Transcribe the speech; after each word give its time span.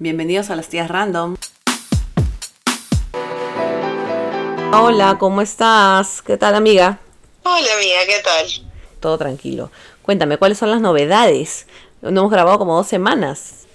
Bienvenidos 0.00 0.50
a 0.50 0.56
las 0.56 0.68
tías 0.68 0.88
random. 0.88 1.36
Hola, 4.72 5.18
¿cómo 5.20 5.40
estás? 5.40 6.20
¿Qué 6.20 6.36
tal, 6.36 6.56
amiga? 6.56 6.98
Hola, 7.44 7.74
amiga, 7.76 8.04
¿qué 8.04 8.18
tal? 8.24 8.72
Todo 8.98 9.18
tranquilo. 9.18 9.70
Cuéntame, 10.02 10.36
¿cuáles 10.36 10.58
son 10.58 10.72
las 10.72 10.80
novedades? 10.80 11.68
No 12.02 12.08
hemos 12.08 12.32
grabado 12.32 12.58
como 12.58 12.76
dos 12.76 12.88
semanas. 12.88 13.66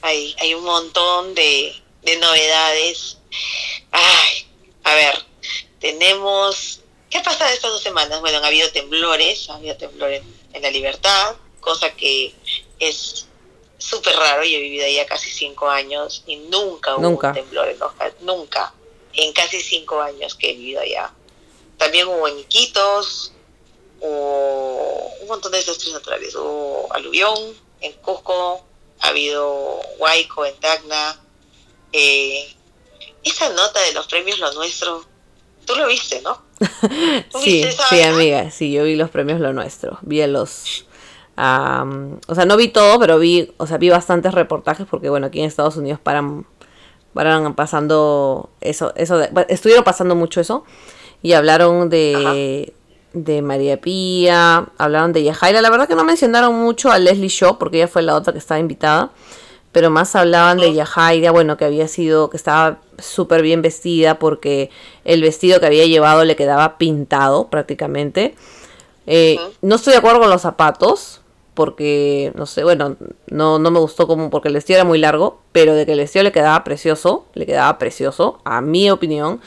Hay, 0.00 0.34
hay 0.40 0.54
un 0.54 0.64
montón 0.64 1.34
de, 1.34 1.74
de 2.04 2.16
novedades. 2.16 3.18
Ay, 3.92 4.46
a 4.84 4.94
ver, 4.94 5.14
tenemos... 5.78 6.80
¿Qué 7.10 7.18
ha 7.18 7.22
pasado 7.22 7.52
estas 7.52 7.70
dos 7.70 7.82
semanas? 7.82 8.18
Bueno, 8.22 8.38
han 8.38 8.44
habido 8.46 8.70
temblores, 8.70 9.50
ha 9.50 9.56
habido 9.56 9.76
temblores 9.76 10.22
en 10.54 10.62
la 10.62 10.70
libertad, 10.70 11.36
cosa 11.60 11.90
que 11.90 12.34
es 12.78 13.26
súper 13.80 14.14
raro. 14.16 14.44
Yo 14.44 14.58
he 14.58 14.60
vivido 14.60 14.86
allá 14.86 15.06
casi 15.06 15.28
cinco 15.30 15.68
años 15.68 16.22
y 16.26 16.36
nunca 16.36 16.94
hubo 16.94 17.02
Nunca. 17.02 17.28
un 17.28 17.34
temblor 17.34 17.68
en 17.68 17.78
Loja, 17.80 18.12
nunca, 18.20 18.72
en 19.14 19.32
casi 19.32 19.60
cinco 19.60 20.00
años 20.00 20.34
que 20.36 20.50
he 20.50 20.54
vivido 20.54 20.80
allá. 20.80 21.12
También 21.76 22.06
hubo 22.06 22.28
en 22.28 22.38
Iquitos, 22.38 23.32
hubo 24.00 25.08
un 25.22 25.28
montón 25.28 25.52
de 25.52 25.58
desastres 25.58 25.92
naturales. 25.92 26.34
Hubo 26.34 26.88
aluvión 26.92 27.34
en 27.80 27.92
Cusco, 27.94 28.64
ha 29.00 29.08
habido 29.08 29.80
Huayco 29.98 30.44
en 30.46 30.54
Tacna. 30.60 31.18
Eh, 31.92 32.54
esa 33.24 33.48
nota 33.50 33.80
de 33.80 33.92
los 33.92 34.06
premios 34.06 34.38
Lo 34.38 34.52
Nuestro, 34.52 35.04
tú 35.66 35.74
lo 35.74 35.86
viste, 35.88 36.20
¿no? 36.22 36.42
¿Tú 37.30 37.38
Sí, 37.40 37.52
viste 37.54 37.68
esa 37.70 37.88
sí, 37.88 37.96
vaina? 37.96 38.14
amiga, 38.14 38.50
sí, 38.50 38.72
yo 38.72 38.84
vi 38.84 38.94
los 38.96 39.10
premios 39.10 39.40
Lo 39.40 39.52
Nuestro, 39.52 39.98
vi 40.02 40.20
a 40.22 40.26
los... 40.26 40.84
o 42.26 42.34
sea, 42.34 42.44
no 42.44 42.56
vi 42.56 42.68
todo, 42.68 42.98
pero 42.98 43.18
vi, 43.18 43.52
o 43.56 43.66
sea, 43.66 43.78
vi 43.78 43.88
bastantes 43.90 44.34
reportajes 44.34 44.86
porque, 44.90 45.08
bueno, 45.08 45.26
aquí 45.28 45.40
en 45.40 45.46
Estados 45.46 45.76
Unidos 45.76 45.98
paran, 46.02 46.44
paran 47.14 47.54
pasando 47.54 48.50
eso, 48.60 48.92
eso, 48.96 49.18
de- 49.18 49.30
estuvieron 49.48 49.84
pasando 49.84 50.14
mucho 50.14 50.40
eso 50.40 50.64
y 51.22 51.32
hablaron 51.32 51.88
de, 51.90 52.72
de 53.12 53.42
María 53.42 53.80
Pía, 53.80 54.66
hablaron 54.78 55.12
de 55.12 55.22
Yajaira, 55.22 55.62
la 55.62 55.70
verdad 55.70 55.88
que 55.88 55.94
no 55.94 56.04
mencionaron 56.04 56.54
mucho 56.54 56.90
a 56.90 56.98
Leslie 56.98 57.28
Shaw 57.28 57.58
porque 57.58 57.78
ella 57.78 57.88
fue 57.88 58.02
la 58.02 58.14
otra 58.16 58.32
que 58.32 58.38
estaba 58.38 58.58
invitada, 58.58 59.10
pero 59.72 59.88
más 59.88 60.16
hablaban 60.16 60.58
de 60.58 60.74
Yajaira, 60.74 61.30
bueno, 61.30 61.56
que 61.56 61.64
había 61.64 61.86
sido, 61.88 62.28
que 62.28 62.36
estaba 62.36 62.78
súper 62.98 63.40
bien 63.40 63.62
vestida 63.62 64.18
porque 64.18 64.70
el 65.04 65.22
vestido 65.22 65.60
que 65.60 65.66
había 65.66 65.86
llevado 65.86 66.24
le 66.24 66.36
quedaba 66.36 66.76
pintado 66.76 67.48
prácticamente. 67.48 68.34
Eh. 69.06 69.38
No 69.62 69.76
estoy 69.76 69.92
de 69.92 69.98
acuerdo 69.98 70.20
con 70.20 70.30
los 70.30 70.42
zapatos, 70.42 71.19
porque, 71.54 72.32
no 72.34 72.46
sé, 72.46 72.64
bueno, 72.64 72.96
no, 73.26 73.58
no 73.58 73.70
me 73.70 73.80
gustó 73.80 74.06
como 74.06 74.30
porque 74.30 74.48
el 74.48 74.54
vestido 74.54 74.78
era 74.78 74.84
muy 74.84 74.98
largo, 74.98 75.40
pero 75.52 75.74
de 75.74 75.86
que 75.86 75.92
el 75.92 75.98
vestido 75.98 76.22
le 76.22 76.32
quedaba 76.32 76.62
precioso, 76.64 77.26
le 77.34 77.46
quedaba 77.46 77.78
precioso, 77.78 78.40
a 78.44 78.60
mi 78.60 78.90
opinión, 78.90 79.40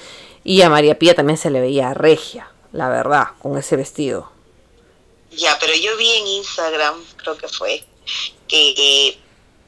y 0.44 0.62
a 0.62 0.70
María 0.70 1.00
Pía 1.00 1.16
también 1.16 1.38
se 1.38 1.50
le 1.50 1.62
veía 1.62 1.94
regia, 1.94 2.52
la 2.72 2.90
verdad, 2.90 3.28
con 3.42 3.58
ese 3.58 3.76
vestido. 3.76 4.31
Ya, 5.31 5.58
pero 5.59 5.74
yo 5.74 5.98
vi 5.98 6.09
en 6.09 6.28
Instagram, 6.28 6.96
creo 7.18 7.38
que 7.38 7.48
fue, 7.48 7.84
que 8.48 9.18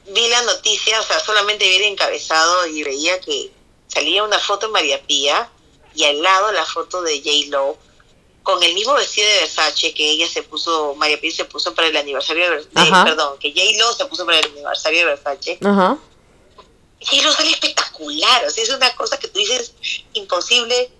vi 0.08 0.28
la 0.28 0.42
noticia, 0.42 1.00
o 1.00 1.02
sea, 1.02 1.18
solamente 1.20 1.68
vi 1.68 1.76
el 1.76 1.84
encabezado 1.84 2.66
y 2.66 2.82
veía 2.82 3.20
que 3.20 3.50
salía 3.88 4.22
una 4.22 4.38
foto 4.38 4.66
de 4.66 4.72
María 4.72 5.02
Pía 5.02 5.48
y 5.94 6.04
al 6.04 6.22
lado 6.22 6.52
la 6.52 6.64
foto 6.64 7.02
de 7.02 7.18
J. 7.18 7.30
Lo 7.50 7.76
con 8.46 8.62
el 8.62 8.74
mismo 8.74 8.94
vestido 8.94 9.26
de 9.28 9.40
Versace 9.40 9.92
que 9.92 10.08
ella 10.08 10.28
se 10.28 10.44
puso, 10.44 10.94
María 10.94 11.20
Pía 11.20 11.32
se 11.32 11.44
puso 11.46 11.74
para 11.74 11.88
el 11.88 11.96
aniversario 11.96 12.44
de, 12.44 12.50
Ver- 12.50 12.68
de- 12.70 12.80
Ajá. 12.80 13.02
perdón, 13.04 13.36
que 13.40 13.50
J. 13.50 13.60
Lo 13.76 13.92
se 13.92 14.06
puso 14.06 14.24
para 14.24 14.38
el 14.38 14.44
aniversario 14.44 15.00
de 15.00 15.04
Versace. 15.06 15.58
Ajá. 15.64 15.98
J. 17.00 17.22
Lo 17.24 17.32
sale 17.32 17.50
espectacular, 17.50 18.44
o 18.46 18.50
sea, 18.50 18.62
es 18.62 18.70
una 18.70 18.94
cosa 18.94 19.18
que 19.18 19.26
tú 19.26 19.40
dices 19.40 19.72
imposible 20.12 20.90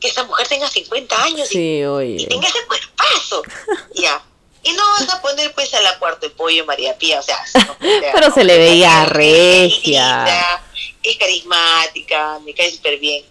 que 0.00 0.08
esta 0.08 0.24
mujer 0.24 0.48
tenga 0.48 0.70
50 0.70 1.22
años 1.22 1.50
y 1.50 1.54
Sí, 1.54 1.78
y 1.80 1.84
oye. 1.84 2.26
tenga 2.28 2.48
ese 2.48 2.64
cuerpazo. 2.66 3.42
ya. 3.96 4.22
Y 4.62 4.72
no 4.72 4.82
vas 4.98 5.08
a 5.10 5.20
poner 5.20 5.52
pues 5.54 5.74
a 5.74 5.82
la 5.82 5.98
cuarto 5.98 6.26
de 6.28 6.30
pollo 6.34 6.64
María 6.64 6.96
Pía, 6.96 7.20
o 7.20 7.22
sea, 7.22 7.38
no, 7.66 7.76
Pero 7.78 8.20
no, 8.26 8.34
se 8.34 8.42
le 8.42 8.56
veía 8.56 9.04
linda, 9.12 10.62
Es 11.02 11.16
carismática, 11.18 12.38
me 12.42 12.54
cae 12.54 12.70
súper 12.70 12.98
bien. 12.98 13.22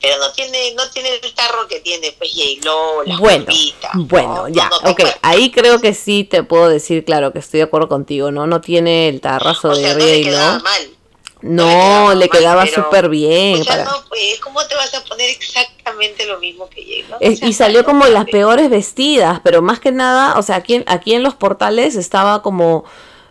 Pero 0.00 0.16
no 0.18 0.32
tiene, 0.32 0.74
no 0.74 0.88
tiene 0.90 1.10
el 1.22 1.34
tarro 1.34 1.68
que 1.68 1.80
tiene 1.80 2.14
pues 2.16 2.30
J-Lo, 2.34 3.02
la 3.04 3.18
Bueno, 3.18 3.44
curvita, 3.44 3.90
bueno, 3.94 4.34
¿no? 4.34 4.48
ya, 4.48 4.68
No, 4.70 4.80
no, 4.80 4.90
ok, 4.92 5.00
ahí 5.22 5.50
creo 5.50 5.80
que 5.80 5.92
sí 5.94 6.24
te 6.24 6.42
puedo 6.42 6.68
decir, 6.68 7.04
claro, 7.04 7.32
que 7.32 7.38
estoy 7.40 7.58
de 7.58 7.64
acuerdo 7.64 7.88
contigo, 7.88 8.30
¿no? 8.30 8.46
No 8.46 8.60
tiene 8.60 9.08
el 9.08 9.20
tarrazo 9.20 9.68
o 9.68 9.76
de 9.76 9.82
sea, 9.82 9.92
no 9.94 9.98
le 9.98 10.22
quedaba 10.22 10.52
J-Lo. 10.54 10.62
mal. 10.64 10.90
No, 11.42 12.14
le 12.14 12.28
quedaba 12.28 12.66
súper 12.66 13.08
bien. 13.08 13.60
O 13.60 13.64
sea, 13.64 13.76
para- 13.76 13.84
no, 13.84 14.04
pues, 14.08 14.38
¿cómo 14.40 14.62
te 14.66 14.74
vas 14.74 14.92
a 14.94 15.02
poner 15.04 15.30
exactamente 15.30 16.26
lo 16.26 16.38
mismo 16.38 16.68
que 16.68 17.00
Eh, 17.20 17.38
y 17.42 17.52
salió 17.54 17.84
como 17.84 18.04
las 18.06 18.26
peores 18.26 18.68
vestidas, 18.68 19.40
pero 19.42 19.62
más 19.62 19.80
que 19.80 19.90
nada, 19.90 20.38
o 20.38 20.42
sea, 20.42 20.56
aquí 20.56 20.82
aquí 20.86 21.14
en 21.14 21.22
los 21.22 21.34
portales 21.34 21.96
estaba 21.96 22.42
como 22.42 22.84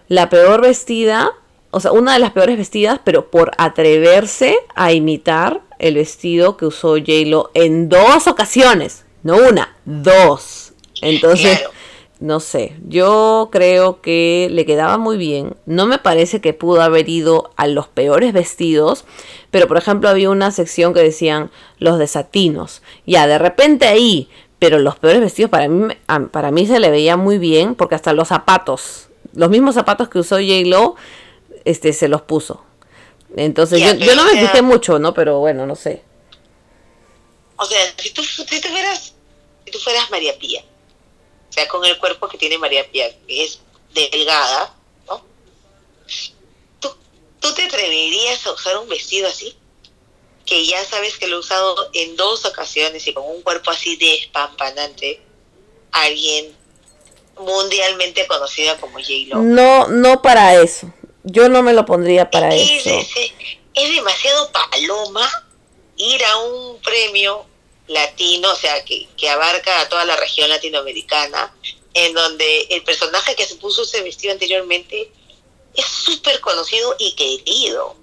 la 0.07 0.27
peor 0.29 0.61
vestida, 0.61 1.31
o 1.71 1.79
sea, 1.79 1.91
una 1.91 2.13
de 2.13 2.19
las 2.19 2.31
peores 2.31 2.57
vestidas, 2.57 2.99
pero 3.03 3.29
por 3.29 3.51
atreverse 3.57 4.57
a 4.75 4.91
imitar 4.91 5.61
el 5.77 5.95
vestido 5.95 6.57
que 6.57 6.65
usó 6.65 6.95
J-Lo 6.95 7.51
en 7.53 7.89
dos 7.89 8.27
ocasiones, 8.27 9.05
no 9.23 9.37
una, 9.37 9.75
dos. 9.85 10.73
Entonces, 11.01 11.59
Claro. 11.59 11.73
no 12.19 12.39
sé, 12.39 12.75
yo 12.87 13.49
creo 13.51 14.01
que 14.01 14.49
le 14.51 14.65
quedaba 14.65 14.97
muy 14.97 15.17
bien. 15.17 15.55
No 15.65 15.85
me 15.85 15.97
parece 15.99 16.41
que 16.41 16.53
pudo 16.53 16.81
haber 16.81 17.07
ido 17.07 17.51
a 17.55 17.67
los 17.67 17.87
peores 17.87 18.33
vestidos, 18.33 19.05
pero 19.51 19.67
por 19.67 19.77
ejemplo 19.77 20.09
había 20.09 20.29
una 20.29 20.51
sección 20.51 20.93
que 20.93 21.01
decían 21.01 21.51
los 21.77 21.97
desatinos. 21.99 22.81
Ya, 23.05 23.27
de 23.27 23.37
repente 23.37 23.85
ahí, 23.87 24.27
pero 24.59 24.79
los 24.79 24.97
peores 24.97 25.21
vestidos 25.21 25.49
para 25.49 25.69
mí, 25.69 25.93
para 26.31 26.51
mí 26.51 26.65
se 26.65 26.79
le 26.79 26.89
veía 26.89 27.15
muy 27.15 27.37
bien, 27.37 27.75
porque 27.75 27.95
hasta 27.95 28.11
los 28.11 28.27
zapatos, 28.27 29.07
los 29.33 29.49
mismos 29.49 29.75
zapatos 29.75 30.09
que 30.09 30.19
usó 30.19 30.35
J-Lo, 30.35 30.95
este, 31.65 31.93
se 31.93 32.07
los 32.07 32.21
puso. 32.21 32.63
Entonces 33.35 33.79
yo, 33.79 33.93
yo 33.93 34.15
no 34.15 34.25
me 34.25 34.39
fijé 34.39 34.61
mucho, 34.61 34.99
¿no? 34.99 35.13
Pero 35.13 35.39
bueno, 35.39 35.65
no 35.65 35.75
sé. 35.75 36.01
O 37.57 37.65
sea, 37.65 37.93
si 37.97 38.11
tú, 38.11 38.23
si 38.23 38.61
tú 38.61 38.69
fueras, 38.69 39.13
si 39.65 39.71
tú 39.71 39.79
fueras 39.79 40.09
María 40.09 40.37
Pía, 40.39 40.63
o 41.49 41.53
sea, 41.53 41.67
con 41.67 41.85
el 41.85 41.97
cuerpo 41.99 42.27
que 42.27 42.37
tiene 42.37 42.57
María 42.57 42.89
Pía, 42.89 43.09
que 43.27 43.43
es 43.43 43.59
delgada, 43.93 44.73
¿no? 45.07 45.23
¿Tú, 46.79 46.89
tú 47.39 47.53
te 47.53 47.63
atreverías 47.63 48.45
a 48.47 48.53
usar 48.53 48.77
un 48.77 48.87
vestido 48.87 49.27
así? 49.27 49.55
Que 50.45 50.65
ya 50.65 50.83
sabes 50.85 51.17
que 51.17 51.27
lo 51.27 51.37
he 51.37 51.39
usado 51.39 51.89
en 51.93 52.15
dos 52.15 52.45
ocasiones 52.45 53.05
y 53.07 53.13
con 53.13 53.25
un 53.25 53.41
cuerpo 53.41 53.71
así 53.71 53.95
despampanante. 53.97 55.21
Alguien 55.91 56.55
mundialmente 57.37 58.27
conocida 58.27 58.79
como 58.79 58.99
J-Lo. 58.99 59.41
No, 59.41 59.87
no 59.87 60.21
para 60.21 60.61
eso. 60.61 60.91
Yo 61.23 61.49
no 61.49 61.61
me 61.63 61.73
lo 61.73 61.85
pondría 61.85 62.29
para 62.31 62.53
es, 62.55 62.85
eso. 62.85 62.89
es- 62.99 63.31
es 63.73 63.95
demasiado 63.95 64.51
paloma 64.51 65.29
ir 65.97 66.23
a 66.25 66.37
un 66.37 66.81
premio 66.81 67.45
latino, 67.87 68.51
o 68.51 68.55
sea, 68.55 68.83
que, 68.85 69.07
que 69.17 69.29
abarca 69.29 69.81
a 69.81 69.89
toda 69.89 70.05
la 70.05 70.15
región 70.15 70.49
latinoamericana, 70.49 71.53
en 71.93 72.13
donde 72.13 72.61
el 72.69 72.83
personaje 72.83 73.35
que 73.35 73.45
se 73.45 73.55
puso 73.55 73.83
ese 73.83 74.01
vestido 74.01 74.33
anteriormente 74.33 75.11
es 75.73 75.85
súper 75.85 76.39
conocido 76.41 76.95
y 76.99 77.13
querido. 77.15 77.95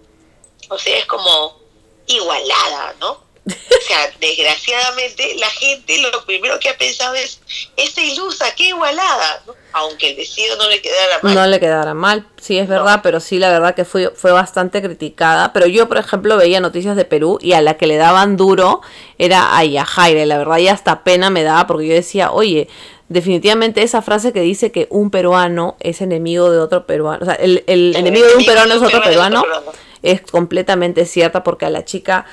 O 0.69 0.79
sea, 0.79 0.99
es 0.99 1.07
como 1.07 1.59
igualada, 2.07 2.95
¿no? 3.01 3.25
O 3.47 3.89
sea, 3.89 4.11
desgraciadamente 4.21 5.37
la 5.39 5.47
gente 5.47 5.99
lo 5.99 6.25
primero 6.25 6.59
que 6.59 6.69
ha 6.69 6.77
pensado 6.77 7.15
es, 7.15 7.41
esta 7.77 8.01
ilusa, 8.01 8.47
qué 8.57 8.69
igualada, 8.69 9.43
¿no? 9.47 9.55
Aunque 9.73 10.11
el 10.11 10.17
vestido 10.17 10.57
no 10.57 10.69
le 10.69 10.81
quedara 10.83 11.21
mal. 11.23 11.35
No 11.35 11.47
le 11.47 11.61
quedara 11.61 11.95
mal, 11.95 12.27
sí 12.41 12.59
es 12.59 12.67
verdad, 12.67 13.01
pero 13.05 13.21
sí 13.21 13.39
la 13.39 13.51
verdad 13.51 13.77
que 13.77 13.85
fue, 13.85 14.11
fue 14.11 14.33
bastante 14.33 14.83
criticada. 14.83 15.53
Pero 15.53 15.67
yo, 15.67 15.87
por 15.87 15.99
ejemplo, 15.99 16.37
veía 16.37 16.61
noticias 16.61 16.97
de 16.97 17.05
Perú 17.05 17.39
y 17.41 17.53
a 17.53 17.61
la 17.61 17.75
que 17.75 17.87
le 17.87 17.97
daban 17.97 18.37
duro 18.37 18.81
era 19.19 19.57
a 19.57 19.65
Yajaira. 19.65 20.23
y 20.23 20.27
La 20.27 20.39
verdad, 20.39 20.59
ya 20.59 20.73
hasta 20.73 21.05
pena 21.05 21.31
me 21.31 21.45
daba 21.45 21.69
porque 21.69 21.87
yo 21.87 21.95
decía, 21.95 22.33
oye, 22.33 22.69
definitivamente 23.09 23.83
esa 23.83 24.03
frase 24.03 24.33
que 24.33 24.41
dice 24.41 24.73
que 24.73 24.89
un 24.91 25.11
peruano 25.11 25.77
es 25.79 26.01
enemigo 26.01 26.51
de 26.51 26.59
otro 26.59 26.87
peruano, 26.87 27.23
o 27.23 27.27
sea, 27.27 27.35
el, 27.37 27.63
el 27.69 27.91
El 27.95 27.97
enemigo 27.97 28.27
de 28.27 28.35
un 28.35 28.45
peruano 28.45 28.75
es 28.75 28.81
peruano 28.81 29.41
otro 29.41 29.53
peruano. 29.53 29.73
es 30.03 30.21
completamente 30.23 31.07
cierta 31.07 31.45
porque 31.45 31.67
a 31.67 31.71
la 31.71 31.85
chica 31.85 32.27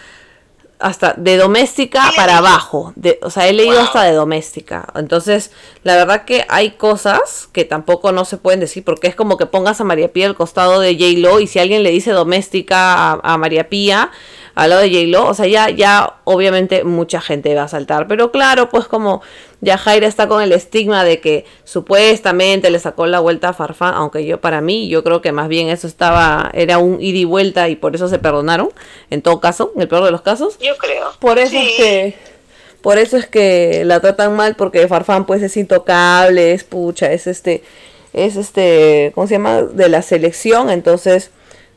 hasta 0.84 1.14
de 1.18 1.38
doméstica 1.38 2.12
para 2.16 2.38
abajo. 2.38 2.92
De, 2.96 3.18
o 3.24 3.30
sea, 3.30 3.48
he 3.48 3.54
leído 3.54 3.76
Wow. 3.76 3.84
hasta 3.86 4.04
de 4.04 4.12
doméstica. 4.12 4.86
Entonces, 4.96 5.52
la 5.84 5.96
verdad 5.96 6.26
que 6.26 6.46
hay 6.50 6.72
cosas 6.72 7.48
que 7.54 7.64
tampoco 7.64 8.12
no 8.12 8.26
se 8.26 8.38
pueden 8.38 8.60
decir 8.60 8.84
porque 8.84 9.08
es 9.08 9.16
como 9.16 9.38
que 9.38 9.46
pongas 9.46 9.80
a 9.80 9.86
María 9.86 10.12
Pía 10.12 10.28
al 10.28 10.36
costado 10.36 10.80
de 10.82 10.94
J. 10.96 11.20
Lo 11.20 11.40
y 11.40 11.48
si 11.48 11.60
alguien 11.60 11.84
le 11.84 11.92
dice 11.92 12.12
doméstica 12.12 12.94
a, 13.14 13.20
a 13.24 13.38
María 13.38 13.70
Pía, 13.70 14.12
al 14.56 14.70
lado 14.70 14.82
de 14.82 14.90
J-Lo, 14.90 15.28
o 15.28 15.34
sea, 15.34 15.48
ya, 15.48 15.70
ya 15.70 16.16
obviamente 16.26 16.84
mucha 16.84 17.22
gente 17.22 17.56
va 17.56 17.64
a 17.64 17.68
saltar. 17.68 18.08
Pero 18.08 18.32
claro, 18.32 18.70
pues 18.70 18.86
como 18.86 19.22
ya 19.62 19.78
Jaira 19.78 20.08
está 20.08 20.28
con 20.28 20.42
el 20.44 20.52
estigma 20.52 21.04
de 21.04 21.20
que 21.20 21.46
supuestamente 21.64 22.70
le 22.70 22.80
sacó 22.80 23.08
la 23.08 23.20
vuelta 23.20 23.50
a 23.50 23.54
Farfán, 23.54 23.94
aunque 23.96 24.26
yo 24.26 24.40
para 24.40 24.62
mí, 24.62 24.88
yo 24.90 25.04
creo 25.04 25.22
que 25.22 25.32
más 25.32 25.48
bien 25.48 25.70
eso 25.70 25.88
estaba, 25.88 26.52
era 26.54 26.78
un 26.78 27.02
ida 27.02 27.18
y 27.18 27.26
vuelta 27.26 27.70
y 27.70 27.76
por 27.76 27.96
eso 27.96 28.08
se 28.08 28.20
perdonaron, 28.20 28.70
en 29.10 29.22
todo 29.22 29.40
caso, 29.40 29.72
en 29.76 29.82
el 29.82 29.88
peor 29.88 30.04
de 30.04 30.12
los 30.12 30.22
casos. 30.22 30.58
Yo 30.60 30.78
creo. 30.78 31.12
Por 31.20 31.40
eso 31.40 31.58
es 31.58 31.72
que 31.78 32.34
por 32.82 32.98
eso 32.98 33.16
es 33.16 33.28
que 33.28 33.84
la 33.86 34.02
tratan 34.02 34.36
mal 34.36 34.56
porque 34.56 34.88
Farfán 34.90 35.26
pues 35.26 35.42
es 35.42 35.56
intocable, 35.56 36.52
es 36.52 36.66
pucha, 36.66 37.14
es 37.14 37.28
este 37.28 37.64
es 38.12 38.36
este, 38.36 39.12
¿cómo 39.16 39.26
se 39.28 39.36
llama? 39.36 39.64
de 39.64 39.90
la 39.90 40.02
selección, 40.02 40.70
entonces 40.70 41.32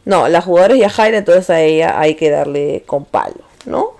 no, 0.06 0.28
la 0.28 0.40
jugadora 0.40 0.74
es 0.74 0.80
Yajaira, 0.80 1.18
entonces 1.18 1.50
a 1.50 1.60
ella 1.60 1.98
hay 1.98 2.14
que 2.14 2.30
darle 2.30 2.84
con 2.86 3.04
palo, 3.04 3.42
¿no? 3.64 3.96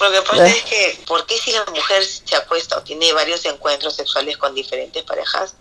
Lo 0.00 0.10
que 0.10 0.22
pasa 0.22 0.46
es 0.48 0.64
que, 0.64 1.00
¿por 1.06 1.24
qué 1.26 1.38
si 1.38 1.52
la 1.52 1.64
mujer 1.66 2.04
se 2.04 2.34
acuesta 2.34 2.76
o 2.76 2.82
tiene 2.82 3.12
varios 3.12 3.44
encuentros 3.44 3.94
sexuales 3.94 4.36
con 4.36 4.52
diferentes 4.52 5.00
parejas? 5.04 5.54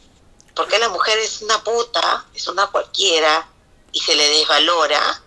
Porque 0.55 0.79
la 0.79 0.89
mujer 0.89 1.19
es 1.19 1.43
una 1.43 1.63
puta, 1.63 2.25
es 2.33 2.47
una 2.47 2.65
cualquiera 2.67 3.47
y 3.91 3.99
se 3.99 4.15
le 4.15 4.27
desvalora 4.29 5.21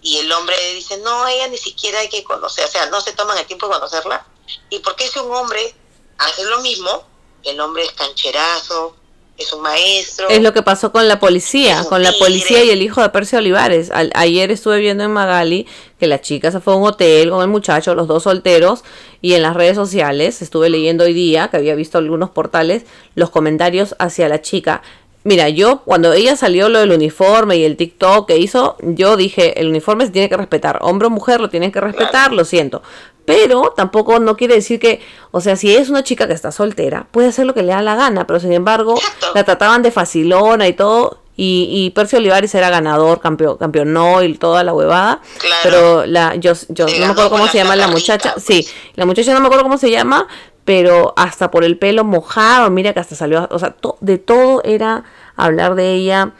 y 0.00 0.18
el 0.18 0.32
hombre 0.32 0.56
dice, 0.74 0.96
no, 0.98 1.28
ella 1.28 1.46
ni 1.46 1.56
siquiera 1.56 2.00
hay 2.00 2.08
que 2.08 2.24
conocer, 2.24 2.64
o 2.64 2.68
sea, 2.68 2.86
no 2.86 3.00
se 3.00 3.12
toman 3.12 3.38
el 3.38 3.46
tiempo 3.46 3.68
de 3.68 3.74
conocerla. 3.74 4.26
¿Y 4.68 4.80
por 4.80 4.96
qué 4.96 5.06
si 5.06 5.20
un 5.20 5.32
hombre 5.32 5.76
hace 6.18 6.42
lo 6.46 6.60
mismo? 6.60 7.06
El 7.44 7.60
hombre 7.60 7.84
es 7.84 7.92
cancherazo, 7.92 8.96
es 9.38 9.52
un 9.52 9.62
maestro. 9.62 10.28
Es 10.28 10.42
lo 10.42 10.52
que 10.52 10.62
pasó 10.62 10.92
con 10.92 11.08
la 11.08 11.18
policía, 11.18 11.84
con 11.88 12.02
la 12.02 12.12
policía 12.12 12.62
y 12.64 12.70
el 12.70 12.82
hijo 12.82 13.02
de 13.02 13.08
Percio 13.08 13.38
Olivares. 13.38 13.90
ayer 13.92 14.50
estuve 14.50 14.78
viendo 14.78 15.04
en 15.04 15.10
Magali 15.10 15.66
que 15.98 16.06
la 16.06 16.20
chica 16.20 16.50
se 16.50 16.60
fue 16.60 16.74
a 16.74 16.76
un 16.76 16.86
hotel 16.86 17.30
con 17.30 17.42
el 17.42 17.48
muchacho, 17.48 17.94
los 17.94 18.08
dos 18.08 18.24
solteros, 18.24 18.84
y 19.20 19.34
en 19.34 19.42
las 19.42 19.54
redes 19.54 19.76
sociales, 19.76 20.42
estuve 20.42 20.68
leyendo 20.68 21.04
hoy 21.04 21.12
día, 21.12 21.48
que 21.48 21.56
había 21.56 21.74
visto 21.74 21.98
algunos 21.98 22.30
portales, 22.30 22.84
los 23.14 23.30
comentarios 23.30 23.94
hacia 23.98 24.28
la 24.28 24.42
chica. 24.42 24.82
Mira, 25.24 25.48
yo 25.48 25.82
cuando 25.84 26.12
ella 26.12 26.34
salió 26.34 26.68
lo 26.68 26.80
del 26.80 26.90
uniforme 26.90 27.56
y 27.56 27.64
el 27.64 27.76
TikTok 27.76 28.26
que 28.26 28.38
hizo, 28.38 28.76
yo 28.80 29.16
dije, 29.16 29.60
el 29.60 29.68
uniforme 29.68 30.04
se 30.04 30.10
tiene 30.10 30.28
que 30.28 30.36
respetar, 30.36 30.80
hombre 30.82 31.06
o 31.06 31.10
mujer 31.10 31.40
lo 31.40 31.48
tienen 31.48 31.70
que 31.70 31.80
respetar, 31.80 32.32
lo 32.32 32.44
siento. 32.44 32.82
Pero 33.24 33.72
tampoco 33.76 34.18
no 34.18 34.36
quiere 34.36 34.54
decir 34.54 34.80
que, 34.80 35.00
o 35.30 35.40
sea, 35.40 35.56
si 35.56 35.74
es 35.74 35.88
una 35.88 36.02
chica 36.02 36.26
que 36.26 36.32
está 36.32 36.50
soltera, 36.50 37.06
puede 37.10 37.28
hacer 37.28 37.46
lo 37.46 37.54
que 37.54 37.62
le 37.62 37.72
da 37.72 37.80
la 37.82 37.94
gana, 37.94 38.26
pero 38.26 38.40
sin 38.40 38.52
embargo 38.52 38.94
la 39.34 39.44
trataban 39.44 39.82
de 39.82 39.92
facilona 39.92 40.66
y 40.66 40.72
todo, 40.72 41.22
y, 41.34 41.68
y 41.70 41.90
Percio 41.90 42.18
Olivares 42.18 42.54
era 42.54 42.68
ganador, 42.68 43.20
campeón, 43.20 43.56
campeonó 43.56 44.22
y 44.22 44.34
toda 44.34 44.62
la 44.64 44.74
huevada. 44.74 45.22
Pero 45.62 46.04
la, 46.04 46.34
yo, 46.36 46.52
yo 46.68 46.86
no 46.86 46.98
me 46.98 47.04
acuerdo 47.04 47.30
cómo 47.30 47.48
se 47.48 47.58
llama 47.58 47.74
la 47.74 47.88
muchacha. 47.88 48.34
Sí, 48.36 48.62
pues. 48.62 48.74
la 48.96 49.06
muchacha 49.06 49.32
no 49.32 49.40
me 49.40 49.46
acuerdo 49.46 49.64
cómo 49.64 49.78
se 49.78 49.90
llama, 49.90 50.28
pero 50.64 51.14
hasta 51.16 51.50
por 51.50 51.64
el 51.64 51.78
pelo 51.78 52.04
mojado, 52.04 52.70
mira 52.70 52.92
que 52.92 53.00
hasta 53.00 53.14
salió, 53.14 53.48
o 53.50 53.58
sea, 53.58 53.74
de 54.00 54.18
todo 54.18 54.62
era 54.64 55.04
hablar 55.34 55.74
de 55.74 55.94
ella 55.94 56.32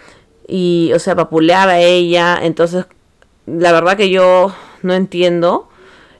y, 0.46 0.93
o 0.94 0.99
sea, 0.99 1.17
papulear 1.17 1.70
a 1.70 1.81
ella. 1.81 2.38
Entonces, 2.43 2.84
la 3.46 3.73
verdad 3.73 3.96
que 3.96 4.11
yo 4.11 4.52
no 4.82 4.93
entiendo 4.93 5.69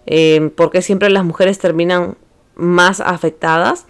eh, 0.07 0.51
por 0.57 0.71
qué 0.71 0.83
siempre 0.83 1.11
las 1.11 1.25
mujeres 1.25 1.59
terminan 1.59 2.17
más 2.55 3.01
afectadas. 3.01 3.87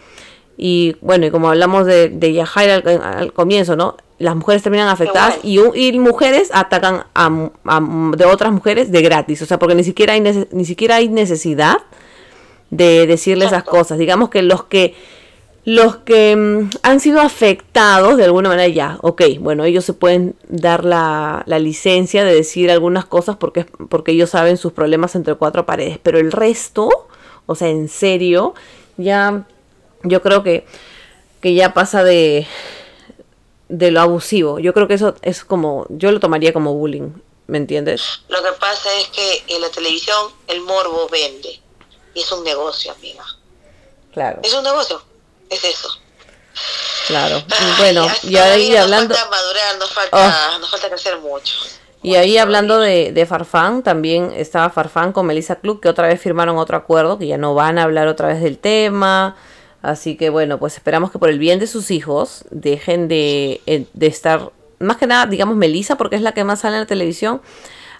Y 0.56 0.96
bueno, 1.00 1.26
y 1.26 1.30
como 1.30 1.48
hablamos 1.48 1.86
de, 1.86 2.08
de 2.08 2.32
Yajaira 2.32 2.76
al, 2.76 3.32
comienzo, 3.32 3.76
¿no? 3.76 3.96
Las 4.18 4.36
mujeres 4.36 4.62
terminan 4.62 4.88
afectadas 4.88 5.38
y, 5.42 5.58
y, 5.74 5.98
mujeres 5.98 6.50
atacan 6.52 7.06
a, 7.14 7.30
de 8.16 8.24
otras 8.24 8.52
mujeres 8.52 8.92
de 8.92 9.02
gratis. 9.02 9.42
O 9.42 9.46
sea, 9.46 9.58
porque 9.58 9.74
ni 9.74 9.82
siquiera 9.82 10.12
hay, 10.12 10.20
ni 10.20 10.64
siquiera 10.64 10.96
hay 10.96 11.08
necesidad 11.08 11.78
de 12.70 13.06
decirle 13.06 13.46
esas 13.46 13.64
cosas. 13.64 13.98
Digamos 13.98 14.28
que 14.28 14.42
los 14.42 14.64
que 14.64 14.94
los 15.64 15.96
que 15.96 16.34
mm, 16.36 16.70
han 16.82 17.00
sido 17.00 17.20
afectados 17.20 18.16
de 18.16 18.24
alguna 18.24 18.48
manera 18.48 18.68
ya, 18.68 18.98
ok, 19.02 19.22
bueno, 19.38 19.64
ellos 19.64 19.84
se 19.84 19.92
pueden 19.92 20.34
dar 20.48 20.84
la, 20.84 21.44
la, 21.46 21.58
licencia 21.58 22.24
de 22.24 22.34
decir 22.34 22.70
algunas 22.70 23.04
cosas 23.04 23.36
porque, 23.36 23.64
porque 23.64 24.12
ellos 24.12 24.30
saben 24.30 24.56
sus 24.56 24.72
problemas 24.72 25.14
entre 25.14 25.34
cuatro 25.36 25.64
paredes, 25.64 25.98
pero 26.02 26.18
el 26.18 26.32
resto, 26.32 26.88
o 27.46 27.54
sea, 27.54 27.68
en 27.68 27.88
serio, 27.88 28.54
ya 28.96 29.46
yo 30.02 30.20
creo 30.22 30.42
que, 30.42 30.66
que 31.40 31.54
ya 31.54 31.74
pasa 31.74 32.02
de, 32.02 32.46
de 33.68 33.90
lo 33.90 34.00
abusivo. 34.00 34.58
Yo 34.58 34.74
creo 34.74 34.88
que 34.88 34.94
eso 34.94 35.14
es 35.22 35.44
como, 35.44 35.86
yo 35.88 36.12
lo 36.12 36.20
tomaría 36.20 36.52
como 36.52 36.74
bullying, 36.74 37.10
¿me 37.46 37.58
entiendes? 37.58 38.22
Lo 38.28 38.42
que 38.42 38.52
pasa 38.58 38.88
es 38.98 39.08
que 39.08 39.54
en 39.54 39.60
la 39.60 39.70
televisión 39.70 40.32
el 40.48 40.60
morbo 40.62 41.08
vende 41.08 41.60
y 42.14 42.20
es 42.20 42.32
un 42.32 42.44
negocio, 42.44 42.92
amiga. 42.92 43.24
Claro. 44.12 44.40
Es 44.42 44.52
un 44.52 44.62
negocio, 44.62 45.02
es 45.52 45.64
eso. 45.64 45.88
Claro. 47.06 47.42
bueno, 47.78 48.06
y 48.22 48.36
ahí 48.36 48.76
hablando... 48.76 49.14
Nos 49.14 49.18
falta 49.18 49.36
madurar, 49.36 49.78
nos 49.78 49.92
falta, 49.92 50.52
oh. 50.54 50.58
nos 50.58 50.70
falta 50.70 50.88
crecer 50.88 51.18
mucho. 51.18 51.54
Y 52.02 52.16
ahí 52.16 52.36
hablando 52.36 52.80
de, 52.80 53.12
de, 53.12 53.26
Farfán, 53.26 53.82
también 53.82 54.32
estaba 54.34 54.70
Farfán 54.70 55.12
con 55.12 55.26
Melissa 55.26 55.56
Club, 55.56 55.80
que 55.80 55.88
otra 55.88 56.08
vez 56.08 56.20
firmaron 56.20 56.58
otro 56.58 56.76
acuerdo, 56.76 57.18
que 57.18 57.28
ya 57.28 57.38
no 57.38 57.54
van 57.54 57.78
a 57.78 57.84
hablar 57.84 58.08
otra 58.08 58.28
vez 58.28 58.42
del 58.42 58.58
tema. 58.58 59.36
Así 59.82 60.16
que 60.16 60.30
bueno, 60.30 60.58
pues 60.58 60.74
esperamos 60.74 61.10
que 61.10 61.18
por 61.18 61.28
el 61.28 61.38
bien 61.38 61.58
de 61.58 61.66
sus 61.66 61.90
hijos 61.90 62.44
dejen 62.50 63.08
de, 63.08 63.60
eh, 63.66 63.86
de 63.92 64.06
estar, 64.06 64.50
más 64.78 64.96
que 64.96 65.06
nada, 65.06 65.26
digamos, 65.26 65.56
Melissa, 65.56 65.96
porque 65.96 66.16
es 66.16 66.22
la 66.22 66.32
que 66.32 66.44
más 66.44 66.60
sale 66.60 66.76
en 66.76 66.82
la 66.82 66.86
televisión, 66.86 67.40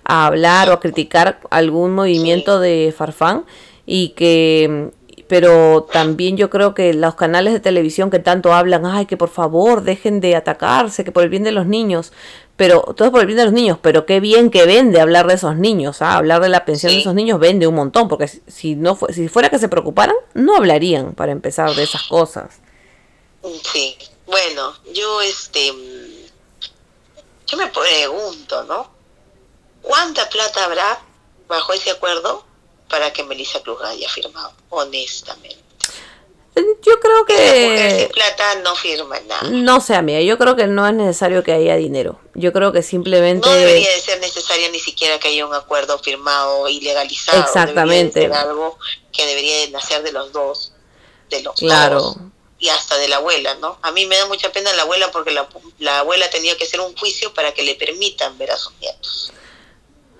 a 0.04 0.26
hablar 0.26 0.70
o 0.70 0.72
a 0.72 0.80
criticar 0.80 1.40
algún 1.50 1.92
movimiento 1.92 2.58
de 2.58 2.94
Farfán 2.96 3.44
y 3.86 4.10
que 4.10 4.90
pero 5.32 5.84
también 5.90 6.36
yo 6.36 6.50
creo 6.50 6.74
que 6.74 6.92
los 6.92 7.14
canales 7.14 7.54
de 7.54 7.60
televisión 7.60 8.10
que 8.10 8.18
tanto 8.18 8.52
hablan, 8.52 8.84
ay, 8.84 9.06
que 9.06 9.16
por 9.16 9.30
favor 9.30 9.82
dejen 9.82 10.20
de 10.20 10.36
atacarse, 10.36 11.04
que 11.04 11.10
por 11.10 11.22
el 11.22 11.30
bien 11.30 11.42
de 11.42 11.52
los 11.52 11.64
niños, 11.64 12.12
pero 12.58 12.82
todo 12.94 13.10
por 13.10 13.22
el 13.22 13.26
bien 13.26 13.38
de 13.38 13.44
los 13.44 13.54
niños, 13.54 13.78
pero 13.80 14.04
qué 14.04 14.20
bien 14.20 14.50
que 14.50 14.66
vende 14.66 15.00
hablar 15.00 15.26
de 15.26 15.32
esos 15.32 15.56
niños, 15.56 16.02
¿ah? 16.02 16.18
hablar 16.18 16.42
de 16.42 16.50
la 16.50 16.66
pensión 16.66 16.92
de 16.92 16.98
esos 16.98 17.14
niños 17.14 17.40
vende 17.40 17.66
un 17.66 17.76
montón, 17.76 18.08
porque 18.08 18.28
si 18.28 18.74
no 18.74 18.98
si 19.08 19.28
fuera 19.28 19.48
que 19.48 19.58
se 19.58 19.70
preocuparan, 19.70 20.16
no 20.34 20.54
hablarían 20.54 21.14
para 21.14 21.32
empezar 21.32 21.74
de 21.74 21.84
esas 21.84 22.02
cosas. 22.02 22.60
Sí, 23.72 23.96
bueno, 24.26 24.74
yo 24.92 25.22
este 25.22 25.72
yo 27.46 27.56
me 27.56 27.68
pregunto, 27.68 28.64
¿no? 28.64 28.90
¿Cuánta 29.80 30.28
plata 30.28 30.66
habrá 30.66 31.00
bajo 31.48 31.72
ese 31.72 31.90
acuerdo 31.90 32.51
para 32.92 33.10
que 33.10 33.24
Melissa 33.24 33.62
Cruz 33.62 33.80
haya 33.84 34.06
firmado, 34.06 34.52
honestamente. 34.68 35.56
Yo 36.54 37.00
creo 37.00 37.24
que... 37.24 38.10
plata 38.12 38.56
no 38.56 38.76
firma 38.76 39.18
nada. 39.20 39.48
No 39.48 39.80
sé, 39.80 39.94
amiga, 39.94 40.20
yo 40.20 40.36
creo 40.36 40.56
que 40.56 40.66
no 40.66 40.86
es 40.86 40.92
necesario 40.92 41.42
que 41.42 41.52
haya 41.52 41.74
dinero. 41.76 42.20
Yo 42.34 42.52
creo 42.52 42.70
que 42.70 42.82
simplemente... 42.82 43.48
No 43.48 43.54
debería 43.54 43.90
de 43.90 44.00
ser 44.02 44.20
necesario 44.20 44.70
ni 44.70 44.78
siquiera 44.78 45.18
que 45.18 45.28
haya 45.28 45.46
un 45.46 45.54
acuerdo 45.54 45.98
firmado 46.00 46.68
y 46.68 46.82
legalizado. 46.82 47.40
Exactamente. 47.40 48.20
Debería 48.20 48.36
de 48.36 48.42
ser 48.42 48.50
algo 48.50 48.78
que 49.10 49.24
debería 49.24 49.60
de 49.60 49.70
nacer 49.70 50.02
de 50.02 50.12
los 50.12 50.30
dos. 50.32 50.74
De 51.30 51.42
los 51.42 51.54
claro. 51.54 51.98
Dos, 51.98 52.16
y 52.58 52.68
hasta 52.68 52.98
de 52.98 53.08
la 53.08 53.16
abuela, 53.16 53.54
¿no? 53.54 53.78
A 53.80 53.90
mí 53.90 54.04
me 54.04 54.18
da 54.18 54.26
mucha 54.26 54.52
pena 54.52 54.70
la 54.74 54.82
abuela 54.82 55.10
porque 55.10 55.30
la, 55.30 55.48
la 55.78 56.00
abuela 56.00 56.28
tenía 56.28 56.58
que 56.58 56.64
hacer 56.64 56.80
un 56.80 56.94
juicio 56.94 57.32
para 57.32 57.54
que 57.54 57.62
le 57.62 57.74
permitan 57.74 58.36
ver 58.36 58.50
a 58.50 58.58
sus 58.58 58.74
nietos. 58.78 59.32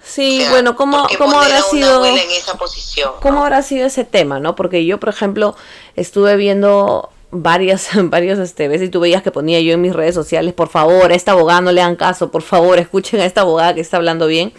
Sí, 0.05 0.45
bueno, 0.51 0.77
¿cómo, 0.77 1.07
¿cómo 1.17 1.41
habrá 1.41 1.63
sido 1.63 2.05
en 2.05 2.17
esa 2.17 2.55
posición, 2.57 3.13
cómo 3.21 3.43
habrá 3.43 3.63
sido 3.63 3.87
ese 3.87 4.05
tema, 4.05 4.41
no? 4.41 4.55
Porque 4.57 4.85
yo, 4.85 4.99
por 4.99 5.09
ejemplo, 5.09 5.55
estuve 5.97 6.37
viendo 6.37 7.11
varias, 7.31 7.89
varios 8.11 8.39
este, 8.39 8.69
veces 8.69 8.89
y 8.89 8.91
tú 8.91 9.01
veías 9.01 9.23
que 9.23 9.31
ponía 9.31 9.61
yo 9.61 9.73
en 9.73 9.81
mis 9.81 9.95
redes 9.95 10.15
sociales, 10.15 10.55
por 10.55 10.69
favor, 10.69 11.11
a 11.11 11.15
esta 11.15 11.33
abogada 11.33 11.61
no 11.61 11.73
le 11.73 11.81
dan 11.81 11.97
caso, 11.97 12.31
por 12.31 12.43
favor, 12.43 12.79
escuchen 12.79 13.21
a 13.21 13.25
esta 13.25 13.43
abogada 13.43 13.75
que 13.75 13.81
está 13.81 13.97
hablando 13.97 14.27
bien. 14.27 14.53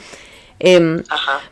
Eh, 0.60 1.04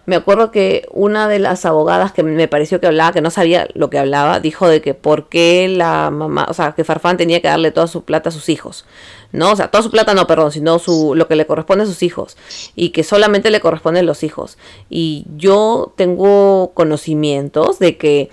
me 0.06 0.16
acuerdo 0.16 0.52
que 0.52 0.88
una 0.92 1.28
de 1.28 1.40
las 1.40 1.66
abogadas 1.66 2.14
que 2.14 2.24
me 2.24 2.48
pareció 2.48 2.80
que 2.80 2.88
hablaba, 2.88 3.12
que 3.12 3.20
no 3.20 3.30
sabía 3.30 3.68
lo 3.74 3.90
que 3.90 4.00
hablaba, 4.00 4.40
dijo 4.40 4.70
de 4.70 4.82
que 4.82 4.94
por 4.94 5.28
qué 5.28 5.68
la 5.68 6.12
mamá, 6.12 6.46
o 6.48 6.54
sea, 6.54 6.72
que 6.72 6.86
Farfán 6.86 7.18
tenía 7.18 7.42
que 7.42 7.50
darle 7.50 7.72
toda 7.72 7.88
su 7.88 8.06
plata 8.06 8.30
a 8.30 8.32
sus 8.32 8.48
hijos. 8.48 8.86
¿No? 9.32 9.52
O 9.52 9.56
sea, 9.56 9.70
toda 9.70 9.84
su 9.84 9.92
plata 9.92 10.14
no, 10.14 10.28
perdón, 10.28 10.52
sino 10.52 10.80
su, 10.80 11.16
lo 11.16 11.28
que 11.28 11.36
le 11.36 11.48
corresponde 11.48 11.84
a 11.84 11.88
sus 11.88 12.04
hijos 12.04 12.38
y 12.76 12.90
que 12.90 13.04
solamente 13.04 13.52
le 13.52 13.62
corresponden 13.62 14.06
los 14.06 14.24
hijos. 14.24 14.58
Y 14.90 15.26
yo 15.38 15.94
tengo 15.96 16.72
conocimientos 16.74 17.80
de 17.80 17.98
que 17.98 18.30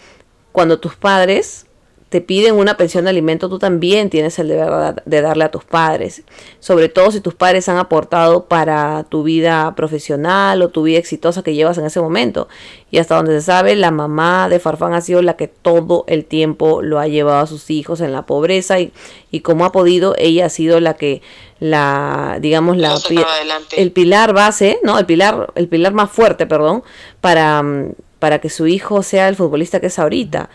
cuando 0.52 0.80
tus 0.80 0.96
padres 0.96 1.66
te 2.08 2.22
piden 2.22 2.54
una 2.54 2.76
pensión 2.78 3.04
de 3.04 3.10
alimento, 3.10 3.50
tú 3.50 3.58
también 3.58 4.08
tienes 4.08 4.38
el 4.38 4.48
deber 4.48 4.94
de 5.04 5.20
darle 5.20 5.44
a 5.44 5.50
tus 5.50 5.64
padres. 5.64 6.22
Sobre 6.58 6.88
todo 6.88 7.10
si 7.10 7.20
tus 7.20 7.34
padres 7.34 7.68
han 7.68 7.76
aportado 7.76 8.46
para 8.46 9.04
tu 9.04 9.22
vida 9.22 9.74
profesional 9.76 10.62
o 10.62 10.70
tu 10.70 10.84
vida 10.84 10.98
exitosa 10.98 11.42
que 11.42 11.54
llevas 11.54 11.76
en 11.76 11.84
ese 11.84 12.00
momento. 12.00 12.48
Y 12.90 12.98
hasta 12.98 13.16
donde 13.16 13.38
se 13.38 13.44
sabe, 13.44 13.76
la 13.76 13.90
mamá 13.90 14.48
de 14.48 14.58
Farfán 14.58 14.94
ha 14.94 15.02
sido 15.02 15.20
la 15.20 15.36
que 15.36 15.48
todo 15.48 16.04
el 16.06 16.24
tiempo 16.24 16.80
lo 16.80 16.98
ha 16.98 17.08
llevado 17.08 17.40
a 17.40 17.46
sus 17.46 17.70
hijos 17.70 18.00
en 18.00 18.12
la 18.12 18.22
pobreza 18.22 18.80
y, 18.80 18.90
y 19.30 19.40
como 19.40 19.66
ha 19.66 19.72
podido, 19.72 20.14
ella 20.16 20.46
ha 20.46 20.50
sido 20.50 20.80
la 20.80 20.94
que 20.94 21.20
la 21.60 22.38
digamos 22.40 22.76
la 22.76 22.96
el 23.76 23.92
pilar 23.92 24.32
base, 24.32 24.78
¿no? 24.82 24.98
El 24.98 25.06
pilar 25.06 25.52
el 25.56 25.68
pilar 25.68 25.92
más 25.92 26.10
fuerte, 26.10 26.46
perdón, 26.46 26.84
para 27.20 27.62
para 28.18 28.40
que 28.40 28.50
su 28.50 28.66
hijo 28.66 29.02
sea 29.02 29.28
el 29.28 29.36
futbolista 29.36 29.80
que 29.80 29.88
es 29.88 29.98
ahorita. 29.98 30.50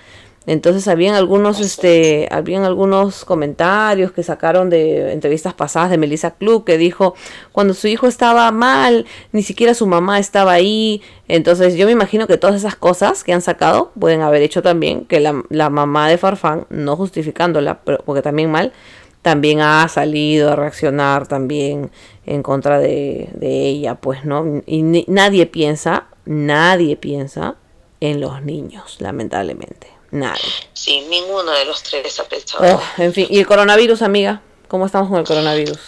Entonces 0.46 0.90
habían 0.90 1.16
algunos, 1.16 1.62
este, 1.62 2.28
habían 2.30 2.64
algunos 2.66 3.24
comentarios 3.24 4.12
que 4.12 4.24
sacaron 4.24 4.70
de 4.70 5.14
entrevistas 5.14 5.54
pasadas 5.54 5.90
de 5.90 5.98
Melissa 5.98 6.32
Klug 6.32 6.66
que 6.66 6.78
dijo 6.78 7.16
cuando 7.54 7.74
su 7.74 7.88
hijo 7.88 8.08
estaba 8.08 8.52
mal, 8.52 9.06
ni 9.32 9.42
siquiera 9.42 9.74
su 9.74 9.88
mamá 9.88 10.20
estaba 10.20 10.52
ahí. 10.52 11.02
Entonces 11.30 11.76
yo 11.76 11.86
me 11.86 11.94
imagino 11.94 12.28
que 12.28 12.38
todas 12.38 12.58
esas 12.58 12.76
cosas 12.76 13.24
que 13.24 13.32
han 13.32 13.42
sacado 13.42 13.92
pueden 13.98 14.22
haber 14.22 14.42
hecho 14.42 14.62
también 14.62 15.06
que 15.06 15.22
la, 15.22 15.44
la 15.50 15.70
mamá 15.70 16.10
de 16.10 16.18
Farfán, 16.18 16.66
no 16.70 16.98
justificándola, 16.98 17.80
pero, 17.86 18.00
porque 18.06 18.22
también 18.22 18.52
mal, 18.52 18.74
también 19.22 19.62
ha 19.62 19.88
salido 19.88 20.52
a 20.52 20.56
reaccionar 20.58 21.28
también 21.28 21.90
en 22.26 22.44
contra 22.44 22.80
de, 22.80 23.30
de 23.34 23.68
ella, 23.68 23.96
pues, 23.96 24.26
¿no? 24.26 24.62
Y 24.66 25.06
nadie 25.08 25.46
piensa, 25.46 26.08
nadie 26.26 26.98
piensa 26.98 27.56
en 28.02 28.20
los 28.20 28.44
niños, 28.44 28.98
lamentablemente. 29.00 29.93
Nadie. 30.14 30.44
Sí, 30.74 31.02
ninguno 31.10 31.52
de 31.54 31.66
los 31.66 31.82
tres 31.82 32.20
ha 32.20 32.26
pensado. 32.26 32.64
Oh, 32.64 33.02
en 33.02 33.16
fin, 33.16 33.26
¿y 33.32 33.40
el 33.40 33.48
coronavirus, 33.48 34.04
amiga? 34.04 34.44
¿Cómo 34.68 34.86
estamos 34.86 35.10
con 35.10 35.18
el 35.18 35.26
coronavirus? 35.26 35.80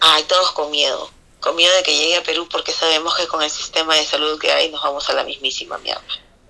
Ay, 0.00 0.22
todos 0.26 0.52
con 0.52 0.70
miedo. 0.70 1.10
Con 1.38 1.54
miedo 1.54 1.70
de 1.76 1.82
que 1.82 1.94
llegue 1.94 2.16
a 2.16 2.22
Perú 2.22 2.48
porque 2.50 2.72
sabemos 2.72 3.14
que 3.14 3.26
con 3.26 3.42
el 3.42 3.50
sistema 3.50 3.94
de 3.94 4.06
salud 4.06 4.38
que 4.40 4.50
hay 4.50 4.70
nos 4.70 4.82
vamos 4.82 5.10
a 5.10 5.12
la 5.12 5.22
mismísima 5.22 5.76
mierda. 5.78 6.00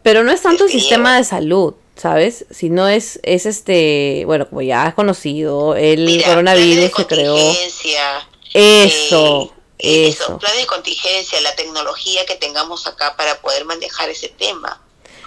Pero 0.04 0.22
no 0.22 0.30
es 0.30 0.42
tanto 0.42 0.66
el 0.66 0.70
sistema 0.70 1.16
de 1.16 1.24
salud, 1.24 1.74
¿sabes? 1.96 2.46
Si 2.52 2.70
no 2.70 2.86
es, 2.86 3.18
es 3.24 3.46
este, 3.46 4.22
bueno, 4.24 4.48
como 4.48 4.62
ya 4.62 4.86
es 4.86 4.94
conocido, 4.94 5.74
el 5.74 6.22
coronavirus 6.24 6.92
se 6.96 7.06
creó. 7.08 7.36
Eso. 8.54 9.52
Eh, 9.80 10.08
eso, 10.08 10.38
plan 10.38 10.56
de 10.56 10.66
contingencia, 10.66 11.40
la 11.40 11.54
tecnología 11.56 12.24
que 12.26 12.36
tengamos 12.36 12.86
acá 12.86 13.16
para 13.16 13.40
poder 13.40 13.64
manejar 13.64 14.08
ese 14.08 14.28
tema. 14.28 14.80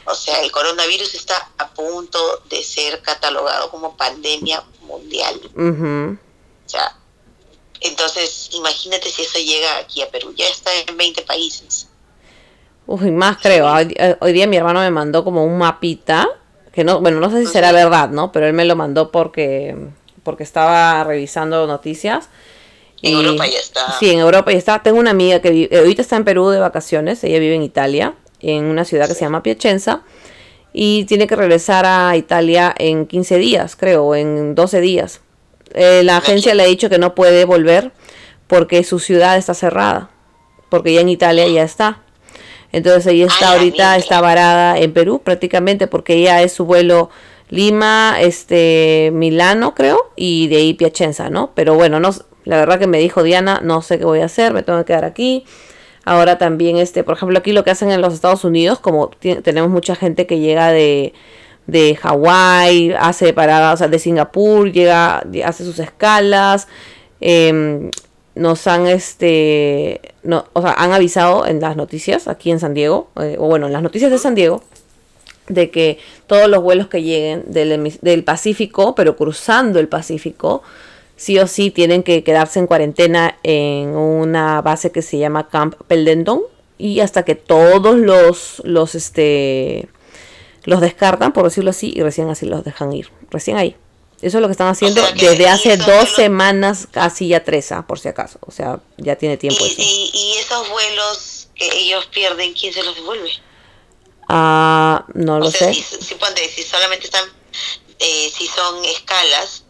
O 0.06 0.16
sea, 0.16 0.42
el 0.42 0.52
coronavirus 0.52 1.14
está 1.16 1.50
a 1.58 1.70
punto 1.70 2.20
de 2.50 2.64
ser 2.64 3.02
catalogado 3.02 3.70
como 3.70 3.96
pandemia 3.96 4.64
mundial. 4.82 5.40
O 5.56 6.70
sea, 6.70 6.96
entonces 7.82 8.50
imagínate 8.54 9.10
si 9.10 9.24
eso 9.24 9.40
llega 9.40 9.78
aquí 9.78 10.02
a 10.02 10.10
Perú. 10.10 10.34
Ya 10.36 10.48
está 10.48 10.72
en 10.88 10.98
20 10.98 11.22
países. 11.24 11.88
Uy, 12.88 13.12
más 13.12 13.38
creo. 13.38 13.72
Hoy, 14.20 14.34
día 14.34 14.48
mi 14.48 14.58
hermano 14.58 14.80
me 14.80 14.92
mandó 14.92 15.24
como 15.24 15.46
un 15.46 15.58
mapita, 15.58 16.28
que 16.74 16.84
no, 16.84 17.00
bueno, 17.00 17.20
no 17.20 17.30
sé 17.30 17.46
si 17.46 17.52
será 17.52 17.72
verdad, 17.72 18.10
¿no? 18.10 18.32
Pero 18.32 18.48
él 18.48 18.54
me 18.54 18.66
lo 18.66 18.76
mandó 18.76 19.12
porque, 19.12 19.76
porque 20.24 20.44
estaba 20.44 21.04
revisando 21.04 21.68
noticias. 21.68 22.30
En 23.04 23.16
Europa 23.16 23.48
ya 23.48 23.60
está. 23.60 23.98
Sí, 24.00 24.10
en 24.12 24.20
Europa 24.20 24.52
ya 24.52 24.58
está. 24.58 24.84
Tengo 24.84 25.00
una 25.00 25.12
amiga 25.12 25.42
que 25.42 25.52
vive, 25.52 25.78
ahorita 25.78 26.02
está 26.02 26.18
en 26.18 26.24
Perú 26.24 26.50
de 26.50 26.60
vacaciones, 26.60 27.24
ella 27.24 27.40
vive 27.40 27.56
en 27.56 27.64
Italia 27.64 28.16
en 28.42 28.66
una 28.66 28.86
ciudad 28.86 29.08
que 29.08 29.16
se 29.16 29.22
llama 29.22 29.44
Piacenza 29.44 30.04
y 30.74 31.06
tiene 31.06 31.28
que 31.28 31.36
regresar 31.36 31.86
a 31.86 32.16
Italia 32.16 32.74
en 32.78 33.06
15 33.06 33.38
días, 33.38 33.76
creo, 33.76 34.16
en 34.16 34.56
12 34.56 34.82
días. 34.82 35.22
Eh, 35.74 36.02
la 36.04 36.18
agencia 36.18 36.54
le 36.54 36.64
ha 36.64 36.68
dicho 36.68 36.90
que 36.90 36.98
no 36.98 37.16
puede 37.16 37.46
volver 37.46 37.92
porque 38.48 38.84
su 38.84 39.00
ciudad 39.00 39.38
está 39.38 39.54
cerrada, 39.54 40.10
porque 40.70 40.94
ya 40.94 41.02
en 41.02 41.10
Italia 41.10 41.48
ya 41.48 41.64
está. 41.64 42.02
Entonces 42.72 43.08
ella 43.08 43.26
está 43.26 43.54
ahorita, 43.54 43.98
está 43.98 44.22
varada 44.22 44.78
en 44.78 44.94
Perú 44.94 45.22
prácticamente 45.24 45.88
porque 45.88 46.22
ya 46.22 46.42
es 46.42 46.54
su 46.54 46.66
vuelo 46.66 47.10
Lima, 47.50 48.16
este, 48.22 49.12
Milano 49.14 49.76
creo, 49.76 50.12
y 50.16 50.48
de 50.48 50.58
ahí 50.58 50.74
Piacenza, 50.74 51.30
¿no? 51.30 51.52
Pero 51.54 51.76
bueno, 51.76 52.00
no, 52.00 52.12
la 52.46 52.58
verdad 52.58 52.80
que 52.80 52.88
me 52.88 52.98
dijo 52.98 53.24
Diana, 53.24 53.60
no 53.62 53.82
sé 53.82 54.00
qué 54.00 54.06
voy 54.06 54.22
a 54.22 54.26
hacer, 54.26 54.54
me 54.54 54.64
tengo 54.64 54.80
que 54.80 54.86
quedar 54.86 55.04
aquí. 55.04 55.44
Ahora 56.04 56.38
también, 56.38 56.78
este, 56.78 57.04
por 57.04 57.16
ejemplo, 57.16 57.38
aquí 57.38 57.52
lo 57.52 57.64
que 57.64 57.72
hacen 57.72 57.92
en 57.92 58.02
los 58.02 58.14
Estados 58.14 58.44
Unidos, 58.44 58.80
como 58.80 59.10
tenemos 59.44 59.70
mucha 59.70 59.96
gente 59.96 60.26
que 60.26 60.40
llega 60.40 60.72
de, 60.72 61.14
de 61.68 61.96
Hawái, 61.96 62.94
hace 63.00 63.34
paradas, 63.34 63.76
o 63.76 63.78
sea, 63.78 63.88
de 63.88 64.00
Singapur, 64.00 64.72
llega, 64.72 65.24
hace 65.46 65.64
sus 65.64 65.78
escalas, 65.80 66.68
em, 67.20 67.92
nos 68.34 68.66
han, 68.66 68.88
este, 68.88 70.02
no, 70.24 70.46
o 70.54 70.62
sea, 70.62 70.74
han 70.74 70.92
avisado 70.92 71.46
en 71.46 71.60
las 71.60 71.76
noticias 71.76 72.28
aquí 72.28 72.50
en 72.50 72.60
San 72.60 72.74
Diego, 72.74 73.10
eh, 73.22 73.36
o 73.40 73.48
bueno, 73.48 73.68
en 73.68 73.74
las 73.74 73.84
noticias 73.84 74.10
de 74.10 74.18
San 74.18 74.34
Diego, 74.34 74.64
de 75.48 75.70
que 75.70 76.00
todos 76.28 76.48
los 76.48 76.64
vuelos 76.64 76.88
que 76.88 77.04
lleguen 77.04 77.44
del, 77.48 78.00
del 78.02 78.24
Pacífico, 78.24 78.96
pero 78.96 79.16
cruzando 79.16 79.80
el 79.80 79.88
Pacífico, 79.88 80.64
sí 81.22 81.38
o 81.38 81.46
sí 81.46 81.70
tienen 81.70 82.02
que 82.02 82.24
quedarse 82.24 82.58
en 82.58 82.66
cuarentena 82.66 83.38
en 83.44 83.90
una 83.90 84.60
base 84.64 84.92
que 84.92 85.04
se 85.04 85.20
llama 85.20 85.50
Camp 85.50 85.76
Pendleton 85.88 86.42
y 86.80 87.00
hasta 87.02 87.24
que 87.24 87.36
todos 87.36 87.96
los 87.96 88.60
los 88.66 88.96
este 88.96 89.88
los 90.64 90.82
descartan 90.82 91.32
por 91.32 91.44
decirlo 91.44 91.70
así 91.70 91.94
y 91.96 92.02
recién 92.02 92.28
así 92.32 92.48
los 92.48 92.64
dejan 92.64 92.92
ir 92.92 93.12
recién 93.30 93.58
ahí. 93.58 93.76
Eso 94.24 94.38
es 94.38 94.42
lo 94.42 94.48
que 94.48 94.54
están 94.54 94.70
haciendo 94.70 95.02
desde 95.14 95.48
hace 95.48 95.78
dos 95.78 96.10
semanas 96.10 96.88
casi 96.90 97.28
ya 97.28 97.44
tres 97.44 97.72
¿ah? 97.72 97.86
por 97.86 98.00
si 98.00 98.08
acaso 98.08 98.40
o 98.42 98.52
sea 98.52 98.80
ya 98.98 99.16
tiene 99.16 99.38
tiempo 99.38 99.64
y, 99.64 100.12
y, 100.14 100.38
esos 100.40 100.70
vuelos 100.70 101.50
que 101.54 101.70
ellos 101.72 102.08
pierden 102.08 102.54
quién 102.54 102.74
se 102.74 102.84
los 102.84 102.96
devuelve 102.96 103.32
ah 104.28 105.06
no 105.14 105.38
lo 105.38 105.52
sé. 105.52 105.72
si, 105.74 105.84
si 105.84 106.64
solamente 106.64 107.06
están 107.06 107.26
eh, 108.00 108.32
si 108.36 108.48
son 108.48 108.84
escalas 108.86 109.61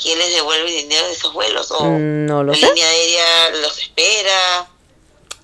quién 0.00 0.18
les 0.18 0.34
devuelve 0.34 0.68
el 0.68 0.82
dinero 0.84 1.06
de 1.06 1.12
esos 1.12 1.32
vuelos 1.32 1.70
o 1.70 1.84
mm, 1.84 2.26
no 2.26 2.42
lo 2.42 2.52
la 2.52 2.58
línea 2.58 2.88
aérea 2.88 3.50
los 3.62 3.78
espera 3.78 4.68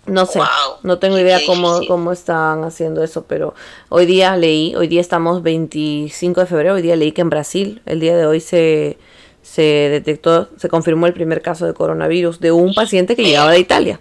no 0.06 0.26
sé, 0.26 0.38
no 0.82 0.98
tengo 0.98 1.18
idea 1.18 1.40
cómo, 1.46 1.80
cómo 1.88 2.12
están 2.12 2.64
haciendo 2.64 3.02
eso, 3.02 3.24
pero 3.24 3.54
hoy 3.88 4.04
día 4.04 4.36
leí, 4.36 4.74
hoy 4.74 4.86
día 4.86 5.00
estamos 5.00 5.42
25 5.42 6.40
de 6.40 6.46
febrero, 6.46 6.74
hoy 6.74 6.82
día 6.82 6.94
leí 6.94 7.12
que 7.12 7.22
en 7.22 7.30
Brasil, 7.30 7.80
el 7.86 8.00
día 8.00 8.14
de 8.14 8.26
hoy 8.26 8.40
se, 8.40 8.98
se 9.42 9.62
detectó, 9.62 10.50
se 10.58 10.68
confirmó 10.68 11.06
el 11.06 11.14
primer 11.14 11.40
caso 11.40 11.64
de 11.64 11.72
coronavirus 11.72 12.38
de 12.38 12.52
un 12.52 12.74
paciente 12.74 13.16
que 13.16 13.24
llegaba 13.24 13.52
de 13.52 13.60
Italia. 13.60 14.00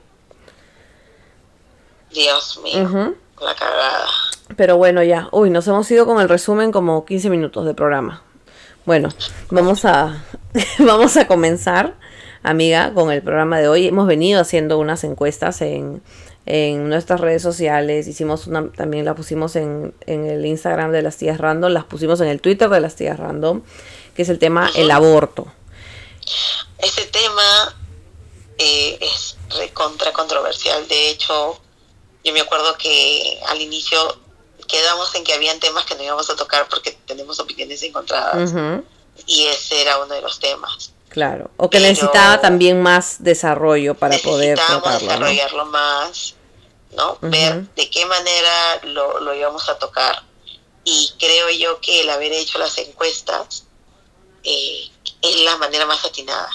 Dios 2.11 2.59
mío, 2.61 3.15
la 3.41 3.55
cagada. 3.55 4.07
Pero 4.57 4.75
bueno, 4.75 5.03
ya, 5.03 5.29
uy, 5.31 5.49
nos 5.49 5.67
hemos 5.67 5.89
ido 5.89 6.05
con 6.05 6.19
el 6.19 6.27
resumen 6.27 6.73
como 6.73 7.05
15 7.05 7.29
minutos 7.29 7.65
de 7.65 7.73
programa. 7.73 8.23
Bueno, 8.85 9.09
vamos 9.49 9.85
a, 9.85 10.25
vamos 10.79 11.15
a 11.15 11.25
comenzar, 11.25 11.95
amiga, 12.43 12.93
con 12.93 13.11
el 13.13 13.21
programa 13.21 13.59
de 13.59 13.69
hoy. 13.69 13.87
Hemos 13.87 14.07
venido 14.07 14.41
haciendo 14.41 14.77
unas 14.77 15.05
encuestas 15.05 15.61
en, 15.61 16.03
en 16.45 16.89
nuestras 16.89 17.21
redes 17.21 17.41
sociales. 17.41 18.07
Hicimos 18.07 18.45
una, 18.45 18.69
también 18.73 19.05
la 19.05 19.15
pusimos 19.15 19.55
en, 19.55 19.95
en, 20.05 20.25
el 20.25 20.45
Instagram 20.45 20.91
de 20.91 21.01
las 21.01 21.15
tías 21.15 21.37
random, 21.37 21.71
las 21.71 21.85
pusimos 21.85 22.19
en 22.19 22.27
el 22.27 22.41
Twitter 22.41 22.69
de 22.69 22.81
las 22.81 22.95
tías 22.95 23.17
random, 23.17 23.61
que 24.15 24.23
es 24.23 24.29
el 24.29 24.37
tema 24.37 24.69
el 24.75 24.91
aborto. 24.91 25.47
Este 26.77 27.05
tema 27.05 27.75
eh, 28.57 28.99
es 28.99 29.37
recontra 29.57 30.11
controversial. 30.11 30.85
De 30.89 31.09
hecho, 31.09 31.57
yo 32.25 32.33
me 32.33 32.41
acuerdo 32.41 32.75
que 32.77 33.39
al 33.47 33.61
inicio 33.61 34.22
quedamos 34.73 35.13
en 35.13 35.23
que 35.23 35.33
habían 35.33 35.59
temas 35.59 35.85
que 35.85 35.93
no 35.93 36.03
íbamos 36.03 36.27
a 36.31 36.35
tocar 36.35 36.67
porque 36.67 36.97
tenemos 37.05 37.39
opiniones 37.39 37.83
encontradas. 37.83 38.51
Y 39.27 39.45
ese 39.45 39.81
era 39.83 39.99
uno 39.99 40.15
de 40.15 40.21
los 40.21 40.39
temas. 40.39 40.91
Claro, 41.09 41.51
o 41.57 41.69
que 41.69 41.79
necesitaba 41.79 42.41
también 42.41 42.81
más 42.81 43.17
desarrollo 43.23 43.93
para 43.93 44.17
poder 44.17 44.57
tratarlo. 44.57 44.99
desarrollarlo 44.99 45.65
más, 45.67 46.33
¿no? 46.97 47.19
Ver 47.21 47.67
de 47.75 47.89
qué 47.91 48.03
manera 48.07 48.79
lo, 48.85 49.19
lo 49.19 49.35
íbamos 49.35 49.69
a 49.69 49.77
tocar. 49.77 50.23
Y 50.83 51.13
creo 51.19 51.51
yo 51.51 51.79
que 51.79 52.01
el 52.01 52.09
haber 52.09 52.33
hecho 52.33 52.57
las 52.57 52.75
encuestas 52.79 53.65
eh, 54.43 54.89
es 55.21 55.41
la 55.41 55.55
manera 55.57 55.85
más 55.85 56.03
atinada. 56.03 56.49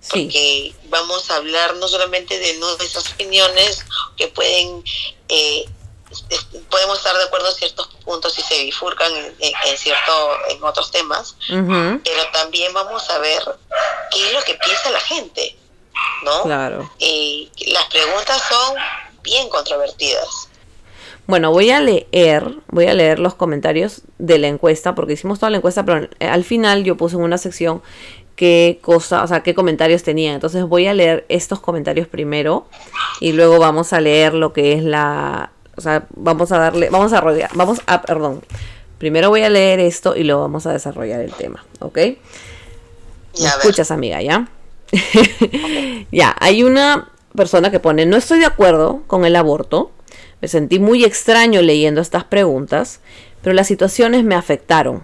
Sí. 0.00 0.24
Porque 0.24 0.74
vamos 0.88 1.30
a 1.30 1.36
hablar 1.36 1.76
no 1.76 1.86
solamente 1.86 2.40
de 2.40 2.54
nuestras 2.54 3.12
opiniones 3.12 3.84
que 4.16 4.26
pueden 4.26 4.82
eh, 5.28 5.64
podemos 6.70 6.98
estar 6.98 7.16
de 7.16 7.24
acuerdo 7.24 7.48
en 7.48 7.54
ciertos 7.54 7.88
puntos 8.04 8.38
y 8.38 8.42
se 8.42 8.62
bifurcan 8.64 9.12
en, 9.38 9.76
cierto 9.76 10.12
en 10.50 10.62
otros 10.62 10.90
temas 10.90 11.36
pero 11.48 12.22
también 12.32 12.72
vamos 12.72 13.08
a 13.10 13.18
ver 13.18 13.42
qué 14.10 14.26
es 14.26 14.32
lo 14.32 14.42
que 14.42 14.54
piensa 14.54 14.90
la 14.90 15.00
gente 15.00 15.56
no 16.24 16.42
claro. 16.42 16.90
Y 16.98 17.50
las 17.72 17.84
preguntas 17.86 18.42
son 18.48 18.76
bien 19.22 19.48
controvertidas. 19.48 20.48
Bueno, 21.26 21.50
voy 21.52 21.70
a 21.70 21.80
leer, 21.80 22.56
voy 22.68 22.86
a 22.86 22.94
leer 22.94 23.18
los 23.18 23.34
comentarios 23.34 24.02
de 24.18 24.38
la 24.38 24.48
encuesta, 24.48 24.94
porque 24.94 25.12
hicimos 25.12 25.38
toda 25.38 25.50
la 25.50 25.58
encuesta, 25.58 25.84
pero 25.84 26.08
al 26.20 26.44
final 26.44 26.84
yo 26.84 26.96
puse 26.96 27.16
en 27.16 27.22
una 27.22 27.38
sección 27.38 27.82
qué 28.34 28.80
cosa, 28.82 29.22
o 29.22 29.26
sea, 29.26 29.42
qué 29.42 29.54
comentarios 29.54 30.02
tenían. 30.02 30.34
Entonces 30.34 30.64
voy 30.64 30.86
a 30.88 30.94
leer 30.94 31.24
estos 31.28 31.60
comentarios 31.60 32.08
primero 32.08 32.66
y 33.20 33.32
luego 33.32 33.58
vamos 33.58 33.92
a 33.92 34.00
leer 34.00 34.34
lo 34.34 34.52
que 34.52 34.72
es 34.72 34.82
la, 34.82 35.52
o 35.76 35.80
sea, 35.80 36.06
vamos 36.14 36.52
a 36.52 36.58
darle, 36.58 36.90
vamos 36.90 37.12
a 37.12 37.20
rodear, 37.20 37.50
vamos 37.54 37.80
a, 37.86 38.02
perdón. 38.02 38.42
Primero 38.98 39.30
voy 39.30 39.42
a 39.42 39.50
leer 39.50 39.80
esto 39.80 40.14
y 40.14 40.22
luego 40.22 40.42
vamos 40.42 40.66
a 40.66 40.72
desarrollar 40.72 41.20
el 41.20 41.32
tema, 41.32 41.64
¿ok? 41.80 41.96
¿Me 41.96 43.48
escuchas, 43.48 43.90
amiga, 43.90 44.22
ya? 44.22 44.48
Ya, 46.12 46.36
hay 46.38 46.62
una 46.62 47.10
persona 47.34 47.70
que 47.70 47.80
pone, 47.80 48.06
no 48.06 48.16
estoy 48.16 48.40
de 48.40 48.46
acuerdo 48.46 49.02
con 49.06 49.24
el 49.24 49.36
aborto. 49.36 49.90
Me 50.40 50.48
sentí 50.48 50.78
muy 50.78 51.04
extraño 51.04 51.62
leyendo 51.62 52.00
estas 52.00 52.24
preguntas, 52.24 53.00
pero 53.42 53.54
las 53.54 53.66
situaciones 53.66 54.24
me 54.24 54.34
afectaron. 54.34 55.02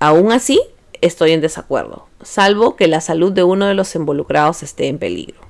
Aún 0.00 0.32
así, 0.32 0.60
estoy 1.00 1.32
en 1.32 1.40
desacuerdo, 1.40 2.08
salvo 2.22 2.76
que 2.76 2.88
la 2.88 3.00
salud 3.00 3.32
de 3.32 3.42
uno 3.42 3.66
de 3.66 3.74
los 3.74 3.94
involucrados 3.94 4.62
esté 4.62 4.88
en 4.88 4.98
peligro. 4.98 5.40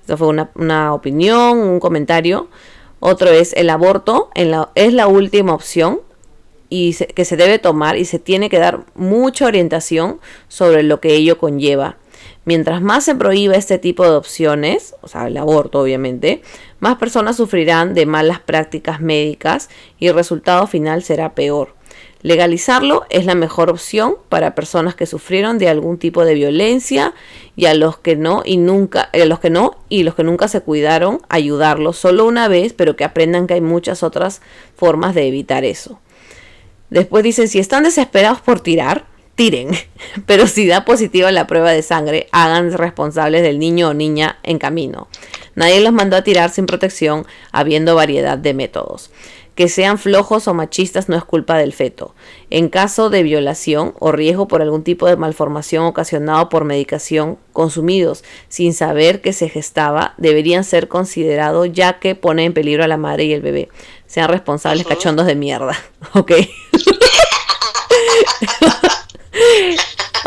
Esto 0.00 0.16
fue 0.16 0.28
una, 0.28 0.94
opinión, 0.94 1.58
un 1.58 1.80
comentario. 1.80 2.48
Otro 3.08 3.30
es 3.30 3.52
el 3.52 3.70
aborto 3.70 4.30
es 4.34 4.92
la 4.92 5.06
última 5.06 5.54
opción 5.54 6.00
y 6.68 6.92
que 6.92 7.24
se 7.24 7.36
debe 7.36 7.60
tomar 7.60 7.96
y 7.96 8.04
se 8.04 8.18
tiene 8.18 8.50
que 8.50 8.58
dar 8.58 8.84
mucha 8.96 9.46
orientación 9.46 10.18
sobre 10.48 10.82
lo 10.82 11.00
que 11.00 11.14
ello 11.14 11.38
conlleva. 11.38 11.98
Mientras 12.44 12.82
más 12.82 13.04
se 13.04 13.14
prohíba 13.14 13.54
este 13.54 13.78
tipo 13.78 14.02
de 14.02 14.16
opciones, 14.16 14.96
o 15.02 15.06
sea, 15.06 15.28
el 15.28 15.36
aborto 15.36 15.82
obviamente, 15.82 16.42
más 16.80 16.96
personas 16.96 17.36
sufrirán 17.36 17.94
de 17.94 18.06
malas 18.06 18.40
prácticas 18.40 19.00
médicas 19.00 19.70
y 20.00 20.08
el 20.08 20.14
resultado 20.14 20.66
final 20.66 21.04
será 21.04 21.36
peor. 21.36 21.75
Legalizarlo 22.26 23.06
es 23.08 23.24
la 23.24 23.36
mejor 23.36 23.70
opción 23.70 24.16
para 24.28 24.56
personas 24.56 24.96
que 24.96 25.06
sufrieron 25.06 25.58
de 25.58 25.68
algún 25.68 25.96
tipo 25.96 26.24
de 26.24 26.34
violencia 26.34 27.14
y 27.54 27.66
a 27.66 27.74
los 27.74 27.98
que 27.98 28.16
no 28.16 28.42
y 28.44 28.56
nunca, 28.56 29.02
a 29.12 29.24
los 29.26 29.38
que 29.38 29.48
no 29.48 29.76
y 29.88 30.02
los 30.02 30.16
que 30.16 30.24
nunca 30.24 30.48
se 30.48 30.60
cuidaron, 30.60 31.20
ayudarlos 31.28 31.98
solo 31.98 32.26
una 32.26 32.48
vez, 32.48 32.72
pero 32.72 32.96
que 32.96 33.04
aprendan 33.04 33.46
que 33.46 33.54
hay 33.54 33.60
muchas 33.60 34.02
otras 34.02 34.42
formas 34.74 35.14
de 35.14 35.28
evitar 35.28 35.64
eso. 35.64 36.00
Después 36.90 37.22
dicen, 37.22 37.46
si 37.46 37.60
están 37.60 37.84
desesperados 37.84 38.40
por 38.40 38.58
tirar, 38.58 39.04
tiren, 39.36 39.70
pero 40.26 40.48
si 40.48 40.66
da 40.66 40.84
positiva 40.84 41.30
la 41.30 41.46
prueba 41.46 41.70
de 41.70 41.82
sangre, 41.82 42.26
hagan 42.32 42.72
responsables 42.72 43.42
del 43.42 43.60
niño 43.60 43.90
o 43.90 43.94
niña 43.94 44.40
en 44.42 44.58
camino. 44.58 45.06
Nadie 45.54 45.80
los 45.80 45.92
mandó 45.92 46.16
a 46.16 46.24
tirar 46.24 46.50
sin 46.50 46.66
protección, 46.66 47.24
habiendo 47.52 47.94
variedad 47.94 48.36
de 48.36 48.52
métodos. 48.52 49.12
Que 49.56 49.68
sean 49.68 49.98
flojos 49.98 50.46
o 50.46 50.54
machistas 50.54 51.08
no 51.08 51.16
es 51.16 51.24
culpa 51.24 51.58
del 51.58 51.72
feto. 51.72 52.14
En 52.50 52.68
caso 52.68 53.10
de 53.10 53.24
violación 53.24 53.94
o 53.98 54.12
riesgo 54.12 54.46
por 54.46 54.62
algún 54.62 54.84
tipo 54.84 55.08
de 55.08 55.16
malformación 55.16 55.84
ocasionado 55.84 56.48
por 56.48 56.64
medicación 56.64 57.38
consumidos 57.52 58.22
sin 58.48 58.72
saber 58.72 59.20
que 59.20 59.32
se 59.32 59.48
gestaba, 59.48 60.14
deberían 60.18 60.62
ser 60.62 60.86
considerados 60.86 61.72
ya 61.72 61.98
que 61.98 62.14
pone 62.14 62.44
en 62.44 62.52
peligro 62.52 62.84
a 62.84 62.88
la 62.88 62.96
madre 62.96 63.24
y 63.24 63.32
el 63.32 63.42
bebé. 63.42 63.68
Sean 64.06 64.28
responsables 64.28 64.86
cachondos 64.86 65.26
de 65.26 65.34
mierda. 65.34 65.76
¿Ok? 66.14 66.32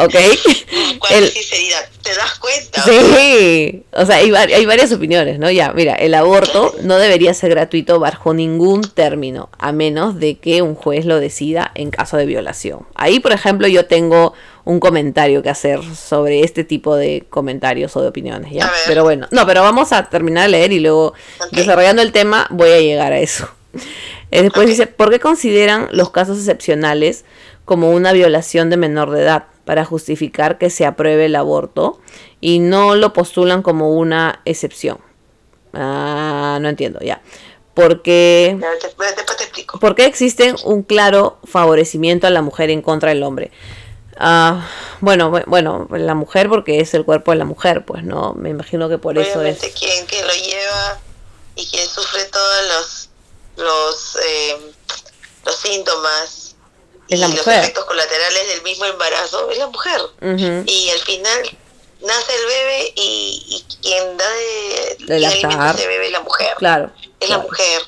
¿Ok? 0.03 0.13
¿Cuál 1.00 1.27
sinceridad? 1.27 1.89
¿Te 2.03 2.15
das 2.15 2.39
cuenta? 2.39 2.82
Sí, 2.84 3.84
o 3.91 4.06
sea, 4.06 4.18
hay, 4.18 4.32
hay, 4.34 4.65
varias 4.65 4.91
opiniones, 4.91 5.39
¿no? 5.39 5.51
Ya, 5.51 5.74
mira, 5.74 5.96
el 5.96 6.13
aborto 6.13 6.74
no 6.84 6.98
debería 6.98 7.34
ser 7.34 7.51
gratuito 7.51 8.00
bajo 8.00 8.34
ningún 8.34 8.82
término, 8.82 9.50
a 9.58 9.72
menos 9.72 10.20
de 10.20 10.38
que 10.38 10.62
un 10.62 10.75
juez 10.75 11.06
lo 11.06 11.20
decida 11.20 11.72
en 11.75 11.91
caso 11.91 12.18
de 12.18 12.25
violación. 12.25 12.88
Ahí, 12.96 13.20
por 13.20 13.32
ejemplo, 13.32 13.68
yo 13.68 13.86
tengo 13.86 14.34
un 14.65 14.79
comentario 14.79 15.41
que 15.41 15.50
hacer 15.50 15.82
sobre 15.96 16.44
este 16.44 16.63
tipo 16.63 16.96
de 16.96 17.25
comentarios 17.29 17.96
o 17.96 18.01
de 18.01 18.08
opiniones, 18.08 18.51
¿ya? 18.51 18.72
Pero 18.88 19.03
bueno, 19.03 19.27
no, 19.32 19.46
pero 19.46 19.62
vamos 19.62 19.91
a 19.91 20.10
terminar 20.10 20.44
de 20.46 20.50
leer 20.50 20.72
y 20.72 20.79
luego, 20.79 21.13
desarrollando 21.51 22.01
el 22.01 22.12
tema, 22.12 22.48
voy 22.50 22.72
a 22.72 22.79
llegar 22.79 23.13
a 23.13 23.20
eso. 23.20 23.50
Eh, 24.32 24.44
después 24.44 24.68
dice, 24.68 24.88
¿por 24.88 25.10
qué 25.10 25.20
consideran 25.20 25.89
los 25.91 26.12
casos 26.12 26.38
excepcionales 26.38 27.25
como 27.65 27.91
una 27.91 28.13
violación 28.13 28.70
de 28.70 28.77
menor 28.77 29.12
de 29.12 29.22
edad 29.22 29.46
para 29.69 29.85
justificar 29.85 30.57
que 30.57 30.71
se 30.71 30.83
apruebe 30.83 31.25
el 31.25 31.35
aborto 31.35 31.99
y 32.41 32.57
no 32.57 32.95
lo 32.95 33.13
postulan 33.13 33.61
como 33.61 33.91
una 33.91 34.41
excepción. 34.43 34.97
Ah, 35.73 36.57
no 36.59 36.69
entiendo, 36.69 36.99
ya. 37.01 37.21
Porque, 37.75 38.57
porque 39.79 40.05
existe 40.07 40.55
un 40.63 40.81
claro 40.81 41.38
favorecimiento 41.43 42.25
a 42.25 42.31
la 42.31 42.41
mujer 42.41 42.71
en 42.71 42.81
contra 42.81 43.09
del 43.09 43.21
hombre. 43.21 43.51
Ah, 44.17 44.67
bueno, 45.01 45.29
bueno, 45.45 45.88
la 45.91 46.15
mujer 46.15 46.49
porque 46.49 46.79
es 46.79 46.95
el 46.95 47.05
cuerpo 47.05 47.29
de 47.29 47.38
la 47.38 47.45
mujer, 47.45 47.85
pues 47.85 48.03
no, 48.03 48.33
me 48.33 48.49
imagino 48.49 48.89
que 48.89 48.97
por 48.97 49.19
eso 49.19 49.43
es. 49.43 49.59
quien 49.59 50.07
que 50.07 50.23
lo 50.23 50.33
lleva 50.33 50.99
y 51.55 51.67
quien 51.67 51.88
sufre 51.88 52.25
todos 52.25 52.67
los 52.69 53.09
los, 53.63 54.15
eh, 54.15 54.73
los 55.45 55.55
síntomas 55.57 56.38
es 57.10 57.19
la 57.19 57.28
y 57.28 57.36
los 57.36 57.48
efectos 57.48 57.86
colaterales 57.86 58.48
del 58.48 58.62
mismo 58.62 58.86
embarazo 58.86 59.50
es 59.50 59.58
la 59.58 59.67
mujer. 59.67 60.02
Y 60.65 60.89
al 60.89 61.00
final 61.00 61.58
nace 62.02 62.36
el 62.36 62.45
bebé 62.45 62.93
y, 62.95 63.65
quien 63.82 64.17
da 64.17 64.30
de, 64.30 65.06
de 65.06 65.26
ese 65.26 65.88
bebé 65.88 66.06
es 66.06 66.12
la 66.12 66.22
mujer. 66.22 66.56
Claro. 66.58 66.91
Es 67.19 67.30
la 67.30 67.39
mujer. 67.39 67.82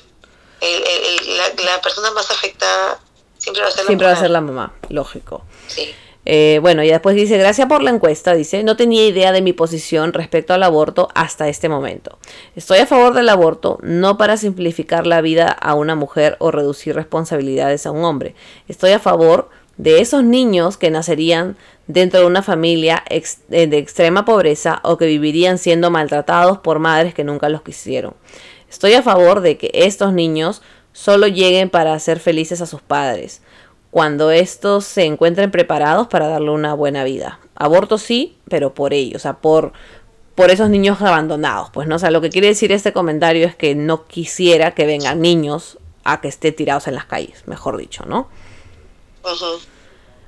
El, 0.60 0.84
el, 0.84 1.36
la, 1.38 1.48
la, 1.64 1.80
persona 1.80 2.10
más 2.12 2.30
afectada 2.30 3.00
siempre 3.38 3.62
va 3.62 3.68
a 3.68 3.72
ser 3.72 3.84
siempre 3.86 4.06
la 4.06 4.12
mujer. 4.12 4.16
va 4.16 4.18
a 4.18 4.20
ser 4.20 4.30
la 4.30 4.40
mamá, 4.40 4.74
lógico. 4.90 5.44
Sí. 5.66 5.94
Eh, 6.24 6.60
bueno, 6.62 6.84
y 6.84 6.88
después 6.88 7.16
dice, 7.16 7.36
gracias 7.36 7.66
por 7.66 7.82
la 7.82 7.90
encuesta, 7.90 8.34
dice, 8.34 8.62
no 8.62 8.76
tenía 8.76 9.06
idea 9.06 9.32
de 9.32 9.42
mi 9.42 9.52
posición 9.52 10.12
respecto 10.12 10.54
al 10.54 10.62
aborto 10.62 11.08
hasta 11.14 11.48
este 11.48 11.68
momento. 11.68 12.18
Estoy 12.54 12.78
a 12.78 12.86
favor 12.86 13.14
del 13.14 13.28
aborto, 13.28 13.78
no 13.82 14.16
para 14.18 14.36
simplificar 14.36 15.06
la 15.06 15.20
vida 15.20 15.48
a 15.48 15.74
una 15.74 15.96
mujer 15.96 16.36
o 16.38 16.52
reducir 16.52 16.94
responsabilidades 16.94 17.86
a 17.86 17.90
un 17.90 18.04
hombre. 18.04 18.36
Estoy 18.68 18.92
a 18.92 19.00
favor 19.00 19.50
de 19.78 20.00
esos 20.00 20.22
niños 20.22 20.76
que 20.76 20.90
nacerían 20.90 21.56
dentro 21.88 22.20
de 22.20 22.26
una 22.26 22.42
familia 22.42 23.02
eh, 23.08 23.66
de 23.66 23.78
extrema 23.78 24.24
pobreza 24.24 24.80
o 24.84 24.96
que 24.96 25.06
vivirían 25.06 25.58
siendo 25.58 25.90
maltratados 25.90 26.58
por 26.58 26.78
madres 26.78 27.14
que 27.14 27.24
nunca 27.24 27.48
los 27.48 27.62
quisieron. 27.62 28.14
Estoy 28.70 28.94
a 28.94 29.02
favor 29.02 29.40
de 29.40 29.58
que 29.58 29.70
estos 29.74 30.12
niños 30.12 30.62
solo 30.92 31.26
lleguen 31.26 31.68
para 31.68 31.94
hacer 31.94 32.20
felices 32.20 32.60
a 32.60 32.66
sus 32.66 32.80
padres 32.80 33.42
cuando 33.92 34.30
estos 34.30 34.86
se 34.86 35.04
encuentren 35.04 35.50
preparados 35.50 36.08
para 36.08 36.26
darle 36.26 36.50
una 36.50 36.72
buena 36.72 37.04
vida. 37.04 37.40
Aborto 37.54 37.98
sí, 37.98 38.38
pero 38.48 38.72
por 38.72 38.94
ellos, 38.94 39.16
o 39.16 39.18
sea, 39.18 39.34
por, 39.34 39.74
por 40.34 40.50
esos 40.50 40.70
niños 40.70 41.02
abandonados. 41.02 41.68
Pues 41.74 41.86
no, 41.86 41.96
o 41.96 41.98
sea, 41.98 42.10
lo 42.10 42.22
que 42.22 42.30
quiere 42.30 42.48
decir 42.48 42.72
este 42.72 42.94
comentario 42.94 43.46
es 43.46 43.54
que 43.54 43.74
no 43.74 44.06
quisiera 44.06 44.70
que 44.70 44.86
vengan 44.86 45.20
niños 45.20 45.78
a 46.04 46.22
que 46.22 46.28
estén 46.28 46.56
tirados 46.56 46.88
en 46.88 46.94
las 46.94 47.04
calles, 47.04 47.46
mejor 47.46 47.76
dicho, 47.76 48.06
¿no? 48.06 48.28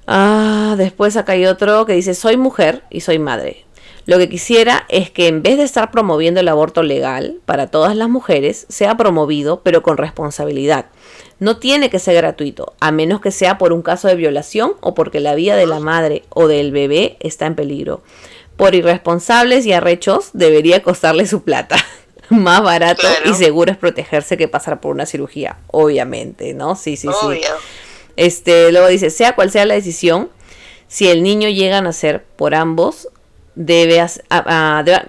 Ah, 0.06 0.74
después 0.76 1.16
acá 1.16 1.32
hay 1.32 1.46
otro 1.46 1.86
que 1.86 1.94
dice, 1.94 2.12
soy 2.12 2.36
mujer 2.36 2.84
y 2.90 3.00
soy 3.00 3.18
madre. 3.18 3.63
Lo 4.06 4.18
que 4.18 4.28
quisiera 4.28 4.84
es 4.88 5.10
que 5.10 5.28
en 5.28 5.42
vez 5.42 5.56
de 5.56 5.64
estar 5.64 5.90
promoviendo 5.90 6.40
el 6.40 6.48
aborto 6.48 6.82
legal 6.82 7.40
para 7.46 7.68
todas 7.68 7.96
las 7.96 8.10
mujeres, 8.10 8.66
sea 8.68 8.96
promovido, 8.96 9.62
pero 9.62 9.82
con 9.82 9.96
responsabilidad. 9.96 10.86
No 11.38 11.58
tiene 11.58 11.88
que 11.88 11.98
ser 11.98 12.14
gratuito, 12.14 12.74
a 12.80 12.92
menos 12.92 13.20
que 13.20 13.30
sea 13.30 13.56
por 13.56 13.72
un 13.72 13.82
caso 13.82 14.08
de 14.08 14.14
violación 14.14 14.74
o 14.80 14.94
porque 14.94 15.20
la 15.20 15.34
vida 15.34 15.56
de 15.56 15.66
la 15.66 15.80
madre 15.80 16.22
o 16.28 16.48
del 16.48 16.70
bebé 16.70 17.16
está 17.20 17.46
en 17.46 17.54
peligro. 17.54 18.02
Por 18.56 18.74
irresponsables 18.74 19.64
y 19.66 19.72
arrechos 19.72 20.30
debería 20.32 20.82
costarle 20.82 21.26
su 21.26 21.42
plata. 21.42 21.76
Más 22.28 22.62
barato 22.62 23.06
y 23.24 23.34
seguro 23.34 23.72
es 23.72 23.78
protegerse 23.78 24.36
que 24.36 24.48
pasar 24.48 24.80
por 24.80 24.94
una 24.94 25.06
cirugía, 25.06 25.58
obviamente, 25.68 26.54
¿no? 26.54 26.76
Sí, 26.76 26.96
sí, 26.96 27.08
sí. 27.08 27.40
Este, 28.16 28.70
luego 28.70 28.86
dice, 28.88 29.10
sea 29.10 29.34
cual 29.34 29.50
sea 29.50 29.66
la 29.66 29.74
decisión, 29.74 30.30
si 30.88 31.08
el 31.08 31.22
niño 31.22 31.48
llega 31.48 31.78
a 31.78 31.82
nacer 31.82 32.24
por 32.36 32.54
ambos, 32.54 33.08
debe, 33.54 34.04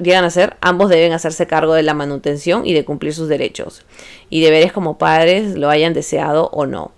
llegan 0.01 0.23
a 0.23 0.29
ser, 0.29 0.58
ambos 0.62 0.89
deben 0.89 1.13
hacerse 1.13 1.47
cargo 1.47 1.73
de 1.73 1.84
la 1.84 1.93
manutención 1.93 2.65
y 2.65 2.73
de 2.73 2.86
cumplir 2.86 3.13
sus 3.13 3.27
derechos 3.27 3.84
y 4.29 4.41
deberes 4.41 4.71
como 4.71 4.97
padres, 4.97 5.55
lo 5.55 5.69
hayan 5.69 5.93
deseado 5.93 6.49
o 6.51 6.65
no. 6.65 6.91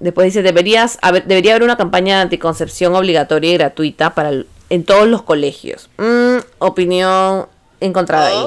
Después 0.00 0.26
dice, 0.26 0.42
deberías 0.42 0.98
haber, 1.02 1.24
debería 1.24 1.52
haber 1.52 1.64
una 1.64 1.76
campaña 1.76 2.16
de 2.16 2.22
anticoncepción 2.22 2.94
obligatoria 2.94 3.50
y 3.50 3.54
gratuita 3.54 4.14
para 4.14 4.30
en 4.70 4.84
todos 4.84 5.06
los 5.06 5.22
colegios. 5.22 5.90
Mm, 5.98 6.38
opinión 6.58 7.46
encontrada 7.80 8.28
ahí. 8.28 8.46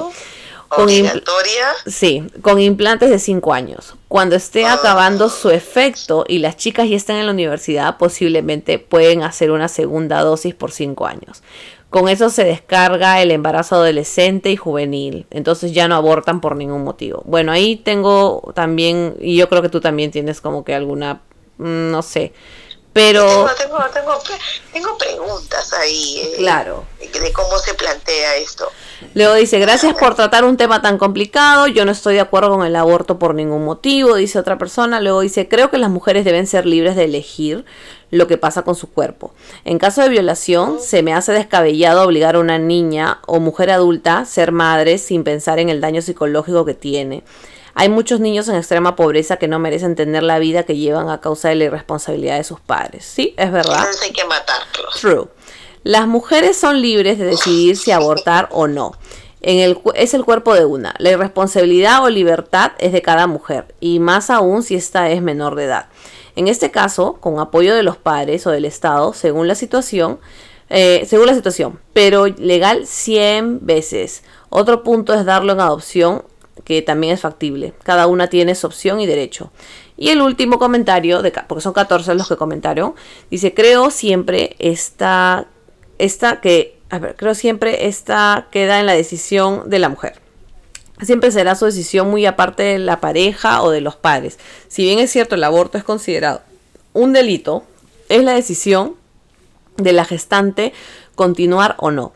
Oh. 0.70 0.76
Con 0.76 0.84
¿Obligatoria? 0.84 1.66
Sí, 1.86 2.24
con 2.42 2.60
implantes 2.60 3.10
de 3.10 3.18
5 3.18 3.52
años. 3.52 3.94
Cuando 4.08 4.36
esté 4.36 4.66
ah. 4.66 4.74
acabando 4.74 5.28
su 5.28 5.50
efecto 5.50 6.24
y 6.28 6.38
las 6.38 6.56
chicas 6.56 6.88
ya 6.88 6.96
están 6.96 7.16
en 7.16 7.26
la 7.26 7.32
universidad, 7.32 7.96
posiblemente 7.96 8.78
pueden 8.78 9.22
hacer 9.22 9.50
una 9.50 9.68
segunda 9.68 10.20
dosis 10.20 10.54
por 10.54 10.70
5 10.70 11.06
años. 11.06 11.42
Con 11.90 12.10
eso 12.10 12.28
se 12.28 12.44
descarga 12.44 13.22
el 13.22 13.30
embarazo 13.30 13.76
adolescente 13.76 14.50
y 14.50 14.56
juvenil. 14.56 15.26
Entonces 15.30 15.72
ya 15.72 15.88
no 15.88 15.94
abortan 15.94 16.42
por 16.42 16.54
ningún 16.54 16.84
motivo. 16.84 17.22
Bueno, 17.24 17.50
ahí 17.50 17.76
tengo 17.76 18.52
también, 18.54 19.16
y 19.20 19.36
yo 19.36 19.48
creo 19.48 19.62
que 19.62 19.70
tú 19.70 19.80
también 19.80 20.10
tienes 20.10 20.42
como 20.42 20.64
que 20.64 20.74
alguna, 20.74 21.22
mm, 21.56 21.90
no 21.90 22.02
sé, 22.02 22.34
pero... 22.92 23.24
Tengo, 23.56 23.78
tengo, 23.92 24.18
tengo, 24.72 24.98
preguntas 24.98 25.72
ahí. 25.72 26.20
Eh, 26.20 26.34
claro. 26.38 26.84
De 26.98 27.32
cómo 27.32 27.58
se 27.58 27.74
plantea 27.74 28.36
esto. 28.36 28.70
Luego 29.14 29.34
dice, 29.34 29.58
gracias 29.58 29.94
por 29.94 30.14
tratar 30.14 30.44
un 30.44 30.56
tema 30.56 30.82
tan 30.82 30.98
complicado, 30.98 31.68
yo 31.68 31.84
no 31.84 31.92
estoy 31.92 32.14
de 32.14 32.20
acuerdo 32.20 32.50
con 32.50 32.66
el 32.66 32.74
aborto 32.74 33.18
por 33.18 33.34
ningún 33.34 33.64
motivo, 33.64 34.16
dice 34.16 34.38
otra 34.38 34.58
persona. 34.58 35.00
Luego 35.00 35.20
dice, 35.20 35.48
creo 35.48 35.70
que 35.70 35.78
las 35.78 35.90
mujeres 35.90 36.24
deben 36.24 36.46
ser 36.46 36.66
libres 36.66 36.96
de 36.96 37.04
elegir 37.04 37.64
lo 38.10 38.26
que 38.26 38.38
pasa 38.38 38.62
con 38.62 38.74
su 38.74 38.90
cuerpo. 38.90 39.32
En 39.64 39.78
caso 39.78 40.02
de 40.02 40.08
violación, 40.08 40.80
se 40.80 41.02
me 41.02 41.14
hace 41.14 41.32
descabellado 41.32 42.02
obligar 42.02 42.36
a 42.36 42.40
una 42.40 42.58
niña 42.58 43.20
o 43.26 43.38
mujer 43.38 43.70
adulta 43.70 44.18
a 44.18 44.24
ser 44.24 44.52
madre 44.52 44.98
sin 44.98 45.24
pensar 45.24 45.58
en 45.58 45.68
el 45.68 45.80
daño 45.80 46.02
psicológico 46.02 46.64
que 46.64 46.74
tiene. 46.74 47.22
Hay 47.80 47.88
muchos 47.88 48.18
niños 48.18 48.48
en 48.48 48.56
extrema 48.56 48.96
pobreza 48.96 49.36
que 49.36 49.46
no 49.46 49.60
merecen 49.60 49.94
tener 49.94 50.24
la 50.24 50.40
vida 50.40 50.64
que 50.64 50.76
llevan 50.76 51.10
a 51.10 51.20
causa 51.20 51.50
de 51.50 51.54
la 51.54 51.64
irresponsabilidad 51.66 52.36
de 52.36 52.42
sus 52.42 52.58
padres. 52.58 53.04
Sí, 53.04 53.36
es 53.36 53.52
verdad. 53.52 53.76
Entonces 53.78 54.02
hay 54.02 54.10
que 54.10 54.24
matarlos. 54.24 54.96
True. 55.00 55.28
Las 55.84 56.08
mujeres 56.08 56.56
son 56.56 56.82
libres 56.82 57.18
de 57.18 57.26
decidir 57.26 57.76
si 57.76 57.92
abortar 57.92 58.48
o 58.50 58.66
no. 58.66 58.96
En 59.42 59.60
el, 59.60 59.78
es 59.94 60.12
el 60.12 60.24
cuerpo 60.24 60.54
de 60.54 60.64
una. 60.64 60.92
La 60.98 61.12
irresponsabilidad 61.12 62.02
o 62.02 62.10
libertad 62.10 62.72
es 62.80 62.90
de 62.90 63.00
cada 63.00 63.28
mujer, 63.28 63.72
y 63.78 64.00
más 64.00 64.28
aún 64.28 64.64
si 64.64 64.74
ésta 64.74 65.08
es 65.10 65.22
menor 65.22 65.54
de 65.54 65.66
edad. 65.66 65.86
En 66.34 66.48
este 66.48 66.72
caso, 66.72 67.18
con 67.20 67.38
apoyo 67.38 67.76
de 67.76 67.84
los 67.84 67.96
padres 67.96 68.44
o 68.48 68.50
del 68.50 68.64
Estado, 68.64 69.12
según 69.12 69.46
la 69.46 69.54
situación, 69.54 70.18
eh, 70.68 71.06
según 71.08 71.26
la 71.26 71.34
situación, 71.34 71.78
pero 71.92 72.26
legal 72.26 72.88
100 72.88 73.64
veces. 73.64 74.24
Otro 74.48 74.82
punto 74.82 75.14
es 75.14 75.24
darlo 75.24 75.52
en 75.52 75.60
adopción 75.60 76.24
que 76.64 76.82
también 76.82 77.14
es 77.14 77.20
factible. 77.20 77.72
Cada 77.82 78.06
una 78.06 78.28
tiene 78.28 78.54
su 78.54 78.66
opción 78.66 79.00
y 79.00 79.06
derecho. 79.06 79.50
Y 79.96 80.10
el 80.10 80.22
último 80.22 80.58
comentario, 80.58 81.22
de, 81.22 81.32
porque 81.46 81.62
son 81.62 81.72
14 81.72 82.14
los 82.14 82.28
que 82.28 82.36
comentaron, 82.36 82.94
dice, 83.30 83.52
creo 83.54 83.90
siempre 83.90 84.54
esta, 84.58 85.46
esta 85.98 86.40
que, 86.40 86.78
a 86.90 86.98
ver, 86.98 87.16
creo 87.16 87.34
siempre 87.34 87.88
esta 87.88 88.46
queda 88.50 88.80
en 88.80 88.86
la 88.86 88.94
decisión 88.94 89.68
de 89.68 89.78
la 89.78 89.88
mujer. 89.88 90.20
Siempre 91.02 91.30
será 91.30 91.54
su 91.54 91.64
decisión 91.64 92.10
muy 92.10 92.26
aparte 92.26 92.62
de 92.62 92.78
la 92.78 93.00
pareja 93.00 93.62
o 93.62 93.70
de 93.70 93.80
los 93.80 93.96
padres. 93.96 94.38
Si 94.68 94.82
bien 94.82 94.98
es 94.98 95.10
cierto, 95.10 95.34
el 95.34 95.44
aborto 95.44 95.78
es 95.78 95.84
considerado 95.84 96.42
un 96.92 97.12
delito, 97.12 97.64
es 98.08 98.24
la 98.24 98.34
decisión 98.34 98.96
de 99.76 99.92
la 99.92 100.04
gestante 100.04 100.72
continuar 101.14 101.76
o 101.78 101.90
no. 101.90 102.12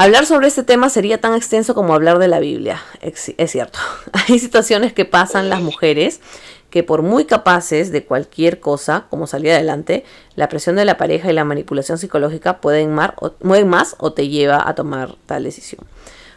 Hablar 0.00 0.24
sobre 0.24 0.46
este 0.46 0.62
tema 0.62 0.88
sería 0.88 1.20
tan 1.20 1.34
extenso 1.34 1.74
como 1.74 1.92
hablar 1.92 2.18
de 2.18 2.26
la 2.26 2.40
Biblia, 2.40 2.82
es 3.02 3.50
cierto. 3.50 3.78
Hay 4.12 4.38
situaciones 4.38 4.94
que 4.94 5.04
pasan 5.04 5.50
las 5.50 5.60
mujeres 5.60 6.22
que 6.70 6.82
por 6.82 7.02
muy 7.02 7.26
capaces 7.26 7.92
de 7.92 8.02
cualquier 8.06 8.60
cosa, 8.60 9.04
como 9.10 9.26
salir 9.26 9.52
adelante, 9.52 10.06
la 10.36 10.48
presión 10.48 10.76
de 10.76 10.86
la 10.86 10.96
pareja 10.96 11.30
y 11.30 11.34
la 11.34 11.44
manipulación 11.44 11.98
psicológica 11.98 12.62
pueden 12.62 12.94
más 12.94 13.10
o, 13.16 13.34
mueven 13.42 13.68
más 13.68 13.94
o 13.98 14.14
te 14.14 14.28
lleva 14.28 14.66
a 14.66 14.74
tomar 14.74 15.16
tal 15.26 15.44
decisión. 15.44 15.84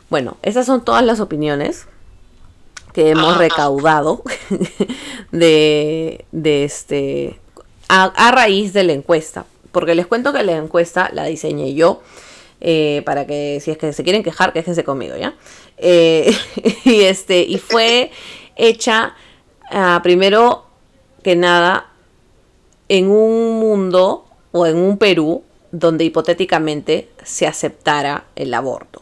Bueno, 0.10 0.36
esas 0.41 0.65
son 0.65 0.84
todas 0.84 1.06
las 1.06 1.21
opiniones 1.21 1.86
que 2.91 3.12
hemos 3.12 3.38
recaudado 3.38 4.23
de, 5.32 6.26
de 6.34 6.65
este 6.65 7.39
a 7.88 8.30
raíz 8.34 8.73
de 8.73 8.84
la 8.84 8.91
encuesta. 8.91 9.45
Porque 9.71 9.95
les 9.95 10.06
cuento 10.06 10.34
que 10.34 10.43
la 10.43 10.52
encuesta 10.52 11.10
la 11.13 11.23
diseñé 11.23 11.73
yo 11.76 12.02
eh, 12.65 13.02
para 13.06 13.28
que 13.28 13.60
si 13.62 13.71
es 13.71 13.78
que 13.78 13.91
se 13.91 14.04
quieren 14.04 14.23
quejar, 14.23 14.54
quéjense 14.54 14.86
conmigo, 14.86 15.17
¿ya? 15.17 15.36
Eh, 15.78 16.34
y, 16.86 17.02
este, 17.02 17.41
y 17.41 17.58
fue 17.58 18.10
hecha 18.56 19.15
ah, 19.69 19.99
primero 20.02 20.65
que 21.23 21.36
nada 21.36 21.89
en 22.88 23.12
un 23.12 23.60
mundo 23.60 24.26
o 24.54 24.65
en 24.65 24.78
un 24.78 24.97
Perú 24.97 25.43
donde 25.73 26.06
hipotéticamente 26.06 27.10
se 27.23 27.47
aceptara 27.47 28.28
el 28.38 28.54
aborto. 28.54 29.02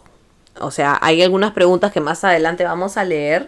O 0.59 0.71
sea, 0.71 0.97
hay 0.99 1.21
algunas 1.21 1.51
preguntas 1.51 1.91
que 1.91 1.99
más 2.01 2.23
adelante 2.23 2.63
vamos 2.63 2.97
a 2.97 3.03
leer 3.03 3.47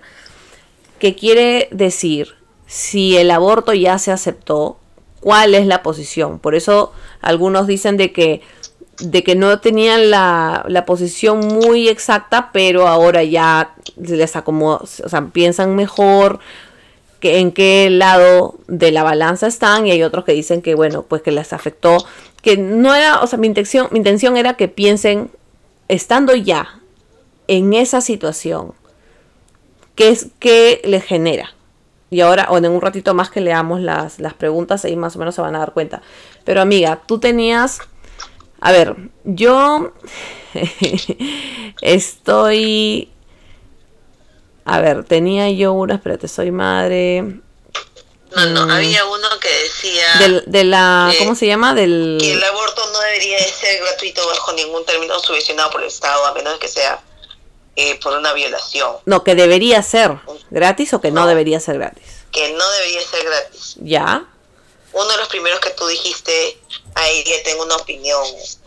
que 1.00 1.16
quiere 1.16 1.70
decir 1.72 2.36
si 2.68 3.18
el 3.18 3.32
aborto 3.32 3.74
ya 3.74 3.98
se 3.98 4.12
aceptó, 4.12 4.78
cuál 5.22 5.56
es 5.56 5.66
la 5.66 5.82
posición. 5.82 6.38
Por 6.38 6.54
eso 6.54 6.92
algunos 7.22 7.66
dicen 7.66 7.98
de 7.98 8.12
que 8.12 8.42
de 9.00 9.24
que 9.24 9.36
no 9.36 9.60
tenían 9.60 10.10
la, 10.10 10.66
la, 10.68 10.86
posición 10.86 11.40
muy 11.40 11.90
exacta, 11.90 12.52
pero 12.54 12.88
ahora 12.88 13.24
ya 13.24 13.74
les 13.98 14.36
acomoda, 14.36 14.82
o 15.04 15.10
sea, 15.10 15.26
piensan 15.32 15.76
mejor 15.76 16.40
que 17.20 17.40
en 17.40 17.52
qué 17.52 17.90
lado 17.90 18.56
de 18.68 18.92
la 18.92 19.02
balanza 19.02 19.48
están 19.48 19.88
y 19.88 19.92
hay 19.92 20.04
otros 20.04 20.26
que 20.26 20.34
dicen 20.34 20.62
que 20.62 20.76
bueno, 20.76 21.04
pues 21.04 21.22
que 21.22 21.32
les 21.32 21.54
afectó, 21.54 22.06
que 22.42 22.58
no 22.58 22.94
era, 22.94 23.22
o 23.22 23.28
sea, 23.28 23.40
mi 23.40 23.48
intención, 23.48 23.88
mi 23.92 23.98
intención 23.98 24.38
era 24.38 24.56
que 24.56 24.68
piensen 24.68 25.32
estando 25.88 26.36
ya 26.36 26.82
en 27.48 27.74
esa 27.74 28.02
situación, 28.02 28.74
qué 29.96 30.10
es 30.10 30.28
qué 30.40 30.82
les 30.84 31.04
genera. 31.04 31.54
Y 32.10 32.22
ahora, 32.22 32.48
o 32.52 32.58
en 32.58 32.68
un 32.68 32.80
ratito 32.80 33.16
más 33.16 33.32
que 33.32 33.42
leamos 33.42 33.82
las, 33.82 34.20
las 34.20 34.36
preguntas, 34.36 34.86
ahí 34.86 34.96
más 34.96 35.16
o 35.16 35.20
menos 35.20 35.34
se 35.34 35.42
van 35.42 35.56
a 35.56 35.60
dar 35.60 35.74
cuenta. 35.74 36.04
Pero 36.44 36.62
amiga, 36.62 37.02
tú 37.08 37.20
tenías 37.20 37.80
a 38.64 38.72
ver, 38.72 38.96
yo 39.26 39.92
estoy... 41.82 43.12
A 44.64 44.80
ver, 44.80 45.04
tenía 45.04 45.50
yo 45.50 45.74
una, 45.74 45.96
espérate, 45.96 46.30
soy 46.30 46.52
madre. 46.52 47.24
No, 48.34 48.46
no, 48.46 48.66
mm. 48.66 48.72
había 48.72 49.06
uno 49.06 49.28
que 49.42 49.50
decía... 49.50 50.42
de 50.46 50.64
la, 50.64 51.14
¿Cómo 51.20 51.36
se 51.36 51.46
llama? 51.46 51.74
Del... 51.74 52.18
Que 52.22 52.32
el 52.32 52.42
aborto 52.42 52.82
no 52.94 53.00
debería 53.02 53.38
ser 53.40 53.82
gratuito 53.82 54.26
bajo 54.26 54.54
ningún 54.54 54.86
término 54.86 55.20
subvencionado 55.20 55.70
por 55.70 55.82
el 55.82 55.90
Estado, 55.90 56.26
a 56.26 56.34
menos 56.34 56.58
que 56.58 56.70
sea 56.70 57.02
eh, 57.76 58.00
por 58.02 58.18
una 58.18 58.32
violación. 58.32 58.96
No, 59.06 59.26
que 59.26 59.36
debería 59.36 59.84
ser 59.84 60.20
gratis 60.52 60.94
o 60.94 61.02
que 61.02 61.12
no 61.12 61.28
debería 61.28 61.60
ser 61.60 61.80
gratis. 61.80 62.24
Que 62.32 62.54
no 62.54 62.72
debería 62.72 63.02
ser 63.02 63.26
gratis. 63.26 63.76
Ya 63.82 64.26
uno 64.94 65.08
de 65.08 65.18
los 65.18 65.28
primeros 65.28 65.60
que 65.60 65.72
tú 65.72 65.88
dijiste, 65.88 66.60
ahí 66.96 67.24
le 67.26 67.40
tengo 67.40 67.64
una 67.64 67.76
opinión. 67.76 68.24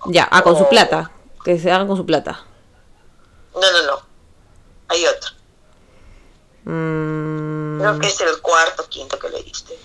Ya, 0.06 0.28
ah, 0.30 0.42
con 0.42 0.56
su 0.56 0.68
plata. 0.68 1.10
Que 1.44 1.58
se 1.58 1.70
hagan 1.70 1.86
con 1.86 1.96
su 1.96 2.04
plata. 2.04 2.44
No, 3.54 3.60
no, 3.60 3.82
no. 3.86 4.02
Hay 4.88 5.06
otro. 5.06 5.30
Mm. 6.64 7.80
Creo 7.80 7.98
que 8.00 8.06
es 8.08 8.20
el 8.20 8.40
cuarto, 8.40 8.88
quinto 8.88 9.18
que 9.18 9.28
le 9.28 9.42
diste. 9.42 9.78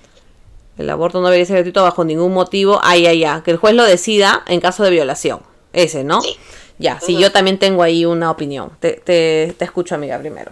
El 0.77 0.89
aborto 0.89 1.19
no 1.19 1.27
debería 1.27 1.45
ser 1.45 1.57
gratuito 1.57 1.83
bajo 1.83 2.03
ningún 2.03 2.33
motivo. 2.33 2.79
Ay, 2.81 3.05
ay, 3.05 3.23
ay. 3.23 3.41
Que 3.41 3.51
el 3.51 3.57
juez 3.57 3.75
lo 3.75 3.83
decida 3.83 4.43
en 4.47 4.59
caso 4.59 4.83
de 4.83 4.89
violación. 4.89 5.43
Ese, 5.73 6.03
¿no? 6.03 6.21
Sí. 6.21 6.37
Ya, 6.79 6.99
sí, 6.99 7.15
yo 7.19 7.31
también 7.31 7.59
tengo 7.59 7.83
ahí 7.83 8.05
una 8.05 8.31
opinión. 8.31 8.75
Te, 8.79 8.93
te, 8.93 9.53
te 9.55 9.65
escucho, 9.65 9.93
amiga, 9.93 10.17
primero. 10.17 10.51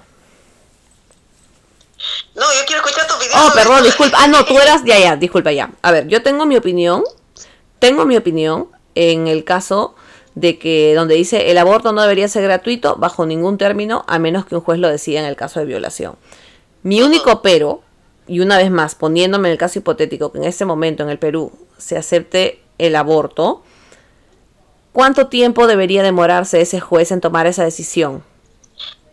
No, 2.35 2.45
yo 2.53 2.65
quiero 2.65 2.81
escuchar 2.83 3.07
tu 3.07 3.15
opinión. 3.15 3.39
Oh, 3.43 3.53
perdón, 3.53 3.83
disculpa. 3.83 4.17
Ah, 4.21 4.27
no, 4.27 4.45
tú 4.45 4.57
eras. 4.61 4.83
Ya, 4.85 4.99
ya, 4.99 5.15
disculpa, 5.15 5.51
ya. 5.51 5.71
A 5.81 5.91
ver, 5.91 6.07
yo 6.07 6.23
tengo 6.23 6.45
mi 6.45 6.55
opinión. 6.55 7.03
Tengo 7.79 8.05
mi 8.05 8.17
opinión 8.17 8.69
en 8.95 9.27
el 9.27 9.43
caso 9.43 9.95
de 10.35 10.57
que 10.59 10.93
donde 10.95 11.15
dice 11.15 11.51
el 11.51 11.57
aborto 11.57 11.91
no 11.91 12.01
debería 12.01 12.27
ser 12.27 12.43
gratuito 12.43 12.95
bajo 12.95 13.25
ningún 13.25 13.57
término 13.57 14.05
a 14.07 14.19
menos 14.19 14.45
que 14.45 14.55
un 14.55 14.61
juez 14.61 14.79
lo 14.79 14.89
decida 14.89 15.19
en 15.19 15.25
el 15.25 15.35
caso 15.35 15.59
de 15.59 15.65
violación. 15.65 16.17
Mi 16.83 17.01
único 17.01 17.41
pero, 17.41 17.81
y 18.27 18.39
una 18.39 18.57
vez 18.57 18.71
más 18.71 18.95
poniéndome 18.95 19.49
en 19.49 19.53
el 19.53 19.57
caso 19.57 19.79
hipotético 19.79 20.31
que 20.31 20.37
en 20.37 20.45
este 20.45 20.65
momento 20.65 21.03
en 21.03 21.09
el 21.09 21.19
Perú 21.19 21.51
se 21.77 21.97
acepte 21.97 22.61
el 22.77 22.95
aborto, 22.95 23.63
¿cuánto 24.93 25.27
tiempo 25.27 25.67
debería 25.67 26.03
demorarse 26.03 26.61
ese 26.61 26.79
juez 26.79 27.11
en 27.11 27.21
tomar 27.21 27.47
esa 27.47 27.63
decisión? 27.63 28.23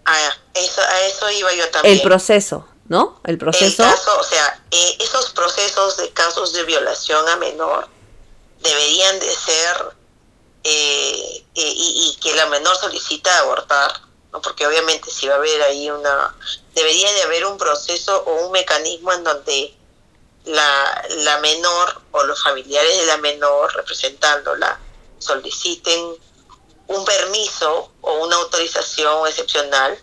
Ah, 0.04 0.14
eso, 0.54 0.80
a 0.80 1.06
eso 1.08 1.30
iba 1.38 1.52
yo 1.54 1.68
también. 1.70 1.96
El 1.96 2.02
proceso. 2.02 2.68
¿No? 2.88 3.20
El 3.24 3.38
proceso. 3.38 3.84
o 4.18 4.22
sea, 4.22 4.62
eh, 4.70 4.96
esos 5.00 5.30
procesos 5.30 5.96
de 5.96 6.10
casos 6.10 6.52
de 6.52 6.64
violación 6.64 7.28
a 7.28 7.36
menor 7.36 7.88
deberían 8.62 9.18
de 9.18 9.34
ser 9.34 9.96
eh, 10.64 11.44
eh, 11.54 11.72
y, 11.74 12.18
que 12.20 12.34
la 12.34 12.46
menor 12.46 12.76
solicita 12.76 13.38
abortar, 13.38 14.00
¿no? 14.32 14.40
Porque 14.40 14.66
obviamente 14.66 15.10
si 15.10 15.28
va 15.28 15.34
a 15.34 15.38
haber 15.38 15.62
ahí 15.62 15.90
una, 15.90 16.34
debería 16.74 17.12
de 17.12 17.22
haber 17.22 17.46
un 17.46 17.58
proceso 17.58 18.24
o 18.26 18.46
un 18.46 18.52
mecanismo 18.52 19.12
en 19.12 19.24
donde 19.24 19.74
la, 20.44 21.06
la 21.08 21.38
menor 21.38 22.02
o 22.12 22.24
los 22.24 22.42
familiares 22.42 22.96
de 22.98 23.06
la 23.06 23.16
menor 23.18 23.74
representándola 23.74 24.78
soliciten 25.18 26.16
un 26.88 27.04
permiso 27.04 27.90
o 28.00 28.24
una 28.24 28.36
autorización 28.36 29.26
excepcional 29.26 29.98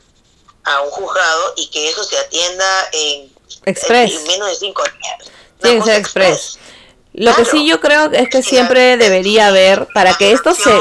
a 0.64 0.82
un 0.82 0.90
juzgado 0.90 1.54
y 1.58 1.70
que 1.70 1.90
eso 1.90 2.04
se 2.04 2.18
atienda 2.18 2.66
en, 2.92 3.32
menos 4.28 4.50
de 4.50 4.56
cinco 4.60 4.84
días. 4.84 5.32
Tiene 5.62 5.80
que 5.80 5.86
ser 5.86 6.00
express. 6.00 6.60
Lo 7.14 7.36
que 7.36 7.46
sí 7.46 7.68
yo 7.68 7.80
creo 7.80 8.12
es 8.12 8.30
que 8.30 8.42
siempre 8.42 8.98
debería 8.98 9.48
haber, 9.48 9.88
para 9.94 10.16
que 10.16 10.32
esto 10.32 10.54
se... 10.54 10.74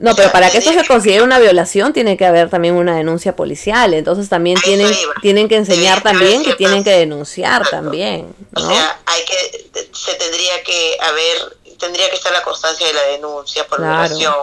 No, 0.00 0.14
pero 0.14 0.30
para 0.30 0.48
que 0.48 0.58
esto 0.58 0.72
se 0.72 0.86
considere 0.86 1.22
una 1.22 1.40
violación 1.40 1.92
tiene 1.92 2.16
que 2.16 2.24
haber 2.24 2.48
también 2.50 2.76
una 2.76 2.96
denuncia 2.96 3.34
policial. 3.34 3.94
Entonces 3.94 4.28
también 4.28 4.56
tienen, 4.60 4.96
tienen 5.20 5.48
que 5.48 5.56
enseñar 5.56 6.02
también 6.02 6.44
que 6.44 6.54
tienen 6.54 6.84
que 6.84 6.90
denunciar 6.90 7.68
también. 7.68 8.32
O 8.54 8.60
sea, 8.60 9.00
hay 9.06 9.24
que, 9.24 9.70
se 9.92 10.14
tendría 10.14 10.62
que 10.62 10.96
haber, 11.00 11.56
tendría 11.78 12.08
que 12.10 12.14
estar 12.14 12.32
la 12.32 12.42
constancia 12.42 12.86
de 12.86 12.92
la 12.92 13.02
denuncia 13.08 13.66
por 13.66 13.80
violación, 13.80 14.34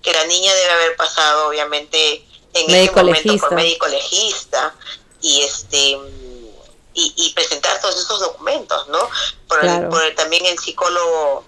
que 0.00 0.12
la 0.12 0.24
niña 0.26 0.54
debe 0.54 0.70
haber 0.70 0.96
pasado 0.96 1.48
obviamente 1.48 2.24
en 2.54 2.66
médico 2.66 3.00
ese 3.00 3.04
momento 3.04 3.28
legista. 3.28 3.48
por 3.48 3.56
médico 3.56 3.88
legista 3.88 4.74
y 5.20 5.40
este 5.42 5.98
y, 6.94 7.32
presentar 7.34 7.80
todos 7.80 7.96
esos 7.96 8.20
documentos, 8.20 8.86
¿no? 8.88 8.98
Por, 9.48 9.60
por 9.88 10.14
también 10.14 10.44
el 10.44 10.58
psicólogo 10.58 11.44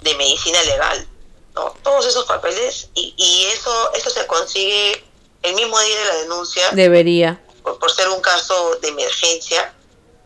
de 0.00 0.14
medicina 0.16 0.60
legal 0.64 1.08
todos 1.52 2.06
esos 2.06 2.24
papeles 2.24 2.88
y, 2.94 3.14
y 3.16 3.44
eso, 3.52 3.70
eso 3.94 4.10
se 4.10 4.26
consigue 4.26 5.04
el 5.42 5.54
mismo 5.54 5.78
día 5.80 5.98
de 5.98 6.04
la 6.04 6.14
denuncia. 6.22 6.62
Debería. 6.72 7.40
Por, 7.62 7.90
ser 7.90 8.08
un 8.08 8.20
caso 8.20 8.76
de 8.80 8.88
emergencia, 8.88 9.74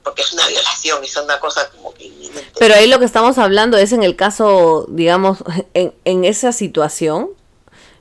porque 0.02 0.22
es 0.22 0.32
una 0.32 0.46
violación 0.48 1.02
y 1.04 1.06
es 1.06 1.16
una 1.16 1.40
cosa 1.40 1.68
como 1.70 1.92
que 1.94 2.12
Pero 2.58 2.74
ahí 2.74 2.86
lo 2.86 2.98
que 2.98 3.04
estamos 3.04 3.38
hablando 3.38 3.76
es 3.76 3.92
en 3.92 4.02
el 4.02 4.16
caso, 4.16 4.86
digamos, 4.88 5.38
en, 5.74 5.94
en 6.04 6.24
esa 6.24 6.52
situación, 6.52 7.30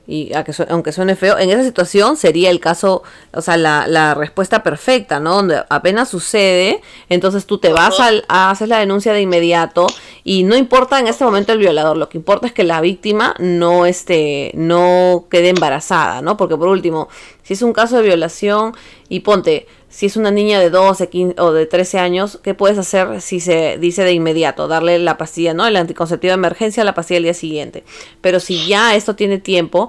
y 0.06 0.32
aunque 0.68 0.92
suene 0.92 1.16
feo, 1.16 1.36
en 1.38 1.50
esa 1.50 1.64
situación 1.64 2.16
sería 2.16 2.50
el 2.50 2.60
caso, 2.60 3.02
o 3.32 3.40
sea, 3.40 3.56
la, 3.56 3.86
la 3.88 4.14
respuesta 4.14 4.62
perfecta, 4.62 5.18
¿no? 5.18 5.34
Donde 5.34 5.64
apenas 5.68 6.08
sucede, 6.08 6.80
entonces 7.08 7.44
tú 7.46 7.58
te 7.58 7.72
vas 7.72 7.98
a, 7.98 8.10
a, 8.28 8.50
hacer 8.50 8.68
la 8.68 8.78
denuncia 8.78 9.12
de 9.12 9.20
inmediato 9.20 9.86
y 10.22 10.44
no 10.44 10.56
importa 10.56 11.00
en 11.00 11.08
este 11.08 11.24
momento 11.24 11.52
el 11.52 11.58
violador, 11.58 11.96
lo 11.96 12.08
que 12.08 12.18
importa 12.18 12.46
es 12.46 12.52
que 12.52 12.62
la 12.62 12.80
víctima 12.80 13.34
no 13.38 13.84
esté, 13.84 14.52
no 14.54 15.26
quede 15.28 15.48
embarazada, 15.48 16.22
¿no? 16.22 16.36
Porque 16.36 16.56
por 16.56 16.68
último, 16.68 17.08
si 17.42 17.54
es 17.54 17.62
un 17.62 17.72
caso 17.72 17.96
de 17.96 18.02
violación 18.02 18.74
y 19.08 19.20
ponte, 19.20 19.66
si 19.88 20.06
es 20.06 20.16
una 20.16 20.30
niña 20.30 20.58
de 20.58 20.70
12 20.70 21.08
15, 21.08 21.40
o 21.40 21.52
de 21.52 21.66
13 21.66 21.98
años, 21.98 22.38
¿qué 22.42 22.54
puedes 22.54 22.78
hacer 22.78 23.20
si 23.20 23.40
se 23.40 23.78
dice 23.78 24.02
de 24.02 24.12
inmediato? 24.12 24.68
Darle 24.68 24.98
la 24.98 25.16
pastilla, 25.16 25.54
¿no? 25.54 25.66
El 25.66 25.76
anticonceptivo 25.76 26.30
de 26.30 26.34
emergencia, 26.34 26.84
la 26.84 26.94
pastilla 26.94 27.18
el 27.18 27.24
día 27.24 27.34
siguiente. 27.34 27.84
Pero 28.20 28.40
si 28.40 28.66
ya 28.66 28.94
esto 28.96 29.14
tiene 29.14 29.38
tiempo, 29.38 29.88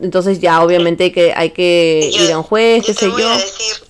entonces 0.00 0.40
ya 0.40 0.62
obviamente 0.62 1.04
hay 1.04 1.12
que, 1.12 1.32
hay 1.34 1.50
que 1.50 2.10
ir 2.12 2.32
a 2.32 2.38
un 2.38 2.44
juez, 2.44 2.84
qué 2.84 2.94
sé 2.94 3.06
yo. 3.06 3.28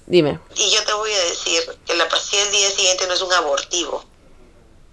Dime. 0.07 0.39
Y 0.55 0.71
yo 0.71 0.85
te 0.85 0.93
voy 0.93 1.11
a 1.11 1.25
decir 1.29 1.61
que 1.85 1.95
la 1.97 2.09
pastilla 2.09 2.43
el 2.45 2.53
día 2.53 2.71
siguiente 2.71 3.07
no 3.07 3.15
es 3.15 3.23
un 3.23 3.33
abortivo. 3.33 4.05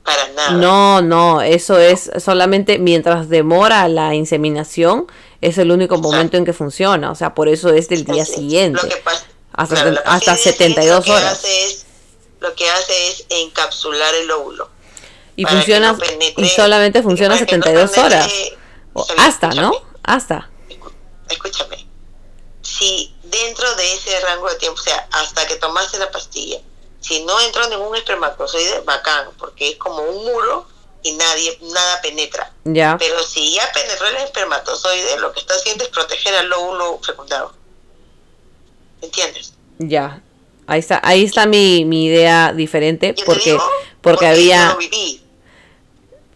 Para 0.03 0.27
nada. 0.29 0.51
No, 0.51 1.01
no, 1.01 1.41
eso 1.41 1.77
es 1.77 2.11
solamente 2.19 2.77
mientras 2.77 3.29
demora 3.29 3.87
la 3.87 4.15
inseminación, 4.15 5.07
es 5.39 5.57
el 5.57 5.71
único 5.71 5.97
momento 5.97 6.35
en 6.35 6.43
que 6.43 6.51
funciona. 6.51 7.11
O 7.11 7.15
sea, 7.15 7.33
por 7.33 7.47
eso 7.47 7.69
es 7.69 7.87
del 7.87 8.03
día 8.03 8.25
siguiente. 8.25 8.81
Lo 8.83 8.89
que 8.89 8.97
pasa, 8.97 9.25
hasta, 9.53 10.01
hasta 10.05 10.35
72 10.35 11.07
horas. 11.07 11.41
lo 12.39 12.53
que 12.55 12.69
hace 12.69 13.09
es 13.09 13.25
encapsular 13.29 14.13
el 14.15 14.31
óvulo. 14.31 14.69
Y 15.35 15.45
funciona 15.45 15.97
y 16.37 16.49
solamente 16.49 17.01
funciona 17.01 17.37
72 17.37 17.97
horas. 17.97 18.31
hasta, 19.17 19.49
¿no? 19.49 19.71
Hasta. 20.03 20.49
Escúchame. 21.29 21.87
Si 22.61 23.15
dentro 23.23 23.75
de 23.75 23.93
ese 23.93 24.19
rango 24.21 24.49
de 24.49 24.55
tiempo, 24.55 24.79
o 24.79 24.83
sea, 24.83 25.07
hasta 25.11 25.47
que 25.47 25.55
tomaste 25.55 25.97
la 25.97 26.11
pastilla, 26.11 26.59
si 26.99 27.23
no 27.23 27.39
entró 27.41 27.67
ningún 27.67 27.95
espermatozoide, 27.95 28.81
bacán, 28.81 29.29
porque 29.37 29.71
es 29.71 29.77
como 29.77 30.01
un 30.01 30.25
muro 30.25 30.67
y 31.01 31.13
nadie 31.13 31.57
nada 31.61 32.01
penetra. 32.01 32.53
Ya. 32.63 32.95
Pero 32.97 33.21
si 33.23 33.53
ya 33.53 33.69
penetró 33.73 34.07
el 34.07 34.17
espermatozoide, 34.17 35.17
lo 35.17 35.33
que 35.33 35.41
está 35.41 35.55
haciendo 35.55 35.83
es 35.83 35.89
proteger 35.89 36.35
al 36.35 36.51
óvulo 36.53 36.99
fecundado. 37.03 37.53
¿Entiendes? 39.03 39.53
Ya. 39.77 40.21
Ahí 40.65 40.79
está, 40.79 41.01
ahí 41.03 41.23
está 41.23 41.45
mi, 41.45 41.83
mi 41.85 42.05
idea 42.05 42.53
diferente 42.53 43.13
porque 43.25 43.57
porque, 44.01 44.25
había 44.25 44.75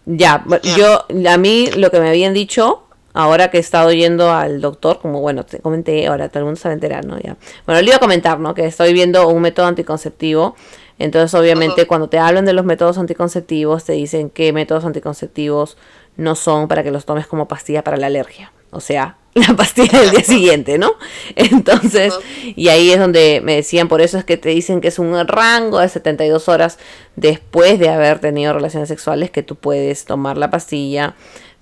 ya, 0.05 0.45
yo 0.77 1.05
a 1.29 1.37
mí 1.37 1.69
lo 1.75 1.91
que 1.91 1.99
me 1.99 2.09
habían 2.09 2.33
dicho 2.33 2.83
ahora 3.13 3.49
que 3.49 3.57
he 3.57 3.59
estado 3.59 3.91
yendo 3.91 4.31
al 4.31 4.61
doctor, 4.61 4.99
como 4.99 5.21
bueno, 5.21 5.43
te 5.43 5.59
comenté, 5.59 6.07
ahora 6.07 6.29
todo 6.29 6.39
el 6.39 6.45
mundo 6.45 6.59
se 6.59 6.67
va 6.67 6.71
a 6.71 6.75
enterar, 6.75 7.05
¿no? 7.05 7.17
Ya. 7.19 7.35
Bueno, 7.65 7.81
le 7.81 7.87
iba 7.87 7.95
a 7.95 7.99
comentar, 7.99 8.39
¿no? 8.39 8.53
Que 8.53 8.65
estoy 8.65 8.93
viendo 8.93 9.27
un 9.27 9.41
método 9.41 9.65
anticonceptivo. 9.65 10.55
Entonces, 10.99 11.33
obviamente, 11.33 11.87
cuando 11.87 12.09
te 12.09 12.19
hablan 12.19 12.45
de 12.45 12.53
los 12.53 12.63
métodos 12.63 12.97
anticonceptivos, 12.97 13.85
te 13.85 13.93
dicen 13.93 14.29
qué 14.29 14.53
métodos 14.53 14.85
anticonceptivos 14.85 15.77
no 16.17 16.35
son 16.35 16.67
para 16.67 16.83
que 16.83 16.91
los 16.91 17.05
tomes 17.05 17.27
como 17.27 17.47
pastilla 17.47 17.83
para 17.83 17.97
la 17.97 18.07
alergia. 18.07 18.51
O 18.71 18.81
sea, 18.81 19.17
la 19.33 19.55
pastilla 19.55 20.01
del 20.01 20.11
día 20.11 20.23
siguiente, 20.23 20.77
¿no? 20.77 20.93
Entonces, 21.35 22.13
y 22.55 22.69
ahí 22.69 22.91
es 22.91 22.99
donde 22.99 23.41
me 23.43 23.55
decían, 23.55 23.87
por 23.87 24.01
eso 24.01 24.17
es 24.17 24.25
que 24.25 24.37
te 24.37 24.49
dicen 24.49 24.81
que 24.81 24.89
es 24.89 24.99
un 24.99 25.15
rango 25.27 25.79
de 25.79 25.89
72 25.89 26.49
horas 26.49 26.79
después 27.15 27.79
de 27.79 27.89
haber 27.89 28.19
tenido 28.19 28.53
relaciones 28.53 28.89
sexuales 28.89 29.31
que 29.31 29.43
tú 29.43 29.55
puedes 29.55 30.05
tomar 30.05 30.37
la 30.37 30.49
pastilla, 30.49 31.15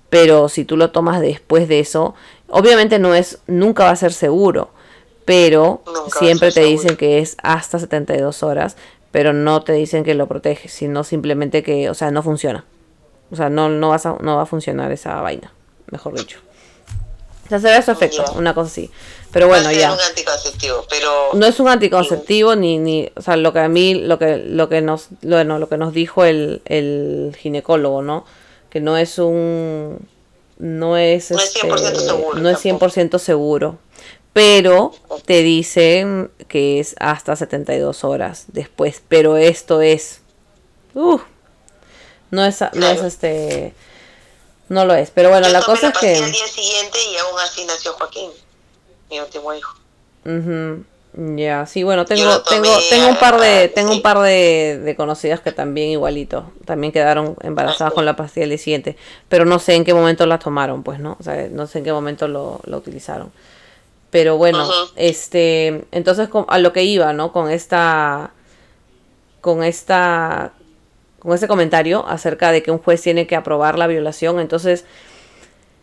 pero 0.08 0.48
si 0.48 0.64
tú 0.64 0.76
lo 0.76 0.90
tomas 0.90 1.20
después 1.20 1.68
de 1.68 1.80
eso, 1.80 2.14
obviamente 2.48 2.98
no 2.98 3.14
es, 3.14 3.38
nunca 3.46 3.84
va 3.84 3.90
a 3.90 3.96
ser 3.96 4.12
seguro, 4.12 4.70
pero 5.24 5.82
siempre 6.18 6.52
te 6.52 6.62
dicen 6.62 6.96
que 6.96 7.18
es 7.18 7.36
hasta 7.42 7.78
72 7.78 8.42
horas, 8.42 8.76
pero 9.10 9.32
no 9.32 9.62
te 9.62 9.72
dicen 9.72 10.04
que 10.04 10.14
lo 10.14 10.28
protege, 10.28 10.68
sino 10.68 11.02
simplemente 11.02 11.62
que, 11.62 11.90
o 11.90 11.94
sea, 11.94 12.10
no 12.10 12.22
funciona. 12.22 12.64
O 13.30 13.36
sea, 13.36 13.50
no, 13.50 13.68
no, 13.68 13.90
vas 13.90 14.06
a, 14.06 14.16
no 14.20 14.36
va 14.36 14.42
a 14.42 14.46
funcionar 14.46 14.92
esa 14.92 15.20
vaina, 15.20 15.52
mejor 15.90 16.16
dicho. 16.16 16.38
O 17.46 17.48
sea, 17.48 17.60
se 17.60 17.68
ve 17.68 17.80
su 17.82 17.92
efecto, 17.92 18.24
una 18.36 18.54
cosa 18.54 18.68
así. 18.68 18.90
Pero 19.32 19.48
bueno, 19.48 19.70
ya. 19.70 19.92
un 19.92 20.00
anticonceptivo, 20.00 20.84
pero 20.88 21.30
no 21.34 21.46
es 21.46 21.60
un 21.60 21.68
anticonceptivo 21.68 22.56
ni 22.56 22.78
ni, 22.78 23.10
o 23.14 23.22
sea, 23.22 23.36
lo 23.36 23.52
que 23.52 23.60
a 23.60 23.68
mí 23.68 23.94
lo 23.94 24.18
que 24.18 24.38
lo 24.38 24.68
que 24.68 24.80
nos 24.80 25.08
lo, 25.22 25.42
no, 25.44 25.58
lo 25.58 25.68
que 25.68 25.76
nos 25.76 25.92
dijo 25.92 26.24
el, 26.24 26.62
el 26.64 27.36
ginecólogo, 27.38 28.02
¿no? 28.02 28.24
Que 28.70 28.80
no 28.80 28.96
es 28.96 29.18
un 29.18 29.98
no 30.58 30.96
es 30.96 31.30
no 31.30 31.38
es 31.38 31.54
100% 31.54 31.74
este, 31.74 32.00
seguro. 32.00 32.38
No 32.38 32.48
es 32.48 32.64
100% 32.64 33.18
seguro. 33.18 33.78
Pero 34.32 34.92
te 35.24 35.42
dicen 35.42 36.30
que 36.48 36.80
es 36.80 36.94
hasta 36.98 37.36
72 37.36 38.04
horas 38.04 38.46
después, 38.48 39.02
pero 39.08 39.36
esto 39.36 39.80
es 39.80 40.20
uh, 40.94 41.18
no 42.30 42.44
es 42.44 42.60
no 42.74 42.86
es 42.86 43.02
este 43.02 43.74
no 44.68 44.84
lo 44.84 44.94
es, 44.94 45.10
pero 45.10 45.30
bueno, 45.30 45.48
la 45.48 45.62
cosa 45.62 45.88
es 45.88 45.98
que... 45.98 46.18
El 46.18 46.32
día 46.32 46.46
siguiente 46.48 46.98
y 47.12 47.16
aún 47.18 47.38
así 47.40 47.64
nació 47.64 47.92
Joaquín, 47.92 48.30
mi 49.10 49.20
último 49.20 49.54
hijo. 49.54 49.76
Ya, 51.36 51.64
sí, 51.66 51.82
bueno, 51.84 52.04
tengo, 52.04 52.42
tengo, 52.42 52.68
tengo 52.90 53.08
un 53.08 53.16
par 53.16 53.40
de, 53.40 53.68
tengo 53.68 53.92
un 53.92 54.02
par 54.02 54.18
de, 54.18 54.94
conocidas 54.96 55.40
que 55.40 55.52
también 55.52 55.90
igualito, 55.90 56.52
también 56.64 56.92
quedaron 56.92 57.36
embarazadas 57.42 57.94
con 57.94 58.04
la 58.04 58.16
pastilla 58.16 58.42
del 58.42 58.50
día 58.50 58.58
siguiente, 58.58 58.96
pero 59.28 59.44
no 59.44 59.58
sé 59.58 59.76
en 59.76 59.84
qué 59.84 59.94
momento 59.94 60.26
la 60.26 60.38
tomaron, 60.38 60.82
pues, 60.82 60.98
¿no? 60.98 61.16
O 61.18 61.22
sea, 61.22 61.48
no 61.50 61.66
sé 61.66 61.78
en 61.78 61.84
qué 61.84 61.92
momento 61.92 62.26
lo, 62.26 62.60
lo 62.64 62.76
utilizaron. 62.76 63.32
Pero 64.10 64.36
bueno, 64.36 64.68
este, 64.96 65.84
entonces 65.92 66.28
a 66.48 66.58
lo 66.58 66.72
que 66.72 66.82
iba, 66.82 67.12
¿no? 67.12 67.32
Con 67.32 67.50
esta, 67.50 68.32
con 69.40 69.62
esta 69.62 70.52
con 71.26 71.34
ese 71.34 71.48
comentario 71.48 72.06
acerca 72.06 72.52
de 72.52 72.62
que 72.62 72.70
un 72.70 72.78
juez 72.78 73.02
tiene 73.02 73.26
que 73.26 73.34
aprobar 73.34 73.78
la 73.78 73.88
violación. 73.88 74.38
Entonces, 74.38 74.84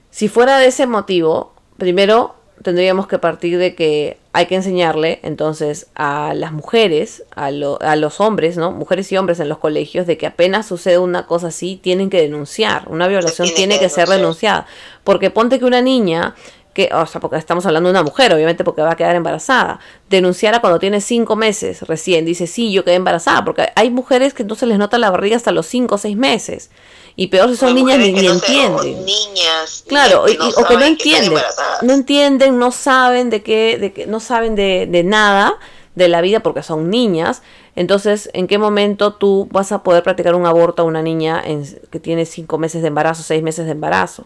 si 0.10 0.30
fuera 0.30 0.58
de 0.58 0.68
ese 0.68 0.88
motivo, 0.88 1.54
primero 1.78 2.36
tendríamos 2.62 3.08
que 3.08 3.20
partir 3.20 3.58
de 3.58 3.76
que 3.76 4.18
hay 4.32 4.46
que 4.46 4.56
enseñarle 4.56 5.20
entonces 5.22 5.88
a 5.96 6.34
las 6.34 6.54
mujeres, 6.54 7.24
a, 7.36 7.48
a, 7.48 7.96
los 7.98 8.22
hombres, 8.22 8.56
¿no? 8.56 8.72
Mujeres 8.72 9.12
y 9.12 9.18
hombres 9.18 9.42
en 9.42 9.50
los 9.50 9.58
colegios, 9.58 10.08
de 10.08 10.18
que 10.18 10.28
apenas 10.28 10.66
sucede 10.66 10.98
una 10.98 11.26
cosa 11.26 11.48
así, 11.48 11.78
tienen 11.82 12.10
que 12.10 12.22
denunciar. 12.22 12.88
Una 12.88 13.10
violación 13.10 13.50
tiene 13.54 13.80
que 13.80 13.90
ser 13.90 14.08
denunciada. 14.08 14.66
Porque 15.04 15.30
ponte 15.30 15.60
que 15.60 15.66
una 15.66 15.82
niña 15.82 16.36
que, 16.74 16.90
o 16.94 17.06
sea, 17.06 17.22
porque 17.22 17.38
estamos 17.38 17.66
hablando 17.66 17.90
de 17.90 17.92
una 17.92 18.04
mujer, 18.04 18.34
obviamente 18.34 18.64
porque 18.64 18.82
va 18.82 18.92
a 18.92 18.96
quedar 18.96 19.16
embarazada, 19.16 19.80
denunciara 20.10 20.60
cuando 20.60 20.80
tiene 20.80 21.02
cinco 21.02 21.36
meses 21.36 21.82
recién, 21.84 22.26
dice, 22.26 22.48
sí, 22.48 22.72
yo 22.72 22.84
quedé 22.84 22.96
embarazada, 22.96 23.46
porque 23.46 23.68
hay 23.76 23.90
mujeres 23.90 24.34
que 24.34 24.44
no 24.44 24.56
se 24.56 24.66
les 24.66 24.78
nota 24.78 24.98
la 24.98 25.12
barriga 25.12 25.36
hasta 25.36 25.52
los 25.52 25.68
cinco 25.68 25.96
o 25.96 25.98
seis 25.98 26.18
meses, 26.18 26.72
y 27.16 27.28
peor 27.28 27.50
si 27.50 27.58
son 27.58 27.76
niñas 27.76 28.00
ni, 28.00 28.26
entienden. 28.26 29.06
niñas, 29.06 29.84
claro, 29.88 30.24
o 30.24 30.66
que 30.66 30.78
no 30.78 30.84
entienden, 30.84 31.40
no 31.84 31.94
entienden, 31.94 32.58
no 32.58 32.72
saben 32.72 33.30
de 33.30 33.44
qué, 33.44 33.78
de 33.78 33.94
que, 33.94 34.08
no 34.08 34.20
saben 34.20 34.56
de, 34.56 34.88
de 34.90 35.04
nada 35.04 35.54
de 35.96 36.08
la 36.08 36.22
vida 36.22 36.40
porque 36.40 36.64
son 36.64 36.90
niñas, 36.90 37.44
entonces, 37.76 38.30
¿en 38.34 38.48
qué 38.48 38.58
momento 38.58 39.14
tú 39.14 39.48
vas 39.52 39.72
a 39.72 39.82
poder 39.82 40.04
practicar 40.04 40.36
un 40.36 40.46
aborto 40.46 40.84
a 40.84 40.86
una 40.86 41.02
niña 41.02 41.42
en, 41.44 41.64
que 41.90 42.00
tiene 42.00 42.26
cinco 42.26 42.58
meses 42.58 42.82
de 42.82 42.90
embarazo, 42.90 43.24
seis 43.24 43.42
meses 43.42 43.66
de 43.66 43.72
embarazo? 43.72 44.26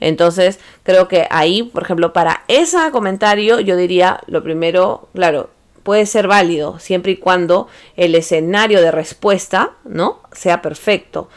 Entonces, 0.00 0.58
creo 0.82 1.08
que 1.08 1.26
ahí, 1.30 1.62
por 1.62 1.82
ejemplo, 1.82 2.12
para 2.12 2.44
ese 2.48 2.78
comentario, 2.92 3.60
yo 3.60 3.76
diría, 3.76 4.20
lo 4.26 4.42
primero, 4.42 5.08
claro, 5.14 5.50
puede 5.82 6.04
ser 6.06 6.26
válido 6.26 6.78
siempre 6.78 7.12
y 7.12 7.16
cuando 7.16 7.68
el 7.96 8.14
escenario 8.14 8.82
de 8.82 8.90
respuesta, 8.90 9.72
¿no? 9.84 10.20
Sea 10.32 10.60
perfecto. 10.60 11.28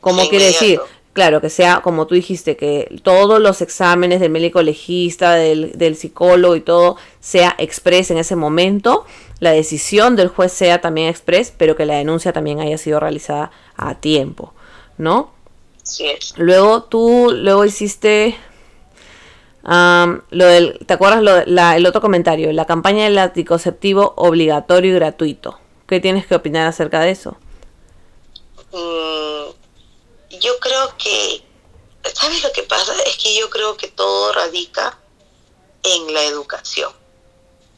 ¿Cómo 0.00 0.28
quiere 0.28 0.46
decir? 0.46 0.80
claro, 1.18 1.40
que 1.40 1.50
sea 1.50 1.80
como 1.82 2.06
tú 2.06 2.14
dijiste, 2.14 2.56
que 2.56 3.00
todos 3.02 3.40
los 3.40 3.60
exámenes 3.60 4.20
del 4.20 4.30
médico 4.30 4.62
legista, 4.62 5.34
del, 5.34 5.72
del 5.72 5.96
psicólogo 5.96 6.54
y 6.54 6.60
todo 6.60 6.96
sea 7.18 7.56
express 7.58 8.12
en 8.12 8.18
ese 8.18 8.36
momento, 8.36 9.04
la 9.40 9.50
decisión 9.50 10.14
del 10.14 10.28
juez 10.28 10.52
sea 10.52 10.80
también 10.80 11.08
express, 11.08 11.52
pero 11.56 11.74
que 11.74 11.86
la 11.86 11.96
denuncia 11.96 12.32
también 12.32 12.60
haya 12.60 12.78
sido 12.78 13.00
realizada 13.00 13.50
a 13.76 13.96
tiempo, 13.96 14.54
¿no? 14.96 15.32
Es. 16.00 16.34
Luego 16.36 16.82
tú, 16.84 17.30
luego 17.34 17.64
hiciste 17.64 18.36
am, 19.64 20.22
lo 20.30 20.44
del, 20.46 20.78
¿te 20.86 20.94
acuerdas 20.94 21.22
lo, 21.22 21.44
la- 21.46 21.76
el 21.76 21.86
otro 21.86 22.00
comentario? 22.00 22.52
La 22.52 22.66
campaña 22.66 23.04
del 23.04 23.18
anticonceptivo 23.18 24.14
obligatorio 24.16 24.92
y 24.92 24.94
gratuito. 24.94 25.58
¿Qué 25.86 26.00
tienes 26.00 26.26
que 26.26 26.34
opinar 26.34 26.66
acerca 26.66 27.00
de 27.00 27.10
eso? 27.10 27.36
Mm, 28.72 29.50
yo 30.40 30.58
creo 30.60 30.94
que, 30.98 31.42
¿sabes 32.14 32.42
lo 32.42 32.52
que 32.52 32.62
pasa? 32.64 32.92
Es 33.06 33.16
que 33.16 33.34
yo 33.38 33.48
creo 33.50 33.76
que 33.76 33.88
todo 33.88 34.32
radica 34.32 34.98
en 35.82 36.12
la 36.12 36.22
educación. 36.24 36.92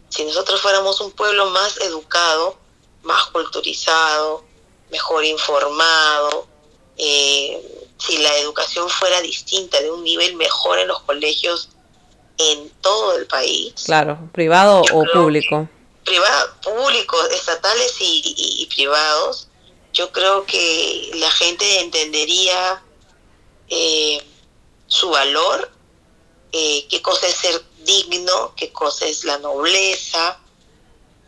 Si 0.08 0.24
nosotros 0.24 0.60
fuéramos 0.60 1.00
un 1.00 1.12
pueblo 1.12 1.46
más 1.50 1.76
educado, 1.80 2.56
más 3.02 3.26
culturizado, 3.26 4.44
mejor 4.90 5.24
informado, 5.24 6.48
eh, 6.96 7.88
si 8.00 8.18
la 8.18 8.34
educación 8.38 8.88
fuera 8.88 9.20
distinta, 9.20 9.80
de 9.80 9.90
un 9.90 10.02
nivel 10.04 10.34
mejor 10.36 10.78
en 10.78 10.88
los 10.88 11.00
colegios 11.02 11.68
en 12.38 12.70
todo 12.80 13.16
el 13.16 13.26
país, 13.26 13.74
Claro, 13.84 14.18
privado 14.32 14.82
o 14.92 15.04
público. 15.12 15.68
privado, 16.04 16.54
públicos, 16.62 17.28
estatales 17.32 17.94
y, 18.00 18.22
y- 18.24 18.62
y 18.62 18.66
privados, 18.66 19.48
yo 19.92 20.10
creo 20.12 20.46
que 20.46 21.10
la 21.14 21.30
gente 21.30 21.80
entendería 21.80 22.82
eh, 23.68 24.22
su 24.86 25.10
valor, 25.10 25.70
eh, 26.52 26.86
qué 26.88 27.00
cosa 27.02 27.26
es 27.28 27.36
ser 27.36 27.62
digno, 27.84 28.54
qué 28.56 28.72
cosa 28.72 29.06
es 29.06 29.24
la 29.24 29.38
nobleza, 29.38 30.40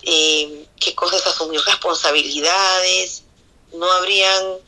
eh, 0.03 0.67
qué 0.81 0.95
cosa 0.95 1.17
es 1.17 1.27
asumir 1.27 1.61
responsabilidades. 1.67 3.23
No 3.73 3.91
habrían 3.93 4.59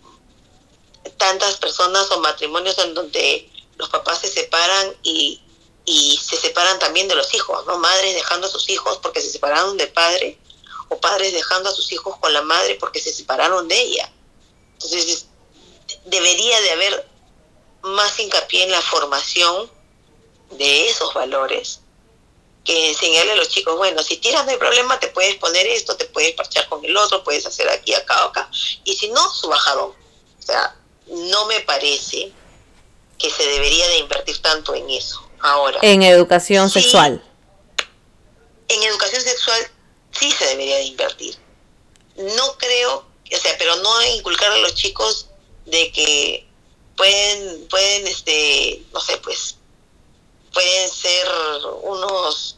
tantas 1.16 1.56
personas 1.56 2.10
o 2.10 2.20
matrimonios 2.20 2.78
en 2.78 2.94
donde 2.94 3.50
los 3.76 3.88
papás 3.88 4.20
se 4.20 4.28
separan 4.28 4.94
y, 5.02 5.40
y 5.84 6.16
se 6.16 6.36
separan 6.36 6.78
también 6.78 7.08
de 7.08 7.14
los 7.14 7.34
hijos, 7.34 7.64
¿no? 7.66 7.78
Madres 7.78 8.14
dejando 8.14 8.46
a 8.46 8.50
sus 8.50 8.68
hijos 8.68 8.98
porque 9.02 9.20
se 9.20 9.30
separaron 9.30 9.76
del 9.76 9.92
padre 9.92 10.38
o 10.88 10.98
padres 10.98 11.32
dejando 11.32 11.70
a 11.70 11.72
sus 11.72 11.90
hijos 11.92 12.16
con 12.18 12.32
la 12.32 12.42
madre 12.42 12.76
porque 12.80 13.00
se 13.00 13.12
separaron 13.12 13.68
de 13.68 13.80
ella. 13.80 14.12
Entonces, 14.74 15.08
es- 15.08 15.26
debería 16.04 16.60
de 16.60 16.70
haber 16.70 17.08
más 17.82 18.18
hincapié 18.18 18.64
en 18.64 18.70
la 18.70 18.80
formación 18.80 19.70
de 20.50 20.88
esos 20.88 21.12
valores 21.14 21.80
que 22.64 22.88
enseñarle 22.88 23.32
a 23.32 23.36
los 23.36 23.50
chicos, 23.50 23.76
bueno, 23.76 24.02
si 24.02 24.16
tiras 24.16 24.44
no 24.46 24.50
hay 24.52 24.56
problema, 24.56 24.98
te 24.98 25.08
puedes 25.08 25.34
poner 25.36 25.66
esto, 25.66 25.96
te 25.96 26.06
puedes 26.06 26.32
parchar 26.32 26.66
con 26.70 26.82
el 26.82 26.96
otro, 26.96 27.22
puedes 27.22 27.44
hacer 27.44 27.68
aquí, 27.68 27.92
acá, 27.92 28.24
acá, 28.24 28.50
y 28.84 28.94
si 28.96 29.08
no, 29.10 29.30
su 29.34 29.48
bajadón. 29.48 29.90
O 29.90 30.42
sea, 30.42 30.74
no 31.08 31.46
me 31.46 31.60
parece 31.60 32.32
que 33.18 33.30
se 33.30 33.42
debería 33.46 33.86
de 33.88 33.98
invertir 33.98 34.38
tanto 34.42 34.74
en 34.74 34.88
eso. 34.90 35.20
Ahora, 35.40 35.78
En 35.82 36.02
educación 36.02 36.70
Sí. 36.70 36.80
sexual. 36.82 37.22
en 38.68 38.82
educación 38.82 39.22
sexual 39.22 39.70
sí 40.18 40.30
se 40.30 40.46
debería 40.46 40.76
de 40.76 40.84
invertir. 40.84 41.36
No 42.16 42.56
creo, 42.56 43.06
o 43.32 43.36
sea, 43.36 43.56
pero 43.58 43.76
no 43.76 44.02
inculcar 44.16 44.50
a 44.52 44.58
los 44.58 44.74
chicos 44.74 45.26
de 45.66 45.92
que 45.92 46.46
pueden, 46.96 47.66
pueden, 47.68 48.06
este, 48.06 48.82
no 48.92 49.00
sé, 49.00 49.16
pues, 49.18 49.56
pueden 50.52 50.90
ser 50.90 51.26
unos 51.82 52.56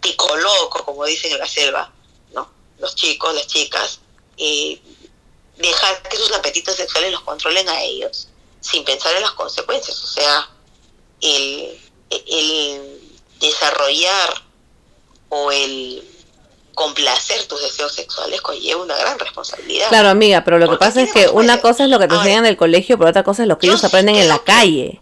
picolocos, 0.00 0.82
como 0.82 1.04
dicen 1.04 1.32
en 1.32 1.38
la 1.38 1.46
selva, 1.48 1.92
¿no? 2.32 2.50
Los 2.78 2.94
chicos, 2.96 3.34
las 3.34 3.46
chicas, 3.46 4.00
y 4.36 4.80
dejar 5.56 6.02
que 6.02 6.16
sus 6.16 6.32
apetitos 6.32 6.76
sexuales 6.76 7.12
los 7.12 7.22
controlen 7.22 7.68
a 7.68 7.82
ellos, 7.82 8.28
sin 8.60 8.84
pensar 8.84 9.14
en 9.14 9.22
las 9.22 9.32
consecuencias. 9.32 10.02
O 10.02 10.06
sea, 10.06 10.48
el, 11.20 11.78
el 12.10 13.00
desarrollar 13.40 14.42
o 15.28 15.52
el 15.52 16.04
complacer 16.74 17.44
tus 17.46 17.60
deseos 17.62 17.92
sexuales 17.94 18.40
conlleva 18.40 18.82
una 18.82 18.96
gran 18.96 19.18
responsabilidad. 19.18 19.88
Claro, 19.88 20.08
amiga, 20.08 20.44
pero 20.44 20.58
lo 20.58 20.70
que 20.70 20.76
pasa 20.76 21.02
es 21.02 21.12
que 21.12 21.28
una 21.28 21.60
cosa 21.60 21.84
es 21.84 21.90
lo 21.90 21.98
que 21.98 22.08
te 22.08 22.14
Ahora, 22.14 22.24
enseñan 22.24 22.44
en 22.46 22.50
el 22.50 22.56
colegio, 22.56 22.96
pero 22.96 23.10
otra 23.10 23.22
cosa 23.22 23.42
es 23.42 23.48
lo 23.48 23.58
que 23.58 23.66
ellos 23.66 23.80
sí 23.80 23.86
aprenden 23.86 24.16
en 24.16 24.28
la 24.28 24.38
calle. 24.38 25.00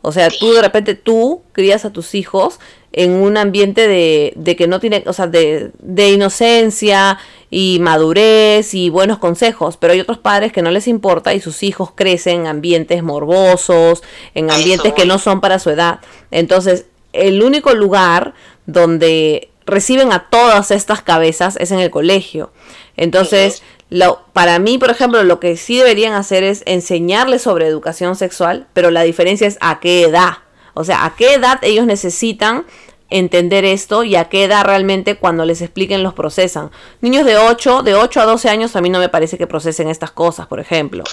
O 0.00 0.12
sea, 0.12 0.30
tú 0.30 0.52
de 0.52 0.62
repente 0.62 0.94
tú 0.94 1.42
crías 1.52 1.84
a 1.84 1.92
tus 1.92 2.14
hijos 2.14 2.60
en 2.98 3.12
un 3.12 3.36
ambiente 3.36 3.86
de, 3.86 4.32
de 4.34 4.56
que 4.56 4.66
no 4.66 4.80
tiene, 4.80 5.04
o 5.06 5.12
sea, 5.12 5.28
de, 5.28 5.70
de 5.78 6.10
inocencia 6.10 7.16
y 7.48 7.78
madurez 7.80 8.74
y 8.74 8.90
buenos 8.90 9.18
consejos, 9.18 9.76
pero 9.76 9.92
hay 9.92 10.00
otros 10.00 10.18
padres 10.18 10.52
que 10.52 10.62
no 10.62 10.72
les 10.72 10.88
importa 10.88 11.32
y 11.32 11.40
sus 11.40 11.62
hijos 11.62 11.92
crecen 11.94 12.40
en 12.40 12.46
ambientes 12.48 13.04
morbosos, 13.04 14.02
en 14.34 14.50
ambientes 14.50 14.94
que 14.94 15.06
no 15.06 15.20
son 15.20 15.40
para 15.40 15.60
su 15.60 15.70
edad. 15.70 16.00
Entonces, 16.32 16.86
el 17.12 17.40
único 17.44 17.72
lugar 17.72 18.34
donde 18.66 19.52
reciben 19.64 20.12
a 20.12 20.28
todas 20.28 20.72
estas 20.72 21.00
cabezas 21.00 21.56
es 21.60 21.70
en 21.70 21.78
el 21.78 21.92
colegio. 21.92 22.50
Entonces, 22.96 23.62
lo, 23.90 24.24
para 24.32 24.58
mí, 24.58 24.76
por 24.76 24.90
ejemplo, 24.90 25.22
lo 25.22 25.38
que 25.38 25.56
sí 25.56 25.76
deberían 25.76 26.14
hacer 26.14 26.42
es 26.42 26.64
enseñarles 26.66 27.42
sobre 27.42 27.68
educación 27.68 28.16
sexual, 28.16 28.66
pero 28.72 28.90
la 28.90 29.02
diferencia 29.02 29.46
es 29.46 29.56
a 29.60 29.78
qué 29.78 30.02
edad. 30.02 30.38
O 30.74 30.82
sea, 30.84 31.04
a 31.04 31.16
qué 31.16 31.34
edad 31.34 31.58
ellos 31.62 31.86
necesitan 31.86 32.64
entender 33.10 33.64
esto 33.64 34.04
y 34.04 34.16
a 34.16 34.28
qué 34.28 34.44
edad 34.44 34.64
realmente 34.64 35.16
cuando 35.16 35.44
les 35.44 35.62
expliquen 35.62 36.02
los 36.02 36.12
procesan. 36.14 36.70
Niños 37.00 37.24
de 37.24 37.38
8, 37.38 37.82
de 37.82 37.94
8 37.94 38.20
a 38.20 38.26
12 38.26 38.48
años 38.50 38.76
a 38.76 38.80
mí 38.80 38.90
no 38.90 38.98
me 38.98 39.08
parece 39.08 39.38
que 39.38 39.46
procesen 39.46 39.88
estas 39.88 40.10
cosas, 40.10 40.46
por 40.46 40.60
ejemplo. 40.60 41.04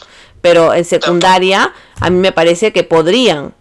Pero 0.41 0.73
en 0.73 0.83
secundaria 0.85 1.73
a 2.01 2.09
mí 2.09 2.17
me 2.19 2.31
parece 2.33 2.73
que 2.73 2.83
podrían, 2.83 3.53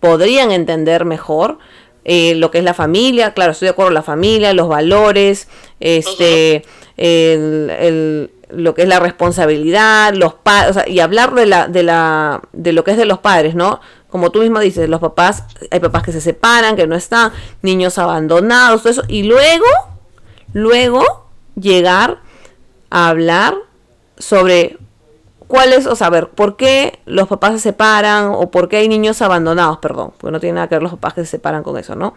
podrían 0.00 0.52
entender 0.52 1.04
mejor 1.04 1.58
eh, 2.04 2.34
lo 2.34 2.50
que 2.50 2.58
es 2.58 2.64
la 2.64 2.74
familia, 2.74 3.34
claro, 3.34 3.52
estoy 3.52 3.66
de 3.66 3.70
acuerdo, 3.70 3.90
la 3.90 4.02
familia, 4.02 4.52
los 4.54 4.68
valores, 4.68 5.48
este, 5.80 6.64
el, 6.96 7.70
el- 7.78 8.30
lo 8.50 8.74
que 8.74 8.80
es 8.82 8.88
la 8.88 8.98
responsabilidad, 8.98 10.14
los 10.14 10.32
padres, 10.32 10.82
y 10.86 11.00
hablar 11.00 11.34
de 11.34 11.44
la, 11.44 11.68
de 11.68 11.82
la, 11.82 12.40
de 12.54 12.72
lo 12.72 12.82
que 12.82 12.92
es 12.92 12.96
de 12.96 13.04
los 13.04 13.18
padres, 13.18 13.54
¿no? 13.54 13.80
Como 14.10 14.30
tú 14.30 14.40
mismo 14.40 14.60
dices, 14.60 14.88
los 14.88 15.00
papás, 15.00 15.44
hay 15.70 15.80
papás 15.80 16.02
que 16.02 16.12
se 16.12 16.20
separan, 16.20 16.76
que 16.76 16.86
no 16.86 16.96
están, 16.96 17.32
niños 17.62 17.98
abandonados, 17.98 18.82
todo 18.82 18.92
eso, 18.92 19.02
y 19.08 19.24
luego, 19.24 19.66
luego 20.52 21.26
llegar 21.54 22.18
a 22.90 23.08
hablar 23.08 23.54
sobre 24.16 24.78
cuál 25.46 25.72
es, 25.72 25.86
o 25.86 25.96
sea, 25.96 26.06
a 26.06 26.10
ver, 26.10 26.28
por 26.28 26.56
qué 26.56 27.00
los 27.06 27.28
papás 27.28 27.52
se 27.52 27.58
separan 27.58 28.30
o 28.34 28.50
por 28.50 28.68
qué 28.68 28.78
hay 28.78 28.88
niños 28.88 29.20
abandonados, 29.22 29.78
perdón, 29.78 30.12
porque 30.18 30.32
no 30.32 30.40
tiene 30.40 30.54
nada 30.54 30.68
que 30.68 30.76
ver 30.76 30.82
los 30.82 30.92
papás 30.92 31.14
que 31.14 31.24
se 31.24 31.32
separan 31.32 31.62
con 31.62 31.76
eso, 31.76 31.96
¿no? 31.96 32.14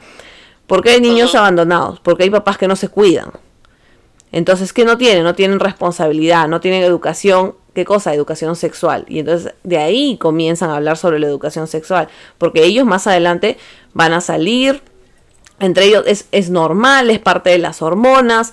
¿Por 0.67 0.84
qué 0.84 0.91
hay 0.91 1.01
niños 1.01 1.36
abandonados? 1.36 1.99
Porque 1.99 2.23
hay 2.23 2.30
papás 2.30 2.58
que 2.58 2.67
no 2.67 2.75
se 2.77 2.88
cuidan. 2.88 3.32
Entonces, 4.32 4.71
¿qué 4.71 4.86
no 4.86 4.97
tienen? 4.97 5.23
No 5.23 5.36
tienen 5.36 5.60
responsabilidad, 5.60 6.47
no 6.47 6.62
tienen 6.62 6.84
educación. 6.84 7.56
¿Qué 7.73 7.86
cosa? 7.86 8.13
Educación 8.13 8.55
sexual. 8.55 9.05
Y 9.07 9.19
entonces 9.19 9.53
de 9.63 9.77
ahí 9.77 10.17
comienzan 10.17 10.69
a 10.69 10.75
hablar 10.75 10.97
sobre 10.97 11.19
la 11.19 11.27
educación 11.27 11.67
sexual. 11.67 12.10
Porque 12.38 12.63
ellos 12.65 12.86
más 12.86 13.07
adelante 13.07 13.57
van 13.93 14.12
a 14.13 14.21
salir. 14.21 14.81
Entre 15.60 15.86
ellos 15.86 16.03
es, 16.07 16.27
es 16.31 16.49
normal, 16.49 17.10
es 17.10 17.19
parte 17.19 17.49
de 17.51 17.60
las 17.60 17.81
hormonas. 17.81 18.51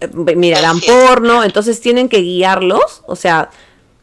eh, 0.00 0.34
Mirarán 0.36 0.80
porno. 0.80 1.44
Entonces 1.44 1.80
tienen 1.80 2.08
que 2.08 2.18
guiarlos. 2.22 3.02
O 3.06 3.14
sea, 3.16 3.50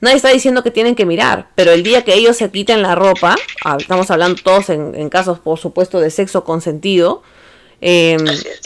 nadie 0.01 0.17
está 0.17 0.29
diciendo 0.29 0.61
que 0.61 0.69
tienen 0.71 0.93
que 0.93 1.05
mirar. 1.05 1.47
Pero 1.55 1.71
el 1.71 1.81
día 1.81 2.03
que 2.03 2.13
ellos 2.13 2.37
se 2.37 2.51
quiten 2.51 2.81
la 2.83 2.93
ropa, 2.95 3.35
ah, 3.65 3.77
estamos 3.79 4.11
hablando 4.11 4.39
todos 4.43 4.69
en, 4.69 4.93
en 4.93 5.09
casos, 5.09 5.39
por 5.39 5.57
supuesto, 5.57 5.99
de 5.99 6.11
sexo 6.11 6.43
consentido. 6.43 7.23
eh, 7.81 8.17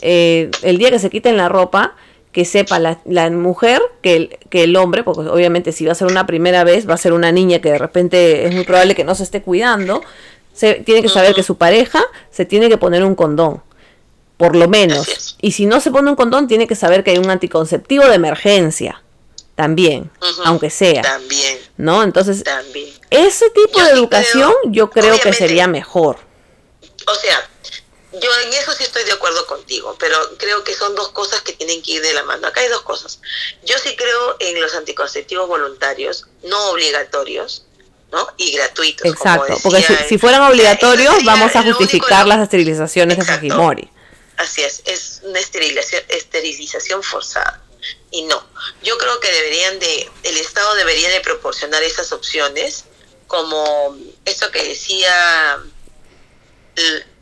eh, 0.01 0.51
el 0.63 0.77
día 0.77 0.91
que 0.91 0.99
se 0.99 1.09
quiten 1.09 1.37
la 1.37 1.47
ropa, 1.49 1.95
que 2.37 2.45
sepa 2.45 2.77
la, 2.77 2.99
la 3.05 3.31
mujer 3.31 3.81
que 4.03 4.15
el, 4.15 4.37
que 4.51 4.65
el 4.65 4.75
hombre, 4.75 5.01
porque 5.03 5.21
obviamente 5.21 5.71
si 5.71 5.87
va 5.87 5.93
a 5.93 5.95
ser 5.95 6.05
una 6.05 6.27
primera 6.27 6.63
vez, 6.63 6.87
va 6.87 6.93
a 6.93 6.97
ser 6.97 7.13
una 7.13 7.31
niña 7.31 7.61
que 7.61 7.71
de 7.71 7.79
repente 7.79 8.45
es 8.45 8.53
muy 8.53 8.63
probable 8.63 8.93
que 8.93 9.03
no 9.03 9.15
se 9.15 9.23
esté 9.23 9.41
cuidando, 9.41 10.03
se 10.53 10.75
tiene 10.75 11.01
que 11.01 11.09
saber 11.09 11.33
que 11.33 11.41
su 11.41 11.57
pareja 11.57 11.99
se 12.29 12.45
tiene 12.45 12.69
que 12.69 12.77
poner 12.77 13.03
un 13.03 13.15
condón, 13.15 13.63
por 14.37 14.55
lo 14.55 14.67
menos. 14.67 15.35
Y 15.41 15.53
si 15.53 15.65
no 15.65 15.79
se 15.79 15.89
pone 15.89 16.11
un 16.11 16.15
condón, 16.15 16.47
tiene 16.47 16.67
que 16.67 16.75
saber 16.75 17.03
que 17.03 17.09
hay 17.09 17.17
un 17.17 17.31
anticonceptivo 17.31 18.05
de 18.05 18.13
emergencia, 18.13 19.01
también, 19.55 20.11
aunque 20.45 20.69
sea, 20.69 21.01
También, 21.01 21.57
¿no? 21.77 22.03
Entonces, 22.03 22.43
también. 22.43 22.89
ese 23.09 23.49
tipo 23.49 23.79
Yo 23.79 23.85
de 23.85 23.91
educación 23.93 24.53
creo, 24.61 24.71
yo 24.71 24.89
creo 24.91 25.17
que 25.17 25.33
sería 25.33 25.65
mejor. 25.65 26.17
O 27.07 27.15
sea, 27.15 27.39
yo 28.21 28.29
en 28.43 28.53
eso 28.53 28.73
sí 28.73 28.83
estoy 28.83 29.03
de 29.03 29.13
acuerdo 29.13 29.45
contigo, 29.45 29.95
pero 29.99 30.17
creo 30.37 30.63
que 30.63 30.73
son 30.73 30.95
dos 30.95 31.09
cosas 31.09 31.41
que 31.41 31.53
tienen 31.53 31.81
que 31.81 31.93
ir 31.93 32.01
de 32.01 32.13
la 32.13 32.23
mano. 32.23 32.47
Acá 32.47 32.61
hay 32.61 32.69
dos 32.69 32.81
cosas. 32.81 33.19
Yo 33.63 33.77
sí 33.79 33.95
creo 33.95 34.37
en 34.39 34.59
los 34.61 34.73
anticonceptivos 34.75 35.47
voluntarios, 35.47 36.25
no 36.43 36.71
obligatorios, 36.71 37.65
¿no? 38.11 38.27
Y 38.37 38.51
gratuitos. 38.51 39.05
Exacto, 39.05 39.57
porque 39.63 39.83
si, 40.07 40.17
fueran 40.17 40.41
obligatorios, 40.43 41.23
vamos 41.23 41.55
a 41.55 41.63
justificar 41.63 42.25
las 42.25 42.39
esterilizaciones 42.41 43.17
de 43.17 43.25
Fujimori. 43.25 43.89
Así 44.37 44.63
es, 44.63 44.83
es 44.85 45.21
una 45.23 45.39
esterilización, 45.39 46.03
esterilización 46.09 47.03
forzada. 47.03 47.63
Y 48.11 48.23
no, 48.23 48.45
yo 48.83 48.97
creo 48.97 49.19
que 49.19 49.31
deberían 49.31 49.79
de, 49.79 50.09
el 50.23 50.37
Estado 50.37 50.75
debería 50.75 51.09
de 51.09 51.21
proporcionar 51.21 51.83
esas 51.83 52.11
opciones, 52.11 52.85
como 53.27 53.97
eso 54.25 54.51
que 54.51 54.63
decía 54.63 55.59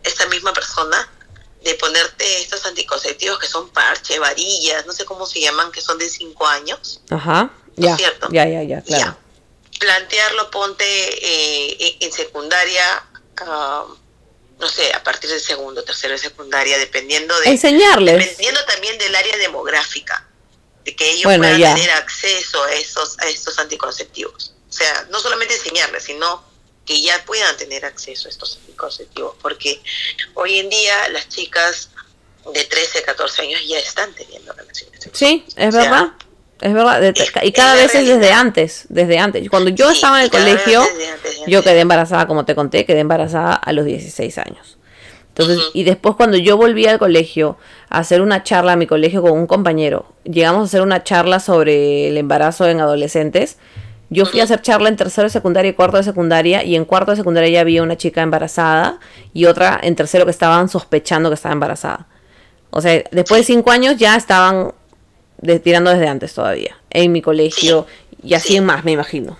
esta 0.06 0.26
misma 0.28 0.54
persona, 0.54 1.10
de 1.66 1.74
ponerte 1.76 2.42
estos 2.42 2.64
anticonceptivos 2.66 3.40
que 3.40 3.48
son 3.48 3.70
parche, 3.70 4.20
varillas, 4.20 4.86
no 4.86 4.94
sé 4.94 5.04
cómo 5.04 5.26
se 5.26 5.42
llaman, 5.42 5.72
que 5.72 5.82
son 5.82 5.98
de 5.98 6.08
5 6.08 6.48
años. 6.48 7.02
Ajá, 7.10 7.52
ya, 7.76 7.98
cierto? 7.98 8.28
ya, 8.32 8.48
ya, 8.48 8.62
ya, 8.64 8.82
claro. 8.84 9.18
Plantearlo, 9.80 10.52
ponte 10.52 10.86
eh, 10.86 11.98
en 12.00 12.12
secundaria, 12.12 13.04
ah, 13.38 13.86
no 14.60 14.70
sé, 14.70 14.94
a 14.94 15.04
partir 15.04 15.30
del 15.30 15.42
segundo, 15.42 15.84
tercero 15.84 16.14
de 16.14 16.20
secundaria, 16.20 16.78
dependiendo 16.78 17.38
de... 17.40 17.50
Enseñarles. 17.50 18.20
Dependiendo 18.20 18.64
también 18.66 18.98
del 19.00 19.16
área 19.16 19.36
demográfica, 19.38 20.26
de 20.86 20.96
que 20.96 21.10
ellos 21.10 21.24
puedan 21.24 21.60
tener 21.60 21.92
acceso 21.92 22.64
a 22.64 22.74
esos, 22.74 23.18
a 23.20 23.28
estos 23.28 23.58
anticonceptivos. 23.58 24.54
O 24.70 24.72
sea, 24.72 25.08
no 25.10 25.20
solamente 25.20 25.56
enseñarles, 25.56 26.04
sino 26.04 26.44
que 26.86 27.02
ya 27.02 27.24
puedan 27.26 27.58
tener 27.58 27.84
acceso 27.86 28.28
a 28.28 28.32
estos 28.32 28.58
anticonceptivos, 28.62 29.36
porque 29.42 29.82
hoy 30.36 30.60
en 30.60 30.70
día 30.70 31.10
las 31.10 31.28
chicas 31.30 31.90
de 32.54 32.64
13, 32.64 33.02
14 33.04 33.42
años 33.42 33.62
ya 33.68 33.80
están 33.80 34.14
teniendo 34.14 34.54
relaciones 34.54 35.04
sexuales. 35.04 35.18
Sí, 35.18 35.46
es 35.56 35.74
verdad. 35.74 36.12
Es 36.62 36.74
verdad, 36.74 37.14
y 37.44 37.52
cada 37.52 37.76
vez 37.76 37.94
es 37.96 38.08
desde 38.08 38.32
antes, 38.32 38.86
desde 38.88 39.20
antes. 39.20 39.50
Cuando 39.50 39.72
yo 39.72 39.92
estaba 39.92 40.20
en 40.20 40.26
el 40.26 40.32
colegio, 40.32 40.84
yo 41.48 41.62
quedé 41.62 41.82
embarazada, 41.82 42.28
como 42.28 42.46
te 42.46 42.56
conté, 42.56 42.86
quedé 42.86 43.02
embarazada 43.02 43.54
a 43.56 43.74
los 43.74 43.86
16 43.86 44.38
años. 44.38 44.78
Entonces, 45.38 45.60
y 45.74 45.84
después 45.84 46.16
cuando 46.16 46.38
yo 46.38 46.56
volví 46.56 46.88
al 46.88 46.98
colegio 46.98 47.58
a 47.90 48.00
hacer 48.00 48.22
una 48.22 48.44
charla 48.44 48.72
a 48.72 48.76
mi 48.78 48.88
colegio 48.88 49.22
con 49.22 49.34
un 49.34 49.48
compañero, 49.48 50.14
llegamos 50.24 50.62
a 50.62 50.64
hacer 50.64 50.82
una 50.82 51.04
charla 51.04 51.42
sobre 51.42 52.08
el 52.08 52.18
embarazo 52.18 52.70
en 52.70 52.80
adolescentes, 52.80 53.58
yo 54.10 54.26
fui 54.26 54.40
a 54.40 54.44
hacer 54.44 54.62
charla 54.62 54.90
en 54.90 54.96
tercero 54.96 55.26
de 55.26 55.32
secundaria 55.32 55.70
y 55.70 55.74
cuarto 55.74 55.98
de 55.98 56.04
secundaria, 56.04 56.64
y 56.64 56.76
en 56.76 56.86
cuarto 56.86 57.12
de 57.12 57.18
secundaria 57.18 57.50
ya 57.50 57.62
había 57.62 57.84
una 57.84 57.98
chica 57.98 58.22
embarazada 58.22 59.00
y 59.34 59.46
otra 59.46 59.80
en 59.82 59.96
tercero 59.96 60.26
que 60.26 60.32
estaban 60.32 60.70
sospechando 60.70 61.30
que 61.30 61.36
estaba 61.36 61.54
embarazada. 61.54 62.08
O 62.70 62.82
sea, 62.82 63.04
después 63.12 63.42
de 63.42 63.46
cinco 63.46 63.72
años 63.72 63.98
ya 63.98 64.16
estaban 64.16 64.74
tirando 65.64 65.92
desde 65.92 66.08
antes 66.08 66.34
todavía, 66.34 66.78
en 66.90 67.12
mi 67.12 67.22
colegio 67.22 67.88
y 68.24 68.34
así 68.34 68.56
en 68.56 68.66
más, 68.66 68.84
me 68.84 68.92
imagino. 68.92 69.38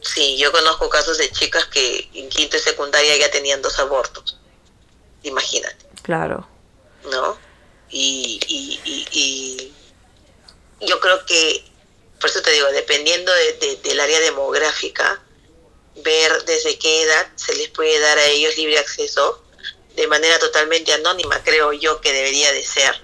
Sí, 0.00 0.36
yo 0.38 0.52
conozco 0.52 0.88
casos 0.88 1.18
de 1.18 1.30
chicas 1.30 1.64
que 1.66 2.08
en 2.14 2.28
quinto 2.28 2.56
y 2.56 2.60
secundaria 2.60 3.18
ya 3.18 3.30
tenían 3.30 3.60
dos 3.62 3.78
abortos. 3.80 4.38
Imagínate. 5.22 5.86
Claro. 6.02 6.46
¿No? 7.10 7.36
Y, 7.90 8.38
y, 8.46 8.80
y, 8.84 9.06
y 9.10 10.86
yo 10.86 11.00
creo 11.00 11.24
que 11.26 11.64
por 12.20 12.30
eso 12.30 12.42
te 12.42 12.50
digo, 12.50 12.66
dependiendo 12.68 13.32
de, 13.32 13.78
del 13.82 14.00
área 14.00 14.20
demográfica, 14.20 15.22
ver 15.96 16.44
desde 16.44 16.78
qué 16.78 17.02
edad 17.02 17.28
se 17.36 17.54
les 17.54 17.68
puede 17.68 17.98
dar 18.00 18.18
a 18.18 18.26
ellos 18.26 18.56
libre 18.56 18.78
acceso 18.78 19.42
de 19.94 20.06
manera 20.06 20.38
totalmente 20.38 20.92
anónima, 20.92 21.42
creo 21.42 21.72
yo 21.72 22.00
que 22.00 22.12
debería 22.12 22.52
de 22.52 22.64
ser 22.64 23.02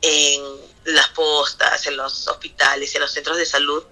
en 0.00 0.42
las 0.84 1.08
postas, 1.08 1.86
en 1.86 1.96
los 1.96 2.28
hospitales, 2.28 2.94
en 2.94 3.00
los 3.00 3.10
centros 3.10 3.36
de 3.36 3.46
salud, 3.46 3.82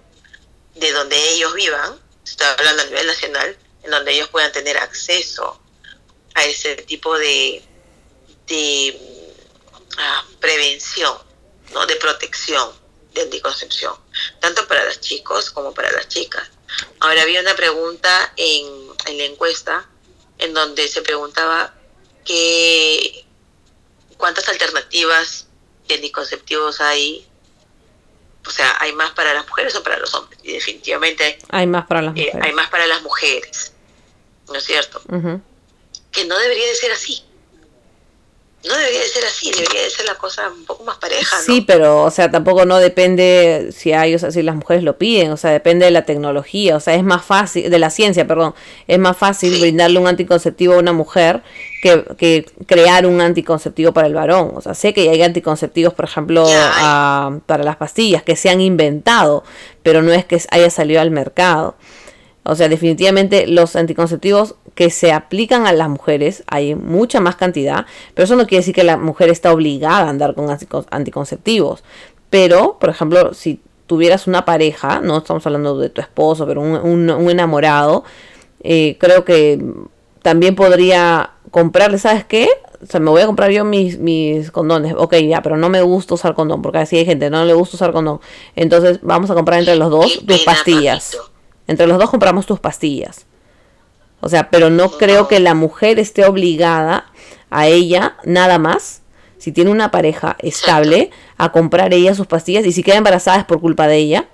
de 0.75 0.91
donde 0.91 1.17
ellos 1.31 1.53
vivan, 1.53 1.99
estoy 2.23 2.47
hablando 2.47 2.83
a 2.83 2.85
nivel 2.85 3.07
nacional, 3.07 3.57
en 3.83 3.91
donde 3.91 4.13
ellos 4.13 4.29
puedan 4.29 4.51
tener 4.51 4.77
acceso 4.77 5.59
a 6.35 6.45
ese 6.45 6.75
tipo 6.77 7.17
de, 7.17 7.61
de 8.47 9.27
ah, 9.97 10.25
prevención, 10.39 11.17
¿no? 11.73 11.85
de 11.85 11.95
protección 11.97 12.71
de 13.13 13.21
anticoncepción, 13.21 13.95
tanto 14.39 14.67
para 14.67 14.85
los 14.85 14.99
chicos 14.99 15.51
como 15.51 15.73
para 15.73 15.91
las 15.91 16.07
chicas. 16.07 16.49
Ahora 16.99 17.21
había 17.21 17.41
una 17.41 17.55
pregunta 17.55 18.33
en, 18.37 18.65
en 19.07 19.17
la 19.17 19.25
encuesta 19.25 19.87
en 20.37 20.53
donde 20.53 20.87
se 20.87 21.01
preguntaba 21.01 21.73
que, 22.25 23.25
cuántas 24.17 24.47
alternativas 24.49 25.47
de 25.87 25.95
anticonceptivos 25.95 26.79
hay 26.81 27.27
o 28.45 28.51
sea, 28.51 28.75
¿hay 28.79 28.91
más 28.93 29.11
para 29.11 29.33
las 29.33 29.47
mujeres 29.47 29.75
o 29.75 29.83
para 29.83 29.97
los 29.97 30.13
hombres? 30.13 30.39
Y 30.43 30.51
definitivamente 30.53 31.39
hay 31.49 31.65
más 31.65 31.87
para 31.87 32.01
las 32.01 32.15
eh, 32.15 32.19
mujeres. 32.19 32.35
hay 32.41 32.53
más 32.53 32.69
para 32.69 32.87
las 32.87 33.01
mujeres, 33.01 33.73
¿no 34.47 34.55
es 34.55 34.63
cierto? 34.65 35.01
Que 36.11 36.25
no 36.25 36.37
debería 36.37 36.67
de 36.67 36.75
ser 36.75 36.91
así 36.91 37.23
no 38.67 38.77
debería 38.77 39.01
de 39.01 39.07
ser 39.07 39.25
así, 39.25 39.51
debería 39.51 39.81
de 39.81 39.89
ser 39.89 40.05
la 40.05 40.15
cosa 40.15 40.49
un 40.49 40.63
poco 40.65 40.83
más 40.85 40.97
pareja. 40.97 41.37
¿no? 41.37 41.43
Sí, 41.43 41.61
pero, 41.61 42.03
o 42.03 42.11
sea, 42.11 42.31
tampoco 42.31 42.65
no 42.65 42.77
depende 42.77 43.69
si 43.75 43.91
hay, 43.91 44.15
o 44.15 44.19
sea, 44.19 44.31
si 44.31 44.41
las 44.41 44.55
mujeres 44.55 44.83
lo 44.83 44.97
piden, 44.97 45.31
o 45.31 45.37
sea, 45.37 45.51
depende 45.51 45.85
de 45.85 45.91
la 45.91 46.05
tecnología, 46.05 46.77
o 46.77 46.79
sea, 46.79 46.95
es 46.95 47.03
más 47.03 47.25
fácil, 47.25 47.69
de 47.69 47.79
la 47.79 47.89
ciencia, 47.89 48.25
perdón, 48.25 48.55
es 48.87 48.99
más 48.99 49.17
fácil 49.17 49.59
brindarle 49.59 49.99
un 49.99 50.07
anticonceptivo 50.07 50.75
a 50.75 50.77
una 50.77 50.93
mujer 50.93 51.43
que, 51.81 52.05
que, 52.17 52.45
crear 52.65 53.05
un 53.05 53.19
anticonceptivo 53.19 53.91
para 53.91 54.07
el 54.07 54.13
varón. 54.13 54.53
O 54.55 54.61
sea, 54.61 54.73
sé 54.73 54.93
que 54.93 55.09
hay 55.09 55.21
anticonceptivos, 55.21 55.93
por 55.93 56.05
ejemplo, 56.05 56.45
para 57.45 57.63
las 57.63 57.75
pastillas 57.75 58.23
que 58.23 58.37
se 58.37 58.49
han 58.49 58.61
inventado, 58.61 59.43
pero 59.83 60.01
no 60.01 60.13
es 60.13 60.23
que 60.23 60.41
haya 60.51 60.69
salido 60.69 61.01
al 61.01 61.11
mercado. 61.11 61.75
O 62.43 62.55
sea, 62.55 62.67
definitivamente 62.67 63.47
los 63.47 63.75
anticonceptivos 63.75 64.55
que 64.75 64.89
se 64.89 65.11
aplican 65.11 65.67
a 65.67 65.73
las 65.73 65.89
mujeres 65.89 66.43
hay 66.47 66.75
mucha 66.75 67.19
más 67.19 67.35
cantidad, 67.35 67.85
pero 68.13 68.25
eso 68.25 68.35
no 68.35 68.47
quiere 68.47 68.61
decir 68.61 68.75
que 68.75 68.83
la 68.83 68.97
mujer 68.97 69.29
está 69.29 69.53
obligada 69.53 70.07
a 70.07 70.09
andar 70.09 70.35
con 70.35 70.47
anticonceptivos. 70.89 71.83
Pero, 72.29 72.77
por 72.79 72.89
ejemplo, 72.89 73.33
si 73.33 73.61
tuvieras 73.85 74.27
una 74.27 74.45
pareja, 74.45 75.01
no 75.01 75.19
estamos 75.19 75.45
hablando 75.45 75.77
de 75.77 75.89
tu 75.89 76.01
esposo, 76.01 76.47
pero 76.47 76.61
un, 76.61 77.29
enamorado, 77.29 78.03
eh, 78.61 78.97
creo 78.99 79.23
que 79.23 79.63
también 80.21 80.55
podría 80.55 81.31
comprarle, 81.51 81.99
¿sabes 81.99 82.25
qué? 82.25 82.49
O 82.81 82.85
sea, 82.85 82.99
me 82.99 83.11
voy 83.11 83.21
a 83.21 83.27
comprar 83.27 83.51
yo 83.51 83.63
mis, 83.63 83.97
mis 83.99 84.51
condones. 84.51 84.95
Ok, 84.97 85.15
ya, 85.17 85.41
pero 85.41 85.57
no 85.57 85.69
me 85.69 85.81
gusta 85.81 86.15
usar 86.15 86.33
condón, 86.33 86.61
porque 86.61 86.79
así 86.79 86.97
hay 86.97 87.05
gente, 87.05 87.29
no 87.29 87.45
le 87.45 87.53
gusta 87.53 87.77
usar 87.77 87.91
condón. 87.91 88.19
Entonces 88.55 88.99
vamos 89.03 89.29
a 89.29 89.35
comprar 89.35 89.59
entre 89.59 89.75
los 89.75 89.89
dos 89.89 90.25
tus 90.25 90.43
pastillas. 90.43 91.17
Entre 91.67 91.87
los 91.87 91.97
dos 91.97 92.09
compramos 92.09 92.45
tus 92.45 92.59
pastillas. 92.59 93.25
O 94.23 94.29
sea, 94.29 94.49
pero 94.49 94.69
no 94.69 94.89
creo 94.97 95.27
que 95.27 95.41
la 95.41 95.53
mujer 95.53 95.99
esté 95.99 96.25
obligada 96.25 97.11
a 97.49 97.67
ella 97.67 98.15
nada 98.23 98.57
más, 98.57 99.01
si 99.37 99.51
tiene 99.51 99.69
una 99.69 99.91
pareja 99.91 100.37
estable, 100.39 101.11
a 101.37 101.51
comprar 101.51 101.93
ella 101.93 102.15
sus 102.15 102.25
pastillas 102.25 102.65
y 102.65 102.71
si 102.71 102.83
queda 102.83 102.95
embarazada 102.95 103.39
es 103.39 103.45
por 103.45 103.59
culpa 103.59 103.85
de 103.85 103.97
ella. 103.97 104.29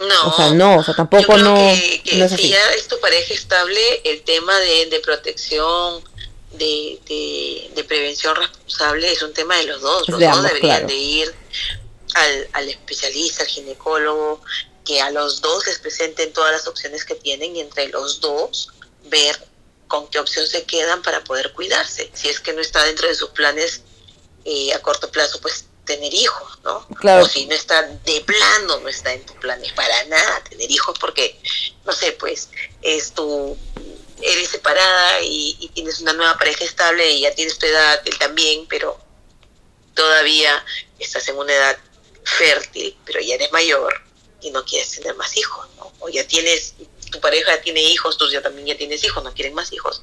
No. 0.00 0.28
O 0.28 0.36
sea, 0.36 0.50
no, 0.50 0.78
o 0.78 0.82
sea, 0.82 0.94
tampoco 0.94 1.38
no, 1.38 1.56
si 1.76 2.48
ya 2.48 2.72
es 2.76 2.88
tu 2.88 2.98
pareja 2.98 3.32
estable, 3.32 3.80
el 4.02 4.22
tema 4.22 4.58
de, 4.58 4.86
de 4.86 4.98
protección, 4.98 6.02
de, 6.50 6.98
de, 7.72 7.84
prevención 7.84 8.34
responsable 8.34 9.12
es 9.12 9.22
un 9.22 9.32
tema 9.32 9.56
de 9.58 9.66
los 9.66 9.80
dos. 9.80 10.08
Los 10.08 10.18
dos 10.18 10.42
deberían 10.42 10.88
de 10.88 10.94
ir 10.96 11.34
al, 12.14 12.48
al 12.52 12.68
especialista, 12.68 13.44
al 13.44 13.48
ginecólogo, 13.48 14.40
que 14.84 15.00
a 15.00 15.12
los 15.12 15.40
dos 15.40 15.68
les 15.68 15.78
presenten 15.78 16.32
todas 16.32 16.50
las 16.50 16.66
opciones 16.66 17.04
que 17.04 17.14
tienen 17.14 17.54
y 17.54 17.60
entre 17.60 17.88
los 17.90 18.20
dos 18.20 18.70
ver 19.14 19.36
con 19.86 20.08
qué 20.08 20.18
opción 20.18 20.46
se 20.46 20.64
quedan 20.64 21.02
para 21.02 21.22
poder 21.22 21.52
cuidarse. 21.52 22.10
Si 22.14 22.28
es 22.28 22.40
que 22.40 22.52
no 22.52 22.60
está 22.60 22.82
dentro 22.84 23.06
de 23.06 23.14
sus 23.14 23.30
planes 23.30 23.82
eh, 24.44 24.72
a 24.74 24.82
corto 24.82 25.10
plazo, 25.10 25.40
pues 25.40 25.66
tener 25.84 26.12
hijos, 26.12 26.58
¿no? 26.64 26.86
Claro. 26.96 27.24
O 27.24 27.28
si 27.28 27.46
no 27.46 27.54
está 27.54 27.82
de 27.82 28.20
plano, 28.22 28.80
no 28.80 28.88
está 28.88 29.12
en 29.12 29.24
tus 29.24 29.36
planes 29.36 29.72
para 29.72 30.04
nada 30.06 30.42
tener 30.48 30.70
hijos 30.70 30.98
porque, 30.98 31.38
no 31.84 31.92
sé, 31.92 32.12
pues 32.12 32.48
es 32.82 33.12
tu, 33.12 33.56
eres 34.20 34.48
separada 34.48 35.20
y, 35.20 35.56
y 35.60 35.68
tienes 35.68 36.00
una 36.00 36.14
nueva 36.14 36.36
pareja 36.38 36.64
estable 36.64 37.08
y 37.12 37.20
ya 37.20 37.34
tienes 37.34 37.58
tu 37.58 37.66
edad, 37.66 38.00
él 38.04 38.18
también, 38.18 38.66
pero 38.66 38.98
todavía 39.94 40.64
estás 40.98 41.28
en 41.28 41.36
una 41.36 41.52
edad 41.52 41.78
fértil, 42.24 42.96
pero 43.04 43.20
ya 43.20 43.34
eres 43.34 43.52
mayor 43.52 43.92
y 44.40 44.50
no 44.50 44.64
quieres 44.64 44.90
tener 44.90 45.14
más 45.16 45.36
hijos, 45.36 45.66
¿no? 45.76 45.92
O 46.00 46.08
ya 46.08 46.26
tienes, 46.26 46.74
tu 47.14 47.20
pareja 47.20 47.60
tiene 47.62 47.80
hijos, 47.80 48.18
tú 48.18 48.26
ya 48.30 48.42
también 48.42 48.66
ya 48.66 48.76
tienes 48.76 49.04
hijos, 49.04 49.22
no 49.22 49.32
quieren 49.32 49.54
más 49.54 49.72
hijos. 49.72 50.02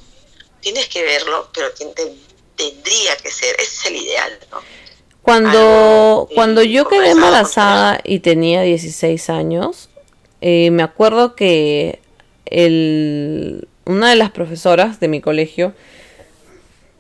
Tienes 0.62 0.88
que 0.88 1.04
verlo, 1.04 1.50
pero 1.54 1.68
tendría 1.74 3.18
que 3.22 3.30
ser, 3.30 3.56
ese 3.60 3.64
es 3.64 3.86
el 3.86 3.96
ideal, 3.98 4.40
¿no? 4.52 4.60
Cuando, 5.22 6.28
eh, 6.30 6.34
cuando 6.34 6.64
yo 6.64 6.88
quedé 6.88 7.12
embarazada 7.12 8.00
y 8.04 8.20
tenía 8.20 8.62
16 8.62 9.30
años, 9.30 9.90
eh, 10.40 10.72
me 10.72 10.82
acuerdo 10.82 11.36
que 11.36 12.00
el, 12.46 13.68
una 13.86 14.10
de 14.10 14.16
las 14.16 14.32
profesoras 14.32 15.00
de 15.00 15.08
mi 15.08 15.22
colegio, 15.22 15.74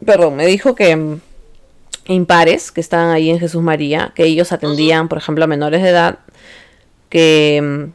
perdón, 0.05 0.35
me 0.35 0.45
dijo 0.45 0.75
que 0.75 0.95
mm, 0.95 1.21
impares 2.07 2.71
que 2.71 2.81
estaban 2.81 3.09
ahí 3.09 3.29
en 3.29 3.39
Jesús 3.39 3.63
María, 3.63 4.11
que 4.15 4.25
ellos 4.25 4.51
atendían, 4.51 5.07
por 5.07 5.17
ejemplo, 5.17 5.45
a 5.45 5.47
menores 5.47 5.81
de 5.81 5.89
edad, 5.89 6.19
que 7.09 7.91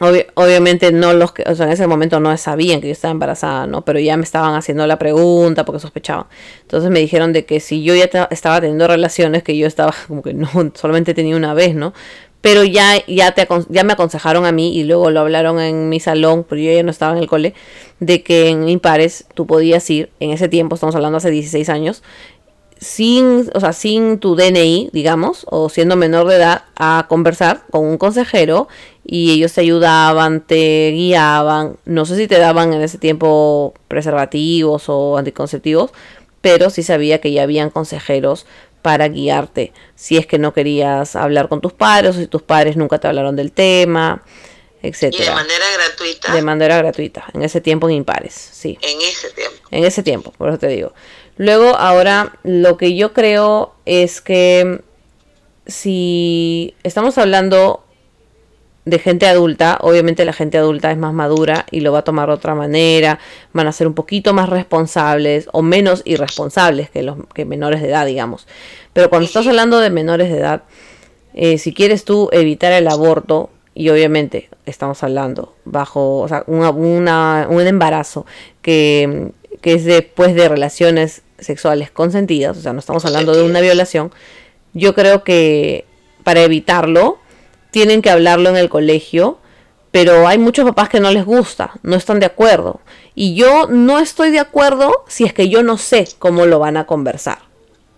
obviamente 0.00 0.92
no 0.92 1.12
los 1.12 1.32
que, 1.32 1.42
o 1.46 1.54
sea, 1.54 1.66
en 1.66 1.72
ese 1.72 1.86
momento 1.86 2.20
no 2.20 2.36
sabían 2.36 2.80
que 2.80 2.86
yo 2.88 2.92
estaba 2.92 3.12
embarazada, 3.12 3.66
¿no? 3.66 3.82
Pero 3.82 3.98
ya 3.98 4.16
me 4.16 4.22
estaban 4.22 4.54
haciendo 4.54 4.86
la 4.86 4.98
pregunta 4.98 5.64
porque 5.64 5.80
sospechaban. 5.80 6.26
Entonces 6.62 6.90
me 6.90 7.00
dijeron 7.00 7.32
de 7.32 7.44
que 7.44 7.60
si 7.60 7.82
yo 7.82 7.94
ya 7.94 8.08
estaba 8.30 8.60
teniendo 8.60 8.86
relaciones, 8.86 9.42
que 9.42 9.56
yo 9.56 9.66
estaba 9.66 9.92
como 10.06 10.22
que 10.22 10.34
no, 10.34 10.48
solamente 10.74 11.14
tenía 11.14 11.36
una 11.36 11.54
vez, 11.54 11.74
¿no? 11.74 11.92
Pero 12.40 12.62
ya, 12.62 13.04
ya, 13.08 13.32
te, 13.32 13.48
ya 13.68 13.82
me 13.82 13.94
aconsejaron 13.94 14.46
a 14.46 14.52
mí 14.52 14.76
y 14.76 14.84
luego 14.84 15.10
lo 15.10 15.20
hablaron 15.20 15.58
en 15.58 15.88
mi 15.88 15.98
salón, 15.98 16.46
pero 16.48 16.60
yo 16.60 16.72
ya 16.72 16.84
no 16.84 16.92
estaba 16.92 17.12
en 17.16 17.18
el 17.18 17.26
cole, 17.26 17.54
de 17.98 18.22
que 18.22 18.48
en 18.48 18.68
Impares 18.68 19.26
tú 19.34 19.46
podías 19.46 19.90
ir, 19.90 20.10
en 20.20 20.30
ese 20.30 20.48
tiempo, 20.48 20.76
estamos 20.76 20.94
hablando 20.94 21.18
hace 21.18 21.32
16 21.32 21.68
años, 21.68 22.04
sin, 22.80 23.50
o 23.54 23.60
sea, 23.60 23.72
sin 23.72 24.18
tu 24.18 24.36
DNI, 24.36 24.90
digamos, 24.92 25.46
o 25.50 25.68
siendo 25.68 25.96
menor 25.96 26.28
de 26.28 26.36
edad, 26.36 26.62
a 26.76 27.06
conversar 27.08 27.62
con 27.70 27.84
un 27.84 27.98
consejero 27.98 28.68
y 29.10 29.32
ellos 29.32 29.54
te 29.54 29.62
ayudaban, 29.62 30.42
te 30.42 30.90
guiaban, 30.92 31.78
no 31.86 32.04
sé 32.04 32.14
si 32.14 32.28
te 32.28 32.38
daban 32.38 32.74
en 32.74 32.82
ese 32.82 32.98
tiempo 32.98 33.72
preservativos 33.88 34.90
o 34.90 35.16
anticonceptivos, 35.16 35.92
pero 36.42 36.68
sí 36.68 36.82
sabía 36.82 37.18
que 37.18 37.32
ya 37.32 37.44
habían 37.44 37.70
consejeros 37.70 38.44
para 38.82 39.08
guiarte 39.08 39.72
si 39.94 40.18
es 40.18 40.26
que 40.26 40.38
no 40.38 40.52
querías 40.52 41.16
hablar 41.16 41.48
con 41.48 41.62
tus 41.62 41.72
padres 41.72 42.16
o 42.16 42.18
si 42.20 42.26
tus 42.26 42.42
padres 42.42 42.76
nunca 42.76 42.98
te 42.98 43.08
hablaron 43.08 43.34
del 43.34 43.50
tema, 43.50 44.22
etcétera. 44.82 45.24
¿Y 45.24 45.26
de 45.26 45.34
manera 45.34 45.64
gratuita? 45.72 46.34
De 46.34 46.42
manera 46.42 46.76
gratuita, 46.76 47.24
en 47.32 47.42
ese 47.44 47.62
tiempo 47.62 47.88
en 47.88 47.94
impares, 47.94 48.34
sí. 48.34 48.76
En 48.82 49.00
ese 49.00 49.30
tiempo. 49.30 49.68
En 49.70 49.84
ese 49.84 50.02
tiempo, 50.02 50.32
por 50.32 50.50
eso 50.50 50.58
te 50.58 50.68
digo. 50.68 50.92
Luego, 51.38 51.74
ahora, 51.76 52.38
lo 52.42 52.76
que 52.76 52.94
yo 52.94 53.14
creo 53.14 53.74
es 53.86 54.20
que 54.20 54.82
si 55.66 56.74
estamos 56.82 57.16
hablando 57.16 57.87
de 58.88 58.98
gente 58.98 59.26
adulta, 59.26 59.78
obviamente 59.80 60.24
la 60.24 60.32
gente 60.32 60.58
adulta 60.58 60.90
es 60.90 60.98
más 60.98 61.12
madura 61.12 61.66
y 61.70 61.80
lo 61.80 61.92
va 61.92 62.00
a 62.00 62.04
tomar 62.04 62.28
de 62.28 62.34
otra 62.34 62.54
manera, 62.54 63.18
van 63.52 63.66
a 63.66 63.72
ser 63.72 63.86
un 63.86 63.94
poquito 63.94 64.34
más 64.34 64.48
responsables 64.48 65.48
o 65.52 65.62
menos 65.62 66.02
irresponsables 66.04 66.90
que 66.90 67.02
los 67.02 67.16
que 67.34 67.44
menores 67.44 67.82
de 67.82 67.88
edad, 67.88 68.06
digamos. 68.06 68.46
Pero 68.92 69.10
cuando 69.10 69.26
estás 69.26 69.46
hablando 69.46 69.80
de 69.80 69.90
menores 69.90 70.30
de 70.30 70.38
edad, 70.38 70.62
eh, 71.34 71.58
si 71.58 71.72
quieres 71.72 72.04
tú 72.04 72.28
evitar 72.32 72.72
el 72.72 72.88
aborto, 72.88 73.50
y 73.74 73.90
obviamente 73.90 74.48
estamos 74.66 75.04
hablando 75.04 75.54
bajo 75.64 76.18
o 76.18 76.26
sea, 76.26 76.42
un 76.48 77.66
embarazo 77.66 78.26
que, 78.60 79.30
que 79.60 79.74
es 79.74 79.84
después 79.84 80.34
de 80.34 80.48
relaciones 80.48 81.22
sexuales 81.38 81.90
consentidas, 81.92 82.56
o 82.56 82.60
sea, 82.60 82.72
no 82.72 82.80
estamos 82.80 83.04
hablando 83.04 83.36
de 83.36 83.44
una 83.44 83.60
violación, 83.60 84.10
yo 84.74 84.94
creo 84.94 85.22
que 85.22 85.84
para 86.24 86.42
evitarlo 86.42 87.18
tienen 87.70 88.02
que 88.02 88.10
hablarlo 88.10 88.48
en 88.50 88.56
el 88.56 88.68
colegio, 88.68 89.38
pero 89.90 90.28
hay 90.28 90.38
muchos 90.38 90.64
papás 90.64 90.88
que 90.88 91.00
no 91.00 91.10
les 91.10 91.24
gusta, 91.24 91.72
no 91.82 91.96
están 91.96 92.20
de 92.20 92.26
acuerdo. 92.26 92.80
Y 93.14 93.34
yo 93.34 93.66
no 93.68 93.98
estoy 93.98 94.30
de 94.30 94.38
acuerdo 94.38 95.04
si 95.08 95.24
es 95.24 95.32
que 95.32 95.48
yo 95.48 95.62
no 95.62 95.78
sé 95.78 96.08
cómo 96.18 96.46
lo 96.46 96.58
van 96.58 96.76
a 96.76 96.86
conversar. 96.86 97.38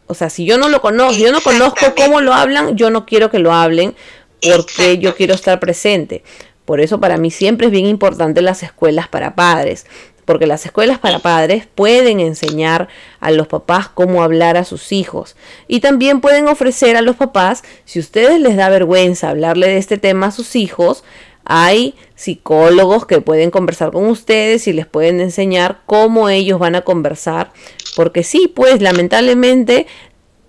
O 0.06 0.14
sea, 0.14 0.30
si 0.30 0.44
yo 0.44 0.58
no 0.58 0.68
lo 0.68 0.80
conozco, 0.80 1.22
yo 1.22 1.32
no 1.32 1.40
conozco 1.40 1.94
cómo 1.96 2.20
lo 2.20 2.34
hablan, 2.34 2.76
yo 2.76 2.90
no 2.90 3.06
quiero 3.06 3.30
que 3.30 3.38
lo 3.38 3.52
hablen 3.52 3.94
porque 4.42 4.98
yo 4.98 5.14
quiero 5.14 5.34
estar 5.34 5.60
presente. 5.60 6.24
Por 6.64 6.80
eso 6.80 7.00
para 7.00 7.16
mí 7.16 7.30
siempre 7.30 7.66
es 7.66 7.72
bien 7.72 7.86
importante 7.86 8.42
las 8.42 8.62
escuelas 8.62 9.08
para 9.08 9.34
padres 9.34 9.86
porque 10.24 10.46
las 10.46 10.64
escuelas 10.66 10.98
para 10.98 11.18
padres 11.18 11.66
pueden 11.74 12.20
enseñar 12.20 12.88
a 13.20 13.30
los 13.30 13.48
papás 13.48 13.88
cómo 13.88 14.22
hablar 14.22 14.56
a 14.56 14.64
sus 14.64 14.92
hijos 14.92 15.36
y 15.68 15.80
también 15.80 16.20
pueden 16.20 16.48
ofrecer 16.48 16.96
a 16.96 17.02
los 17.02 17.16
papás, 17.16 17.62
si 17.84 17.98
ustedes 17.98 18.40
les 18.40 18.56
da 18.56 18.68
vergüenza 18.68 19.30
hablarle 19.30 19.68
de 19.68 19.78
este 19.78 19.98
tema 19.98 20.26
a 20.26 20.32
sus 20.32 20.56
hijos, 20.56 21.04
hay 21.44 21.94
psicólogos 22.14 23.06
que 23.06 23.20
pueden 23.20 23.50
conversar 23.50 23.92
con 23.92 24.06
ustedes 24.06 24.68
y 24.68 24.72
les 24.72 24.86
pueden 24.86 25.20
enseñar 25.20 25.80
cómo 25.86 26.28
ellos 26.28 26.58
van 26.58 26.74
a 26.74 26.82
conversar, 26.82 27.52
porque 27.96 28.22
sí, 28.22 28.52
pues 28.54 28.80
lamentablemente 28.80 29.86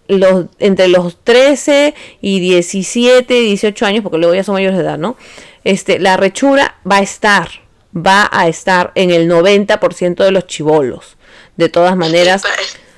los, 0.08 0.46
entre 0.60 0.90
los 0.90 1.18
13 1.24 1.96
y 2.22 2.40
17, 2.40 3.34
18 3.34 3.86
años, 3.86 4.04
porque 4.04 4.18
luego 4.18 4.36
ya 4.36 4.44
son 4.44 4.54
mayores 4.54 4.78
de 4.78 4.84
edad, 4.84 4.98
¿no? 4.98 5.16
Este, 5.64 6.00
la 6.00 6.18
rechura 6.18 6.76
va 6.90 6.98
a 6.98 7.02
estar, 7.02 7.50
va 7.96 8.30
a 8.32 8.48
estar 8.48 8.92
en 8.96 9.12
el 9.12 9.30
90% 9.30 10.24
de 10.24 10.32
los 10.32 10.48
chivolos. 10.48 11.18
De 11.58 11.70
todas 11.70 11.96
maneras. 11.96 12.44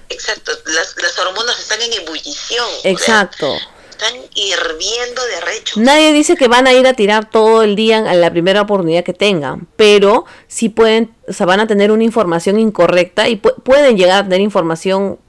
Exacto, 0.10 0.52
las, 0.66 1.20
hormonas 1.20 1.60
están 1.60 1.82
en 1.82 1.94
ebullición. 1.94 2.66
Exacto. 2.84 3.56
están 3.89 4.14
hirviendo 4.36 5.22
de 5.26 5.41
recho. 5.41 5.80
Nadie 5.80 6.14
dice 6.14 6.36
que 6.36 6.48
van 6.48 6.68
a 6.68 6.74
ir 6.74 6.86
a 6.86 6.94
tirar 6.94 7.30
todo 7.30 7.64
el 7.64 7.76
día 7.76 7.98
en 7.98 8.22
la 8.22 8.32
primera 8.32 8.62
oportunidad 8.62 9.04
que 9.04 9.14
tengan, 9.14 9.68
pero 9.76 10.26
sí 10.48 10.70
pueden, 10.70 11.16
o 11.28 11.34
sea, 11.34 11.46
van 11.46 11.62
a 11.62 11.68
tener 11.68 11.91
una 11.91 12.04
información 12.04 12.60
incorrecta 12.60 13.28
y 13.28 13.38
pueden 13.38 13.98
llegar 13.98 14.20
a 14.20 14.24
tener 14.24 14.41
información 14.41 15.20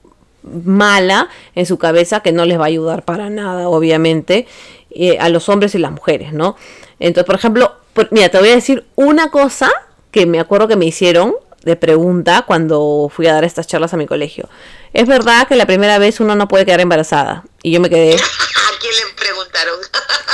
mala 0.43 1.29
en 1.55 1.65
su 1.65 1.77
cabeza 1.77 2.19
que 2.19 2.31
no 2.31 2.45
les 2.45 2.59
va 2.59 2.65
a 2.65 2.67
ayudar 2.67 3.03
para 3.03 3.29
nada, 3.29 3.67
obviamente, 3.67 4.47
eh, 4.91 5.17
a 5.19 5.29
los 5.29 5.49
hombres 5.49 5.73
y 5.75 5.79
las 5.79 5.91
mujeres, 5.91 6.31
¿no? 6.31 6.55
Entonces, 6.99 7.25
por 7.25 7.35
ejemplo, 7.35 7.75
mira, 8.11 8.29
te 8.29 8.39
voy 8.39 8.49
a 8.49 8.55
decir 8.55 8.85
una 8.95 9.29
cosa 9.31 9.71
que 10.11 10.25
me 10.25 10.39
acuerdo 10.39 10.67
que 10.67 10.75
me 10.75 10.85
hicieron 10.85 11.35
de 11.63 11.75
pregunta 11.75 12.43
cuando 12.45 13.11
fui 13.13 13.27
a 13.27 13.33
dar 13.33 13.43
estas 13.43 13.67
charlas 13.67 13.93
a 13.93 13.97
mi 13.97 14.05
colegio. 14.05 14.49
Es 14.93 15.07
verdad 15.07 15.47
que 15.47 15.55
la 15.55 15.65
primera 15.65 15.97
vez 15.97 16.19
uno 16.19 16.35
no 16.35 16.47
puede 16.47 16.65
quedar 16.65 16.79
embarazada. 16.79 17.43
Y 17.63 17.71
yo 17.71 17.81
me 17.81 17.89
quedé. 17.89 18.15
¿A 18.15 18.79
quién 18.79 18.93
le 18.93 19.13
preguntaron? 19.15 19.79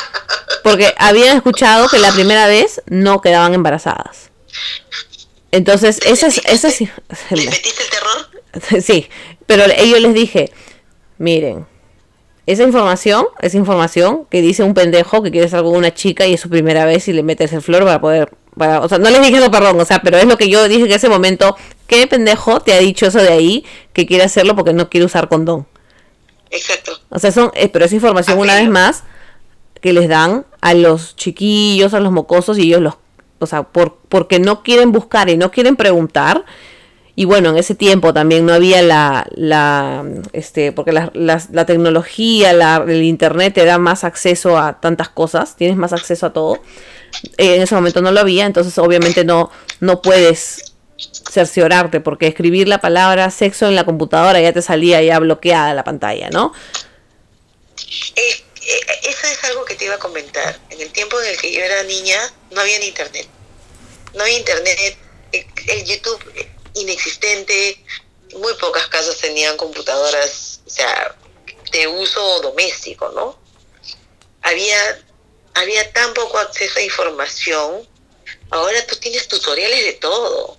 porque 0.63 0.93
habían 0.97 1.37
escuchado 1.37 1.87
que 1.87 1.99
la 1.99 2.11
primera 2.11 2.47
vez 2.47 2.81
no 2.87 3.21
quedaban 3.21 3.53
embarazadas. 3.53 4.29
Entonces, 5.51 5.99
esa 6.05 6.27
es. 6.27 6.41
Esa 6.45 6.67
es 6.67 6.81
¿Le 7.29 7.45
metiste 7.45 7.83
el 7.83 7.89
terror? 7.89 8.83
Sí, 8.83 9.09
pero 9.45 9.63
ellos 9.77 9.99
les 9.99 10.13
dije: 10.13 10.51
Miren, 11.17 11.67
esa 12.51 12.63
información, 12.63 13.25
esa 13.39 13.57
información 13.57 14.25
que 14.29 14.41
dice 14.41 14.63
un 14.63 14.73
pendejo 14.73 15.23
que 15.23 15.31
quiere 15.31 15.45
estar 15.45 15.63
con 15.63 15.75
una 15.75 15.93
chica 15.93 16.27
y 16.27 16.33
es 16.33 16.41
su 16.41 16.49
primera 16.49 16.85
vez 16.85 17.07
y 17.07 17.13
le 17.13 17.23
metes 17.23 17.53
el 17.53 17.61
flor 17.61 17.83
para 17.83 18.01
poder, 18.01 18.33
para, 18.57 18.81
o 18.81 18.89
sea, 18.89 18.97
no 18.97 19.09
les 19.09 19.21
dije 19.21 19.37
eso, 19.37 19.51
perdón, 19.51 19.79
o 19.79 19.85
sea, 19.85 20.01
pero 20.01 20.17
es 20.17 20.25
lo 20.25 20.37
que 20.37 20.49
yo 20.49 20.67
dije 20.67 20.85
en 20.85 20.91
ese 20.91 21.09
momento, 21.09 21.55
¿qué 21.87 22.07
pendejo 22.07 22.59
te 22.59 22.73
ha 22.73 22.79
dicho 22.79 23.05
eso 23.05 23.19
de 23.19 23.29
ahí 23.29 23.65
que 23.93 24.05
quiere 24.05 24.23
hacerlo 24.23 24.55
porque 24.55 24.73
no 24.73 24.89
quiere 24.89 25.05
usar 25.05 25.29
condón? 25.29 25.67
Exacto. 26.49 26.91
O 27.09 27.19
sea, 27.19 27.31
son, 27.31 27.51
eh, 27.55 27.69
pero 27.69 27.85
esa 27.85 27.95
información 27.95 28.37
una 28.37 28.55
vez 28.55 28.69
más 28.69 29.03
que 29.79 29.93
les 29.93 30.09
dan 30.09 30.45
a 30.61 30.73
los 30.73 31.15
chiquillos, 31.15 31.93
a 31.93 31.99
los 31.99 32.11
mocosos 32.11 32.57
y 32.57 32.63
ellos 32.63 32.81
los, 32.81 32.95
o 33.39 33.45
sea, 33.45 33.63
por, 33.63 33.97
porque 34.09 34.39
no 34.39 34.63
quieren 34.63 34.91
buscar 34.91 35.29
y 35.29 35.37
no 35.37 35.51
quieren 35.51 35.75
preguntar, 35.75 36.45
y 37.21 37.25
bueno, 37.25 37.51
en 37.51 37.57
ese 37.59 37.75
tiempo 37.75 38.15
también 38.15 38.47
no 38.47 38.53
había 38.53 38.81
la, 38.81 39.27
la 39.35 40.03
este, 40.33 40.71
porque 40.71 40.91
la, 40.91 41.11
la, 41.13 41.65
tecnología, 41.67 42.51
la, 42.51 42.83
el 42.87 43.03
internet 43.03 43.53
te 43.53 43.63
da 43.63 43.77
más 43.77 44.03
acceso 44.03 44.57
a 44.57 44.81
tantas 44.81 45.09
cosas, 45.09 45.55
tienes 45.55 45.77
más 45.77 45.93
acceso 45.93 46.25
a 46.25 46.33
todo. 46.33 46.55
Eh, 47.37 47.57
en 47.57 47.61
ese 47.61 47.75
momento 47.75 48.01
no 48.01 48.11
lo 48.11 48.21
había, 48.21 48.47
entonces 48.47 48.75
obviamente 48.79 49.23
no, 49.23 49.51
no 49.81 50.01
puedes 50.01 50.73
cerciorarte, 51.29 51.99
porque 51.99 52.25
escribir 52.25 52.67
la 52.67 52.81
palabra 52.81 53.29
sexo 53.29 53.67
en 53.67 53.75
la 53.75 53.83
computadora 53.83 54.41
ya 54.41 54.51
te 54.51 54.63
salía 54.63 54.99
ya 55.03 55.19
bloqueada 55.19 55.75
la 55.75 55.83
pantalla, 55.83 56.31
¿no? 56.31 56.53
Eh, 58.15 58.43
eh, 58.65 58.79
eso 59.03 59.27
es 59.27 59.43
algo 59.43 59.63
que 59.65 59.75
te 59.75 59.85
iba 59.85 59.93
a 59.93 59.99
comentar. 59.99 60.59
En 60.71 60.81
el 60.81 60.91
tiempo 60.91 61.21
en 61.21 61.27
el 61.27 61.37
que 61.37 61.53
yo 61.53 61.61
era 61.61 61.83
niña, 61.83 62.17
no 62.49 62.61
había 62.61 62.83
internet. 62.83 63.27
No 64.15 64.23
había 64.23 64.39
internet. 64.39 64.97
El 65.31 65.85
YouTube 65.85 66.19
inexistente, 66.73 67.83
muy 68.35 68.53
pocas 68.55 68.87
casas 68.87 69.17
tenían 69.17 69.57
computadoras, 69.57 70.61
o 70.65 70.69
sea, 70.69 71.15
de 71.71 71.87
uso 71.87 72.41
doméstico, 72.41 73.09
¿no? 73.09 73.39
Había, 74.41 75.05
había 75.53 75.91
tan 75.93 76.13
poco 76.13 76.37
acceso 76.37 76.79
a 76.79 76.81
información, 76.81 77.87
ahora 78.49 78.85
tú 78.87 78.95
tienes 78.97 79.27
tutoriales 79.27 79.85
de 79.85 79.93
todo. 79.93 80.57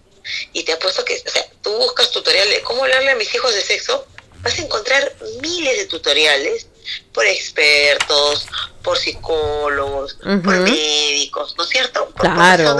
Y 0.53 0.63
te 0.63 0.73
apuesto 0.73 1.05
que, 1.05 1.21
o 1.27 1.31
sea, 1.31 1.45
tú 1.63 1.71
buscas 1.79 2.11
tutoriales 2.13 2.55
de 2.55 2.63
cómo 2.63 2.85
hablarle 2.85 3.11
a 3.11 3.17
mis 3.17 3.35
hijos 3.35 3.55
de 3.55 3.61
sexo, 3.61 4.07
vas 4.41 4.57
a 4.59 4.63
encontrar 4.63 5.17
miles 5.41 5.79
de 5.79 5.87
tutoriales 5.87 6.69
por 7.13 7.27
expertos, 7.27 8.47
por 8.83 8.99
psicólogos, 8.99 10.17
por 10.45 10.61
médicos, 10.61 11.55
¿no 11.57 11.65
es 11.65 11.71
cierto? 11.71 12.09
Por 12.11 12.35
claro 12.35 12.77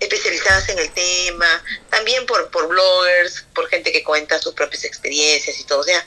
especializadas 0.00 0.68
en 0.68 0.78
el 0.78 0.90
tema, 0.92 1.62
también 1.90 2.24
por, 2.26 2.50
por 2.50 2.68
bloggers, 2.68 3.44
por 3.54 3.68
gente 3.68 3.92
que 3.92 4.04
cuenta 4.04 4.38
sus 4.38 4.54
propias 4.54 4.84
experiencias 4.84 5.58
y 5.58 5.64
todo. 5.64 5.80
O 5.80 5.84
sea, 5.84 6.04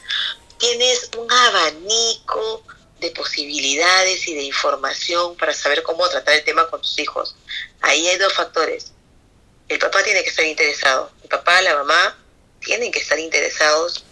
tienes 0.57 1.09
un 1.17 1.31
abanico 1.31 2.63
de 2.99 3.11
posibilidades 3.11 4.27
y 4.27 4.35
de 4.35 4.43
información 4.43 5.35
para 5.35 5.53
saber 5.53 5.83
cómo 5.83 6.07
tratar 6.07 6.35
el 6.35 6.43
tema 6.43 6.69
con 6.69 6.81
tus 6.81 6.97
hijos. 6.99 7.35
Ahí 7.81 8.07
hay 8.07 8.17
dos 8.17 8.33
factores. 8.33 8.93
El 9.67 9.79
papá 9.79 10.03
tiene 10.03 10.23
que 10.23 10.29
estar 10.29 10.45
interesado. 10.45 11.11
El 11.23 11.29
papá, 11.29 11.61
la 11.61 11.75
mamá 11.75 12.17
tienen 12.59 12.91
que 12.91 12.99
estar 12.99 13.17
interesados 13.19 14.05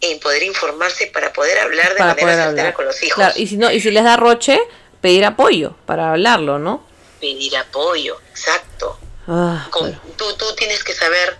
en 0.00 0.18
poder 0.18 0.42
informarse 0.42 1.06
para 1.06 1.32
poder 1.32 1.58
hablar 1.58 1.94
de 1.94 2.00
manera 2.00 2.46
certera 2.46 2.74
con 2.74 2.84
los 2.84 3.02
hijos. 3.02 3.24
y 3.36 3.46
si 3.46 3.56
no, 3.56 3.70
y 3.70 3.80
si 3.80 3.90
les 3.90 4.04
da 4.04 4.16
roche, 4.16 4.60
pedir 5.00 5.24
apoyo 5.24 5.76
para 5.86 6.10
hablarlo, 6.12 6.58
¿no? 6.58 6.86
Pedir 7.20 7.56
apoyo, 7.56 8.20
exacto. 8.30 8.98
Ah, 9.26 9.68
Con- 9.70 9.98
tú, 10.16 10.34
tú 10.36 10.54
tienes 10.54 10.84
que 10.84 10.94
saber, 10.94 11.38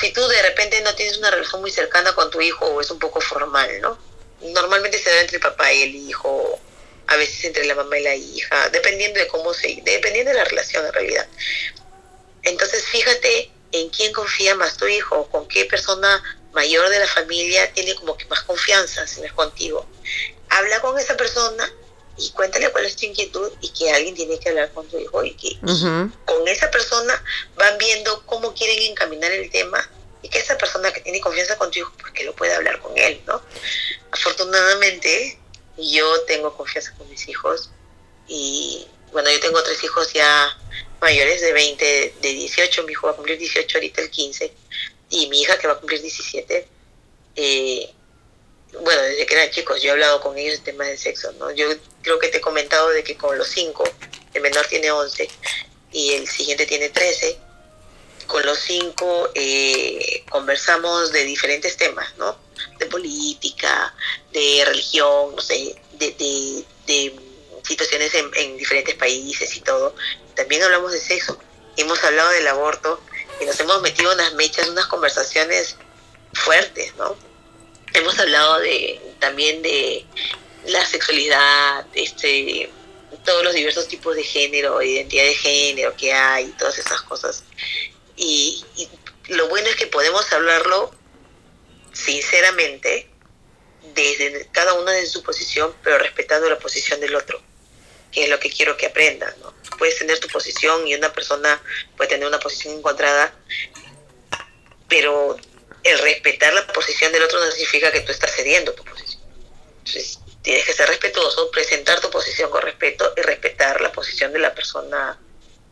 si 0.00 0.12
tú 0.12 0.26
de 0.28 0.42
repente 0.42 0.80
no 0.82 0.94
tienes 0.94 1.18
una 1.18 1.30
relación 1.30 1.60
muy 1.60 1.70
cercana 1.70 2.14
con 2.14 2.30
tu 2.30 2.40
hijo 2.40 2.64
o 2.66 2.80
es 2.80 2.90
un 2.90 2.98
poco 2.98 3.20
formal, 3.20 3.80
¿no? 3.80 3.98
Normalmente 4.40 4.98
se 4.98 5.10
da 5.10 5.20
entre 5.20 5.36
el 5.36 5.42
papá 5.42 5.72
y 5.72 5.82
el 5.82 5.94
hijo, 5.94 6.58
a 7.06 7.16
veces 7.16 7.44
entre 7.44 7.64
la 7.66 7.74
mamá 7.74 7.98
y 7.98 8.02
la 8.02 8.14
hija, 8.14 8.68
dependiendo 8.70 9.20
de 9.20 9.28
cómo 9.28 9.52
se, 9.52 9.80
dependiendo 9.84 10.30
de 10.30 10.38
la 10.38 10.44
relación 10.44 10.84
en 10.86 10.92
realidad. 10.92 11.26
Entonces 12.42 12.84
fíjate 12.86 13.50
en 13.72 13.88
quién 13.90 14.12
confía 14.12 14.54
más 14.54 14.76
tu 14.76 14.86
hijo, 14.86 15.28
con 15.30 15.46
qué 15.48 15.64
persona 15.66 16.22
mayor 16.52 16.88
de 16.88 16.98
la 16.98 17.06
familia 17.06 17.72
tiene 17.72 17.94
como 17.94 18.16
que 18.16 18.26
más 18.26 18.42
confianza 18.42 19.06
si 19.06 19.20
no 19.20 19.26
es 19.26 19.32
contigo. 19.32 19.86
Habla 20.48 20.80
con 20.80 20.98
esa 20.98 21.16
persona 21.16 21.70
y 22.16 22.30
cuéntale 22.30 22.70
cuál 22.70 22.84
es 22.84 22.96
tu 22.96 23.06
inquietud 23.06 23.50
y 23.60 23.70
que 23.70 23.90
alguien 23.90 24.14
tiene 24.14 24.38
que 24.38 24.48
hablar 24.50 24.72
con 24.72 24.86
tu 24.88 24.98
hijo 24.98 25.24
y 25.24 25.34
que 25.34 25.58
con 26.24 26.46
esa 26.46 26.70
persona 26.70 27.22
van 27.56 27.78
viendo 27.78 28.24
cómo 28.26 28.54
quieren 28.54 28.90
encaminar 28.90 29.32
el 29.32 29.50
tema 29.50 29.88
y 30.22 30.28
que 30.28 30.38
esa 30.38 30.56
persona 30.56 30.92
que 30.92 31.00
tiene 31.00 31.20
confianza 31.20 31.56
con 31.56 31.70
tu 31.70 31.80
hijo, 31.80 31.92
pues 32.00 32.12
que 32.12 32.24
lo 32.24 32.34
pueda 32.34 32.56
hablar 32.56 32.80
con 32.80 32.96
él, 32.96 33.20
¿no? 33.26 33.42
Afortunadamente, 34.10 35.38
yo 35.78 36.22
tengo 36.22 36.56
confianza 36.56 36.94
con 36.96 37.08
mis 37.10 37.28
hijos 37.28 37.70
y 38.28 38.86
bueno, 39.12 39.30
yo 39.30 39.40
tengo 39.40 39.62
tres 39.62 39.82
hijos 39.82 40.12
ya 40.12 40.56
mayores 41.00 41.40
de 41.40 41.52
20, 41.52 42.14
de 42.20 42.28
18, 42.28 42.84
mi 42.84 42.92
hijo 42.92 43.06
va 43.06 43.12
a 43.12 43.16
cumplir 43.16 43.38
18 43.38 43.78
ahorita 43.78 44.02
el 44.02 44.10
15 44.10 44.52
y 45.10 45.28
mi 45.28 45.42
hija 45.42 45.58
que 45.58 45.66
va 45.66 45.74
a 45.74 45.78
cumplir 45.78 46.00
17. 46.00 46.68
Eh, 47.34 47.94
bueno, 48.80 49.02
desde 49.02 49.26
que 49.26 49.34
eran 49.34 49.50
chicos 49.50 49.82
yo 49.82 49.90
he 49.90 49.92
hablado 49.92 50.20
con 50.20 50.36
ellos 50.38 50.58
de 50.58 50.72
temas 50.72 50.88
de 50.88 50.96
sexo, 50.96 51.32
¿no? 51.32 51.50
Yo 51.50 51.66
creo 52.02 52.18
que 52.18 52.28
te 52.28 52.38
he 52.38 52.40
comentado 52.40 52.88
de 52.90 53.04
que 53.04 53.16
con 53.16 53.36
los 53.36 53.48
cinco, 53.48 53.84
el 54.32 54.42
menor 54.42 54.66
tiene 54.66 54.90
11 54.90 55.28
y 55.92 56.12
el 56.14 56.28
siguiente 56.28 56.66
tiene 56.66 56.88
13, 56.88 57.38
con 58.26 58.44
los 58.46 58.58
cinco 58.58 59.30
eh, 59.34 60.24
conversamos 60.30 61.12
de 61.12 61.24
diferentes 61.24 61.76
temas, 61.76 62.16
¿no? 62.16 62.38
De 62.78 62.86
política, 62.86 63.94
de 64.32 64.62
religión, 64.64 65.34
no 65.36 65.42
sé, 65.42 65.76
de, 65.94 66.12
de, 66.86 67.14
situaciones 67.62 68.14
en, 68.14 68.30
en 68.34 68.56
diferentes 68.56 68.94
países 68.94 69.56
y 69.56 69.60
todo. 69.60 69.94
También 70.34 70.62
hablamos 70.62 70.92
de 70.92 70.98
sexo, 70.98 71.38
hemos 71.76 72.02
hablado 72.02 72.30
del 72.30 72.48
aborto 72.48 73.00
y 73.40 73.44
nos 73.44 73.58
hemos 73.60 73.82
metido 73.82 74.12
unas 74.12 74.34
mechas, 74.34 74.68
unas 74.68 74.86
conversaciones 74.86 75.76
fuertes, 76.32 76.94
¿no? 76.96 77.16
Hemos 77.94 78.18
hablado 78.18 78.60
de 78.60 79.00
también 79.18 79.62
de 79.62 80.04
la 80.66 80.84
sexualidad, 80.84 81.86
este, 81.94 82.70
todos 83.24 83.44
los 83.44 83.54
diversos 83.54 83.88
tipos 83.88 84.16
de 84.16 84.22
género, 84.22 84.80
identidad 84.82 85.24
de 85.24 85.34
género 85.34 85.94
que 85.96 86.12
hay, 86.12 86.46
todas 86.58 86.78
esas 86.78 87.02
cosas. 87.02 87.44
Y, 88.16 88.64
y 88.76 88.88
lo 89.28 89.48
bueno 89.48 89.68
es 89.68 89.76
que 89.76 89.86
podemos 89.86 90.32
hablarlo 90.32 90.94
sinceramente 91.92 93.08
desde 93.94 94.48
cada 94.52 94.74
uno 94.74 94.90
de 94.90 95.06
su 95.06 95.22
posición, 95.22 95.74
pero 95.82 95.98
respetando 95.98 96.48
la 96.48 96.58
posición 96.58 97.00
del 97.00 97.14
otro, 97.14 97.40
que 98.10 98.24
es 98.24 98.30
lo 98.30 98.38
que 98.38 98.50
quiero 98.50 98.76
que 98.76 98.86
aprendan, 98.86 99.34
¿no? 99.40 99.52
Puedes 99.78 99.98
tener 99.98 100.18
tu 100.20 100.28
posición 100.28 100.86
y 100.86 100.94
una 100.94 101.12
persona 101.12 101.60
puede 101.96 102.10
tener 102.10 102.26
una 102.26 102.38
posición 102.38 102.74
encontrada, 102.74 103.34
pero 104.88 105.36
el 105.84 105.98
respetar 105.98 106.52
la 106.52 106.66
posición 106.68 107.12
del 107.12 107.22
otro 107.22 107.40
no 107.40 107.50
significa 107.50 107.90
que 107.90 108.00
tú 108.00 108.12
estás 108.12 108.32
cediendo 108.34 108.72
tu 108.72 108.84
posición. 108.84 109.22
Entonces, 109.78 110.18
tienes 110.42 110.64
que 110.64 110.72
ser 110.72 110.88
respetuoso, 110.88 111.50
presentar 111.50 112.00
tu 112.00 112.10
posición 112.10 112.50
con 112.50 112.62
respeto 112.62 113.12
y 113.16 113.20
respetar 113.22 113.80
la 113.80 113.92
posición 113.92 114.32
de 114.32 114.38
la 114.38 114.54
persona 114.54 115.18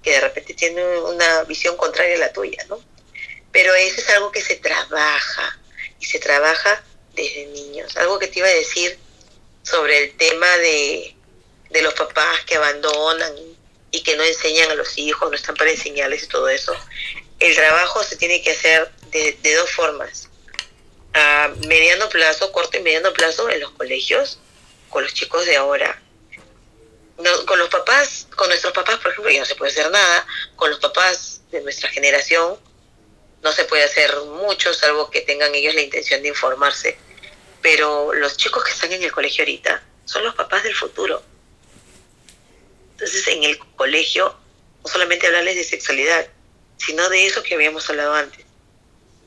que 0.03 0.13
de 0.13 0.21
repente 0.21 0.55
tiene 0.55 0.85
una 0.99 1.45
visión 1.45 1.77
contraria 1.77 2.17
a 2.17 2.21
la 2.21 2.33
tuya, 2.33 2.65
¿no? 2.69 2.83
Pero 3.53 3.75
eso 3.75 4.01
es 4.01 4.09
algo 4.11 4.31
que 4.31 4.41
se 4.41 4.57
trabaja 4.57 5.59
y 5.99 6.07
se 6.07 6.19
trabaja 6.19 6.83
desde 7.15 7.47
niños. 7.47 7.97
Algo 7.97 8.19
que 8.19 8.29
te 8.29 8.39
iba 8.39 8.49
a 8.49 8.53
decir 8.53 8.99
sobre 9.63 10.05
el 10.05 10.17
tema 10.17 10.49
de, 10.59 11.15
de 11.71 11.83
los 11.83 11.95
papás 11.95 12.41
que 12.47 12.57
abandonan 12.57 13.33
y 13.91 14.03
que 14.03 14.17
no 14.17 14.23
enseñan 14.23 14.71
a 14.71 14.75
los 14.75 14.97
hijos, 14.99 15.29
no 15.29 15.37
están 15.37 15.57
para 15.57 15.71
enseñarles 15.71 16.23
y 16.23 16.29
todo 16.29 16.49
eso. 16.49 16.75
El 17.41 17.55
trabajo 17.55 18.03
se 18.05 18.17
tiene 18.17 18.41
que 18.41 18.53
hacer 18.53 18.91
de, 19.11 19.55
dos 19.55 19.71
formas. 19.71 20.29
A 21.13 21.53
mediano 21.67 22.09
plazo, 22.09 22.53
corto 22.53 22.77
y 22.77 22.81
mediano 22.81 23.13
plazo 23.13 23.49
en 23.51 23.61
los 23.61 23.73
colegios, 23.73 24.39
con 24.89 25.03
los 25.03 25.15
chicos 25.15 25.45
de 25.47 25.57
ahora. 25.57 26.01
No, 27.19 27.47
con 27.47 27.59
los 27.59 27.69
papás, 27.69 28.27
con 28.35 28.49
nuestros 28.49 28.73
papás, 28.73 28.99
por 28.99 29.11
ejemplo, 29.11 29.31
ya 29.31 29.41
no 29.41 29.47
se 29.47 29.55
puede 29.55 29.73
hacer 29.73 29.91
nada. 29.91 30.27
Con 30.57 30.71
los 30.71 30.79
papás 30.79 31.43
de 31.51 31.61
nuestra 31.61 31.89
generación 31.91 32.59
no 33.43 33.53
se 33.53 33.65
puede 33.65 33.85
hacer 33.85 34.15
mucho, 34.21 34.73
salvo 34.73 35.11
que 35.11 35.23
tengan 35.23 35.55
ellos 35.55 35.75
la 35.75 35.83
intención 35.83 36.23
de 36.23 36.29
informarse. 36.29 36.97
Pero 37.63 38.15
los 38.15 38.37
chicos 38.37 38.65
que 38.65 38.71
están 38.71 38.93
en 38.93 39.03
el 39.03 39.13
colegio 39.13 39.43
ahorita 39.43 39.83
son 40.05 40.25
los 40.25 40.35
papás 40.35 40.63
del 40.63 40.75
futuro. 40.75 41.23
Entonces, 42.93 43.27
en 43.29 43.45
el 43.45 43.59
colegio, 43.77 44.37
no 44.83 44.91
solamente 44.91 45.27
hablarles 45.27 45.57
de 45.57 45.65
sexualidad, 45.65 46.29
sino 46.79 47.09
de 47.09 47.27
eso 47.27 47.43
que 47.43 47.55
habíamos 47.55 47.89
hablado 47.91 48.15
antes. 48.15 48.45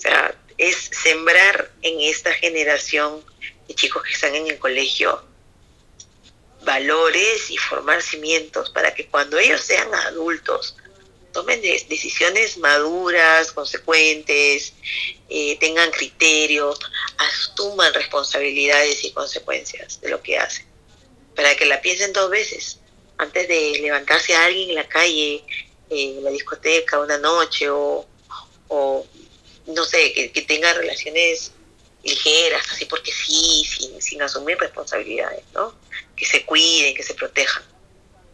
Sea, 0.03 0.35
es 0.57 0.89
sembrar 0.91 1.71
en 1.81 2.01
esta 2.01 2.33
generación 2.33 3.23
de 3.69 3.73
chicos 3.73 4.03
que 4.03 4.11
están 4.13 4.35
en 4.35 4.47
el 4.47 4.59
colegio 4.59 5.23
valores 6.65 7.49
y 7.49 7.57
formar 7.57 8.01
cimientos 8.01 8.69
para 8.69 8.93
que 8.93 9.07
cuando 9.07 9.37
ellos 9.39 9.61
sean 9.61 9.93
adultos 9.93 10.75
tomen 11.31 11.61
de- 11.61 11.85
decisiones 11.87 12.57
maduras, 12.57 13.53
consecuentes, 13.53 14.73
eh, 15.29 15.57
tengan 15.59 15.89
criterio, 15.91 16.77
asuman 17.17 17.93
responsabilidades 17.93 19.05
y 19.05 19.11
consecuencias 19.13 20.01
de 20.01 20.09
lo 20.09 20.21
que 20.21 20.37
hacen, 20.37 20.65
para 21.33 21.55
que 21.55 21.65
la 21.65 21.81
piensen 21.81 22.11
dos 22.11 22.29
veces 22.29 22.79
antes 23.17 23.47
de 23.47 23.79
levantarse 23.81 24.35
a 24.35 24.45
alguien 24.45 24.69
en 24.69 24.75
la 24.75 24.87
calle, 24.87 25.43
eh, 25.89 26.15
en 26.17 26.23
la 26.25 26.29
discoteca, 26.29 26.99
una 26.99 27.17
noche 27.17 27.69
o, 27.69 28.05
o 28.67 29.07
no 29.67 29.85
sé, 29.85 30.13
que, 30.13 30.31
que 30.31 30.41
tengan 30.41 30.75
relaciones 30.75 31.53
ligeras, 32.03 32.63
así 32.71 32.85
porque 32.85 33.11
sí, 33.11 33.63
sin, 33.65 34.01
sin 34.01 34.21
asumir 34.21 34.57
responsabilidades, 34.57 35.43
¿no? 35.53 35.73
Que 36.15 36.25
se 36.25 36.45
cuiden, 36.45 36.95
que 36.95 37.03
se 37.03 37.13
protejan. 37.13 37.63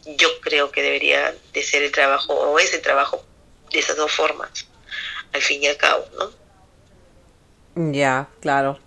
Yo 0.05 0.39
creo 0.41 0.71
que 0.71 0.81
debería 0.81 1.35
de 1.53 1.63
ser 1.63 1.83
el 1.83 1.91
trabajo, 1.91 2.33
o 2.33 2.57
es 2.57 2.73
el 2.73 2.81
trabajo 2.81 3.23
de 3.71 3.79
esas 3.79 3.95
dos 3.95 4.11
formas, 4.11 4.65
al 5.33 5.41
fin 5.41 5.61
y 5.61 5.67
al 5.67 5.77
cabo, 5.77 6.05
¿no? 6.17 7.91
Ya, 7.93 8.27
claro. 8.41 8.79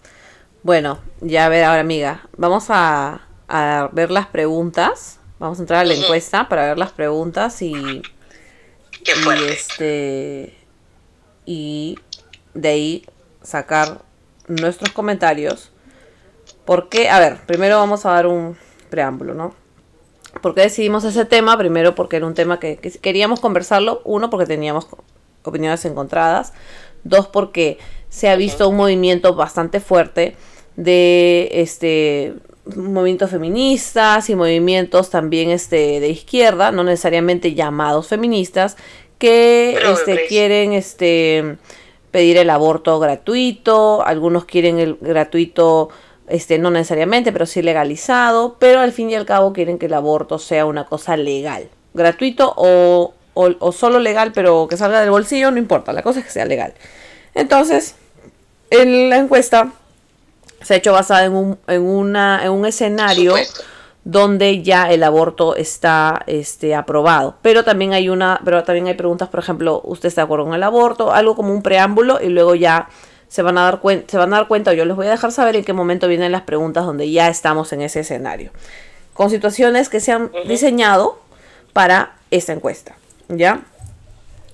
Bueno, 0.62 1.02
ya 1.20 1.46
a 1.46 1.48
ver 1.48 1.64
ahora, 1.64 1.80
amiga. 1.80 2.28
Vamos 2.36 2.66
a, 2.68 3.26
a 3.48 3.88
ver 3.92 4.10
las 4.10 4.26
preguntas. 4.26 5.18
Vamos 5.38 5.58
a 5.58 5.62
entrar 5.62 5.80
a 5.80 5.84
la 5.84 5.94
encuesta 5.94 6.48
para 6.48 6.66
ver 6.68 6.78
las 6.78 6.92
preguntas 6.92 7.62
y, 7.62 8.02
Qué 9.04 9.12
y 9.12 9.44
este 9.44 10.58
y 11.44 11.98
de 12.54 12.68
ahí 12.68 13.06
sacar 13.42 14.02
nuestros 14.48 14.90
comentarios. 14.90 15.70
Porque, 16.64 17.08
a 17.08 17.18
ver, 17.18 17.38
primero 17.46 17.76
vamos 17.76 18.06
a 18.06 18.12
dar 18.12 18.26
un 18.26 18.56
preámbulo, 18.90 19.34
¿no? 19.34 19.54
¿Por 20.40 20.54
qué 20.54 20.62
decidimos 20.62 21.04
ese 21.04 21.24
tema? 21.24 21.58
Primero 21.58 21.94
porque 21.94 22.16
era 22.16 22.26
un 22.26 22.34
tema 22.34 22.58
que, 22.58 22.76
que 22.76 22.90
queríamos 22.90 23.40
conversarlo. 23.40 24.00
Uno, 24.04 24.30
porque 24.30 24.46
teníamos 24.46 24.86
opiniones 25.42 25.84
encontradas. 25.84 26.52
Dos, 27.04 27.26
porque 27.26 27.78
se 28.08 28.28
ha 28.28 28.36
visto 28.36 28.68
un 28.68 28.76
movimiento 28.76 29.34
bastante 29.34 29.80
fuerte 29.80 30.36
de 30.76 31.48
este 31.52 32.34
movimientos 32.76 33.30
feministas 33.30 34.30
y 34.30 34.36
movimientos 34.36 35.10
también 35.10 35.50
este 35.50 35.98
de 35.98 36.08
izquierda, 36.08 36.70
no 36.70 36.84
necesariamente 36.84 37.54
llamados 37.54 38.06
feministas, 38.06 38.76
que 39.18 39.76
este 39.90 40.26
quieren 40.28 40.72
este 40.72 41.58
pedir 42.12 42.36
el 42.36 42.50
aborto 42.50 43.00
gratuito, 43.00 44.06
algunos 44.06 44.44
quieren 44.44 44.78
el 44.78 44.96
gratuito 45.00 45.88
este 46.28 46.58
no 46.58 46.70
necesariamente, 46.70 47.32
pero 47.32 47.46
sí 47.46 47.62
legalizado, 47.62 48.56
pero 48.60 48.80
al 48.80 48.92
fin 48.92 49.10
y 49.10 49.16
al 49.16 49.26
cabo 49.26 49.52
quieren 49.52 49.78
que 49.78 49.86
el 49.86 49.94
aborto 49.94 50.38
sea 50.38 50.64
una 50.66 50.84
cosa 50.84 51.16
legal, 51.16 51.68
gratuito 51.94 52.54
o, 52.56 53.14
o, 53.34 53.50
o 53.58 53.72
solo 53.72 53.98
legal, 53.98 54.30
pero 54.32 54.68
que 54.68 54.76
salga 54.76 55.00
del 55.00 55.10
bolsillo, 55.10 55.50
no 55.50 55.58
importa, 55.58 55.92
la 55.92 56.02
cosa 56.02 56.20
es 56.20 56.26
que 56.26 56.30
sea 56.30 56.44
legal. 56.44 56.74
Entonces, 57.34 57.96
en 58.70 59.10
la 59.10 59.16
encuesta 59.16 59.72
se 60.62 60.74
ha 60.74 60.76
hecho 60.76 60.92
basada 60.92 61.24
en 61.24 61.32
un, 61.34 61.58
en 61.66 61.82
una, 61.82 62.44
en 62.44 62.52
un 62.52 62.66
escenario. 62.66 63.34
Donde 64.04 64.62
ya 64.62 64.90
el 64.90 65.04
aborto 65.04 65.54
está 65.56 66.22
este, 66.26 66.74
aprobado. 66.74 67.36
Pero 67.42 67.64
también 67.64 67.92
hay 67.92 68.08
una, 68.08 68.40
pero 68.44 68.64
también 68.64 68.88
hay 68.88 68.94
preguntas, 68.94 69.28
por 69.28 69.40
ejemplo, 69.40 69.80
¿usted 69.84 70.08
está 70.08 70.22
de 70.22 70.24
acuerdo 70.24 70.46
con 70.46 70.54
el 70.54 70.62
aborto? 70.62 71.12
Algo 71.12 71.36
como 71.36 71.52
un 71.52 71.62
preámbulo 71.62 72.20
y 72.20 72.28
luego 72.28 72.54
ya 72.54 72.88
se 73.28 73.42
van 73.42 73.56
a 73.58 73.62
dar 73.62 73.80
cuenta, 73.80 74.10
se 74.10 74.18
van 74.18 74.34
a 74.34 74.38
dar 74.38 74.48
cuenta, 74.48 74.72
o 74.72 74.74
yo 74.74 74.84
les 74.84 74.96
voy 74.96 75.06
a 75.06 75.10
dejar 75.10 75.32
saber 75.32 75.56
en 75.56 75.64
qué 75.64 75.72
momento 75.72 76.08
vienen 76.08 76.32
las 76.32 76.42
preguntas 76.42 76.84
donde 76.84 77.10
ya 77.10 77.28
estamos 77.28 77.72
en 77.72 77.80
ese 77.82 78.00
escenario. 78.00 78.50
Con 79.14 79.30
situaciones 79.30 79.88
que 79.88 80.00
se 80.00 80.12
han 80.12 80.30
diseñado 80.46 81.18
para 81.72 82.16
esta 82.30 82.52
encuesta, 82.52 82.94
¿ya? 83.28 83.62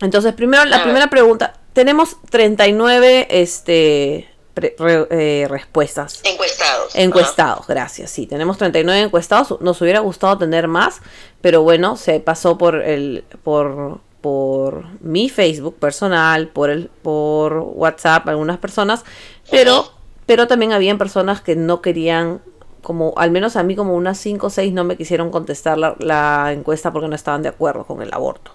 Entonces, 0.01 0.33
primero, 0.35 0.65
la 0.65 0.85
primera 0.85 1.11
pregunta, 1.11 1.55
tenemos 1.73 2.19
39 2.31 3.27
este, 3.31 4.29
eh, 4.61 5.47
respuestas. 5.49 6.21
Encuestados. 6.25 6.95
Encuestados, 6.95 7.67
gracias. 7.67 8.11
Sí, 8.11 8.27
tenemos 8.27 8.59
39 8.59 9.01
encuestados. 9.03 9.61
Nos 9.61 9.81
hubiera 9.81 10.01
gustado 10.01 10.39
tener 10.39 10.69
más, 10.69 11.01
pero 11.41 11.63
bueno, 11.63 11.97
se 11.97 12.21
pasó 12.21 12.59
por 12.59 12.77
el 12.77 13.25
por 13.43 14.01
por 14.21 14.85
mi 15.01 15.29
Facebook 15.29 15.77
personal, 15.77 16.49
por 16.49 16.71
el 16.71 16.91
por 17.03 17.59
WhatsApp 17.59 18.29
algunas 18.29 18.59
personas, 18.59 19.05
pero 19.51 19.93
pero 20.27 20.47
también 20.47 20.73
habían 20.73 20.99
personas 20.99 21.41
que 21.41 21.57
no 21.57 21.81
querían 21.81 22.43
como 22.83 23.15
al 23.17 23.31
menos 23.31 23.57
a 23.57 23.63
mí 23.63 23.77
como 23.77 23.95
unas 23.95 24.19
5 24.19 24.47
o 24.47 24.51
6 24.51 24.73
no 24.73 24.85
me 24.85 24.97
quisieron 24.97 25.31
contestar 25.31 25.79
la, 25.79 25.97
la, 25.99 26.53
encuesta 26.53 26.93
porque 26.93 27.09
no 27.09 27.15
estaban 27.15 27.43
de 27.43 27.49
acuerdo 27.49 27.85
con 27.85 28.03
el 28.03 28.13
aborto. 28.13 28.53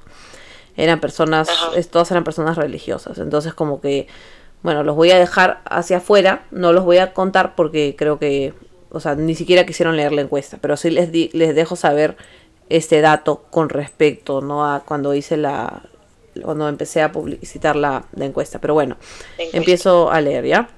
Eran 0.75 0.99
personas, 0.99 1.49
todas 1.91 2.09
eran 2.09 2.23
personas 2.23 2.57
religiosas, 2.57 3.19
entonces 3.19 3.53
como 3.53 3.79
que 3.79 4.07
bueno, 4.63 4.83
los 4.83 4.95
voy 4.95 5.11
a 5.11 5.19
dejar 5.19 5.61
hacia 5.65 5.97
afuera, 5.97 6.45
no 6.49 6.73
los 6.73 6.85
voy 6.85 6.97
a 6.97 7.13
contar 7.13 7.53
porque 7.55 7.95
creo 7.97 8.17
que, 8.17 8.53
o 8.89 8.99
sea, 8.99 9.15
ni 9.15 9.35
siquiera 9.35 9.65
quisieron 9.65 9.97
leer 9.97 10.13
la 10.13 10.21
encuesta, 10.21 10.57
pero 10.59 10.77
sí 10.77 10.89
les, 10.89 11.11
les 11.33 11.53
dejo 11.55 11.75
saber 11.75 12.15
este 12.69 13.01
dato 13.01 13.43
con 13.51 13.69
respecto, 13.69 14.41
¿no? 14.41 14.65
A 14.65 14.79
cuando 14.85 15.13
hice 15.13 15.35
la, 15.37 15.83
cuando 16.41 16.67
empecé 16.67 17.01
a 17.01 17.11
publicitar 17.11 17.75
la, 17.75 18.05
encuesta. 18.17 18.59
Pero 18.59 18.73
bueno, 18.73 18.97
empiezo 19.37 20.09
a 20.09 20.21
leer, 20.21 20.45
¿ya? 20.45 20.69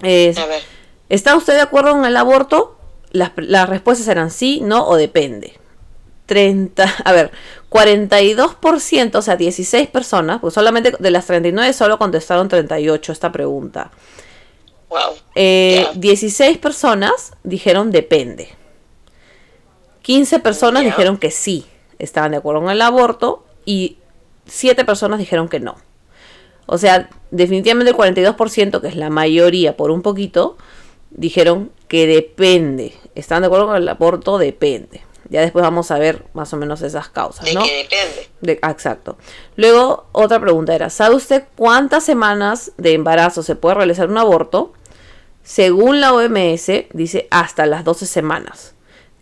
a 0.00 0.04
ver. 0.04 0.62
¿Está 1.08 1.36
usted 1.36 1.54
de 1.54 1.60
acuerdo 1.60 1.92
con 1.92 2.04
el 2.04 2.16
aborto? 2.16 2.76
Las, 3.10 3.32
las 3.36 3.68
respuestas 3.68 4.08
eran 4.08 4.30
sí, 4.30 4.60
no 4.62 4.86
o 4.86 4.96
depende. 4.96 5.54
30, 6.26 6.84
a 7.04 7.12
ver, 7.12 7.30
42%, 7.70 9.14
o 9.16 9.22
sea, 9.22 9.36
16 9.36 9.88
personas, 9.88 10.40
pues 10.40 10.54
solamente 10.54 10.92
de 10.98 11.10
las 11.10 11.26
39 11.26 11.72
solo 11.72 11.98
contestaron 11.98 12.48
38 12.48 13.12
esta 13.12 13.32
pregunta. 13.32 13.90
Wow. 14.88 15.14
16 15.94 16.40
eh, 16.40 16.58
personas 16.60 17.32
dijeron 17.42 17.90
depende. 17.90 18.48
15 20.02 20.40
personas 20.40 20.84
dijeron 20.84 21.16
que 21.16 21.30
sí, 21.30 21.64
estaban 21.98 22.32
de 22.32 22.38
acuerdo 22.38 22.62
con 22.62 22.70
el 22.70 22.82
aborto 22.82 23.44
y 23.64 23.98
7 24.46 24.84
personas 24.84 25.18
dijeron 25.18 25.48
que 25.48 25.60
no. 25.60 25.76
O 26.66 26.78
sea, 26.78 27.08
definitivamente 27.30 27.90
el 27.92 27.96
42%, 27.96 28.80
que 28.80 28.88
es 28.88 28.96
la 28.96 29.10
mayoría 29.10 29.76
por 29.76 29.90
un 29.90 30.02
poquito, 30.02 30.56
dijeron 31.10 31.70
que 31.88 32.06
depende. 32.06 32.94
Están 33.14 33.42
de 33.42 33.46
acuerdo 33.46 33.66
con 33.68 33.76
el 33.76 33.88
aborto, 33.88 34.38
depende. 34.38 35.02
Ya 35.32 35.40
después 35.40 35.62
vamos 35.62 35.90
a 35.90 35.98
ver 35.98 36.26
más 36.34 36.52
o 36.52 36.58
menos 36.58 36.82
esas 36.82 37.08
causas, 37.08 37.54
¿no? 37.54 37.62
De 37.62 37.66
que 37.66 37.76
depende. 37.78 38.28
De, 38.42 38.52
exacto. 38.52 39.16
Luego, 39.56 40.04
otra 40.12 40.38
pregunta 40.38 40.74
era, 40.74 40.90
¿sabe 40.90 41.14
usted 41.14 41.44
cuántas 41.56 42.04
semanas 42.04 42.72
de 42.76 42.92
embarazo 42.92 43.42
se 43.42 43.56
puede 43.56 43.76
realizar 43.76 44.10
un 44.10 44.18
aborto? 44.18 44.74
Según 45.42 46.02
la 46.02 46.12
OMS, 46.12 46.66
dice 46.92 47.28
hasta 47.30 47.64
las 47.64 47.82
12 47.82 48.04
semanas. 48.04 48.74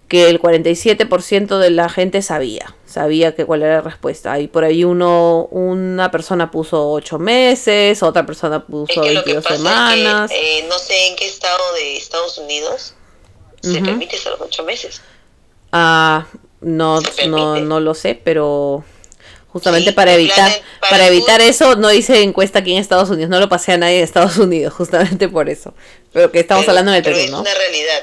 Que 0.08 0.28
el 0.28 0.42
47% 0.42 1.58
de 1.58 1.70
la 1.70 1.88
gente 1.88 2.22
sabía, 2.22 2.74
sabía 2.84 3.36
que 3.36 3.44
cuál 3.46 3.62
era 3.62 3.74
la 3.76 3.82
respuesta. 3.82 4.40
Y 4.40 4.48
por 4.48 4.64
ahí 4.64 4.82
uno, 4.82 5.46
una 5.52 6.10
persona 6.10 6.50
puso 6.50 6.90
8 6.90 7.20
meses, 7.20 8.02
otra 8.02 8.26
persona 8.26 8.66
puso 8.66 9.02
22 9.02 9.44
semanas. 9.44 10.32
Eh, 10.34 10.66
no 10.68 10.76
sé 10.76 11.06
en 11.06 11.14
qué 11.14 11.28
estado 11.28 11.74
de 11.74 11.96
Estados 11.96 12.36
Unidos 12.38 12.94
se 13.60 13.80
permite 13.80 14.16
hasta 14.16 14.30
los 14.30 14.40
8 14.40 14.64
meses. 14.64 15.00
Ah, 15.72 16.26
no, 16.60 17.00
no, 17.28 17.60
no 17.60 17.80
lo 17.80 17.94
sé, 17.94 18.20
pero 18.22 18.84
justamente 19.48 19.92
para 19.92 20.14
evitar 20.14 20.50
para, 20.88 21.08
evitar 21.08 21.40
eso 21.40 21.74
no 21.74 21.92
hice 21.92 22.22
encuesta 22.22 22.60
aquí 22.60 22.72
en 22.72 22.78
Estados 22.78 23.10
Unidos, 23.10 23.30
no 23.30 23.40
lo 23.40 23.48
pasé 23.48 23.72
a 23.72 23.78
nadie 23.78 23.98
en 23.98 24.04
Estados 24.04 24.36
Unidos, 24.38 24.72
justamente 24.76 25.28
por 25.28 25.48
eso. 25.48 25.74
Pero 26.12 26.30
que 26.30 26.40
estamos 26.40 26.68
hablando 26.68 26.92
de 26.92 27.02
Perú, 27.02 27.16
es 27.16 27.30
una 27.30 27.54
realidad. 27.54 28.00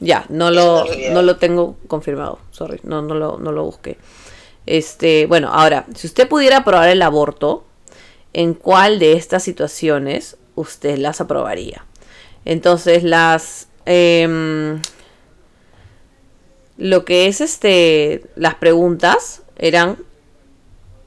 Ya, 0.00 0.24
no 0.30 0.50
lo 0.50 0.86
no 1.10 1.22
lo 1.22 1.36
tengo 1.36 1.76
confirmado, 1.86 2.38
sorry, 2.50 2.80
no 2.84 3.02
no 3.02 3.14
lo 3.14 3.38
no 3.38 3.52
lo 3.52 3.64
busqué. 3.64 3.98
Este, 4.66 5.26
bueno, 5.26 5.50
ahora, 5.52 5.86
si 5.94 6.06
usted 6.06 6.28
pudiera 6.28 6.58
aprobar 6.58 6.88
el 6.90 7.02
aborto, 7.02 7.64
¿en 8.32 8.54
cuál 8.54 8.98
de 8.98 9.14
estas 9.14 9.42
situaciones 9.42 10.36
usted 10.54 10.96
las 10.98 11.20
aprobaría? 11.20 11.84
Entonces, 12.44 13.02
las 13.02 13.68
eh, 13.86 14.78
lo 16.80 17.04
que 17.04 17.26
es 17.26 17.40
este 17.40 18.24
las 18.34 18.56
preguntas 18.56 19.42
eran 19.56 19.98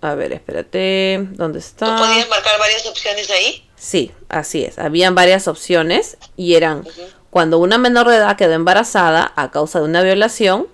a 0.02 0.16
ver, 0.16 0.34
espérate, 0.34 1.30
¿dónde 1.32 1.60
está? 1.60 1.96
¿Tú 1.96 2.04
podías 2.04 2.28
marcar 2.28 2.60
varias 2.60 2.86
opciones 2.86 3.30
ahí? 3.32 3.70
Sí, 3.78 4.12
así 4.28 4.66
es. 4.66 4.78
Habían 4.78 5.16
varias 5.16 5.48
opciones 5.48 6.18
y 6.36 6.56
eran 6.56 6.86
cuando 7.30 7.58
una 7.58 7.78
menor 7.78 8.10
de 8.10 8.18
edad 8.18 8.36
quedó 8.36 8.52
embarazada 8.52 9.32
a 9.38 9.50
causa 9.50 9.80
de 9.80 9.86
una 9.86 10.04
violación. 10.04 10.68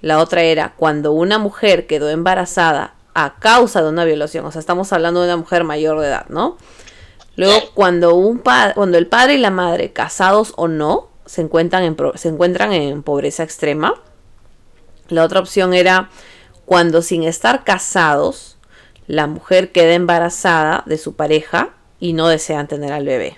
La 0.00 0.20
otra 0.20 0.42
era 0.42 0.74
cuando 0.76 1.10
una 1.10 1.38
mujer 1.38 1.88
quedó 1.88 2.08
embarazada 2.10 2.94
a 3.12 3.40
causa 3.40 3.82
de 3.82 3.88
una 3.88 4.04
violación. 4.04 4.46
O 4.46 4.52
sea, 4.52 4.60
estamos 4.60 4.92
hablando 4.92 5.20
de 5.20 5.26
una 5.26 5.36
mujer 5.36 5.64
mayor 5.64 6.00
de 6.00 6.06
edad, 6.06 6.26
¿no? 6.28 6.56
Luego, 7.36 7.58
cuando, 7.74 8.14
un 8.14 8.38
cuando 8.38 8.98
el 8.98 9.08
padre 9.08 9.34
y 9.34 9.38
la 9.38 9.50
madre, 9.50 9.92
casados 9.92 10.52
o 10.56 10.68
no, 10.68 11.08
se 11.26 11.40
encuentran 11.40 11.82
en, 11.82 11.96
se 12.14 12.28
encuentran 12.28 12.72
en 12.72 13.02
pobreza 13.02 13.42
extrema. 13.42 14.00
La 15.08 15.24
otra 15.24 15.40
opción 15.40 15.74
era 15.74 16.10
cuando 16.64 17.02
sin 17.02 17.24
estar 17.24 17.64
casados, 17.64 18.56
la 19.06 19.26
mujer 19.26 19.70
queda 19.70 19.94
embarazada 19.94 20.82
de 20.86 20.96
su 20.98 21.14
pareja 21.14 21.70
y 22.00 22.14
no 22.14 22.28
desean 22.28 22.68
tener 22.68 22.92
al 22.92 23.04
bebé. 23.04 23.36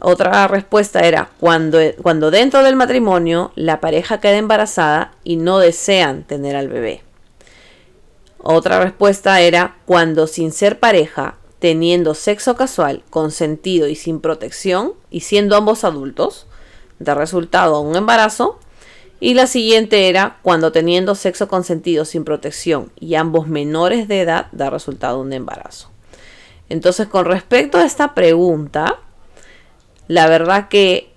Otra 0.00 0.48
respuesta 0.48 1.00
era 1.00 1.30
cuando, 1.38 1.78
cuando 2.02 2.30
dentro 2.30 2.62
del 2.62 2.76
matrimonio 2.76 3.52
la 3.54 3.80
pareja 3.80 4.20
queda 4.20 4.36
embarazada 4.36 5.12
y 5.24 5.36
no 5.36 5.58
desean 5.58 6.24
tener 6.24 6.56
al 6.56 6.68
bebé. 6.68 7.02
Otra 8.38 8.82
respuesta 8.82 9.40
era 9.42 9.76
cuando 9.84 10.26
sin 10.26 10.52
ser 10.52 10.78
pareja, 10.78 11.36
teniendo 11.58 12.14
sexo 12.14 12.56
casual, 12.56 13.02
consentido 13.10 13.86
y 13.88 13.94
sin 13.94 14.20
protección, 14.20 14.94
y 15.10 15.20
siendo 15.20 15.56
ambos 15.56 15.84
adultos, 15.84 16.46
da 16.98 17.14
resultado 17.14 17.76
a 17.76 17.80
un 17.80 17.96
embarazo, 17.96 18.58
y 19.20 19.34
la 19.34 19.46
siguiente 19.46 20.08
era 20.08 20.38
cuando 20.42 20.72
teniendo 20.72 21.14
sexo 21.14 21.46
consentido 21.46 22.06
sin 22.06 22.24
protección 22.24 22.90
y 22.98 23.14
ambos 23.14 23.46
menores 23.46 24.08
de 24.08 24.22
edad 24.22 24.46
da 24.52 24.70
resultado 24.70 25.20
un 25.20 25.32
embarazo. 25.34 25.90
Entonces, 26.70 27.06
con 27.06 27.26
respecto 27.26 27.76
a 27.76 27.84
esta 27.84 28.14
pregunta, 28.14 28.98
la 30.08 30.26
verdad 30.26 30.68
que... 30.68 31.12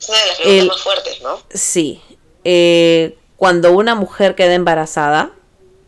Es 0.00 0.08
una 0.08 0.18
de 0.18 0.26
las 0.26 0.38
preguntas 0.38 0.66
más 0.68 0.82
fuertes, 0.82 1.22
¿no? 1.22 1.38
Sí. 1.50 2.02
Eh, 2.44 3.16
cuando 3.36 3.72
una 3.72 3.94
mujer 3.94 4.34
queda 4.34 4.54
embarazada 4.54 5.30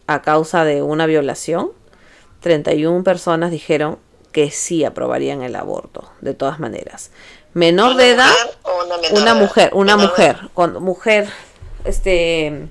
a 0.07 0.22
causa 0.22 0.64
de 0.64 0.82
una 0.82 1.07
violación, 1.07 1.72
31 2.40 3.03
personas 3.03 3.51
dijeron 3.51 3.98
que 4.30 4.53
sí 4.53 4.84
aprobarían 4.84 5.42
el 5.42 5.57
aborto, 5.57 6.09
de 6.20 6.34
todas 6.34 6.61
maneras 6.61 7.11
menor 7.55 7.96
de 7.96 8.11
edad, 8.11 8.34
una, 9.12 9.34
mujer, 9.34 9.70
una 9.74 9.96
mujer, 9.96 10.36
cuando 10.55 10.80
mujer, 10.80 11.28
este, 11.84 12.68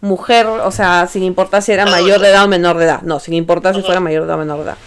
mujer, 0.00 0.46
o 0.46 0.70
sea, 0.70 1.06
sin 1.06 1.22
importar 1.22 1.62
si 1.62 1.72
era 1.72 1.86
mayor 1.86 2.20
de 2.20 2.28
edad 2.28 2.44
o 2.44 2.48
menor 2.48 2.78
de 2.78 2.84
edad, 2.84 3.02
no, 3.02 3.20
sin 3.20 3.34
importar 3.34 3.74
si 3.74 3.82
fuera 3.82 4.00
mayor 4.00 4.22
de 4.22 4.26
edad 4.26 4.36
o 4.36 4.38
menor 4.38 4.58
de 4.58 4.64
edad. 4.64 4.78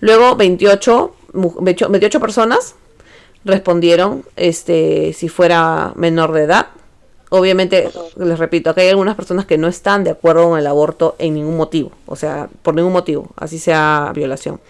Luego 0.00 0.36
28, 0.36 1.14
28 1.32 2.20
personas 2.20 2.74
respondieron, 3.44 4.24
este, 4.36 5.12
si 5.12 5.28
fuera 5.28 5.92
menor 5.96 6.32
de 6.32 6.42
edad. 6.42 6.66
Obviamente, 7.30 7.90
les 8.16 8.38
repito, 8.38 8.70
acá 8.70 8.82
hay 8.82 8.90
algunas 8.90 9.16
personas 9.16 9.44
que 9.44 9.58
no 9.58 9.66
están 9.66 10.04
de 10.04 10.10
acuerdo 10.10 10.50
con 10.50 10.58
el 10.58 10.66
aborto 10.66 11.16
en 11.18 11.34
ningún 11.34 11.56
motivo, 11.56 11.90
o 12.06 12.16
sea, 12.16 12.48
por 12.62 12.74
ningún 12.74 12.92
motivo, 12.92 13.30
así 13.36 13.58
sea 13.58 14.12
violación. 14.14 14.60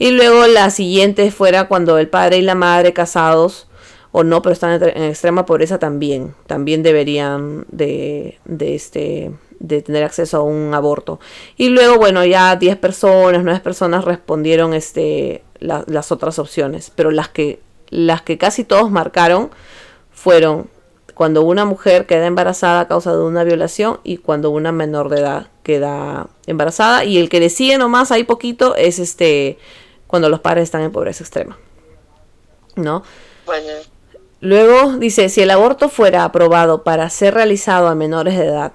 Y 0.00 0.12
luego 0.12 0.46
la 0.46 0.70
siguiente 0.70 1.30
fuera 1.30 1.68
cuando 1.68 1.98
el 1.98 2.08
padre 2.08 2.38
y 2.38 2.42
la 2.42 2.54
madre 2.54 2.94
casados 2.94 3.68
o 4.12 4.24
no, 4.24 4.40
pero 4.40 4.54
están 4.54 4.82
en 4.82 5.02
extrema 5.02 5.44
pobreza 5.44 5.78
también, 5.78 6.34
también 6.46 6.82
deberían 6.82 7.66
de, 7.68 8.38
de, 8.46 8.74
este, 8.74 9.30
de 9.58 9.82
tener 9.82 10.02
acceso 10.04 10.38
a 10.38 10.42
un 10.42 10.72
aborto. 10.72 11.20
Y 11.58 11.68
luego, 11.68 11.96
bueno, 11.96 12.24
ya 12.24 12.56
10 12.56 12.78
personas, 12.78 13.44
9 13.44 13.60
personas 13.60 14.06
respondieron 14.06 14.72
este, 14.72 15.44
las 15.58 16.10
otras 16.10 16.38
opciones, 16.38 16.90
pero 16.94 17.10
las 17.10 17.28
que, 17.28 17.60
las 17.90 18.22
que 18.22 18.38
casi 18.38 18.64
todos 18.64 18.90
marcaron 18.90 19.50
fueron 20.10 20.70
cuando 21.12 21.42
una 21.42 21.66
mujer 21.66 22.06
queda 22.06 22.24
embarazada 22.24 22.80
a 22.80 22.88
causa 22.88 23.14
de 23.14 23.22
una 23.22 23.44
violación 23.44 24.00
y 24.02 24.16
cuando 24.16 24.48
una 24.48 24.72
menor 24.72 25.10
de 25.10 25.20
edad 25.20 25.48
queda 25.62 26.30
embarazada. 26.46 27.04
Y 27.04 27.18
el 27.18 27.28
que 27.28 27.38
le 27.38 27.50
sigue 27.50 27.76
nomás 27.76 28.10
ahí 28.10 28.24
poquito 28.24 28.76
es 28.76 28.98
este 28.98 29.58
cuando 30.10 30.28
los 30.28 30.40
padres 30.40 30.64
están 30.64 30.82
en 30.82 30.90
pobreza 30.90 31.22
extrema. 31.22 31.56
¿No? 32.74 33.04
Bueno. 33.46 33.68
Luego 34.40 34.96
dice, 34.96 35.28
si 35.28 35.40
el 35.40 35.52
aborto 35.52 35.88
fuera 35.88 36.24
aprobado 36.24 36.82
para 36.82 37.08
ser 37.10 37.34
realizado 37.34 37.86
a 37.86 37.94
menores 37.94 38.36
de 38.36 38.46
edad, 38.46 38.72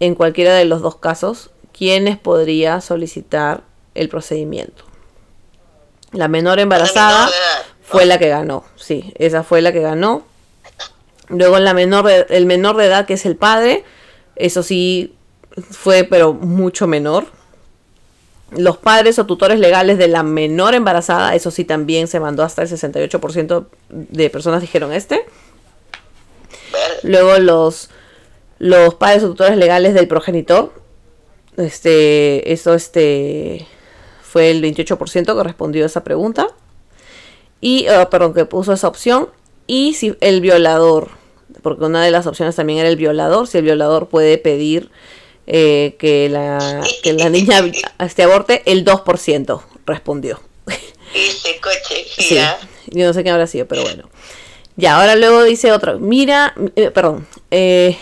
en 0.00 0.16
cualquiera 0.16 0.54
de 0.54 0.64
los 0.64 0.82
dos 0.82 0.96
casos, 0.96 1.50
¿quiénes 1.72 2.18
podría 2.18 2.80
solicitar 2.80 3.62
el 3.94 4.08
procedimiento? 4.08 4.82
La 6.10 6.26
menor 6.26 6.58
embarazada 6.58 7.28
fue 7.82 8.04
la 8.04 8.18
que 8.18 8.28
ganó, 8.28 8.64
sí, 8.74 9.12
esa 9.16 9.44
fue 9.44 9.62
la 9.62 9.72
que 9.72 9.80
ganó. 9.80 10.24
Luego 11.28 11.60
la 11.60 11.72
menor 11.72 12.10
el 12.10 12.46
menor 12.46 12.76
de 12.78 12.86
edad 12.86 13.06
que 13.06 13.14
es 13.14 13.26
el 13.26 13.36
padre, 13.36 13.84
eso 14.34 14.64
sí 14.64 15.14
fue 15.70 16.02
pero 16.02 16.32
mucho 16.32 16.88
menor. 16.88 17.26
Los 18.50 18.78
padres 18.78 19.18
o 19.18 19.26
tutores 19.26 19.58
legales 19.58 19.98
de 19.98 20.08
la 20.08 20.22
menor 20.22 20.74
embarazada, 20.74 21.34
eso 21.34 21.50
sí 21.50 21.64
también 21.64 22.08
se 22.08 22.18
mandó 22.18 22.42
hasta 22.42 22.62
el 22.62 22.68
68% 22.68 23.66
de 23.90 24.30
personas 24.30 24.62
dijeron 24.62 24.92
este. 24.92 25.24
Luego 27.02 27.38
los, 27.38 27.90
los 28.58 28.94
padres 28.94 29.22
o 29.24 29.28
tutores 29.28 29.56
legales 29.56 29.94
del 29.94 30.08
progenitor, 30.08 30.72
este, 31.58 32.52
eso 32.52 32.74
este, 32.74 33.66
fue 34.22 34.50
el 34.50 34.62
28% 34.62 35.36
que 35.36 35.42
respondió 35.44 35.84
a 35.84 35.86
esa 35.86 36.04
pregunta. 36.04 36.48
Y, 37.60 37.86
oh, 37.88 38.08
perdón, 38.08 38.34
que 38.34 38.44
puso 38.44 38.72
esa 38.72 38.88
opción. 38.88 39.28
Y 39.66 39.94
si 39.94 40.16
el 40.20 40.40
violador, 40.40 41.08
porque 41.62 41.84
una 41.84 42.02
de 42.02 42.10
las 42.10 42.26
opciones 42.26 42.56
también 42.56 42.78
era 42.78 42.88
el 42.88 42.96
violador, 42.96 43.46
si 43.48 43.58
el 43.58 43.64
violador 43.64 44.08
puede 44.08 44.38
pedir 44.38 44.90
eh, 45.50 45.96
que, 45.98 46.28
la, 46.28 46.82
que 47.02 47.14
la 47.14 47.30
niña 47.30 47.64
este 47.98 48.22
aborte, 48.22 48.62
el 48.66 48.84
2% 48.84 49.62
respondió. 49.86 50.42
Ese 51.14 51.58
coche, 51.58 52.04
sí, 52.06 52.38
yo 52.88 53.06
no 53.06 53.14
sé 53.14 53.24
qué 53.24 53.30
habrá 53.30 53.46
sido, 53.46 53.66
pero 53.66 53.80
bueno. 53.80 54.10
Ya, 54.76 55.00
ahora 55.00 55.16
luego 55.16 55.42
dice 55.42 55.72
otro, 55.72 55.98
mira, 55.98 56.54
eh, 56.76 56.90
perdón, 56.90 57.26
eh, 57.50 57.96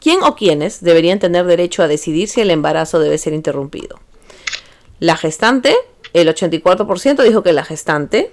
¿quién 0.00 0.24
o 0.24 0.34
quiénes 0.34 0.82
deberían 0.82 1.20
tener 1.20 1.46
derecho 1.46 1.84
a 1.84 1.88
decidir 1.88 2.28
si 2.28 2.40
el 2.40 2.50
embarazo 2.50 2.98
debe 2.98 3.16
ser 3.16 3.32
interrumpido? 3.32 4.00
La 4.98 5.16
gestante, 5.16 5.76
el 6.14 6.26
84% 6.28 7.22
dijo 7.22 7.44
que 7.44 7.52
la 7.52 7.64
gestante, 7.64 8.32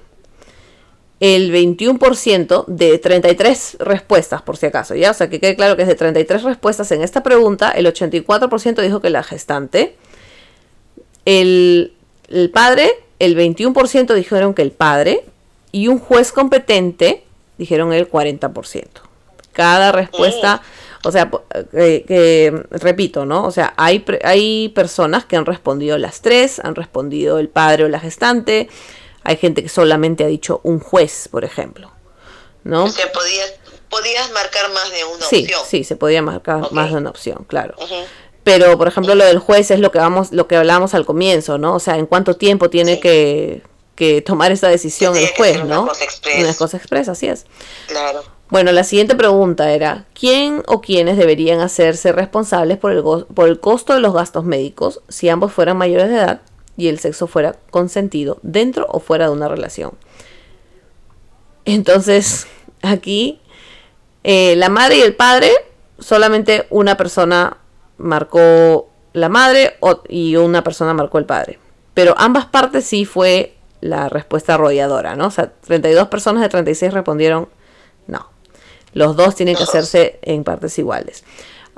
el 1.20 1.52
21% 1.52 2.66
de 2.68 2.98
33 2.98 3.78
respuestas, 3.80 4.42
por 4.42 4.58
si 4.58 4.68
acaso, 4.68 4.96
¿ya? 4.96 5.12
O 5.12 5.14
sea, 5.14 5.30
que 5.30 5.40
quede 5.40 5.56
claro 5.56 5.76
que 5.76 5.82
es 5.82 5.88
de 5.88 5.96
33 5.96 6.44
respuestas 6.44 6.92
en 6.92 7.02
esta 7.02 7.24
pregunta, 7.24 7.72
el 7.72 7.86
84% 7.88 8.82
dijo 8.82 9.02
que 9.02 9.10
la 9.10 9.24
gestante, 9.24 9.96
el, 11.26 11.94
el 12.30 12.50
padre, 12.52 12.90
el 13.20 13.36
21% 13.36 14.14
dijeron 14.14 14.54
que 14.54 14.62
el 14.62 14.72
padre, 14.72 15.26
y 15.72 15.88
un 15.88 16.00
juez 16.00 16.32
competente 16.32 17.24
dijeron 17.58 17.92
el 17.94 18.10
40%. 18.10 18.86
Cada 19.52 19.92
respuesta, 19.92 20.62
o 21.04 21.12
sea, 21.12 21.30
eh, 21.74 22.06
que 22.08 22.64
repito, 22.72 23.26
¿no? 23.26 23.44
O 23.44 23.52
sea, 23.52 23.74
hay, 23.76 24.06
hay 24.24 24.70
personas 24.70 25.26
que 25.26 25.36
han 25.36 25.46
respondido 25.46 25.98
las 25.98 26.22
tres, 26.22 26.60
han 26.64 26.76
respondido 26.76 27.40
el 27.40 27.50
padre 27.50 27.84
o 27.84 27.90
la 27.90 28.00
gestante, 28.00 28.70
hay 29.24 29.38
gente 29.38 29.64
que 29.64 29.70
solamente 29.70 30.24
ha 30.24 30.28
dicho 30.28 30.62
un 30.64 30.80
juez, 30.80 31.28
por 31.30 31.44
ejemplo. 31.44 31.92
¿No? 32.64 32.86
O 32.86 32.90
sea, 32.90 33.12
podías, 33.12 33.54
podías 33.90 34.32
marcar 34.32 34.70
más 34.72 34.92
de 34.92 35.06
una 35.06 35.26
sí, 35.26 35.44
opción. 35.44 35.62
Sí, 35.68 35.84
se 35.84 35.96
podía 35.96 36.22
marcar 36.22 36.72
más 36.72 36.92
de 36.92 36.98
una 36.98 37.10
opción, 37.10 37.46
claro. 37.48 37.76
Pero, 38.44 38.78
por 38.78 38.88
ejemplo, 38.88 39.16
lo 39.16 39.26
del 39.26 39.40
juez 39.40 39.72
es 39.72 39.80
lo 39.80 39.92
que 39.92 40.00
vamos, 40.00 40.32
lo 40.32 40.48
que 40.48 40.56
hablábamos 40.56 40.94
al 40.94 41.06
comienzo, 41.06 41.58
¿no? 41.58 41.76
O 41.76 41.80
sea, 41.80 41.98
en 41.98 42.06
cuánto 42.06 42.36
tiempo 42.36 42.70
tiene 42.70 43.00
que, 43.00 43.62
que, 43.96 44.22
tomar 44.22 44.52
esa 44.52 44.68
decisión 44.68 45.16
el 45.16 45.30
juez, 45.36 45.64
¿no? 45.66 45.84
Una 45.84 45.92
cosa 45.92 46.04
expresa. 46.04 46.40
Una 46.40 46.54
cosa 46.54 46.78
expresa, 46.78 47.12
así 47.12 47.28
es. 47.28 47.46
Claro. 47.88 48.24
Bueno, 48.50 48.72
la 48.72 48.84
siguiente 48.84 49.16
pregunta 49.16 49.72
era, 49.72 50.06
¿quién 50.20 50.64
o 50.66 50.82
quiénes 50.82 51.18
deberían 51.18 51.60
hacerse 51.60 52.12
responsables 52.12 52.80
por 52.80 52.92
el, 52.92 53.04
por 53.04 53.48
el 53.48 53.60
costo 53.60 53.94
de 53.94 54.00
los 54.00 54.14
gastos 54.14 54.44
médicos 54.44 55.02
si 55.08 55.30
ambos 55.30 55.54
fueran 55.54 55.78
mayores 55.78 56.10
de 56.10 56.16
edad 56.16 56.42
y 56.80 56.88
el 56.88 57.00
sexo 57.00 57.28
fuera 57.28 57.56
consentido 57.70 58.40
dentro 58.42 58.86
o 58.90 59.00
fuera 59.00 59.26
de 59.26 59.32
una 59.32 59.48
relación. 59.48 59.92
Entonces, 61.66 62.48
aquí 62.82 63.40
eh, 64.24 64.56
la 64.56 64.70
madre 64.70 64.98
y 64.98 65.02
el 65.02 65.16
padre, 65.16 65.52
solamente 66.00 66.66
una 66.70 66.98
persona 66.98 67.58
marcó 67.98 68.90
la 69.14 69.30
madre 69.30 69.78
y 70.08 70.36
una 70.36 70.64
persona 70.64 70.94
marcó 70.94 71.18
el 71.18 71.26
padre. 71.26 71.60
Pero 71.94 72.16
ambas 72.18 72.46
partes 72.46 72.86
sí 72.86 73.06
fue 73.06 73.56
la 73.82 74.10
respuesta 74.10 74.56
arrolladora, 74.56 75.16
¿no? 75.16 75.28
O 75.28 75.32
sea, 75.32 75.52
32 75.52 76.08
personas 76.08 76.42
de 76.42 76.50
36 76.50 76.94
respondieron 76.94 77.50
no. 78.08 78.30
Los 78.94 79.16
dos 79.16 79.36
tienen 79.36 79.56
que 79.56 79.64
hacerse 79.64 80.20
en 80.22 80.44
partes 80.44 80.78
iguales. 80.80 81.24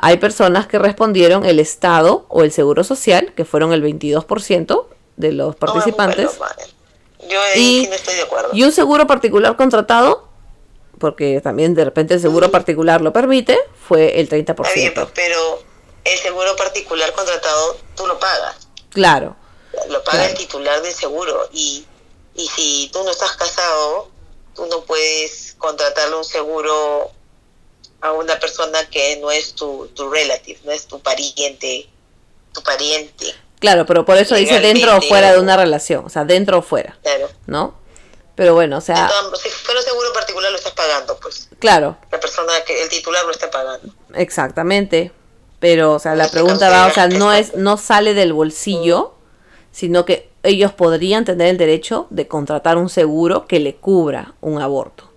Hay 0.03 0.17
personas 0.17 0.65
que 0.65 0.79
respondieron 0.79 1.45
el 1.45 1.59
Estado 1.59 2.25
o 2.27 2.41
el 2.41 2.51
Seguro 2.51 2.83
Social, 2.83 3.33
que 3.35 3.45
fueron 3.45 3.71
el 3.71 3.83
22% 3.83 4.85
de 5.17 5.31
los 5.31 5.55
participantes. 5.55 6.31
Yo 7.29 7.39
y, 7.55 7.85
no 7.87 7.93
estoy 7.93 8.15
de 8.15 8.23
acuerdo. 8.23 8.49
Y 8.51 8.63
un 8.63 8.71
seguro 8.71 9.05
particular 9.05 9.55
contratado, 9.55 10.27
porque 10.97 11.39
también 11.41 11.75
de 11.75 11.85
repente 11.85 12.15
el 12.15 12.19
seguro 12.19 12.49
particular 12.49 13.01
lo 13.01 13.13
permite, 13.13 13.59
fue 13.87 14.19
el 14.19 14.27
30%. 14.27 14.49
Está 14.49 14.73
bien, 14.73 14.93
pero 15.13 15.61
el 16.03 16.17
seguro 16.17 16.55
particular 16.55 17.13
contratado 17.13 17.77
tú 17.95 18.07
lo 18.07 18.17
pagas. 18.17 18.67
Claro. 18.89 19.35
Lo 19.89 20.03
paga 20.03 20.25
el 20.25 20.35
titular 20.35 20.81
del 20.81 20.93
seguro. 20.93 21.47
Y, 21.53 21.85
y 22.33 22.47
si 22.47 22.89
tú 22.91 23.03
no 23.03 23.11
estás 23.11 23.33
casado, 23.33 24.09
tú 24.55 24.65
no 24.65 24.81
puedes 24.81 25.53
contratarle 25.59 26.15
un 26.15 26.25
seguro 26.25 27.11
a 28.01 28.13
una 28.13 28.39
persona 28.39 28.85
que 28.89 29.17
no 29.17 29.31
es 29.31 29.53
tu, 29.53 29.87
tu 29.93 30.09
relative, 30.09 30.59
no 30.63 30.71
es 30.71 30.87
tu 30.87 30.99
pariente, 30.99 31.87
tu 32.53 32.61
pariente. 32.63 33.33
Claro, 33.59 33.85
pero 33.85 34.05
por 34.05 34.17
eso 34.17 34.35
dice 34.35 34.59
dentro 34.59 34.97
o 34.97 35.01
fuera 35.01 35.31
de 35.33 35.39
una 35.39 35.55
relación, 35.55 36.05
o 36.05 36.09
sea, 36.09 36.25
dentro 36.25 36.59
o 36.59 36.61
fuera. 36.61 36.97
Claro. 37.03 37.29
¿No? 37.45 37.75
Pero 38.35 38.55
bueno, 38.55 38.77
o 38.77 38.81
sea... 38.81 39.09
si 39.41 39.49
fuera 39.49 39.81
seguro 39.83 40.11
particular 40.13 40.51
lo 40.51 40.57
estás 40.57 40.73
pagando, 40.73 41.15
pues. 41.19 41.47
Claro. 41.59 41.97
La 42.11 42.19
persona 42.19 42.53
que 42.65 42.81
el 42.81 42.89
titular 42.89 43.23
lo 43.23 43.31
está 43.31 43.51
pagando. 43.51 43.93
Exactamente. 44.15 45.11
Pero, 45.59 45.93
o 45.93 45.99
sea, 45.99 46.15
la 46.15 46.27
pregunta 46.27 46.69
va, 46.71 46.87
o 46.87 46.91
sea, 46.91 47.07
no 47.07 47.31
es, 47.31 47.53
no 47.55 47.77
sale 47.77 48.15
del 48.15 48.33
bolsillo, 48.33 49.13
sino 49.71 50.05
que 50.05 50.31
ellos 50.41 50.73
podrían 50.73 51.23
tener 51.23 51.49
el 51.49 51.57
derecho 51.57 52.07
de 52.09 52.27
contratar 52.27 52.77
un 52.77 52.89
seguro 52.89 53.45
que 53.45 53.59
le 53.59 53.75
cubra 53.75 54.33
un 54.41 54.59
aborto. 54.59 55.10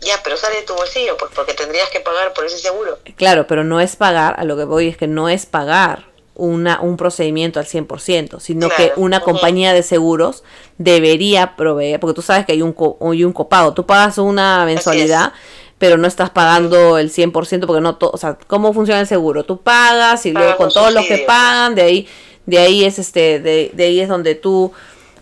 Ya, 0.00 0.14
pero 0.22 0.36
sale 0.36 0.56
de 0.56 0.62
tu 0.62 0.74
bolsillo, 0.74 1.16
pues 1.16 1.32
porque 1.34 1.54
tendrías 1.54 1.88
que 1.90 2.00
pagar 2.00 2.32
por 2.32 2.44
ese 2.44 2.58
seguro. 2.58 2.98
Claro, 3.16 3.46
pero 3.46 3.64
no 3.64 3.80
es 3.80 3.96
pagar, 3.96 4.34
a 4.38 4.44
lo 4.44 4.56
que 4.56 4.64
voy 4.64 4.88
es 4.88 4.96
que 4.96 5.08
no 5.08 5.28
es 5.28 5.46
pagar 5.46 6.06
una, 6.34 6.80
un 6.80 6.96
procedimiento 6.96 7.58
al 7.58 7.66
100%, 7.66 8.38
sino 8.38 8.68
que 8.70 8.92
una 8.96 9.20
compañía 9.20 9.72
de 9.72 9.82
seguros 9.82 10.44
debería 10.78 11.56
proveer, 11.56 11.98
porque 11.98 12.14
tú 12.14 12.22
sabes 12.22 12.46
que 12.46 12.52
hay 12.52 12.62
un, 12.62 12.76
hay 13.00 13.24
un 13.24 13.32
copago, 13.32 13.74
tú 13.74 13.84
pagas 13.86 14.18
una 14.18 14.64
mensualidad, 14.64 15.32
pero 15.78 15.96
no 15.96 16.06
estás 16.06 16.30
pagando 16.30 16.96
el 16.98 17.10
100% 17.10 17.66
porque 17.66 17.80
no 17.80 17.96
todo, 17.96 18.12
o 18.12 18.18
sea, 18.18 18.38
¿cómo 18.46 18.72
funciona 18.72 19.00
el 19.00 19.08
seguro? 19.08 19.44
Tú 19.44 19.60
pagas 19.60 20.26
y 20.26 20.32
luego 20.32 20.56
con 20.56 20.70
todos 20.70 20.92
los 20.92 21.04
que 21.06 21.18
pagan, 21.18 21.74
de 21.74 21.82
ahí 21.82 22.08
de 22.46 22.58
ahí 22.58 22.84
es 22.84 22.98
este 22.98 23.40
de, 23.40 23.70
de 23.74 23.84
ahí 23.84 24.00
es 24.00 24.08
donde 24.08 24.34
tú 24.34 24.72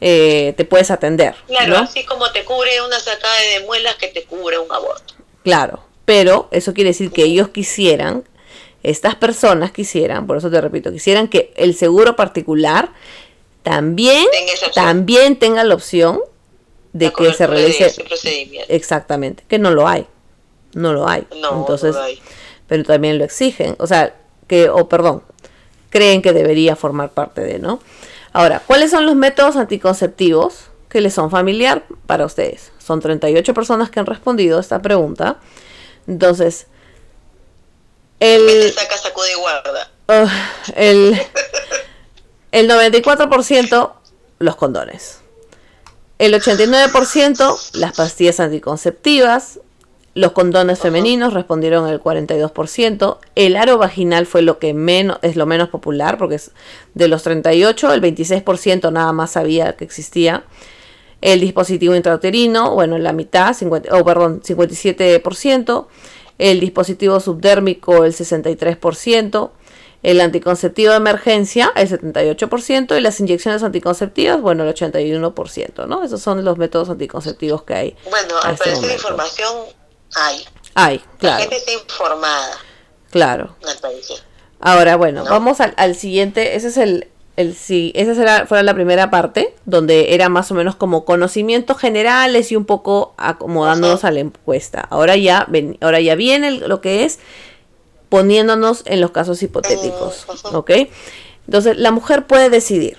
eh, 0.08 0.54
te 0.56 0.64
puedes 0.64 0.92
atender. 0.92 1.34
Claro, 1.48 1.78
así 1.78 2.04
como 2.04 2.30
te 2.30 2.44
cubre 2.44 2.80
una 2.80 3.00
sacada 3.00 3.34
de 3.52 3.66
muelas 3.66 3.96
que 3.96 4.06
te 4.06 4.22
cubre 4.22 4.56
un 4.56 4.70
aborto. 4.70 5.14
Claro, 5.42 5.82
pero 6.04 6.48
eso 6.52 6.74
quiere 6.74 6.90
decir 6.90 7.10
que 7.10 7.24
ellos 7.24 7.48
quisieran 7.48 8.22
estas 8.84 9.16
personas 9.16 9.72
quisieran, 9.72 10.28
por 10.28 10.36
eso 10.36 10.48
te 10.48 10.60
repito, 10.60 10.92
quisieran 10.92 11.26
que 11.26 11.52
el 11.56 11.74
seguro 11.74 12.14
particular 12.14 12.92
también, 13.64 14.24
también 14.74 15.40
tenga 15.40 15.64
la 15.64 15.74
opción 15.74 16.20
de 16.92 17.12
que 17.12 17.32
se 17.32 17.48
realice 17.48 17.92
exactamente, 18.68 19.42
que 19.48 19.58
no 19.58 19.72
lo 19.72 19.88
hay, 19.88 20.06
no 20.74 20.92
lo 20.92 21.08
hay, 21.08 21.26
entonces, 21.32 21.96
pero 22.68 22.84
también 22.84 23.18
lo 23.18 23.24
exigen, 23.24 23.74
o 23.80 23.88
sea, 23.88 24.14
que, 24.46 24.68
o 24.68 24.88
perdón, 24.88 25.24
creen 25.90 26.22
que 26.22 26.32
debería 26.32 26.76
formar 26.76 27.10
parte 27.10 27.40
de, 27.40 27.58
¿no? 27.58 27.80
Ahora, 28.36 28.60
¿cuáles 28.66 28.90
son 28.90 29.06
los 29.06 29.16
métodos 29.16 29.56
anticonceptivos 29.56 30.66
que 30.90 31.00
les 31.00 31.14
son 31.14 31.30
familiar 31.30 31.86
para 32.06 32.26
ustedes? 32.26 32.70
Son 32.76 33.00
38 33.00 33.54
personas 33.54 33.88
que 33.88 33.98
han 33.98 34.04
respondido 34.04 34.58
a 34.58 34.60
esta 34.60 34.82
pregunta, 34.82 35.38
entonces, 36.06 36.66
el, 38.20 38.74
saca, 38.74 38.98
sacude 38.98 39.32
y 39.32 39.40
guarda. 39.40 39.90
Uh, 40.08 40.28
el, 40.74 41.18
el 42.52 42.68
94% 42.68 43.92
los 44.40 44.56
condones. 44.56 45.20
El 46.18 46.34
89% 46.34 47.70
las 47.72 47.96
pastillas 47.96 48.38
anticonceptivas. 48.38 49.60
Los 50.16 50.32
condones 50.32 50.78
femeninos 50.78 51.34
respondieron 51.34 51.86
el 51.90 52.00
42%. 52.00 53.18
El 53.34 53.54
aro 53.54 53.76
vaginal 53.76 54.24
fue 54.24 54.40
lo 54.40 54.58
que 54.58 54.72
menos, 54.72 55.18
es 55.20 55.36
lo 55.36 55.44
menos 55.44 55.68
popular, 55.68 56.16
porque 56.16 56.36
es 56.36 56.52
de 56.94 57.06
los 57.06 57.22
38, 57.22 57.92
el 57.92 58.00
26% 58.00 58.90
nada 58.92 59.12
más 59.12 59.32
sabía 59.32 59.76
que 59.76 59.84
existía. 59.84 60.44
El 61.20 61.40
dispositivo 61.40 61.94
intrauterino, 61.94 62.72
bueno, 62.72 62.96
la 62.96 63.12
mitad, 63.12 63.52
50, 63.52 63.94
oh, 63.94 64.06
perdón, 64.06 64.40
57%. 64.40 65.86
El 66.38 66.60
dispositivo 66.60 67.20
subdérmico, 67.20 68.06
el 68.06 68.14
63%. 68.14 69.50
El 70.02 70.22
anticonceptivo 70.22 70.92
de 70.92 70.96
emergencia, 70.96 71.72
el 71.76 71.90
78%. 71.90 72.96
Y 72.96 73.02
las 73.02 73.20
inyecciones 73.20 73.62
anticonceptivas, 73.62 74.40
bueno, 74.40 74.64
el 74.64 74.74
81%, 74.74 75.86
¿no? 75.86 76.02
Esos 76.02 76.22
son 76.22 76.42
los 76.42 76.56
métodos 76.56 76.88
anticonceptivos 76.88 77.64
que 77.64 77.74
hay. 77.74 77.96
Bueno, 78.08 78.34
al 78.42 78.54
este 78.54 78.70
parecer 78.70 78.92
información 78.92 79.52
hay. 80.14 80.44
Hay, 80.74 80.98
claro. 81.18 81.36
La 81.36 81.40
gente 81.40 81.56
está 81.56 81.72
informada. 81.72 82.58
Claro. 83.10 83.56
Ahora, 84.60 84.96
bueno, 84.96 85.24
vamos 85.24 85.60
al, 85.60 85.74
al 85.76 85.94
siguiente. 85.94 86.56
Ese 86.56 86.68
es 86.68 86.76
el, 86.76 87.08
el 87.36 87.54
sí, 87.54 87.92
esa 87.94 88.14
será, 88.14 88.46
fue 88.46 88.62
la 88.62 88.74
primera 88.74 89.10
parte, 89.10 89.54
donde 89.64 90.14
era 90.14 90.28
más 90.28 90.50
o 90.50 90.54
menos 90.54 90.76
como 90.76 91.04
conocimientos 91.04 91.78
generales 91.78 92.50
y 92.52 92.56
un 92.56 92.64
poco 92.64 93.14
acomodándonos 93.16 94.04
a 94.04 94.10
la 94.10 94.20
encuesta. 94.20 94.80
Ahora 94.90 95.16
ya, 95.16 95.46
ven, 95.48 95.78
ahora 95.80 96.00
ya 96.00 96.14
viene 96.14 96.50
lo 96.50 96.80
que 96.80 97.04
es 97.04 97.18
poniéndonos 98.08 98.82
en 98.86 99.00
los 99.00 99.10
casos 99.10 99.42
hipotéticos. 99.42 100.26
¿Ok? 100.52 100.70
Entonces, 101.46 101.76
la 101.76 101.90
mujer 101.90 102.26
puede 102.26 102.50
decidir. 102.50 102.98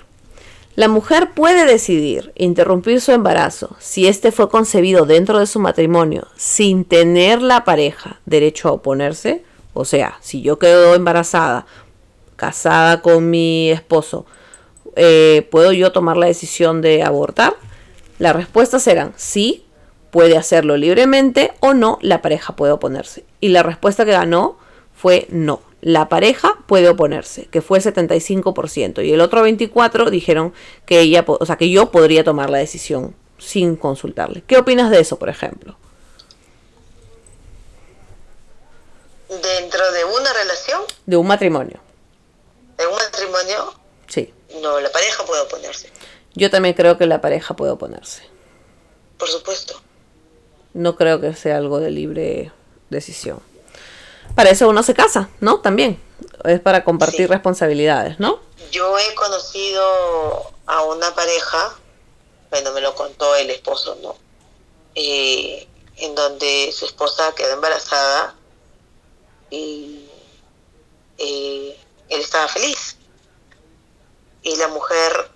La 0.77 0.87
mujer 0.87 1.31
puede 1.33 1.65
decidir 1.65 2.33
interrumpir 2.35 3.01
su 3.01 3.11
embarazo 3.11 3.75
si 3.79 4.07
éste 4.07 4.31
fue 4.31 4.47
concebido 4.47 5.07
dentro 5.07 5.39
de 5.39 5.47
su 5.47 5.59
matrimonio 5.59 6.27
sin 6.35 6.85
tener 6.85 7.41
la 7.41 7.63
pareja 7.63 8.19
derecho 8.27 8.69
a 8.69 8.73
oponerse. 8.73 9.43
O 9.73 9.85
sea, 9.85 10.19
si 10.21 10.43
yo 10.43 10.59
quedo 10.59 10.93
embarazada 10.93 11.65
casada 12.35 13.01
con 13.01 13.27
mi 13.27 13.71
esposo, 13.71 14.27
eh, 14.95 15.47
¿puedo 15.49 15.71
yo 15.71 15.91
tomar 15.91 16.15
la 16.15 16.27
decisión 16.27 16.81
de 16.81 17.01
abortar? 17.01 17.55
Las 18.19 18.35
respuestas 18.35 18.83
serán 18.83 19.13
sí, 19.15 19.65
puede 20.11 20.37
hacerlo 20.37 20.77
libremente 20.77 21.53
o 21.59 21.73
no, 21.73 21.97
la 22.03 22.21
pareja 22.21 22.55
puede 22.55 22.73
oponerse. 22.73 23.25
Y 23.41 23.47
la 23.47 23.63
respuesta 23.63 24.05
que 24.05 24.11
ganó 24.11 24.59
fue 24.93 25.25
no. 25.31 25.59
La 25.81 26.09
pareja 26.09 26.57
puede 26.65 26.89
oponerse, 26.89 27.45
que 27.45 27.61
fue 27.61 27.77
el 27.77 27.83
75%, 27.83 29.05
y 29.05 29.13
el 29.13 29.21
otro 29.21 29.43
24 29.43 30.09
dijeron 30.09 30.53
que 30.85 31.01
ella, 31.01 31.23
o 31.27 31.45
sea, 31.45 31.55
que 31.55 31.69
yo 31.69 31.91
podría 31.91 32.23
tomar 32.23 32.49
la 32.49 32.57
decisión 32.57 33.15
sin 33.37 33.75
consultarle. 33.75 34.43
¿Qué 34.47 34.57
opinas 34.57 34.89
de 34.89 34.99
eso, 34.99 35.19
por 35.19 35.29
ejemplo? 35.29 35.77
¿Dentro 39.29 39.91
de 39.91 40.05
una 40.05 40.33
relación? 40.33 40.81
De 41.05 41.17
un 41.17 41.27
matrimonio 41.27 41.79
en 42.77 42.87
un 42.87 42.95
matrimonio, 42.95 43.73
sí. 44.07 44.33
no, 44.61 44.79
la 44.79 44.91
pareja 44.91 45.25
puede 45.25 45.41
oponerse. 45.41 45.89
Yo 46.35 46.49
también 46.49 46.75
creo 46.75 46.97
que 46.97 47.05
la 47.05 47.21
pareja 47.21 47.55
puede 47.55 47.71
oponerse. 47.71 48.23
Por 49.17 49.27
supuesto. 49.27 49.81
No 50.73 50.95
creo 50.95 51.19
que 51.19 51.33
sea 51.33 51.57
algo 51.57 51.79
de 51.79 51.89
libre 51.89 52.51
decisión. 52.89 53.41
Para 54.37 54.51
eso 54.51 54.69
uno 54.69 54.83
se 54.83 54.93
casa, 54.93 55.31
¿no? 55.39 55.61
También. 55.61 55.99
Es 56.43 56.59
para 56.59 56.83
compartir 56.83 57.27
responsabilidades, 57.27 58.19
¿no? 58.19 58.39
Yo 58.69 58.95
he 58.99 59.15
conocido 59.15 60.53
a 60.67 60.83
una 60.83 61.15
pareja, 61.15 61.75
bueno, 62.51 62.71
me 62.71 62.81
lo 62.81 62.93
contó 62.93 63.35
el 63.35 63.49
esposo, 63.49 63.97
¿no? 64.03 64.15
Eh, 64.93 65.67
en 65.95 66.13
donde 66.13 66.71
su 66.71 66.85
esposa 66.85 67.33
quedó 67.33 67.53
embarazada 67.53 68.35
y 69.49 70.07
eh, 71.17 71.75
él 72.07 72.21
estaba 72.21 72.47
feliz. 72.47 72.95
Y 74.43 74.55
la 74.57 74.67
mujer 74.67 75.31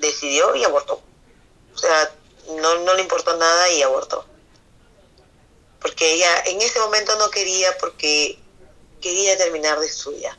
decidió 0.00 0.56
y 0.56 0.64
abortó. 0.64 1.00
O 1.72 1.78
sea, 1.78 2.10
no, 2.48 2.78
no 2.80 2.94
le 2.94 3.02
importó 3.02 3.36
nada 3.36 3.70
y 3.70 3.82
abortó. 3.82 4.24
Porque 5.80 6.14
ella 6.14 6.42
en 6.46 6.60
ese 6.60 6.78
momento 6.80 7.16
no 7.16 7.30
quería 7.30 7.76
porque 7.78 8.38
quería 9.00 9.36
terminar 9.36 9.78
de 9.78 9.86
estudiar. 9.86 10.36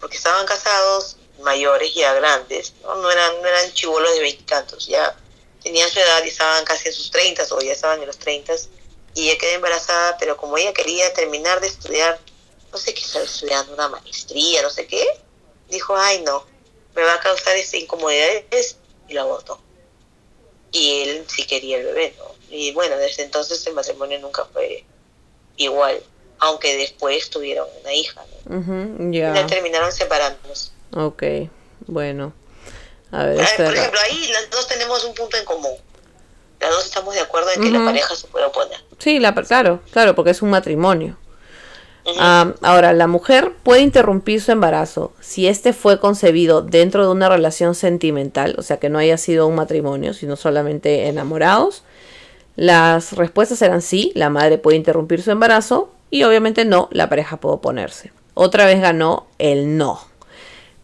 Porque 0.00 0.16
estaban 0.16 0.46
casados, 0.46 1.16
mayores, 1.40 1.94
ya 1.94 2.12
grandes, 2.14 2.74
no, 2.82 2.94
no 2.96 3.10
eran, 3.10 3.40
no 3.40 3.48
eran 3.48 3.72
chivolos 3.72 4.12
de 4.14 4.20
veintitantos, 4.20 4.86
ya 4.86 5.16
tenían 5.62 5.90
su 5.90 5.98
edad 5.98 6.24
y 6.24 6.28
estaban 6.28 6.64
casi 6.64 6.88
en 6.88 6.94
sus 6.94 7.10
treintas 7.10 7.50
o 7.52 7.60
ya 7.60 7.72
estaban 7.72 8.00
en 8.00 8.06
los 8.06 8.18
treintas 8.18 8.68
y 9.14 9.28
ella 9.28 9.38
quedó 9.38 9.52
embarazada, 9.52 10.16
pero 10.18 10.36
como 10.36 10.56
ella 10.58 10.72
quería 10.72 11.12
terminar 11.12 11.60
de 11.60 11.68
estudiar, 11.68 12.20
no 12.72 12.78
sé 12.78 12.94
qué 12.94 13.00
estaba 13.00 13.24
estudiando, 13.24 13.74
una 13.74 13.88
maestría, 13.88 14.62
no 14.62 14.70
sé 14.70 14.86
qué, 14.86 15.06
dijo, 15.68 15.96
ay 15.96 16.22
no, 16.22 16.44
me 16.94 17.02
va 17.02 17.14
a 17.14 17.20
causar 17.20 17.56
esta 17.56 17.76
incomodidad 17.76 18.42
y 19.08 19.14
lo 19.14 19.22
abortó. 19.22 19.60
Y 20.70 21.02
él 21.02 21.26
sí 21.28 21.46
quería 21.46 21.78
el 21.78 21.86
bebé, 21.86 22.14
¿no? 22.18 22.37
Y 22.50 22.72
bueno, 22.72 22.96
desde 22.96 23.24
entonces 23.24 23.66
el 23.66 23.74
matrimonio 23.74 24.18
nunca 24.20 24.44
fue 24.52 24.84
igual, 25.56 26.00
aunque 26.38 26.76
después 26.76 27.30
tuvieron 27.30 27.66
una 27.80 27.92
hija, 27.92 28.22
¿no? 28.46 29.46
Terminaron 29.46 29.92
separándose. 29.92 30.70
Ok, 30.94 31.22
bueno. 31.86 32.32
A 33.10 33.24
ver, 33.24 33.36
por 33.56 33.74
ejemplo, 33.74 34.00
ahí 34.04 34.28
las 34.32 34.50
dos 34.50 34.68
tenemos 34.68 35.04
un 35.04 35.14
punto 35.14 35.36
en 35.36 35.44
común. 35.44 35.74
Las 36.60 36.70
dos 36.70 36.84
estamos 36.84 37.14
de 37.14 37.20
acuerdo 37.20 37.50
en 37.54 37.62
que 37.62 37.70
la 37.70 37.84
pareja 37.84 38.14
se 38.16 38.26
puede 38.26 38.46
oponer. 38.46 38.78
Sí, 38.98 39.18
la, 39.18 39.34
claro, 39.34 39.80
claro, 39.92 40.14
porque 40.14 40.30
es 40.32 40.42
un 40.42 40.50
matrimonio. 40.50 41.16
Ah, 42.18 42.54
ahora, 42.62 42.92
la 42.94 43.06
mujer 43.06 43.52
puede 43.62 43.82
interrumpir 43.82 44.40
su 44.40 44.50
embarazo 44.50 45.12
si 45.20 45.46
este 45.46 45.72
fue 45.72 46.00
concebido 46.00 46.62
dentro 46.62 47.04
de 47.04 47.12
una 47.12 47.28
relación 47.28 47.74
sentimental, 47.74 48.54
o 48.58 48.62
sea 48.62 48.78
que 48.78 48.88
no 48.88 48.98
haya 48.98 49.18
sido 49.18 49.46
un 49.46 49.54
matrimonio, 49.54 50.14
sino 50.14 50.36
solamente 50.36 51.06
enamorados. 51.06 51.82
Las 52.58 53.12
respuestas 53.12 53.62
eran 53.62 53.82
sí, 53.82 54.10
la 54.16 54.30
madre 54.30 54.58
puede 54.58 54.76
interrumpir 54.76 55.22
su 55.22 55.30
embarazo 55.30 55.92
y 56.10 56.24
obviamente 56.24 56.64
no, 56.64 56.88
la 56.90 57.08
pareja 57.08 57.36
puede 57.36 57.54
oponerse. 57.54 58.10
Otra 58.34 58.66
vez 58.66 58.80
ganó 58.80 59.28
el 59.38 59.76
no. 59.76 60.00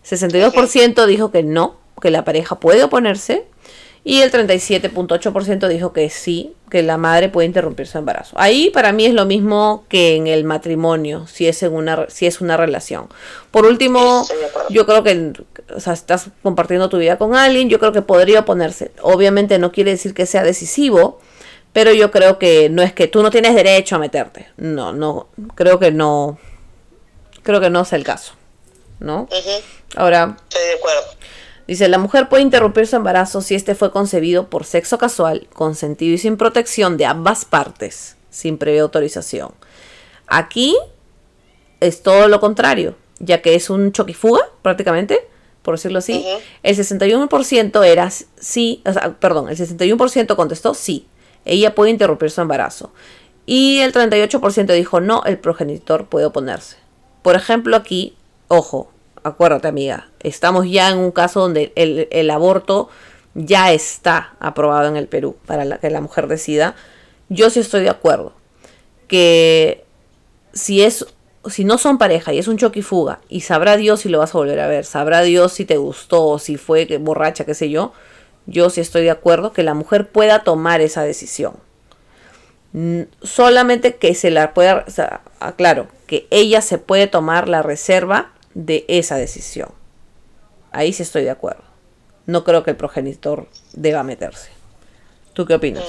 62% 0.08 1.04
dijo 1.06 1.32
que 1.32 1.42
no, 1.42 1.74
que 2.00 2.12
la 2.12 2.24
pareja 2.24 2.60
puede 2.60 2.84
oponerse 2.84 3.46
y 4.04 4.20
el 4.20 4.30
37.8% 4.30 5.66
dijo 5.66 5.92
que 5.92 6.10
sí, 6.10 6.54
que 6.70 6.84
la 6.84 6.96
madre 6.96 7.28
puede 7.28 7.48
interrumpir 7.48 7.88
su 7.88 7.98
embarazo. 7.98 8.36
Ahí 8.38 8.70
para 8.70 8.92
mí 8.92 9.06
es 9.06 9.12
lo 9.12 9.26
mismo 9.26 9.84
que 9.88 10.14
en 10.14 10.28
el 10.28 10.44
matrimonio, 10.44 11.26
si 11.26 11.48
es, 11.48 11.60
en 11.64 11.72
una, 11.72 12.06
si 12.08 12.26
es 12.26 12.40
una 12.40 12.56
relación. 12.56 13.08
Por 13.50 13.66
último, 13.66 14.24
yo 14.70 14.86
creo 14.86 15.02
que 15.02 15.32
o 15.74 15.80
sea, 15.80 15.94
estás 15.94 16.28
compartiendo 16.44 16.88
tu 16.88 16.98
vida 16.98 17.18
con 17.18 17.34
alguien, 17.34 17.68
yo 17.68 17.80
creo 17.80 17.90
que 17.90 18.02
podría 18.02 18.40
oponerse. 18.40 18.92
Obviamente 19.02 19.58
no 19.58 19.72
quiere 19.72 19.90
decir 19.90 20.14
que 20.14 20.26
sea 20.26 20.44
decisivo, 20.44 21.18
pero 21.74 21.92
yo 21.92 22.10
creo 22.12 22.38
que 22.38 22.70
no 22.70 22.82
es 22.82 22.92
que 22.94 23.08
tú 23.08 23.22
no 23.22 23.30
tienes 23.30 23.54
derecho 23.54 23.96
a 23.96 23.98
meterte. 23.98 24.46
No, 24.56 24.92
no, 24.92 25.28
creo 25.56 25.80
que 25.80 25.90
no, 25.90 26.38
creo 27.42 27.60
que 27.60 27.68
no 27.68 27.82
es 27.82 27.92
el 27.92 28.04
caso, 28.04 28.32
¿no? 29.00 29.28
Ahora, 29.96 30.36
estoy 30.48 30.62
de 30.62 30.74
acuerdo. 30.74 31.02
Dice, 31.66 31.88
la 31.88 31.98
mujer 31.98 32.28
puede 32.28 32.44
interrumpir 32.44 32.86
su 32.86 32.94
embarazo 32.94 33.40
si 33.40 33.56
este 33.56 33.74
fue 33.74 33.90
concebido 33.90 34.48
por 34.50 34.64
sexo 34.64 34.98
casual, 34.98 35.48
consentido 35.52 36.14
y 36.14 36.18
sin 36.18 36.36
protección 36.36 36.96
de 36.96 37.06
ambas 37.06 37.44
partes, 37.44 38.16
sin 38.30 38.56
previa 38.56 38.82
autorización. 38.82 39.50
Aquí 40.28 40.76
es 41.80 42.04
todo 42.04 42.28
lo 42.28 42.38
contrario, 42.38 42.94
ya 43.18 43.42
que 43.42 43.56
es 43.56 43.68
un 43.68 43.90
choquifuga, 43.90 44.42
prácticamente, 44.62 45.26
por 45.62 45.74
decirlo 45.74 45.98
así. 45.98 46.24
El 46.62 46.76
61% 46.76 47.84
era 47.84 48.10
sí, 48.10 48.84
perdón, 49.18 49.48
el 49.48 49.56
61% 49.56 50.36
contestó 50.36 50.74
sí, 50.74 51.08
ella 51.44 51.74
puede 51.74 51.90
interrumpir 51.90 52.30
su 52.30 52.40
embarazo. 52.40 52.92
Y 53.46 53.80
el 53.80 53.92
38% 53.92 54.72
dijo 54.72 55.00
no, 55.00 55.22
el 55.24 55.38
progenitor 55.38 56.06
puede 56.06 56.26
oponerse. 56.26 56.76
Por 57.22 57.36
ejemplo, 57.36 57.76
aquí, 57.76 58.16
ojo, 58.48 58.90
acuérdate 59.22 59.68
amiga, 59.68 60.08
estamos 60.20 60.70
ya 60.70 60.90
en 60.90 60.98
un 60.98 61.10
caso 61.10 61.40
donde 61.40 61.72
el, 61.74 62.30
aborto 62.30 62.88
ya 63.34 63.72
está 63.72 64.34
aprobado 64.38 64.88
en 64.88 64.96
el 64.96 65.08
Perú 65.08 65.36
para 65.46 65.78
que 65.78 65.90
la 65.90 66.00
mujer 66.00 66.28
decida. 66.28 66.76
Yo 67.28 67.50
sí 67.50 67.60
estoy 67.60 67.82
de 67.82 67.90
acuerdo 67.90 68.34
que 69.08 69.84
si 70.52 70.82
es 70.82 71.06
si 71.46 71.64
no 71.64 71.76
son 71.76 71.98
pareja 71.98 72.32
y 72.32 72.38
es 72.38 72.48
un 72.48 72.56
choque 72.56 72.78
y 72.78 72.82
fuga 72.82 73.20
y 73.28 73.42
sabrá 73.42 73.76
Dios 73.76 74.00
si 74.00 74.08
lo 74.08 74.18
vas 74.18 74.34
a 74.34 74.38
volver 74.38 74.60
a 74.60 74.66
ver, 74.66 74.86
sabrá 74.86 75.20
Dios 75.20 75.52
si 75.52 75.66
te 75.66 75.76
gustó 75.76 76.38
si 76.38 76.56
fue 76.56 76.86
borracha, 76.98 77.44
qué 77.44 77.54
sé 77.54 77.68
yo, 77.68 77.92
yo 78.46 78.70
sí 78.70 78.80
estoy 78.80 79.02
de 79.02 79.10
acuerdo 79.10 79.52
que 79.52 79.62
la 79.62 79.74
mujer 79.74 80.08
pueda 80.08 80.42
tomar 80.42 80.80
esa 80.80 81.02
decisión. 81.02 81.56
Solamente 83.22 83.96
que 83.96 84.14
se 84.14 84.30
la 84.30 84.52
pueda, 84.52 84.84
aclaro, 85.38 85.88
que 86.06 86.26
ella 86.30 86.60
se 86.60 86.78
puede 86.78 87.06
tomar 87.06 87.48
la 87.48 87.62
reserva 87.62 88.32
de 88.54 88.84
esa 88.88 89.16
decisión. 89.16 89.70
Ahí 90.72 90.92
sí 90.92 91.04
estoy 91.04 91.22
de 91.22 91.30
acuerdo. 91.30 91.62
No 92.26 92.42
creo 92.42 92.64
que 92.64 92.70
el 92.70 92.76
progenitor 92.76 93.48
deba 93.72 94.02
meterse. 94.02 94.50
¿Tú 95.34 95.46
qué 95.46 95.54
opinas? 95.54 95.84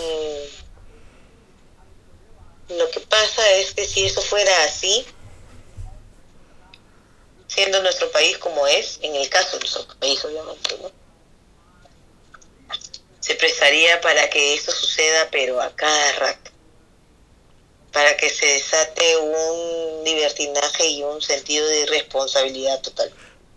Mm, 2.70 2.78
lo 2.78 2.89
que 2.91 2.99
pasa 2.99 3.41
es 3.53 3.74
que 3.74 3.86
si 3.86 4.06
eso 4.06 4.22
fuera 4.22 4.51
así, 4.66 5.06
siendo 7.47 7.82
nuestro 7.82 8.12
país 8.12 8.38
como 8.38 8.68
es, 8.68 8.99
en 9.01 9.16
el 9.16 9.28
caso 9.30 9.58
de 9.58 9.62
nuestro 9.62 9.88
país 9.99 10.24
obviamente, 10.24 10.78
¿no? 10.82 11.05
Se 13.26 13.34
prestaría 13.34 14.00
para 14.02 14.30
que 14.30 14.54
esto 14.54 14.72
suceda, 14.72 15.28
pero 15.32 15.60
a 15.60 15.76
cada 15.76 16.12
rato. 16.20 16.52
Para 17.92 18.16
que 18.18 18.30
se 18.30 18.46
desate 18.46 19.02
un 19.18 20.04
libertinaje 20.04 20.88
y 20.90 21.02
un 21.02 21.20
sentido 21.24 21.68
de 21.68 21.82
irresponsabilidad 21.82 22.80
total. 22.82 23.10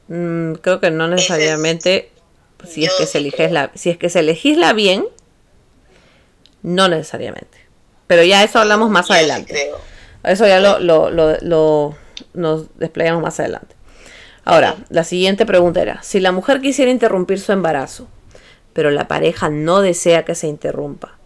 Mm, 0.07 0.55
creo 0.55 0.81
que 0.81 0.91
no 0.91 1.07
necesariamente 1.07 2.11
si 2.67 2.87
es 2.87 2.95
que 2.95 3.05
se 3.05 3.19
elige 3.19 3.51
la, 3.51 3.71
si 3.75 3.91
es 3.91 3.99
que 3.99 4.09
se 4.09 4.23
legisla 4.23 4.73
bien, 4.73 5.07
no 6.63 6.89
necesariamente. 6.89 7.59
Pero 8.07 8.23
ya 8.23 8.43
eso 8.45 8.61
hablamos 8.61 8.89
más 8.89 9.11
adelante. 9.11 9.71
Eso 10.25 10.47
ya 10.47 10.61
lo, 10.61 10.79
lo, 10.79 11.11
lo, 11.11 11.95
nos 12.33 12.79
desplegamos 12.79 13.23
más 13.23 13.39
adelante. 13.39 13.77
Ahora, 14.47 14.77
la 14.89 15.05
siguiente 15.05 15.45
pregunta 15.45 15.83
era, 15.83 16.03
si 16.03 16.21
la 16.21 16.33
mujer 16.33 16.63
quisiera 16.63 16.91
interrumpir 16.91 17.39
su 17.39 17.53
embarazo, 17.53 18.09
pero 18.79 18.93
la 18.93 19.09
pareja 19.09 19.49
no 19.49 19.81
desea 19.81 20.25
que 20.25 20.37
se 20.37 20.47
interrumpa, 20.47 21.19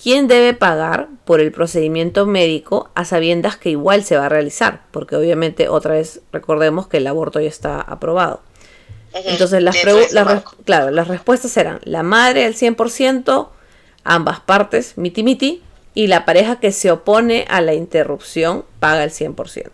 ¿quién 0.00 0.28
debe 0.28 0.54
pagar 0.54 1.08
por 1.24 1.40
el 1.40 1.50
procedimiento 1.50 2.26
médico 2.26 2.90
a 2.94 3.04
sabiendas 3.04 3.56
que 3.56 3.70
igual 3.70 4.04
se 4.04 4.16
va 4.16 4.26
a 4.26 4.28
realizar? 4.28 4.82
Porque 4.92 5.16
obviamente 5.16 5.68
otra 5.68 5.94
vez 5.94 6.20
recordemos 6.30 6.86
que 6.86 6.98
el 6.98 7.08
aborto 7.08 7.40
ya 7.40 7.48
está 7.48 7.80
aprobado. 7.80 8.40
Entonces 9.12 9.64
las, 9.64 9.76
claro, 10.64 10.92
las 10.92 11.08
respuestas 11.08 11.56
eran 11.56 11.80
la 11.82 12.04
madre 12.04 12.44
al 12.44 12.54
100%, 12.54 13.48
ambas 14.04 14.38
partes, 14.38 14.96
miti 14.96 15.24
miti, 15.24 15.64
y 15.92 16.06
la 16.06 16.24
pareja 16.24 16.60
que 16.60 16.70
se 16.70 16.92
opone 16.92 17.46
a 17.48 17.62
la 17.62 17.74
interrupción 17.74 18.64
paga 18.78 19.02
el 19.02 19.10
100%. 19.10 19.70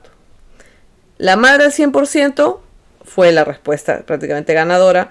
La 1.19 1.37
madre 1.37 1.65
al 1.65 1.73
100% 1.73 2.59
fue 3.05 3.33
la 3.33 3.45
respuesta 3.45 4.01
prácticamente 4.07 4.55
ganadora. 4.55 5.11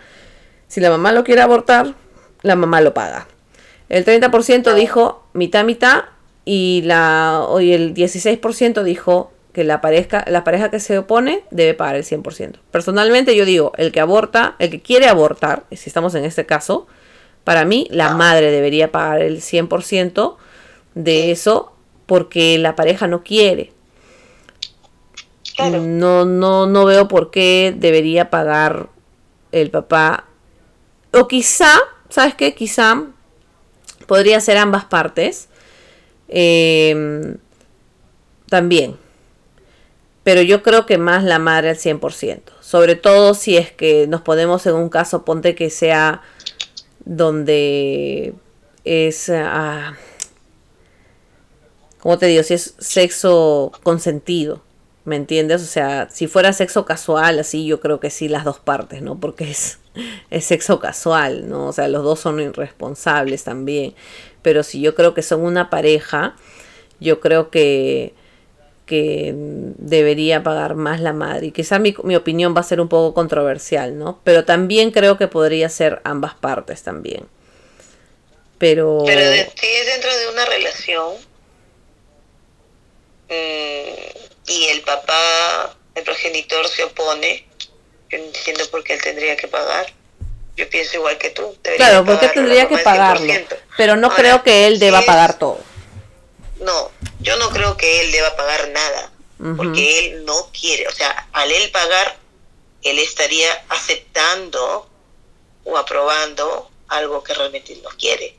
Si 0.72 0.80
la 0.80 0.90
mamá 0.90 1.12
lo 1.12 1.26
quiere 1.26 1.42
abortar, 1.42 1.96
la 2.44 2.56
mamá 2.56 2.80
lo 2.80 2.94
paga. 2.94 3.28
El 3.90 4.06
30% 4.06 4.74
dijo 4.74 5.22
mitad 5.34 5.66
mitad 5.66 6.06
y 6.46 6.82
la 6.86 7.44
hoy 7.46 7.74
el 7.74 7.94
16% 7.94 8.82
dijo 8.84 9.34
que 9.52 9.66
la 9.66 9.82
pareja, 9.82 10.24
la 10.28 10.46
pareja 10.46 10.72
que 10.72 10.80
se 10.80 10.98
opone 10.98 11.44
debe 11.52 11.74
pagar 11.74 11.98
el 11.98 12.06
100%. 12.06 12.54
Personalmente 12.72 13.36
yo 13.36 13.44
digo, 13.44 13.74
el 13.76 13.92
que 13.92 14.00
aborta, 14.00 14.56
el 14.60 14.70
que 14.70 14.82
quiere 14.82 15.10
abortar, 15.10 15.66
si 15.72 15.90
estamos 15.90 16.16
en 16.16 16.24
este 16.24 16.46
caso, 16.46 16.88
para 17.44 17.66
mí 17.66 17.90
la 17.92 18.16
madre 18.16 18.50
debería 18.50 18.94
pagar 18.94 19.22
el 19.22 19.42
100% 19.42 20.38
de 20.96 21.32
eso 21.32 21.74
porque 22.06 22.58
la 22.58 22.78
pareja 22.78 23.08
no 23.08 23.24
quiere. 23.26 23.74
No, 25.60 26.24
no, 26.24 26.66
no 26.66 26.86
veo 26.86 27.10
por 27.10 27.30
qué 27.30 27.76
debería 27.78 28.30
pagar 28.30 28.88
el 29.52 29.70
papá. 29.70 30.28
O 31.14 31.28
quizá, 31.28 31.80
¿sabes 32.10 32.36
qué? 32.36 32.54
Quizá 32.54 33.04
podría 34.08 34.40
ser 34.40 34.58
ambas 34.58 34.86
partes. 34.86 35.50
Em, 36.28 37.38
también. 38.50 38.98
Pero 40.24 40.42
yo 40.42 40.62
creo 40.64 40.86
que 40.86 40.98
más 40.98 41.24
la 41.24 41.40
madre 41.40 41.70
al 41.70 41.78
100%. 41.78 42.54
Sobre 42.62 42.96
todo 42.96 43.34
si 43.34 43.58
es 43.58 43.72
que 43.72 44.08
nos 44.08 44.22
ponemos 44.22 44.66
en 44.66 44.76
un 44.76 44.90
caso, 44.90 45.26
ponte 45.26 45.56
que 45.56 45.70
sea 45.70 46.22
donde 47.06 48.34
es... 48.86 49.30
Ah, 49.30 49.96
como 52.00 52.18
te 52.18 52.28
digo? 52.28 52.44
Si 52.44 52.54
es 52.54 52.76
sexo 52.80 53.72
consentido. 53.84 54.62
¿Me 55.04 55.16
entiendes? 55.16 55.62
O 55.64 55.66
sea, 55.66 56.10
si 56.12 56.28
fuera 56.28 56.54
sexo 56.54 56.86
casual, 56.86 57.40
así 57.40 57.66
yo 57.66 57.80
creo 57.80 58.00
que 58.00 58.10
sí 58.10 58.28
las 58.28 58.44
dos 58.44 58.60
partes, 58.60 59.02
¿no? 59.02 59.20
Porque 59.20 59.50
es, 59.50 59.80
es 60.30 60.46
sexo 60.46 60.80
casual, 60.80 61.50
¿no? 61.50 61.68
O 61.68 61.74
sea, 61.74 61.88
los 61.88 62.04
dos 62.04 62.20
son 62.20 62.40
irresponsables 62.40 63.44
también. 63.44 63.94
Pero 64.42 64.64
si 64.64 64.82
yo 64.82 64.96
creo 64.96 65.14
que 65.14 65.22
son 65.22 65.42
una 65.42 65.70
pareja, 65.70 66.36
yo 67.00 67.20
creo 67.20 67.50
que, 67.52 68.14
que 68.86 69.34
debería 69.36 70.44
pagar 70.44 70.76
más 70.76 71.00
la 71.00 71.14
madre. 71.14 71.48
Y 71.48 71.52
quizá 71.52 71.80
mi, 71.80 71.96
mi 72.04 72.16
opinión 72.16 72.56
va 72.56 72.62
a 72.62 72.64
ser 72.64 72.82
un 72.82 72.90
poco 72.90 73.14
controversial, 73.14 73.98
¿no? 73.98 74.20
Pero 74.24 74.46
también 74.46 74.92
creo 74.92 75.18
que 75.18 75.28
podría 75.28 75.70
ser 75.70 76.02
ambas 76.04 76.34
partes 76.36 76.84
también. 76.84 77.28
Pero... 78.58 79.04
Pero 79.06 79.22
si 79.22 79.68
es 79.68 79.86
dentro 79.88 80.16
de 80.16 80.30
una 80.30 80.46
relación... 80.46 81.16
Eh 83.30 84.12
y 84.48 84.66
el 84.68 84.82
papá, 84.82 85.76
el 85.96 86.04
progenitor 86.04 86.68
se 86.68 86.84
opone, 86.84 87.46
yo 88.12 88.18
no 88.18 88.26
entiendo 88.26 88.70
por 88.70 88.84
qué 88.84 88.94
él 88.94 89.02
tendría 89.02 89.38
que 89.38 89.48
pagar. 89.48 89.94
Yo 90.58 90.70
pienso 90.70 90.98
igual 90.98 91.18
que 91.18 91.30
tú. 91.30 91.56
Claro, 91.78 92.06
porque 92.06 92.28
tendría 92.28 92.68
que 92.68 92.78
pagarlo. 92.80 93.34
Pero 93.78 93.96
no 93.96 94.10
creo 94.14 94.44
que 94.44 94.68
él 94.68 94.80
deba 94.80 95.02
pagar 95.02 95.40
todo. 95.40 95.60
No, 96.60 96.92
yo 97.20 97.38
no 97.38 97.50
creo 97.50 97.78
que 97.78 98.02
él 98.02 98.12
deba 98.12 98.36
pagar 98.36 98.70
nada. 98.70 99.12
Porque 99.58 100.00
él 100.00 100.26
no 100.26 100.52
quiere. 100.52 100.88
O 100.88 100.92
sea, 100.92 101.28
al 101.32 101.52
él 101.52 101.72
pagar, 101.72 102.18
él 102.84 103.00
estaría 103.00 103.50
aceptando 103.70 104.88
o 105.64 105.78
aprobando 105.78 106.70
algo 106.90 107.24
que 107.24 107.34
realmente 107.34 107.76
no 107.82 107.90
quiere. 107.92 108.38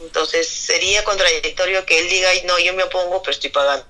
Entonces 0.00 0.48
sería 0.48 1.04
contradictorio 1.04 1.86
que 1.86 1.98
él 1.98 2.08
diga, 2.08 2.30
no, 2.44 2.58
yo 2.58 2.74
me 2.74 2.82
opongo, 2.82 3.22
pero 3.22 3.32
estoy 3.32 3.50
pagando. 3.50 3.86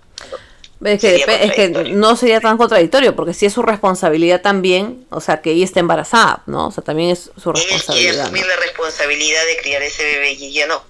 Es 0.84 1.00
que, 1.00 1.90
no 1.92 2.14
sería 2.14 2.40
tan 2.40 2.58
contradictorio, 2.58 3.16
porque 3.16 3.32
si 3.32 3.46
es 3.46 3.52
su 3.52 3.62
responsabilidad 3.62 4.42
también, 4.42 5.06
o 5.10 5.20
sea, 5.20 5.40
que 5.40 5.52
ella 5.52 5.64
esté 5.64 5.80
embarazada, 5.80 6.42
¿no? 6.46 6.68
O 6.68 6.70
sea, 6.70 6.84
también 6.84 7.10
es 7.10 7.30
su 7.36 7.52
responsabilidad. 7.52 8.14
Ella 8.14 8.24
asumir 8.24 8.46
la 8.46 8.56
responsabilidad 8.56 9.40
de 9.46 9.62
criar 9.62 9.82
ese 9.82 10.04
bebé 10.04 10.32
y 10.34 10.44
ella 10.46 10.66
no. 10.66 10.82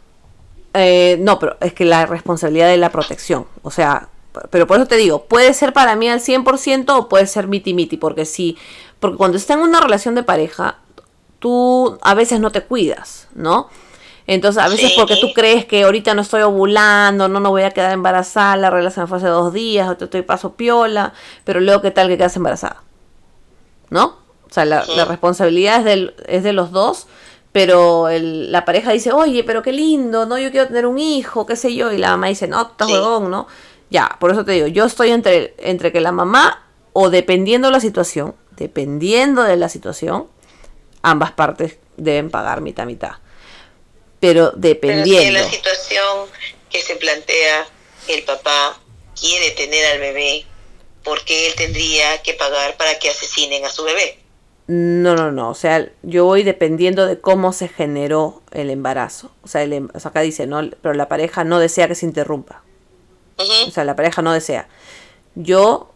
Eh, 0.74 1.16
no, 1.20 1.38
pero 1.38 1.57
es 1.61 1.72
que 1.72 1.84
la 1.84 2.07
responsabilidad 2.07 2.68
de 2.68 2.76
la 2.76 2.90
protección, 2.90 3.47
o 3.62 3.70
sea, 3.70 4.09
pero 4.51 4.66
por 4.66 4.78
eso 4.78 4.86
te 4.86 4.97
digo, 4.97 5.26
puede 5.26 5.55
ser 5.55 5.72
para 5.72 5.95
mí 5.95 6.09
al 6.09 6.20
100% 6.20 6.90
o 6.90 7.09
puede 7.09 7.28
ser 7.28 7.47
miti 7.47 7.72
miti, 7.72 7.97
porque 7.97 8.24
si, 8.24 8.59
porque 8.99 9.16
cuando 9.16 9.36
está 9.36 9.55
en 9.55 9.61
una 9.61 9.80
relación 9.80 10.16
de 10.16 10.24
pareja, 10.24 10.80
tú 11.38 11.99
a 12.03 12.14
veces 12.14 12.40
no 12.40 12.51
te 12.51 12.62
cuidas, 12.62 13.28
¿no? 13.34 13.68
Entonces, 14.26 14.62
a 14.62 14.68
veces 14.68 14.92
porque 14.96 15.16
tú 15.16 15.32
crees 15.34 15.66
que 15.66 15.84
ahorita 15.84 16.14
no 16.14 16.22
estoy 16.22 16.42
ovulando, 16.42 17.28
no, 17.28 17.40
no 17.40 17.50
voy 17.50 17.62
a 17.62 17.72
quedar 17.72 17.92
embarazada, 17.92 18.56
la 18.56 18.70
relación 18.70 19.06
fue 19.06 19.18
hace 19.18 19.26
dos 19.26 19.52
días, 19.52 19.88
o 19.88 19.96
te 19.96 20.04
estoy 20.04 20.22
paso 20.22 20.54
piola, 20.54 21.12
pero 21.44 21.60
luego, 21.60 21.82
¿qué 21.82 21.90
tal 21.90 22.08
que 22.08 22.16
quedas 22.16 22.36
embarazada? 22.36 22.82
¿No? 23.90 24.16
O 24.48 24.52
sea, 24.54 24.64
la, 24.64 24.82
responsabilidad 25.04 25.80
es, 25.80 25.84
del, 25.84 26.14
es 26.26 26.42
de 26.42 26.54
los 26.54 26.70
dos, 26.70 27.06
pero 27.52 28.08
el, 28.08 28.50
la 28.50 28.64
pareja 28.64 28.92
dice, 28.92 29.12
oye, 29.12 29.44
pero 29.44 29.62
qué 29.62 29.72
lindo, 29.72 30.24
¿no? 30.24 30.38
Yo 30.38 30.50
quiero 30.50 30.68
tener 30.68 30.86
un 30.86 30.98
hijo, 30.98 31.44
qué 31.44 31.56
sé 31.56 31.74
yo, 31.74 31.92
y 31.92 31.98
la 31.98 32.10
mamá 32.10 32.28
dice, 32.28 32.48
no, 32.48 32.62
estás 32.62 32.90
huevón, 32.90 33.30
¿no? 33.30 33.46
Ya, 33.90 34.16
por 34.20 34.30
eso 34.30 34.44
te 34.44 34.52
digo, 34.52 34.68
yo 34.68 34.86
estoy 34.86 35.10
entre, 35.10 35.54
entre 35.58 35.92
que 35.92 36.00
la 36.00 36.12
mamá, 36.12 36.64
o 36.94 37.10
dependiendo 37.10 37.68
de 37.68 37.72
la 37.72 37.80
situación, 37.80 38.34
dependiendo 38.56 39.42
de 39.42 39.56
la 39.56 39.68
situación, 39.68 40.28
ambas 41.02 41.32
partes 41.32 41.78
deben 41.96 42.30
pagar 42.30 42.62
mitad 42.62 42.86
mitad 42.86 43.16
pero 44.24 44.52
dependiendo. 44.56 45.22
Pero 45.32 45.44
si 45.44 45.44
la 45.44 45.50
situación 45.50 46.28
que 46.70 46.80
se 46.80 46.96
plantea 46.96 47.66
el 48.08 48.22
papá 48.24 48.80
quiere 49.18 49.50
tener 49.50 49.84
al 49.92 50.00
bebé, 50.00 50.46
¿por 51.02 51.24
qué 51.24 51.48
él 51.48 51.54
tendría 51.54 52.22
que 52.22 52.32
pagar 52.32 52.76
para 52.76 52.98
que 52.98 53.10
asesinen 53.10 53.64
a 53.64 53.70
su 53.70 53.84
bebé? 53.84 54.18
No, 54.66 55.14
no, 55.14 55.30
no. 55.30 55.50
O 55.50 55.54
sea, 55.54 55.90
yo 56.02 56.24
voy 56.24 56.42
dependiendo 56.42 57.06
de 57.06 57.20
cómo 57.20 57.52
se 57.52 57.68
generó 57.68 58.42
el 58.50 58.70
embarazo. 58.70 59.30
O 59.42 59.48
sea, 59.48 59.62
el, 59.62 59.74
em, 59.74 59.88
acá 59.92 60.20
dice, 60.22 60.46
no, 60.46 60.62
pero 60.80 60.94
la 60.94 61.08
pareja 61.08 61.44
no 61.44 61.58
desea 61.58 61.86
que 61.86 61.94
se 61.94 62.06
interrumpa. 62.06 62.62
O 63.36 63.70
sea, 63.70 63.84
la 63.84 63.96
pareja 63.96 64.22
no 64.22 64.32
desea. 64.32 64.68
Yo 65.34 65.90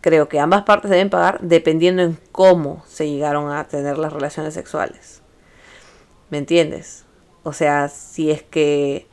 creo 0.00 0.28
que 0.28 0.38
ambas 0.38 0.62
partes 0.62 0.90
deben 0.90 1.10
pagar 1.10 1.40
dependiendo 1.40 2.02
en 2.02 2.20
cómo 2.30 2.84
se 2.86 3.08
llegaron 3.08 3.50
a 3.50 3.66
tener 3.66 3.98
las 3.98 4.12
relaciones 4.12 4.54
sexuales. 4.54 5.22
¿Me 6.30 6.38
entiendes? 6.38 7.03
O 7.44 7.52
sea, 7.52 7.88
si 7.88 8.30
es 8.30 8.42
que 8.42 9.06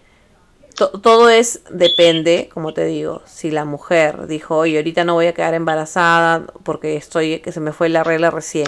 todo 0.73 1.29
es, 1.29 1.61
depende, 1.69 2.49
como 2.53 2.73
te 2.73 2.85
digo, 2.85 3.21
si 3.25 3.51
la 3.51 3.65
mujer 3.65 4.25
dijo, 4.27 4.57
oye, 4.57 4.77
ahorita 4.77 5.03
no 5.03 5.13
voy 5.13 5.27
a 5.27 5.33
quedar 5.33 5.53
embarazada 5.53 6.45
porque 6.63 6.95
estoy, 6.95 7.39
que 7.39 7.51
se 7.51 7.59
me 7.59 7.73
fue 7.73 7.89
la 7.89 8.03
regla 8.03 8.31
recién, 8.31 8.67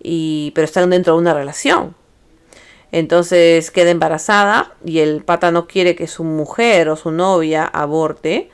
y, 0.00 0.52
pero 0.54 0.66
están 0.66 0.90
dentro 0.90 1.14
de 1.14 1.20
una 1.20 1.34
relación. 1.34 1.96
Entonces 2.92 3.70
queda 3.70 3.90
embarazada 3.90 4.74
y 4.84 5.00
el 5.00 5.24
pata 5.24 5.50
no 5.50 5.66
quiere 5.66 5.96
que 5.96 6.06
su 6.06 6.22
mujer 6.22 6.88
o 6.88 6.96
su 6.96 7.10
novia 7.10 7.64
aborte. 7.64 8.48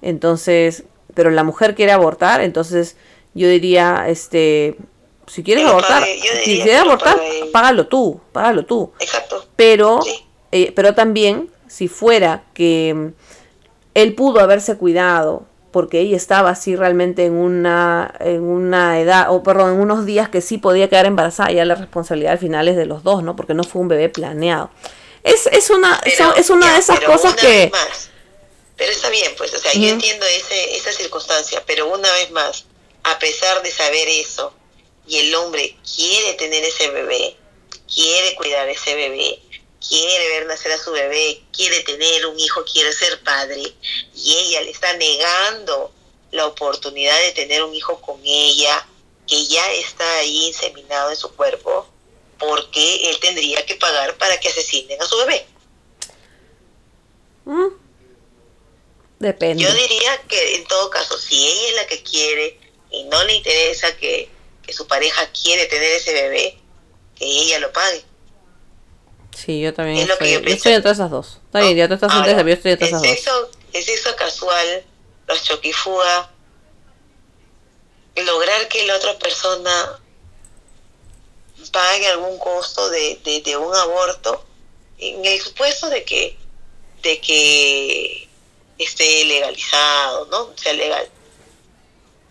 Entonces, 0.00 0.84
pero 1.14 1.30
la 1.30 1.42
mujer 1.42 1.74
quiere 1.74 1.92
abortar, 1.92 2.40
entonces 2.40 2.96
yo 3.34 3.48
diría, 3.48 4.04
este, 4.08 4.76
si 5.26 5.42
quieres 5.42 5.66
abortar, 5.66 6.04
si 6.44 6.60
quieres 6.60 6.80
abortar, 6.80 7.20
págalo 7.52 7.86
tú, 7.86 8.20
págalo 8.32 8.64
tú. 8.64 8.92
Exacto. 9.00 9.46
Pero, 9.56 10.00
eh, 10.52 10.72
pero 10.74 10.94
también, 10.94 11.50
si 11.68 11.88
fuera 11.88 12.44
que 12.54 12.92
mm, 12.94 13.06
él 13.94 14.14
pudo 14.14 14.40
haberse 14.40 14.76
cuidado, 14.76 15.46
porque 15.74 15.98
ella 15.98 16.16
estaba 16.16 16.50
así 16.50 16.76
realmente 16.76 17.24
en 17.24 17.32
una, 17.32 18.14
en 18.20 18.42
una 18.42 19.00
edad, 19.00 19.32
o 19.32 19.42
perdón, 19.42 19.74
en 19.74 19.80
unos 19.80 20.06
días 20.06 20.28
que 20.28 20.40
sí 20.40 20.58
podía 20.58 20.88
quedar 20.88 21.06
embarazada, 21.06 21.50
ya 21.50 21.64
la 21.64 21.74
responsabilidad 21.74 22.32
al 22.34 22.38
final 22.38 22.68
es 22.68 22.76
de 22.76 22.86
los 22.86 23.02
dos, 23.02 23.24
¿no? 23.24 23.34
Porque 23.34 23.54
no 23.54 23.64
fue 23.64 23.82
un 23.82 23.88
bebé 23.88 24.08
planeado. 24.08 24.70
Es, 25.24 25.48
es 25.48 25.70
una, 25.70 26.00
es 26.04 26.50
una 26.50 26.74
de 26.74 26.78
esas 26.78 27.00
cosas 27.00 27.34
que... 27.34 27.72
pero 28.76 28.92
está 28.92 29.08
bien, 29.10 29.32
pues, 29.36 29.52
o 29.54 29.58
sea, 29.58 29.72
yo 29.72 29.88
entiendo 29.88 30.24
ese, 30.26 30.76
esa 30.76 30.92
circunstancia, 30.92 31.60
pero 31.66 31.88
una 31.88 32.12
vez 32.12 32.30
más, 32.30 32.66
a 33.02 33.18
pesar 33.18 33.60
de 33.62 33.72
saber 33.72 34.06
eso, 34.08 34.54
y 35.06 35.18
el 35.18 35.34
hombre 35.34 35.76
quiere 35.96 36.34
tener 36.34 36.64
ese 36.64 36.88
bebé, 36.90 37.36
quiere 37.92 38.34
cuidar 38.36 38.68
ese 38.68 38.94
bebé, 38.94 39.40
quiere 39.86 40.28
ver 40.28 40.46
nacer 40.46 40.72
a 40.72 40.78
su 40.78 40.92
bebé, 40.92 41.42
quiere 41.52 41.80
tener 41.80 42.26
un 42.26 42.38
hijo, 42.38 42.64
quiere 42.64 42.92
ser 42.92 43.22
padre, 43.22 43.62
y 44.14 44.36
ella 44.36 44.62
le 44.62 44.70
está 44.70 44.92
negando 44.96 45.92
la 46.30 46.46
oportunidad 46.46 47.18
de 47.20 47.32
tener 47.32 47.62
un 47.62 47.74
hijo 47.74 48.00
con 48.00 48.20
ella, 48.24 48.86
que 49.26 49.46
ya 49.46 49.72
está 49.72 50.18
ahí 50.18 50.46
inseminado 50.46 51.10
en 51.10 51.16
su 51.16 51.34
cuerpo, 51.34 51.88
porque 52.38 53.10
él 53.10 53.18
tendría 53.20 53.64
que 53.64 53.76
pagar 53.76 54.16
para 54.18 54.38
que 54.40 54.48
asesinen 54.48 55.00
a 55.00 55.06
su 55.06 55.16
bebé. 55.18 55.46
Mm. 57.44 57.68
Depende. 59.18 59.62
Yo 59.62 59.72
diría 59.72 60.22
que 60.28 60.56
en 60.56 60.66
todo 60.66 60.90
caso, 60.90 61.16
si 61.16 61.46
ella 61.46 61.68
es 61.68 61.74
la 61.76 61.86
que 61.86 62.02
quiere 62.02 62.58
y 62.90 63.04
no 63.04 63.22
le 63.24 63.34
interesa 63.34 63.96
que, 63.96 64.28
que 64.66 64.72
su 64.72 64.86
pareja 64.86 65.28
quiere 65.30 65.66
tener 65.66 65.92
ese 65.92 66.12
bebé, 66.12 66.58
que 67.16 67.24
ella 67.24 67.58
lo 67.58 67.72
pague. 67.72 68.04
Sí, 69.34 69.60
yo 69.60 69.74
también 69.74 70.08
estoy, 70.08 70.32
yo, 70.32 70.38
estoy 70.40 70.72
entre 70.72 70.92
esas 70.92 71.10
dos. 71.10 71.40
Está 71.46 71.60
bien, 71.60 71.76
ya 71.76 71.88
tú 71.88 71.94
estás 71.94 72.12
yo 72.12 72.52
estoy 72.52 72.72
entre 72.72 72.86
esas 72.86 73.02
dos. 73.02 73.10
Es 73.72 73.88
eso 73.88 74.14
casual, 74.16 74.84
los 75.26 75.42
choquifuga, 75.42 76.30
lograr 78.16 78.68
que 78.68 78.86
la 78.86 78.96
otra 78.96 79.18
persona 79.18 80.00
pague 81.72 82.06
algún 82.08 82.38
costo 82.38 82.88
de, 82.90 83.42
de, 83.44 83.56
un 83.56 83.74
aborto 83.74 84.44
en 84.98 85.24
el 85.24 85.40
supuesto 85.40 85.88
de 85.88 86.04
que 86.04 86.36
de 87.02 87.20
que 87.20 88.28
esté 88.78 89.24
legalizado, 89.24 90.26
¿no? 90.26 90.56
Sea 90.56 90.72
legal. 90.72 91.08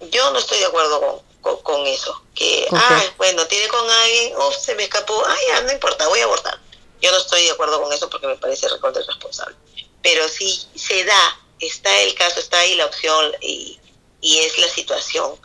Yo 0.09 0.31
no 0.31 0.39
estoy 0.39 0.59
de 0.59 0.65
acuerdo 0.65 0.99
con, 0.99 1.32
con, 1.43 1.85
eso. 1.87 2.23
Que, 2.33 2.65
ah, 2.71 3.03
bueno, 3.17 3.45
tiene 3.47 3.67
con 3.67 3.87
alguien, 3.89 4.33
oh, 4.37 4.51
se 4.51 4.75
me 4.75 4.83
escapó, 4.83 5.21
ah, 5.25 5.37
ya, 5.49 5.61
no 5.61 5.71
importa, 5.71 6.07
voy 6.07 6.19
a 6.21 6.23
abortar. 6.23 6.59
Yo 7.01 7.11
no 7.11 7.17
estoy 7.17 7.43
de 7.43 7.51
acuerdo 7.51 7.81
con 7.81 7.91
eso 7.93 8.09
porque 8.09 8.27
me 8.27 8.37
parece 8.37 8.67
recontra 8.69 9.03
responsable. 9.03 9.55
Pero 10.01 10.27
si 10.29 10.67
se 10.75 11.03
da, 11.03 11.39
está 11.59 12.01
el 12.01 12.15
caso, 12.15 12.39
está 12.39 12.59
ahí 12.59 12.75
la 12.75 12.85
opción 12.85 13.33
y, 13.41 13.79
y 14.21 14.39
es 14.39 14.57
la 14.57 14.69
situación, 14.69 15.37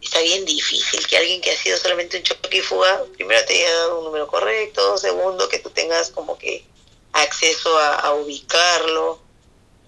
está 0.00 0.20
bien 0.20 0.44
difícil 0.44 1.06
que 1.06 1.16
alguien 1.16 1.40
que 1.40 1.52
ha 1.52 1.56
sido 1.56 1.78
solamente 1.78 2.16
un 2.16 2.22
choque 2.22 2.58
y 2.58 2.60
fuga, 2.60 3.04
primero 3.14 3.44
te 3.46 3.54
haya 3.54 3.74
dado 3.74 3.98
un 3.98 4.04
número 4.04 4.26
correcto, 4.26 4.98
segundo 4.98 5.48
que 5.48 5.58
tú 5.58 5.70
tengas 5.70 6.10
como 6.10 6.36
que 6.38 6.64
acceso 7.12 7.78
a, 7.78 8.12
ubicarlo 8.14 9.20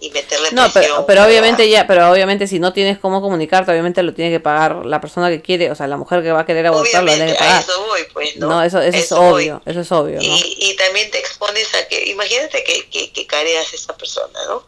y 0.00 0.10
meterle 0.10 0.50
no 0.52 0.70
pero, 0.72 1.06
pero 1.06 1.24
obviamente 1.24 1.68
ya 1.68 1.86
pero 1.86 2.10
obviamente 2.10 2.46
si 2.46 2.60
no 2.60 2.72
tienes 2.72 2.98
cómo 2.98 3.20
comunicarte 3.20 3.72
obviamente 3.72 4.02
lo 4.04 4.14
tiene 4.14 4.30
que 4.30 4.38
pagar 4.38 4.86
la 4.86 5.00
persona 5.00 5.28
que 5.28 5.42
quiere 5.42 5.70
o 5.72 5.74
sea 5.74 5.88
la 5.88 5.96
mujer 5.96 6.22
que 6.22 6.30
va 6.30 6.40
a 6.40 6.46
querer 6.46 6.66
abortar 6.66 7.02
lo 7.02 7.12
tiene 7.12 7.32
que 7.32 7.38
pagar. 7.38 7.62
eso 7.62 7.86
voy 7.86 8.04
pues 8.12 8.36
no, 8.36 8.62
eso, 8.62 8.80
eso, 8.80 8.96
es 8.96 9.12
obvio 9.12 9.60
eso 9.66 9.80
es 9.80 9.90
obvio 9.90 10.18
y, 10.20 10.56
y, 10.58 10.76
también 10.76 11.10
te 11.10 11.18
expones 11.18 11.74
a 11.74 11.88
que 11.88 12.10
imagínate 12.10 12.62
que, 12.62 12.88
que, 12.88 13.12
que 13.12 13.26
careas 13.26 13.72
a 13.72 13.76
esa 13.76 13.96
persona 13.96 14.38
no 14.46 14.64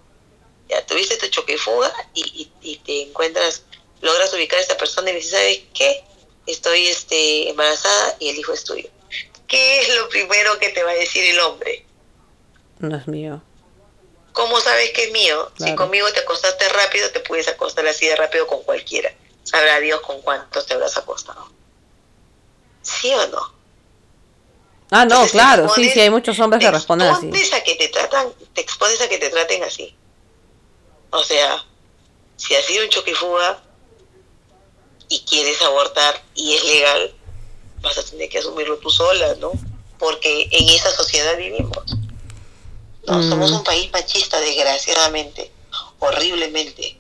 ya 0.68 0.84
tuviste 0.84 1.16
tu 1.16 1.28
choque 1.28 1.54
y 1.54 1.58
fuga 1.58 1.92
y, 2.12 2.50
y, 2.60 2.76
te 2.78 3.02
encuentras 3.02 3.62
logras 4.00 4.34
ubicar 4.34 4.58
a 4.58 4.62
esa 4.62 4.76
persona 4.76 5.10
y 5.10 5.14
dices 5.14 5.30
sabes 5.30 5.60
qué 5.74 6.02
estoy 6.46 6.88
este 6.88 7.50
embarazada 7.50 8.16
y 8.18 8.30
el 8.30 8.36
hijo 8.36 8.52
es 8.52 8.64
tuyo 8.64 8.88
qué 9.46 9.80
es 9.80 9.94
lo 9.94 10.08
primero 10.08 10.58
que 10.58 10.70
te 10.70 10.82
va 10.82 10.90
a 10.90 10.94
decir 10.94 11.22
el 11.24 11.38
hombre 11.38 11.84
no 12.80 12.96
es 12.96 13.06
mío 13.06 13.42
¿Cómo 14.32 14.60
sabes 14.60 14.90
que 14.92 15.04
es 15.04 15.12
mío? 15.12 15.50
Si 15.58 15.74
conmigo 15.74 16.10
te 16.12 16.20
acostaste 16.20 16.68
rápido, 16.68 17.10
te 17.10 17.20
puedes 17.20 17.48
acostar 17.48 17.86
así 17.86 18.06
de 18.06 18.16
rápido 18.16 18.46
con 18.46 18.62
cualquiera. 18.62 19.12
Sabrá 19.42 19.80
Dios 19.80 20.00
con 20.02 20.20
cuántos 20.22 20.66
te 20.66 20.74
habrás 20.74 20.96
acostado. 20.96 21.48
¿Sí 22.82 23.12
o 23.12 23.26
no? 23.28 23.60
Ah, 24.90 25.04
no, 25.04 25.26
claro, 25.28 25.68
sí, 25.68 25.88
sí, 25.88 26.00
hay 26.00 26.10
muchos 26.10 26.38
hombres 26.40 26.60
que 26.60 26.70
responden 26.70 27.08
así. 27.08 27.28
A 27.54 27.62
que 27.62 27.76
te, 27.76 27.88
tratan, 27.88 28.32
te 28.52 28.60
expones 28.60 29.00
a 29.00 29.08
que 29.08 29.18
te 29.18 29.30
traten 29.30 29.62
así. 29.62 29.94
O 31.10 31.22
sea, 31.22 31.64
si 32.36 32.54
has 32.56 32.64
sido 32.64 32.84
un 32.84 32.90
choque 32.90 33.12
y 33.12 33.14
fuga 33.14 33.62
y 35.08 35.20
quieres 35.20 35.60
abortar 35.62 36.22
y 36.34 36.54
es 36.54 36.64
legal, 36.64 37.14
vas 37.82 37.98
a 37.98 38.04
tener 38.04 38.28
que 38.28 38.38
asumirlo 38.38 38.78
tú 38.78 38.90
sola, 38.90 39.34
¿no? 39.36 39.52
Porque 39.98 40.48
en 40.50 40.68
esa 40.68 40.90
sociedad 40.90 41.36
vivimos. 41.36 41.99
No, 43.06 43.22
somos 43.22 43.50
mm. 43.50 43.54
un 43.56 43.64
país 43.64 43.90
machista, 43.92 44.38
desgraciadamente, 44.40 45.50
horriblemente, 45.98 46.96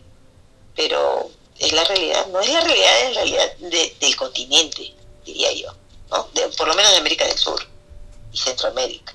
pero 0.74 1.30
es 1.58 1.72
la 1.72 1.84
realidad, 1.84 2.26
no 2.28 2.40
es 2.40 2.52
la 2.52 2.60
realidad, 2.60 3.00
es 3.02 3.14
la 3.14 3.22
realidad 3.22 3.56
del 4.00 4.16
continente, 4.16 4.94
diría 5.24 5.52
yo, 5.52 5.72
¿no? 6.10 6.26
por 6.56 6.68
lo 6.68 6.74
menos 6.74 6.92
de 6.92 6.98
América 6.98 7.26
del 7.26 7.36
Sur 7.36 7.60
y 8.32 8.38
Centroamérica. 8.38 9.14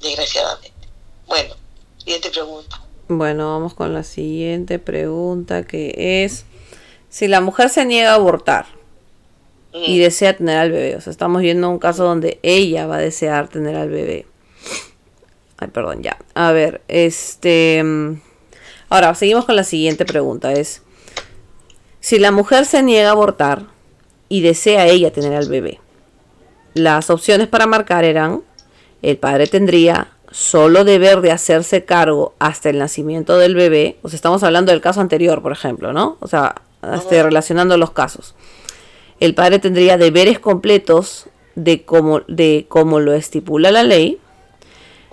Desgraciadamente. 0.00 0.88
Bueno, 1.26 1.54
siguiente 1.98 2.30
pregunta. 2.30 2.80
Bueno, 3.08 3.50
vamos 3.50 3.74
con 3.74 3.92
la 3.92 4.02
siguiente 4.02 4.78
pregunta 4.78 5.64
que 5.64 6.24
es, 6.24 6.44
si 7.10 7.26
la 7.26 7.40
mujer 7.40 7.70
se 7.70 7.84
niega 7.84 8.12
a 8.12 8.14
abortar 8.14 8.66
y 9.72 9.98
desea 9.98 10.36
tener 10.36 10.58
al 10.58 10.70
bebé, 10.70 10.96
o 10.96 11.00
sea, 11.00 11.10
estamos 11.10 11.42
viendo 11.42 11.68
un 11.68 11.78
caso 11.78 12.04
donde 12.04 12.38
ella 12.42 12.86
va 12.86 12.96
a 12.96 13.00
desear 13.00 13.48
tener 13.48 13.76
al 13.76 13.90
bebé. 13.90 14.26
Ay, 15.58 15.68
perdón, 15.68 16.02
ya. 16.02 16.16
A 16.34 16.52
ver, 16.52 16.82
este... 16.88 17.84
Ahora, 18.88 19.14
seguimos 19.14 19.44
con 19.44 19.56
la 19.56 19.64
siguiente 19.64 20.06
pregunta. 20.06 20.52
Es, 20.52 20.82
si 22.00 22.18
la 22.18 22.30
mujer 22.30 22.64
se 22.64 22.82
niega 22.82 23.08
a 23.08 23.12
abortar 23.12 23.64
y 24.28 24.40
desea 24.40 24.86
ella 24.86 25.12
tener 25.12 25.34
al 25.34 25.48
bebé, 25.48 25.80
las 26.74 27.10
opciones 27.10 27.48
para 27.48 27.66
marcar 27.66 28.04
eran, 28.04 28.42
el 29.02 29.18
padre 29.18 29.46
tendría 29.46 30.08
solo 30.30 30.84
deber 30.84 31.20
de 31.20 31.32
hacerse 31.32 31.84
cargo 31.84 32.34
hasta 32.38 32.70
el 32.70 32.78
nacimiento 32.78 33.38
del 33.38 33.54
bebé, 33.54 33.98
o 34.02 34.08
sea, 34.08 34.16
estamos 34.16 34.42
hablando 34.42 34.72
del 34.72 34.80
caso 34.80 35.00
anterior, 35.00 35.42
por 35.42 35.52
ejemplo, 35.52 35.92
¿no? 35.92 36.18
O 36.20 36.28
sea, 36.28 36.54
este, 36.94 37.22
relacionando 37.22 37.76
los 37.76 37.90
casos. 37.90 38.34
El 39.20 39.34
padre 39.34 39.58
tendría 39.58 39.98
deberes 39.98 40.38
completos 40.38 41.26
de 41.54 41.82
como, 41.82 42.20
de 42.28 42.66
como 42.68 43.00
lo 43.00 43.14
estipula 43.14 43.70
la 43.70 43.82
ley, 43.82 44.18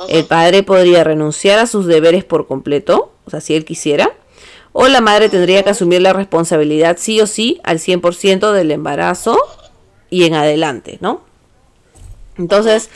el 0.09 0.25
padre 0.25 0.63
podría 0.63 1.03
renunciar 1.03 1.59
a 1.59 1.67
sus 1.67 1.85
deberes 1.85 2.23
por 2.23 2.47
completo, 2.47 3.11
o 3.25 3.29
sea, 3.29 3.41
si 3.41 3.55
él 3.55 3.65
quisiera, 3.65 4.11
o 4.73 4.87
la 4.87 5.01
madre 5.01 5.29
tendría 5.29 5.63
que 5.63 5.69
asumir 5.69 6.01
la 6.01 6.13
responsabilidad 6.13 6.97
sí 6.99 7.21
o 7.21 7.27
sí 7.27 7.61
al 7.63 7.79
100% 7.79 8.51
del 8.51 8.71
embarazo 8.71 9.37
y 10.09 10.25
en 10.25 10.33
adelante, 10.33 10.97
¿no? 11.01 11.21
Entonces, 12.37 12.89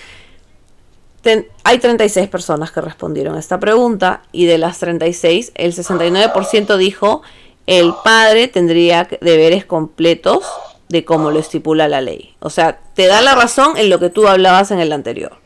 hay 1.64 1.80
36 1.80 2.28
personas 2.30 2.72
que 2.72 2.82
respondieron 2.82 3.36
a 3.36 3.40
esta 3.40 3.60
pregunta 3.60 4.24
y 4.32 4.46
de 4.46 4.58
las 4.58 4.80
36, 4.80 5.52
el 5.56 5.74
69% 5.74 6.78
dijo 6.78 7.22
el 7.70 7.94
padre 8.04 8.48
tendría 8.48 9.08
deberes 9.22 9.64
completos 9.64 10.44
de 10.88 11.06
como 11.06 11.30
lo 11.30 11.40
estipula 11.40 11.88
la 11.88 12.02
ley. 12.02 12.36
O 12.40 12.50
sea, 12.50 12.80
te 12.96 13.06
da 13.06 13.22
la 13.22 13.36
razón 13.36 13.78
en 13.78 13.92
lo 13.92 14.00
que 14.00 14.10
tú 14.10 14.28
hablabas 14.28 14.72
en 14.72 14.80
el 14.80 14.92
anterior. 14.92 15.38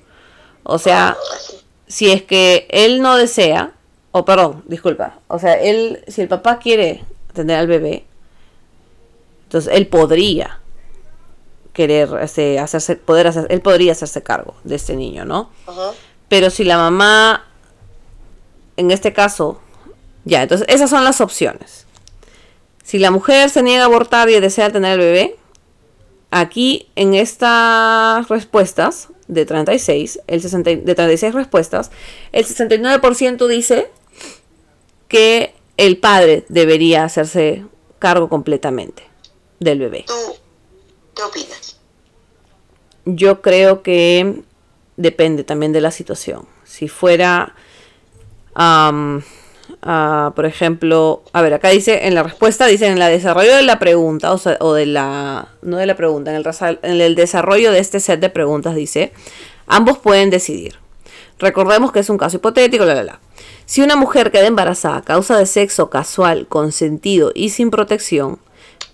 O 0.64 0.80
sea, 0.80 1.18
si 1.88 2.12
es 2.12 2.24
que 2.24 2.68
él 2.70 3.02
no 3.02 3.18
desea, 3.18 3.74
o 4.12 4.26
perdón, 4.26 4.64
disculpa, 4.68 5.20
o 5.28 5.40
sea, 5.40 5.54
él, 5.54 6.04
si 6.08 6.22
el 6.22 6.28
papá 6.28 6.60
quiere 6.60 7.04
tener 7.34 7.58
al 7.58 7.68
bebé, 7.68 8.06
entonces 9.44 9.74
él 9.76 9.88
podría 9.88 10.60
querer 11.74 12.10
este, 12.22 12.60
hacerse, 12.60 12.96
poder 12.96 13.28
hacer, 13.28 13.48
él 13.50 13.62
podría 13.62 13.92
hacerse 13.92 14.24
cargo 14.24 14.56
de 14.64 14.76
este 14.76 14.96
niño, 14.96 15.26
¿no? 15.26 15.50
Pero 16.30 16.50
si 16.50 16.64
la 16.64 16.78
mamá, 16.78 17.46
en 18.78 18.92
este 18.92 19.14
caso, 19.14 19.60
ya, 20.24 20.44
entonces 20.44 20.68
esas 20.70 20.90
son 20.90 21.04
las 21.04 21.20
opciones. 21.22 21.86
Si 22.84 23.00
la 23.00 23.12
mujer 23.12 23.50
se 23.50 23.64
niega 23.64 23.84
a 23.84 23.86
abortar 23.86 24.30
y 24.30 24.40
desea 24.40 24.72
tener 24.72 24.94
el 24.94 25.00
bebé, 25.00 25.36
aquí 26.32 26.90
en 26.96 27.14
estas 27.14 28.28
respuestas 28.30 29.10
de 29.28 29.46
36, 29.46 30.20
el 30.28 30.42
60, 30.42 30.70
de 30.78 30.96
36 30.96 31.34
respuestas, 31.34 31.92
el 32.32 32.46
69% 32.46 33.48
dice 33.48 33.90
que 35.08 35.54
el 35.78 35.98
padre 35.98 36.46
debería 36.50 37.04
hacerse 37.04 37.66
cargo 38.00 38.30
completamente 38.30 39.04
del 39.60 39.80
bebé. 39.80 40.06
¿Tú 40.08 40.36
qué 41.16 41.24
opinas? 41.24 41.78
Yo 43.06 43.42
creo 43.42 43.82
que 43.82 44.44
depende 44.98 45.44
también 45.44 45.74
de 45.74 45.82
la 45.82 45.92
situación. 45.92 46.48
Si 46.64 46.88
fuera 46.88 47.56
ah, 49.84 50.34
por 50.36 50.46
ejemplo, 50.46 51.24
a 51.34 51.42
ver, 51.42 51.54
acá 51.54 51.70
dice, 51.70 52.08
en 52.08 52.16
la 52.16 52.24
respuesta 52.24 52.66
dice, 52.66 52.88
en 52.88 53.02
el 53.02 53.12
desarrollo 53.12 53.56
de 53.56 53.64
la 53.64 53.80
pregunta, 53.80 54.32
o, 54.32 54.38
sea, 54.38 54.58
o 54.60 54.74
de 54.74 54.86
la, 54.86 55.50
no 55.62 55.78
de 55.78 55.86
la 55.86 55.96
pregunta, 55.96 56.32
en 56.36 57.02
el, 57.02 57.16
desarrollo 57.16 57.72
de 57.72 57.80
este 57.80 58.00
set 58.00 58.20
de 58.20 58.30
preguntas 58.30 58.76
dice, 58.76 59.14
ambos 59.68 59.98
pueden 59.98 60.30
decidir. 60.30 60.76
Recordemos 61.40 61.92
que 61.92 62.00
es 62.00 62.10
un 62.10 62.18
caso 62.18 62.38
hipotético, 62.38 62.86
la, 62.86 62.96
la, 62.96 63.04
la. 63.04 63.20
Si 63.66 63.82
una 63.82 63.96
mujer 63.96 64.32
queda 64.32 64.48
embarazada 64.48 64.98
a 64.98 65.02
causa 65.02 65.38
de 65.38 65.46
sexo 65.46 65.90
casual, 65.90 66.48
consentido 66.48 67.32
y 67.34 67.50
sin 67.50 67.70
protección, 67.70 68.40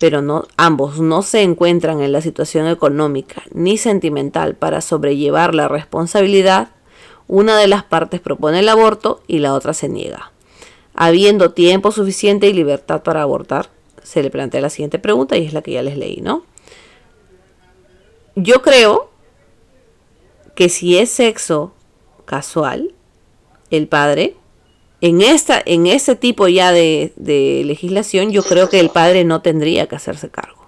pero 0.00 0.22
no, 0.22 0.46
ambos 0.56 0.98
no 0.98 1.22
se 1.22 1.42
encuentran 1.42 2.00
en 2.00 2.12
la 2.12 2.22
situación 2.22 2.66
económica 2.66 3.42
ni 3.52 3.76
sentimental 3.76 4.54
para 4.54 4.80
sobrellevar 4.80 5.54
la 5.54 5.68
responsabilidad, 5.68 6.70
una 7.28 7.58
de 7.58 7.68
las 7.68 7.84
partes 7.84 8.20
propone 8.20 8.60
el 8.60 8.68
aborto 8.68 9.22
y 9.26 9.40
la 9.40 9.52
otra 9.52 9.74
se 9.74 9.88
niega. 9.88 10.32
Habiendo 11.02 11.52
tiempo 11.52 11.92
suficiente 11.92 12.46
y 12.46 12.52
libertad 12.52 13.02
para 13.02 13.22
abortar, 13.22 13.70
se 14.02 14.22
le 14.22 14.28
plantea 14.28 14.60
la 14.60 14.68
siguiente 14.68 14.98
pregunta 14.98 15.38
y 15.38 15.46
es 15.46 15.54
la 15.54 15.62
que 15.62 15.72
ya 15.72 15.82
les 15.82 15.96
leí, 15.96 16.20
¿no? 16.20 16.44
Yo 18.36 18.60
creo 18.60 19.10
que 20.54 20.68
si 20.68 20.98
es 20.98 21.10
sexo 21.10 21.72
casual, 22.26 22.92
el 23.70 23.88
padre 23.88 24.36
en 25.00 25.22
esta, 25.22 25.62
en 25.64 25.86
ese 25.86 26.16
tipo 26.16 26.48
ya 26.48 26.70
de, 26.70 27.14
legislación, 27.16 28.30
yo 28.30 28.42
creo 28.42 28.68
que 28.68 28.78
el 28.78 28.90
padre 28.90 29.24
no 29.24 29.40
tendría 29.40 29.86
que 29.86 29.96
hacerse 29.96 30.28
cargo. 30.28 30.66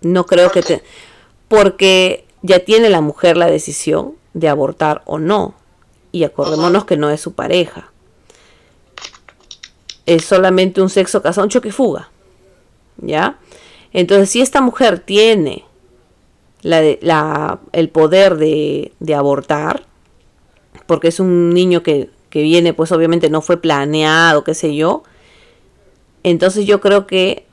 No 0.00 0.26
creo 0.26 0.50
que 0.50 0.62
te, 0.62 0.82
porque 1.46 2.26
ya 2.42 2.58
tiene 2.58 2.90
la 2.90 3.00
mujer 3.00 3.36
la 3.36 3.46
decisión 3.46 4.14
de 4.32 4.48
abortar 4.48 5.02
o 5.04 5.20
no. 5.20 5.54
Y 6.10 6.24
acordémonos 6.24 6.86
que 6.86 6.96
no 6.96 7.08
es 7.10 7.20
su 7.20 7.34
pareja. 7.34 7.93
Es 10.06 10.24
solamente 10.24 10.82
un 10.82 10.90
sexo 10.90 11.22
casado, 11.22 11.44
un 11.44 11.50
choque 11.50 11.72
fuga. 11.72 12.10
¿Ya? 12.98 13.38
Entonces, 13.92 14.30
si 14.30 14.40
esta 14.40 14.60
mujer 14.60 15.00
tiene 15.00 15.64
la, 16.62 16.82
la, 17.00 17.60
el 17.72 17.88
poder 17.88 18.36
de, 18.36 18.92
de 19.00 19.14
abortar, 19.14 19.86
porque 20.86 21.08
es 21.08 21.20
un 21.20 21.50
niño 21.50 21.82
que 21.82 22.10
que 22.34 22.42
viene, 22.42 22.74
pues 22.74 22.90
obviamente 22.90 23.30
no 23.30 23.42
fue 23.42 23.58
planeado, 23.58 24.42
qué 24.42 24.54
sé 24.54 24.74
yo. 24.74 25.04
Entonces 26.24 26.66
yo 26.66 26.80
creo 26.80 27.06
que 27.06 27.46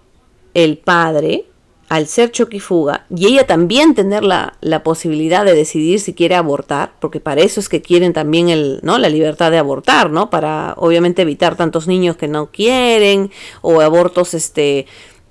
el 0.55 0.79
padre, 0.79 1.45
al 1.91 2.07
ser 2.07 2.31
choquifuga, 2.31 3.05
y 3.13 3.27
ella 3.27 3.45
también 3.45 3.95
tener 3.95 4.23
la, 4.23 4.53
la, 4.61 4.81
posibilidad 4.81 5.43
de 5.43 5.53
decidir 5.53 5.99
si 5.99 6.13
quiere 6.13 6.35
abortar, 6.35 6.93
porque 7.01 7.19
para 7.19 7.41
eso 7.41 7.59
es 7.59 7.67
que 7.67 7.81
quieren 7.81 8.13
también 8.13 8.47
el, 8.47 8.79
¿no? 8.81 8.97
la 8.97 9.09
libertad 9.09 9.51
de 9.51 9.57
abortar, 9.57 10.09
¿no? 10.09 10.29
Para 10.29 10.73
obviamente 10.77 11.23
evitar 11.23 11.57
tantos 11.57 11.87
niños 11.87 12.15
que 12.15 12.29
no 12.29 12.49
quieren, 12.49 13.29
o 13.61 13.81
abortos 13.81 14.33
este, 14.33 14.85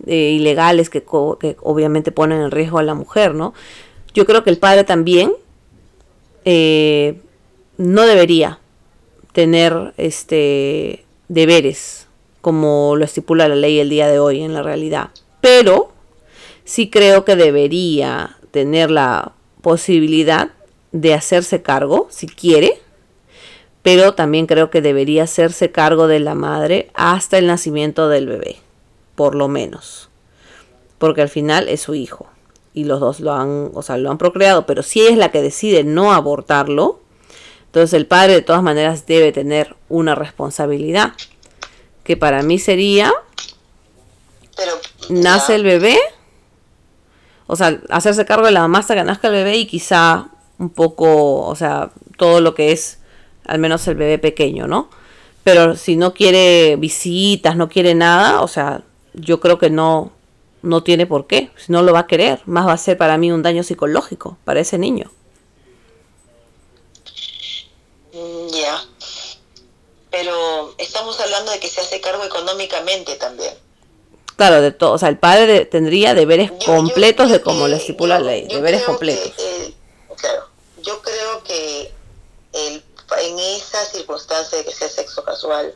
eh, 0.06 0.32
ilegales 0.36 0.90
que, 0.90 1.02
obviamente 1.06 2.12
ponen 2.12 2.42
en 2.42 2.50
riesgo 2.50 2.78
a 2.78 2.82
la 2.82 2.92
mujer, 2.92 3.34
¿no? 3.34 3.54
Yo 4.12 4.26
creo 4.26 4.44
que 4.44 4.50
el 4.50 4.58
padre 4.58 4.84
también 4.84 5.32
eh, 6.44 7.22
no 7.78 8.02
debería 8.02 8.58
tener 9.32 9.94
este 9.96 11.06
deberes 11.28 12.06
como 12.42 12.96
lo 12.96 13.06
estipula 13.06 13.48
la 13.48 13.56
ley 13.56 13.78
el 13.78 13.88
día 13.88 14.08
de 14.08 14.18
hoy 14.18 14.42
en 14.42 14.52
la 14.52 14.62
realidad. 14.62 15.08
Pero 15.40 15.92
sí 16.70 16.88
creo 16.88 17.24
que 17.24 17.34
debería 17.34 18.36
tener 18.52 18.92
la 18.92 19.32
posibilidad 19.60 20.50
de 20.92 21.14
hacerse 21.14 21.62
cargo 21.62 22.06
si 22.10 22.28
quiere, 22.28 22.80
pero 23.82 24.14
también 24.14 24.46
creo 24.46 24.70
que 24.70 24.80
debería 24.80 25.24
hacerse 25.24 25.72
cargo 25.72 26.06
de 26.06 26.20
la 26.20 26.36
madre 26.36 26.88
hasta 26.94 27.38
el 27.38 27.48
nacimiento 27.48 28.08
del 28.08 28.28
bebé, 28.28 28.58
por 29.16 29.34
lo 29.34 29.48
menos, 29.48 30.10
porque 30.98 31.22
al 31.22 31.28
final 31.28 31.66
es 31.66 31.80
su 31.80 31.94
hijo 31.94 32.28
y 32.72 32.84
los 32.84 33.00
dos 33.00 33.18
lo 33.18 33.32
han, 33.32 33.72
o 33.74 33.82
sea, 33.82 33.96
lo 33.96 34.08
han 34.08 34.18
procreado, 34.18 34.64
pero 34.64 34.84
si 34.84 35.04
es 35.04 35.16
la 35.16 35.32
que 35.32 35.42
decide 35.42 35.82
no 35.82 36.12
abortarlo, 36.12 37.00
entonces 37.66 37.94
el 37.94 38.06
padre 38.06 38.34
de 38.34 38.42
todas 38.42 38.62
maneras 38.62 39.06
debe 39.06 39.32
tener 39.32 39.74
una 39.88 40.14
responsabilidad, 40.14 41.14
que 42.04 42.16
para 42.16 42.44
mí 42.44 42.60
sería, 42.60 43.12
nace 45.08 45.56
el 45.56 45.64
bebé, 45.64 45.98
o 47.50 47.56
sea, 47.56 47.80
hacerse 47.90 48.24
cargo 48.24 48.46
de 48.46 48.52
la 48.52 48.64
hasta 48.64 48.94
que 48.94 49.04
nazca 49.04 49.28
el 49.28 49.34
bebé 49.34 49.56
y 49.56 49.66
quizá 49.66 50.28
un 50.58 50.70
poco, 50.70 51.46
o 51.46 51.56
sea, 51.56 51.90
todo 52.16 52.40
lo 52.40 52.54
que 52.54 52.72
es 52.72 52.98
al 53.44 53.58
menos 53.58 53.86
el 53.88 53.96
bebé 53.96 54.18
pequeño, 54.18 54.66
¿no? 54.66 54.88
Pero 55.42 55.74
si 55.74 55.96
no 55.96 56.14
quiere 56.14 56.76
visitas, 56.76 57.56
no 57.56 57.68
quiere 57.68 57.94
nada, 57.94 58.42
o 58.42 58.48
sea, 58.48 58.82
yo 59.14 59.40
creo 59.40 59.58
que 59.58 59.70
no, 59.70 60.12
no 60.62 60.82
tiene 60.82 61.06
por 61.06 61.26
qué, 61.26 61.50
si 61.56 61.72
no 61.72 61.82
lo 61.82 61.92
va 61.92 62.00
a 62.00 62.06
querer, 62.06 62.42
más 62.46 62.66
va 62.66 62.74
a 62.74 62.78
ser 62.78 62.96
para 62.96 63.18
mí 63.18 63.32
un 63.32 63.42
daño 63.42 63.62
psicológico 63.62 64.36
para 64.44 64.60
ese 64.60 64.78
niño. 64.78 65.10
Ya. 68.52 68.84
Pero 70.10 70.74
estamos 70.78 71.18
hablando 71.20 71.52
de 71.52 71.60
que 71.60 71.68
se 71.68 71.80
hace 71.80 72.00
cargo 72.00 72.24
económicamente 72.24 73.16
también. 73.16 73.54
Claro, 74.40 74.62
de 74.62 74.72
todo. 74.72 74.92
O 74.92 74.98
sea, 74.98 75.08
el 75.08 75.18
padre 75.18 75.66
tendría 75.66 76.14
deberes 76.14 76.50
completos 76.64 77.30
de 77.30 77.40
como 77.40 77.68
le 77.68 77.76
estipula 77.76 78.18
la 78.18 78.26
ley. 78.26 78.48
Deberes 78.48 78.82
completos. 78.82 79.32
claro. 80.16 80.48
Yo 80.82 81.02
creo 81.02 81.44
que 81.44 81.92
el, 82.52 82.82
en 83.18 83.38
esa 83.38 83.84
circunstancia 83.84 84.58
de 84.58 84.64
que 84.64 84.72
sea 84.72 84.88
sexo 84.88 85.22
casual 85.24 85.74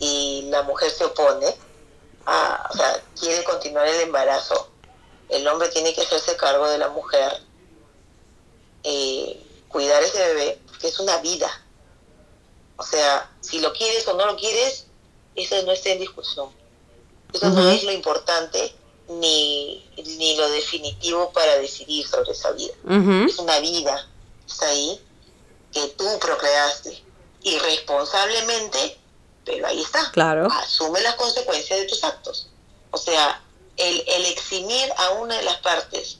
y 0.00 0.46
la 0.50 0.62
mujer 0.62 0.90
se 0.90 1.04
opone, 1.04 1.54
a, 2.26 2.68
o 2.72 2.76
sea, 2.76 3.00
quiere 3.20 3.44
continuar 3.44 3.86
el 3.86 4.00
embarazo, 4.00 4.70
el 5.28 5.46
hombre 5.46 5.68
tiene 5.68 5.94
que 5.94 6.00
hacerse 6.00 6.36
cargo 6.36 6.68
de 6.68 6.78
la 6.78 6.88
mujer, 6.88 7.32
eh, 8.82 9.40
cuidar 9.68 10.02
ese 10.02 10.18
bebé, 10.18 10.58
que 10.80 10.88
es 10.88 10.98
una 10.98 11.18
vida 11.18 11.48
o 12.76 12.82
sea, 12.82 13.30
si 13.40 13.60
lo 13.60 13.72
quieres 13.72 14.06
o 14.08 14.14
no 14.14 14.26
lo 14.26 14.36
quieres, 14.36 14.86
eso 15.36 15.62
no 15.62 15.72
está 15.72 15.90
en 15.90 16.00
discusión. 16.00 16.50
Eso 17.34 17.50
no 17.50 17.68
es 17.68 17.82
lo 17.82 17.90
importante 17.90 18.72
ni, 19.08 19.84
ni 19.96 20.36
lo 20.36 20.48
definitivo 20.50 21.32
para 21.32 21.58
decidir 21.58 22.06
sobre 22.06 22.30
esa 22.30 22.52
vida. 22.52 22.74
Es 23.26 23.38
una 23.38 23.58
vida, 23.58 24.08
está 24.46 24.68
ahí, 24.68 25.00
que 25.72 25.88
tú 25.88 26.06
procreaste 26.20 27.02
irresponsablemente, 27.42 28.98
pero 29.44 29.66
ahí 29.66 29.82
está. 29.82 30.10
Claro. 30.12 30.46
Asume 30.48 31.00
las 31.00 31.16
consecuencias 31.16 31.80
de 31.80 31.86
tus 31.86 32.04
actos. 32.04 32.48
O 32.92 32.98
sea, 32.98 33.42
el, 33.76 34.04
el 34.06 34.26
eximir 34.26 34.88
a 34.96 35.10
una 35.14 35.36
de 35.36 35.42
las 35.42 35.56
partes 35.58 36.18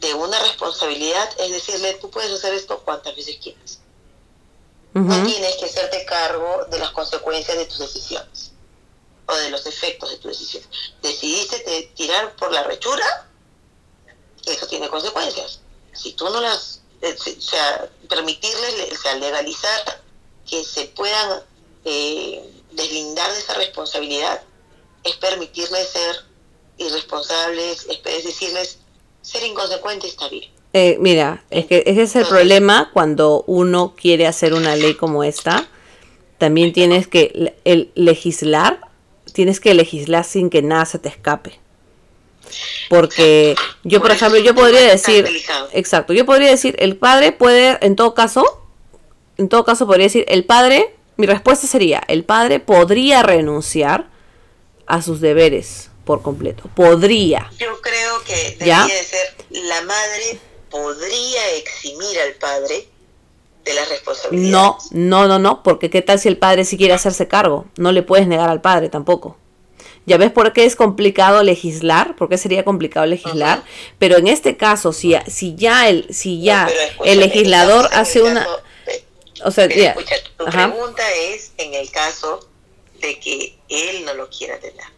de 0.00 0.14
una 0.14 0.38
responsabilidad 0.40 1.28
es 1.40 1.50
decirle, 1.50 1.94
tú 2.00 2.10
puedes 2.10 2.32
hacer 2.32 2.54
esto 2.54 2.80
cuantas 2.80 3.14
veces 3.14 3.36
quieras. 3.42 3.80
No 4.94 5.24
tienes 5.26 5.56
que 5.56 5.66
hacerte 5.66 6.04
cargo 6.06 6.64
de 6.70 6.78
las 6.78 6.90
consecuencias 6.90 7.56
de 7.56 7.66
tus 7.66 7.78
decisiones 7.78 8.52
o 9.28 9.36
de 9.36 9.50
los 9.50 9.66
efectos 9.66 10.10
de 10.10 10.16
tus 10.16 10.32
decisiones. 10.32 10.68
Decidiste 11.02 11.92
tirar 11.94 12.34
por 12.36 12.52
la 12.52 12.62
rechura, 12.64 13.28
eso 14.46 14.66
tiene 14.66 14.88
consecuencias. 14.88 15.60
Si 15.92 16.12
tú 16.12 16.28
no 16.30 16.40
las, 16.40 16.80
eh, 17.02 17.14
o 17.14 17.40
sea, 17.40 17.90
permitirles, 18.08 18.92
o 18.92 19.02
sea, 19.02 19.14
legalizar 19.16 20.02
que 20.48 20.64
se 20.64 20.86
puedan 20.86 21.42
eh, 21.84 22.42
deslindar 22.72 23.30
de 23.32 23.38
esa 23.38 23.54
responsabilidad, 23.54 24.42
es 25.04 25.16
permitirles 25.16 25.88
ser 25.90 26.24
irresponsables, 26.78 27.86
es 27.88 28.24
decirles, 28.24 28.78
ser 29.22 29.44
inconsecuente 29.44 30.06
está 30.06 30.28
bien. 30.28 30.50
Eh, 30.72 30.96
mira, 31.00 31.44
es 31.50 31.66
que 31.66 31.82
ese 31.86 32.02
es 32.02 32.16
el 32.16 32.26
problema 32.26 32.90
cuando 32.92 33.42
uno 33.46 33.94
quiere 33.96 34.26
hacer 34.26 34.54
una 34.54 34.76
ley 34.76 34.94
como 34.94 35.24
esta. 35.24 35.68
También 36.36 36.72
tienes 36.72 37.08
que 37.08 37.56
el 37.64 37.90
legislar, 37.94 38.87
tienes 39.38 39.60
que 39.60 39.72
legislar 39.72 40.24
sin 40.24 40.50
que 40.50 40.62
nada 40.62 40.84
se 40.84 40.98
te 40.98 41.08
escape. 41.08 41.60
Porque 42.90 43.54
yo, 43.84 44.02
por 44.02 44.10
ejemplo, 44.10 44.40
yo 44.40 44.52
podría 44.52 44.80
decir, 44.80 45.28
exacto, 45.70 46.12
yo 46.12 46.26
podría 46.26 46.50
decir, 46.50 46.74
el 46.80 46.96
padre 46.96 47.30
puede, 47.30 47.78
en 47.80 47.94
todo 47.94 48.14
caso, 48.14 48.60
en 49.36 49.48
todo 49.48 49.64
caso 49.64 49.86
podría 49.86 50.06
decir, 50.06 50.24
el 50.26 50.44
padre, 50.44 50.92
mi 51.16 51.28
respuesta 51.28 51.68
sería, 51.68 52.02
el 52.08 52.24
padre 52.24 52.58
podría 52.58 53.22
renunciar 53.22 54.08
a 54.86 55.02
sus 55.02 55.20
deberes 55.20 55.90
por 56.04 56.20
completo. 56.20 56.68
Podría. 56.74 57.48
Yo 57.60 57.80
creo 57.80 58.20
que 58.24 58.56
debería 58.58 58.86
de 58.86 59.04
ser 59.04 59.36
la 59.50 59.82
madre 59.82 60.40
podría 60.68 61.48
eximir 61.58 62.18
al 62.18 62.32
padre 62.32 62.88
de 63.68 63.74
la 63.74 63.84
responsabilidad. 63.84 64.50
No, 64.50 64.78
no, 64.90 65.28
no, 65.28 65.38
no, 65.38 65.62
porque 65.62 65.90
qué 65.90 66.02
tal 66.02 66.18
si 66.18 66.28
el 66.28 66.38
padre 66.38 66.64
sí 66.64 66.76
quiere 66.76 66.94
hacerse 66.94 67.28
cargo, 67.28 67.66
no 67.76 67.92
le 67.92 68.02
puedes 68.02 68.26
negar 68.26 68.48
al 68.48 68.60
padre 68.60 68.88
tampoco. 68.88 69.36
Ya 70.06 70.16
ves 70.16 70.32
por 70.32 70.54
qué 70.54 70.64
es 70.64 70.74
complicado 70.74 71.42
legislar, 71.42 72.16
por 72.16 72.30
qué 72.30 72.38
sería 72.38 72.64
complicado 72.64 73.04
legislar, 73.04 73.62
pero 73.98 74.16
en 74.16 74.26
este 74.26 74.56
caso 74.56 74.94
si, 74.94 75.14
si 75.26 75.54
ya 75.54 75.88
el 75.88 76.06
si 76.14 76.40
ya 76.40 76.66
el 77.04 77.20
legislador 77.20 77.90
hace 77.92 78.22
una 78.22 78.46
O 79.44 79.50
sea, 79.50 79.66
escucha, 79.66 80.16
tu 80.38 80.46
ajá. 80.46 80.72
pregunta 80.72 81.02
es 81.12 81.52
en 81.58 81.74
el 81.74 81.90
caso 81.90 82.40
de 83.02 83.20
que 83.20 83.58
él 83.68 84.06
no 84.06 84.14
lo 84.14 84.30
quiera 84.30 84.58
tener. 84.58 84.97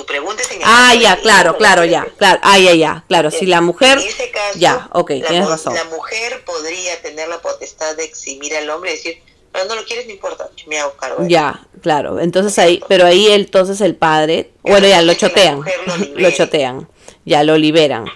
Tu 0.00 0.06
pregunta 0.06 0.42
es 0.42 0.50
en 0.50 0.62
el 0.62 0.62
Ah, 0.66 0.92
de 0.94 1.00
ya, 1.00 1.16
claro, 1.20 1.52
no 1.52 1.58
claro, 1.58 1.84
ya, 1.84 2.06
claro, 2.16 2.40
ah, 2.42 2.58
ya, 2.58 2.72
ya, 2.72 3.04
claro, 3.06 3.30
si 3.30 3.44
la 3.44 3.60
mujer, 3.60 3.98
En 3.98 4.08
ese 4.08 4.30
caso, 4.30 4.58
ya, 4.58 4.88
ok, 4.92 5.10
la, 5.10 5.28
tienes 5.28 5.46
razón. 5.46 5.74
la 5.74 5.84
mujer 5.84 6.42
podría 6.46 7.02
tener 7.02 7.28
la 7.28 7.38
potestad 7.42 7.94
de 7.96 8.04
eximir 8.04 8.56
al 8.56 8.70
hombre 8.70 8.92
y 8.92 8.96
decir, 8.96 9.22
pero 9.52 9.66
no 9.66 9.74
lo 9.74 9.84
quieres, 9.84 10.06
no 10.06 10.12
importa, 10.12 10.48
yo 10.56 10.64
me 10.68 10.78
hago 10.78 10.92
cargo. 10.94 11.26
Ya, 11.28 11.66
claro, 11.82 12.18
entonces 12.18 12.58
ahí, 12.58 12.82
pero 12.88 13.04
ahí 13.04 13.26
entonces 13.30 13.82
el 13.82 13.94
padre, 13.94 14.52
bueno, 14.62 14.88
ya 14.88 15.02
lo 15.02 15.12
chotean, 15.12 15.60
lo 16.14 16.30
chotean, 16.34 16.88
ya 17.26 17.42
lo 17.44 17.58
liberan. 17.58 18.06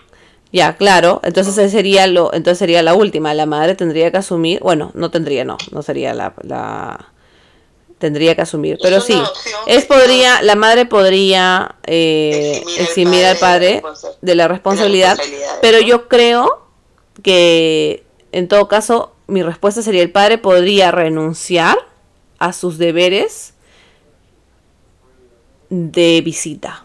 Ya, 0.52 0.76
claro, 0.78 1.20
entonces 1.22 1.58
ese 1.58 1.68
sería 1.68 2.06
lo, 2.06 2.32
entonces 2.32 2.58
sería 2.60 2.82
la 2.82 2.94
última, 2.94 3.34
la 3.34 3.44
madre 3.44 3.74
tendría 3.74 4.10
que 4.10 4.16
asumir, 4.16 4.60
bueno, 4.60 4.90
no 4.94 5.10
tendría, 5.10 5.44
no, 5.44 5.58
no 5.70 5.82
sería 5.82 6.14
la, 6.14 6.32
la 6.44 7.12
tendría 8.04 8.34
que 8.34 8.42
asumir, 8.42 8.78
pero 8.82 9.00
sí, 9.00 9.18
es 9.66 9.86
podría, 9.86 10.42
la 10.42 10.56
madre 10.56 10.84
podría 10.84 11.76
eh, 11.86 12.62
Eximir 12.76 13.24
al 13.24 13.38
padre 13.38 13.82
de 14.20 14.34
la 14.34 14.46
responsabilidad, 14.46 15.16
pero 15.62 15.80
yo 15.80 16.06
creo 16.06 16.66
que 17.22 18.04
en 18.30 18.46
todo 18.46 18.68
caso 18.68 19.14
mi 19.26 19.42
respuesta 19.42 19.80
sería 19.80 20.02
el 20.02 20.12
padre 20.12 20.36
podría 20.36 20.90
renunciar 20.90 21.78
a 22.38 22.52
sus 22.52 22.76
deberes 22.76 23.54
de 25.70 26.20
visita. 26.22 26.84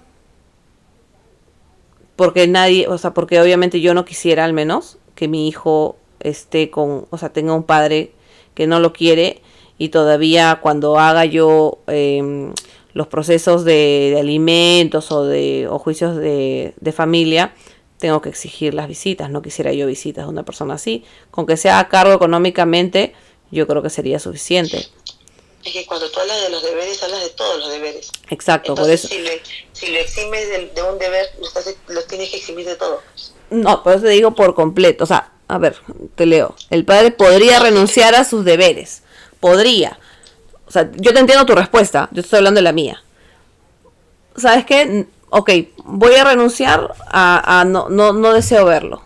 Porque 2.16 2.48
nadie, 2.48 2.88
o 2.88 2.98
sea, 2.98 3.14
porque 3.14 3.42
obviamente 3.42 3.82
yo 3.82 3.94
no 3.94 4.06
quisiera 4.06 4.46
al 4.46 4.54
menos 4.54 5.00
que 5.16 5.28
mi 5.28 5.50
hijo 5.50 5.98
esté 6.22 6.70
con, 6.70 7.08
o 7.10 7.18
sea, 7.18 7.34
tenga 7.34 7.54
un 7.54 7.64
padre 7.64 8.14
que 8.54 8.68
no 8.68 8.80
lo 8.80 8.94
quiere 8.94 9.42
y 9.80 9.90
todavía 9.90 10.60
cuando 10.62 11.00
haga 11.00 11.26
yo 11.26 11.80
em, 11.88 12.54
los 12.94 13.08
procesos 13.08 13.64
de, 13.66 14.12
de 14.14 14.20
alimentos 14.20 15.12
o 15.12 15.24
de 15.26 15.68
o 15.68 15.80
juicios 15.80 16.16
de, 16.18 16.74
de 16.80 16.92
familia, 16.92 17.56
tengo 17.98 18.22
que 18.22 18.30
exigir 18.30 18.74
las 18.76 18.88
visitas. 18.88 19.30
No 19.32 19.42
quisiera 19.42 19.74
yo 19.74 19.88
visitas 19.88 20.26
de 20.26 20.30
una 20.30 20.44
persona 20.44 20.76
así. 20.76 21.04
Con 21.32 21.46
que 21.48 21.58
sea 21.58 21.80
a 21.80 21.90
cargo 21.90 22.14
económicamente, 22.14 23.14
yo 23.52 23.66
creo 23.68 23.82
que 23.82 23.90
sería 23.90 24.20
suficiente. 24.20 24.86
Es 25.64 25.74
que 25.74 25.86
cuando 25.86 26.10
tú 26.10 26.20
hablas 26.22 26.42
de 26.44 26.50
los 26.50 26.64
deberes, 26.64 27.02
hablas 27.04 27.22
de 27.22 27.30
todos 27.32 27.60
los 27.60 27.70
deberes. 27.72 28.10
Exacto, 28.30 28.76
por 28.76 28.84
Entonces, 28.86 29.04
eso. 29.06 29.14
si, 29.14 29.22
le- 29.22 29.42
si 29.74 29.88
lo 29.92 30.00
eximes 30.00 30.48
de, 30.50 30.68
de 30.74 30.82
un 30.84 30.98
deber, 30.98 31.26
lo, 31.40 31.46
estás- 31.48 31.76
lo 31.90 32.02
tienes 32.04 32.30
que 32.30 32.38
eximir 32.38 32.66
de 32.66 32.76
todo. 32.76 33.02
No, 33.50 33.84
por 33.84 33.94
eso 33.94 34.04
te 34.04 34.10
digo 34.12 34.34
por 34.36 34.56
completo. 34.56 35.04
O 35.04 35.08
sea, 35.08 35.34
a 35.50 35.58
ver, 35.58 35.76
te 36.16 36.26
leo. 36.26 36.56
El 36.70 36.86
padre 36.86 37.12
podría 37.12 37.60
renunciar 37.60 38.16
a 38.16 38.24
sus 38.24 38.46
deberes. 38.46 39.04
Podría. 39.40 40.00
O 40.68 40.72
sea, 40.72 40.90
yo 40.96 41.14
te 41.14 41.20
entiendo 41.20 41.46
tu 41.46 41.56
respuesta. 41.56 42.10
Yo 42.12 42.22
estoy 42.22 42.38
hablando 42.38 42.60
de 42.60 42.64
la 42.64 42.72
mía. 42.72 43.02
¿Sabes 44.36 44.66
qué? 44.66 45.08
Ok, 45.30 45.52
voy 45.84 46.16
a 46.16 46.24
renunciar 46.24 46.94
a, 47.08 47.62
a 47.62 47.66
no, 47.66 47.90
no, 47.90 48.14
no 48.14 48.34
deseo 48.34 48.66
verlo. 48.66 49.02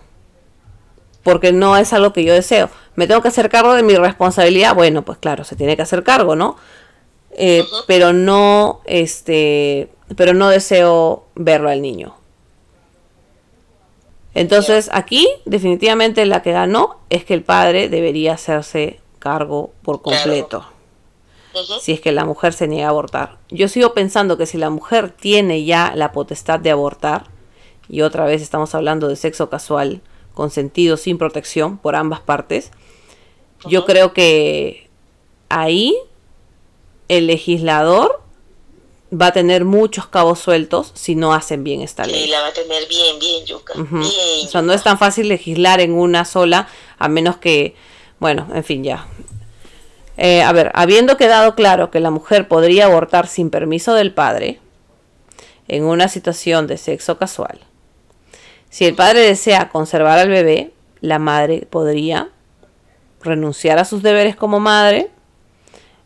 Porque 1.23 1.51
no 1.53 1.77
es 1.77 1.93
algo 1.93 2.13
que 2.13 2.23
yo 2.23 2.33
deseo. 2.33 2.69
Me 2.95 3.07
tengo 3.07 3.21
que 3.21 3.29
hacer 3.29 3.49
cargo 3.49 3.73
de 3.73 3.83
mi 3.83 3.95
responsabilidad. 3.95 4.75
Bueno, 4.75 5.03
pues 5.03 5.17
claro, 5.17 5.43
se 5.43 5.55
tiene 5.55 5.75
que 5.75 5.81
hacer 5.81 6.03
cargo, 6.03 6.35
¿no? 6.35 6.57
Eh, 7.31 7.65
Pero 7.87 8.13
no, 8.13 8.81
este, 8.85 9.89
pero 10.15 10.33
no 10.33 10.49
deseo 10.49 11.25
verlo 11.35 11.69
al 11.69 11.81
niño. 11.81 12.15
Entonces 14.35 14.89
aquí 14.91 15.27
definitivamente 15.45 16.25
la 16.25 16.41
que 16.41 16.51
ganó 16.51 16.99
es 17.09 17.23
que 17.23 17.33
el 17.33 17.43
padre 17.43 17.87
debería 17.89 18.33
hacerse 18.33 18.99
cargo 19.23 19.71
por 19.81 20.01
Claro. 20.01 20.21
completo. 20.21 20.65
Si 21.81 21.91
es 21.93 22.01
que 22.01 22.11
la 22.11 22.25
mujer 22.25 22.51
se 22.53 22.67
niega 22.67 22.87
a 22.87 22.89
abortar. 22.89 23.37
Yo 23.49 23.67
sigo 23.67 23.93
pensando 23.93 24.37
que 24.37 24.45
si 24.47 24.57
la 24.57 24.69
mujer 24.71 25.11
tiene 25.11 25.63
ya 25.63 25.93
la 25.95 26.11
potestad 26.11 26.59
de 26.59 26.71
abortar, 26.71 27.25
y 27.87 28.01
otra 28.01 28.25
vez 28.25 28.41
estamos 28.41 28.73
hablando 28.75 29.07
de 29.07 29.15
sexo 29.15 29.49
casual, 29.49 30.01
consentido, 30.33 30.97
sin 30.97 31.17
protección 31.19 31.77
por 31.77 31.95
ambas 31.95 32.19
partes, 32.21 32.71
yo 33.67 33.85
creo 33.85 34.13
que 34.13 34.89
ahí 35.49 35.95
el 37.07 37.27
legislador 37.27 38.21
va 39.13 39.27
a 39.27 39.31
tener 39.31 39.63
muchos 39.63 40.07
cabos 40.07 40.39
sueltos 40.39 40.91
si 40.95 41.13
no 41.13 41.33
hacen 41.35 41.63
bien 41.63 41.81
esta 41.81 42.05
ley. 42.07 42.23
Y 42.23 42.27
la 42.29 42.41
va 42.41 42.47
a 42.47 42.53
tener 42.53 42.87
bien, 42.87 43.19
bien, 43.19 43.45
Yuka. 43.45 43.79
Ujú. 43.79 43.99
Bien. 43.99 44.47
O 44.47 44.49
sea, 44.49 44.63
no 44.63 44.73
es 44.73 44.81
tan 44.81 44.97
fácil 44.97 45.27
legislar 45.27 45.81
en 45.81 45.93
una 45.93 46.25
sola, 46.25 46.67
a 46.97 47.07
menos 47.09 47.37
que, 47.37 47.75
bueno, 48.23 48.47
en 48.53 48.63
fin, 48.63 48.85
ya. 48.85 49.05
Eh, 50.15 50.43
a 50.43 50.53
ver, 50.53 50.71
habiendo 50.75 51.17
quedado 51.17 51.55
claro 51.55 51.91
que 51.91 51.99
la 51.99 52.09
mujer 52.09 52.47
podría 52.47 52.85
abortar 52.85 53.27
sin 53.27 53.49
permiso 53.49 53.95
del 53.95 54.13
padre 54.13 54.61
en 55.67 55.83
una 55.83 56.07
situación 56.07 56.65
de 56.65 56.77
sexo 56.77 57.17
casual, 57.17 57.59
si 58.69 58.85
el 58.85 58.95
padre 58.95 59.19
desea 59.19 59.67
conservar 59.67 60.19
al 60.19 60.29
bebé, 60.29 60.71
la 61.01 61.19
madre 61.19 61.67
podría 61.69 62.29
renunciar 63.21 63.77
a 63.77 63.83
sus 63.83 64.01
deberes 64.01 64.37
como 64.37 64.61
madre, 64.61 65.11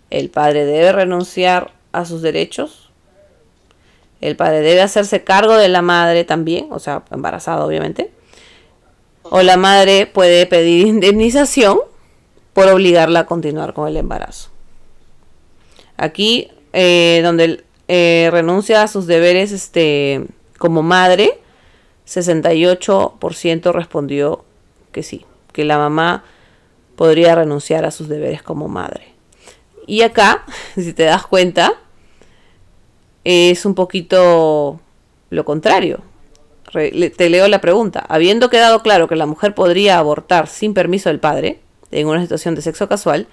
el 0.10 0.32
padre 0.32 0.66
debe 0.66 0.94
renunciar 0.94 1.72
a 1.92 2.04
sus 2.04 2.24
derechos, 2.24 2.90
el 4.22 4.36
padre 4.36 4.62
debe 4.62 4.82
hacerse 4.82 5.24
cargo 5.24 5.56
de 5.56 5.68
la 5.68 5.84
madre 5.84 6.24
también, 6.24 6.70
o 6.72 6.80
sea, 6.80 7.04
embarazada 7.12 7.64
obviamente. 7.64 8.10
O 9.22 9.44
la 9.44 9.56
madre 9.56 10.08
puede 10.08 10.48
pedir 10.48 10.88
indemnización 10.88 11.78
por 12.58 12.70
obligarla 12.70 13.20
a 13.20 13.26
continuar 13.28 13.76
con 13.76 13.88
el 13.88 13.98
embarazo. 13.98 14.50
Aquí, 15.96 16.50
eh, 16.74 17.22
donde 17.24 17.64
eh, 17.88 18.30
renuncia 18.32 18.82
a 18.82 18.88
sus 18.88 19.06
deberes 19.06 19.52
este, 19.52 20.26
como 20.58 20.82
madre, 20.82 21.40
68% 22.08 23.72
respondió 23.72 24.44
que 24.92 25.04
sí, 25.04 25.24
que 25.54 25.66
la 25.66 25.78
mamá 25.78 26.24
podría 26.96 27.36
renunciar 27.36 27.86
a 27.86 27.92
sus 27.92 28.10
deberes 28.10 28.42
como 28.42 28.68
madre. 28.68 29.14
Y 29.86 30.02
acá, 30.02 30.44
si 30.76 30.94
te 30.94 31.04
das 31.04 31.28
cuenta, 31.28 31.74
es 33.24 33.68
un 33.68 33.76
poquito 33.76 34.80
lo 35.30 35.46
contrario. 35.46 36.02
Te 36.72 37.30
leo 37.30 37.48
la 37.50 37.62
pregunta. 37.62 38.04
Habiendo 38.10 38.50
quedado 38.50 38.82
claro 38.82 39.08
que 39.08 39.16
la 39.16 39.28
mujer 39.28 39.54
podría 39.54 40.00
abortar 40.00 40.48
sin 40.48 40.74
permiso 40.74 41.10
del 41.10 41.20
padre, 41.20 41.60
en 41.92 42.08
una 42.08 42.22
situación 42.22 42.56
de 42.56 42.62
sexo 42.62 42.88
casual, 42.88 43.28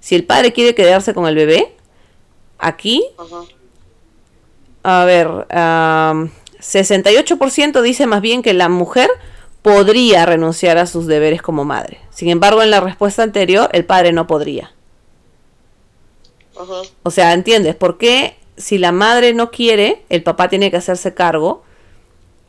si 0.00 0.14
el 0.14 0.24
padre 0.24 0.52
quiere 0.52 0.74
quedarse 0.74 1.14
con 1.14 1.26
el 1.26 1.34
bebé, 1.34 1.74
aquí, 2.58 3.04
a 4.82 5.04
ver, 5.04 5.46
am, 5.50 6.30
68% 6.60 7.82
dice 7.82 8.06
más 8.06 8.20
bien 8.20 8.42
que 8.42 8.54
la 8.54 8.68
mujer 8.68 9.10
podría 9.62 10.24
renunciar 10.26 10.78
a 10.78 10.86
sus 10.86 11.06
deberes 11.06 11.42
como 11.42 11.64
madre. 11.64 12.00
Sin 12.10 12.28
embargo, 12.28 12.62
en 12.62 12.70
la 12.70 12.80
respuesta 12.80 13.22
anterior, 13.22 13.68
el 13.72 13.84
padre 13.84 14.12
no 14.12 14.26
podría. 14.26 14.72
O 17.02 17.10
sea, 17.10 17.32
¿entiendes? 17.32 17.74
¿Por 17.74 17.96
qué 17.96 18.36
si 18.56 18.78
la 18.78 18.92
madre 18.92 19.32
no 19.32 19.50
quiere, 19.50 20.02
el 20.08 20.22
papá 20.22 20.48
tiene 20.48 20.70
que 20.70 20.76
hacerse 20.76 21.14
cargo? 21.14 21.62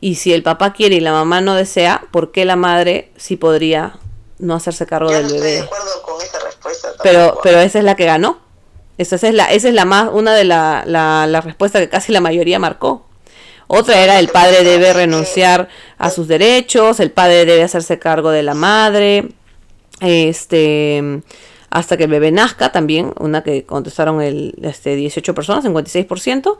Y 0.00 0.16
si 0.16 0.32
el 0.32 0.42
papá 0.42 0.72
quiere 0.72 0.96
y 0.96 1.00
la 1.00 1.12
mamá 1.12 1.40
no 1.40 1.54
desea, 1.54 2.04
¿por 2.10 2.32
qué 2.32 2.44
la 2.44 2.56
madre 2.56 3.10
sí 3.16 3.36
podría 3.36 3.98
no 4.42 4.54
hacerse 4.54 4.86
cargo 4.86 5.10
Yo 5.10 5.16
del 5.16 5.22
no 5.22 5.28
estoy 5.28 5.40
de 5.40 5.54
bebé? 5.54 5.64
acuerdo 5.64 6.02
con 6.02 6.22
esa 6.22 6.38
respuesta. 6.40 6.88
Pero, 7.02 7.38
pero 7.42 7.60
esa 7.60 7.78
es 7.78 7.84
la 7.84 7.96
que 7.96 8.04
ganó. 8.04 8.38
Esa 8.98 9.16
es 9.16 9.34
la, 9.34 9.46
esa 9.46 9.68
es 9.68 9.74
la 9.74 9.84
más, 9.84 10.10
una 10.12 10.34
de 10.34 10.44
la, 10.44 10.84
la, 10.86 11.26
la 11.26 11.40
respuesta 11.40 11.80
que 11.80 11.88
casi 11.88 12.12
la 12.12 12.20
mayoría 12.20 12.58
marcó. 12.58 13.06
Otra 13.66 14.00
era 14.02 14.18
el 14.18 14.28
padre 14.28 14.64
debe 14.64 14.92
renunciar 14.92 15.68
a 15.96 16.10
sus 16.10 16.28
derechos, 16.28 17.00
el 17.00 17.10
padre 17.10 17.46
debe 17.46 17.62
hacerse 17.62 17.98
cargo 17.98 18.30
de 18.30 18.42
la 18.42 18.54
madre, 18.54 19.28
este 20.00 21.22
hasta 21.70 21.96
que 21.96 22.04
el 22.04 22.10
bebé 22.10 22.30
nazca 22.32 22.70
también, 22.70 23.14
una 23.18 23.42
que 23.42 23.64
contestaron 23.64 24.20
el 24.20 24.54
este 24.62 24.94
18 24.94 25.34
personas, 25.34 25.64
56%, 25.64 26.58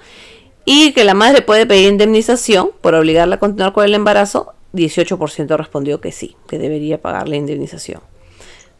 y 0.64 0.92
que 0.92 1.04
la 1.04 1.12
madre 1.12 1.42
puede 1.42 1.66
pedir 1.66 1.90
indemnización 1.90 2.70
por 2.80 2.94
obligarla 2.94 3.34
a 3.34 3.38
continuar 3.38 3.74
con 3.74 3.84
el 3.84 3.92
embarazo, 3.92 4.54
18% 4.72 5.56
respondió 5.56 6.00
que 6.00 6.12
sí, 6.12 6.36
que 6.48 6.58
debería 6.58 7.00
pagar 7.00 7.28
la 7.28 7.36
indemnización. 7.36 8.02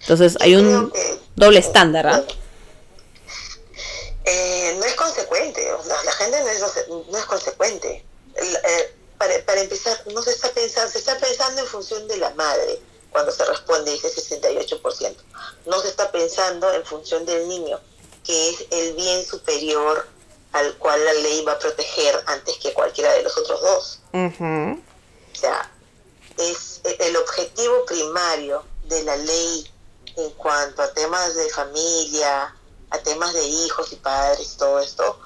Entonces 0.00 0.36
hay 0.40 0.56
un 0.56 0.90
que- 0.90 1.18
doble 1.36 1.58
estándar, 1.60 2.06
¿ah? 2.06 2.24
Eh, 4.24 4.76
no 4.78 4.84
es 4.84 4.94
consecuente, 4.94 5.72
o 5.72 5.82
sea, 5.82 5.96
la 6.04 6.12
gente 6.12 6.40
no 6.40 6.48
es, 6.48 6.60
no 7.10 7.18
es 7.18 7.24
consecuente. 7.24 8.04
Eh, 8.36 8.94
para, 9.18 9.34
para 9.44 9.60
empezar, 9.60 9.96
no 10.12 10.22
se 10.22 10.30
está 10.30 10.50
pensando, 10.52 10.90
se 10.90 10.98
está 10.98 11.18
pensando 11.18 11.60
en 11.60 11.66
función 11.66 12.06
de 12.08 12.16
la 12.18 12.30
madre 12.34 12.80
cuando 13.10 13.30
se 13.32 13.44
responde 13.44 13.94
ese 13.94 14.08
68%. 14.08 15.16
No 15.66 15.80
se 15.80 15.88
está 15.88 16.10
pensando 16.10 16.72
en 16.72 16.84
función 16.84 17.26
del 17.26 17.48
niño, 17.48 17.78
que 18.24 18.50
es 18.50 18.64
el 18.70 18.94
bien 18.94 19.24
superior 19.24 20.06
al 20.52 20.74
cual 20.78 21.04
la 21.04 21.12
ley 21.14 21.44
va 21.44 21.52
a 21.52 21.58
proteger 21.58 22.14
antes 22.26 22.56
que 22.58 22.72
cualquiera 22.72 23.12
de 23.14 23.22
los 23.22 23.36
otros 23.36 23.60
dos. 23.60 24.00
O 24.12 25.36
sea, 25.38 25.70
es 26.38 26.80
el 26.98 27.16
objetivo 27.16 27.84
primario 27.86 28.64
de 28.84 29.02
la 29.04 29.16
ley 29.16 29.70
en 30.16 30.30
cuanto 30.32 30.82
a 30.82 30.92
temas 30.92 31.34
de 31.34 31.48
familia, 31.50 32.54
a 32.90 32.98
temas 32.98 33.32
de 33.32 33.44
hijos 33.46 33.92
y 33.92 33.96
padres, 33.96 34.56
todo 34.58 34.78
esto, 34.80 35.18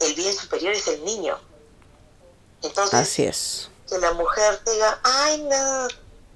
el 0.00 0.14
bien 0.14 0.36
superior 0.36 0.72
es 0.74 0.86
el 0.88 1.04
niño. 1.04 1.38
Entonces, 2.62 2.94
Así 2.94 3.24
es. 3.24 3.68
que 3.88 3.98
la 3.98 4.12
mujer 4.12 4.60
diga, 4.66 5.00
ay, 5.02 5.42
no, 5.42 5.88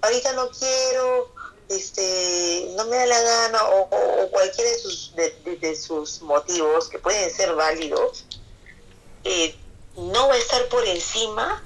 ahorita 0.02 0.32
no 0.32 0.48
quiero, 0.50 1.30
este, 1.68 2.72
no 2.76 2.84
me 2.86 2.96
da 2.96 3.06
la 3.06 3.20
gana, 3.20 3.64
o, 3.64 3.88
o- 3.90 4.24
o 4.24 4.30
cualquiera 4.30 4.70
de 4.70 4.78
sus, 4.78 5.14
de, 5.14 5.30
de- 5.44 5.56
de 5.56 5.76
sus 5.76 6.22
motivos, 6.22 6.88
que 6.88 6.98
pueden 6.98 7.30
ser 7.34 7.54
válidos, 7.54 8.24
eh, 9.24 9.54
no 9.96 10.28
va 10.28 10.34
a 10.34 10.38
estar 10.38 10.68
por 10.68 10.84
encima 10.86 11.62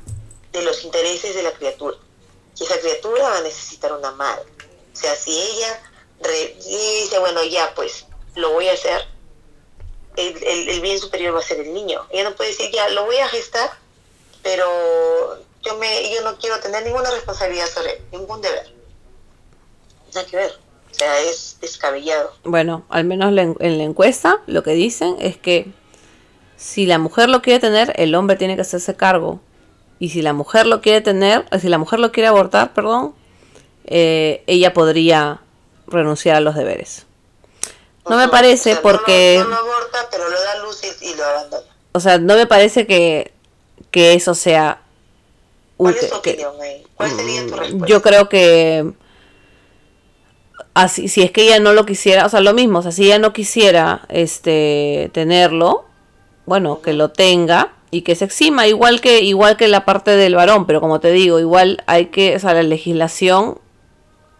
de 0.52 0.62
los 0.62 0.82
intereses 0.85 1.35
de 1.35 1.43
la 1.43 1.52
criatura. 1.52 1.97
Y 2.61 2.65
esa 2.65 2.78
criatura 2.78 3.23
va 3.23 3.39
a 3.39 3.43
necesitar 3.43 3.93
una 3.93 4.12
madre. 4.12 4.45
O 4.93 4.97
sea, 4.97 5.15
si 5.16 5.32
ella 5.32 5.81
dice, 6.59 7.19
bueno, 7.19 7.43
ya, 7.45 7.74
pues, 7.74 8.07
lo 8.35 8.53
voy 8.53 8.69
a 8.69 8.74
hacer, 8.74 9.01
el, 10.16 10.43
el- 10.69 10.81
bien 10.82 10.99
superior 10.99 11.35
va 11.35 11.41
a 11.41 11.43
ser 11.43 11.61
el 11.61 11.73
niño. 11.73 12.07
Ella 12.11 12.24
no 12.31 12.37
puede 12.37 12.51
decir, 12.51 12.70
ya, 12.73 12.89
lo 12.91 13.05
voy 13.07 13.16
a 13.16 13.28
gestar, 13.28 13.70
pero 14.43 14.66
yo 15.62 15.77
me 15.78 16.12
yo 16.15 16.23
no 16.23 16.37
quiero 16.39 16.59
tener 16.61 16.85
ninguna 16.85 17.11
responsabilidad 17.11 17.66
sobre 17.66 17.93
él, 17.93 18.03
ningún 18.12 18.41
deber. 18.43 18.73
Nada 20.15 20.27
que 20.27 20.37
ver. 20.37 20.53
O 20.91 20.95
sea, 20.95 21.20
es 21.23 21.57
descabellado. 21.61 22.32
Bueno, 22.45 22.85
al 22.91 23.05
menos 23.05 23.31
en 23.61 23.78
la 23.78 23.85
encuesta 23.85 24.43
lo 24.47 24.62
que 24.62 24.73
dicen 24.73 25.16
es 25.20 25.37
que 25.39 25.70
si 26.57 26.85
la 26.85 26.99
mujer 26.99 27.28
lo 27.28 27.41
quiere 27.43 27.61
tener, 27.61 27.93
el 27.97 28.15
hombre 28.15 28.37
tiene 28.37 28.57
que 28.57 28.62
hacerse 28.62 28.97
cargo. 28.97 29.41
Y 30.01 30.09
si 30.09 30.22
la 30.22 30.32
mujer 30.32 30.66
lo 30.66 30.81
quiere 30.81 31.01
tener, 31.02 31.44
si 31.60 31.68
la 31.68 31.78
mujer 31.78 32.01
lo 32.01 32.10
quiere 32.10 32.27
abortar, 32.27 32.72
perdón, 32.72 33.14
eh, 33.85 34.43
ella 34.48 34.72
podría 34.74 35.40
renunciar 35.86 36.36
a 36.36 36.40
los 36.40 36.55
deberes. 36.56 37.06
No 38.09 38.16
me 38.16 38.28
parece 38.28 38.70
O 38.70 38.74
sea, 38.74 38.82
porque, 38.82 39.36
No 39.39 39.44
lo, 39.44 39.51
no 39.51 39.56
lo 39.62 39.72
aborta, 39.72 39.98
pero 40.10 40.28
lo 40.28 40.40
da 40.43 40.59
luz 40.64 40.81
y, 40.82 41.10
y 41.10 41.14
lo 41.14 41.24
abandona. 41.24 41.62
o 41.93 42.01
sea, 42.01 42.18
no 42.18 42.35
me 42.35 42.47
parece 42.47 42.86
que, 42.86 43.32
que 43.90 44.14
eso 44.14 44.35
sea... 44.35 44.81
¿Cuál 45.77 45.94
es 45.94 46.10
tu 46.10 46.20
que- 46.22 46.31
opinión 46.32 46.52
ahí? 46.60 46.82
¿Cuál 46.94 47.10
sería 47.10 47.47
tu 47.47 47.55
respuesta? 47.56 47.86
Yo 47.86 48.02
creo 48.02 48.28
que 48.28 48.93
así, 50.74 51.09
si 51.09 51.22
es 51.22 51.31
que 51.31 51.43
ella 51.43 51.59
no 51.60 51.72
lo 51.72 51.85
quisiera, 51.86 52.27
o 52.27 52.28
sea, 52.28 52.40
lo 52.40 52.55
mismo, 52.55 52.78
o 52.78 52.82
sea, 52.82 52.93
si 52.93 53.05
ella 53.06 53.18
no 53.18 53.32
quisiera 53.32 54.02
este 54.09 55.10
tenerlo, 55.12 55.85
bueno, 56.47 56.81
que 56.82 56.93
lo 56.93 57.10
tenga 57.10 57.72
y 57.91 58.03
que 58.03 58.15
se 58.15 58.25
exima, 58.25 58.67
igual 58.69 59.01
que 59.01 59.21
igual 59.23 59.57
que 59.57 59.67
la 59.69 59.85
parte 59.85 60.12
del 60.12 60.35
varón, 60.37 60.67
pero 60.67 60.81
como 60.81 61.01
te 61.01 61.11
digo, 61.12 61.41
igual 61.41 61.83
hay 61.87 62.07
que, 62.07 62.37
o 62.37 62.39
sea, 62.39 62.55
la 62.55 62.62
legislación 62.62 63.59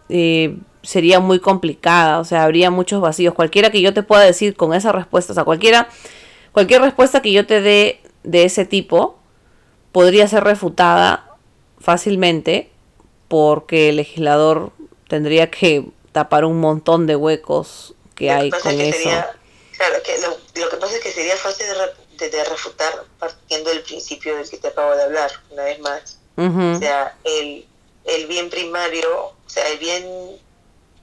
eh, 0.09 0.57
sería 0.83 1.19
muy 1.19 1.39
complicada, 1.39 2.19
o 2.19 2.23
sea, 2.25 2.43
habría 2.43 2.71
muchos 2.71 3.01
vacíos. 3.01 3.33
Cualquiera 3.33 3.69
que 3.69 3.81
yo 3.81 3.93
te 3.93 4.03
pueda 4.03 4.21
decir 4.23 4.55
con 4.55 4.73
esa 4.73 4.91
respuesta, 4.91 5.33
o 5.33 5.35
sea, 5.35 5.43
cualquiera 5.43 5.89
cualquier 6.53 6.81
respuesta 6.81 7.21
que 7.21 7.31
yo 7.31 7.45
te 7.45 7.61
dé 7.61 8.01
de 8.23 8.43
ese 8.45 8.65
tipo 8.65 9.17
podría 9.91 10.27
ser 10.27 10.43
refutada 10.43 11.29
fácilmente 11.79 12.69
porque 13.27 13.89
el 13.89 13.97
legislador 13.97 14.71
tendría 15.07 15.49
que 15.49 15.85
tapar 16.11 16.45
un 16.45 16.59
montón 16.59 17.07
de 17.07 17.15
huecos 17.15 17.95
que 18.15 18.27
Lo 18.27 18.33
hay 18.33 18.51
pasa 18.51 18.63
con 18.69 18.77
que 18.77 18.89
eso. 18.89 18.97
sería- 18.97 19.27
claro, 19.77 19.95
que 20.05 20.11
lo, 20.21 20.63
lo 20.63 20.69
que 20.69 20.77
pasa 20.77 20.95
es 20.97 21.01
que 21.03 21.11
sería 21.11 21.35
fácil 21.37 21.65
de, 21.67 21.73
de 22.29 22.43
refutar 22.43 23.05
partiendo 23.19 23.69
del 23.69 23.81
principio 23.81 24.35
del 24.37 24.49
que 24.49 24.57
te 24.57 24.67
acabo 24.67 24.95
de 24.95 25.03
hablar, 25.03 25.31
una 25.49 25.63
vez 25.63 25.79
más. 25.79 26.17
Ujú. 26.37 26.75
O 26.75 26.79
sea, 26.79 27.17
el, 27.23 27.65
el 28.05 28.27
bien 28.27 28.49
primario, 28.49 29.09
o 29.25 29.49
sea, 29.49 29.67
el 29.69 29.79
bien, 29.79 30.05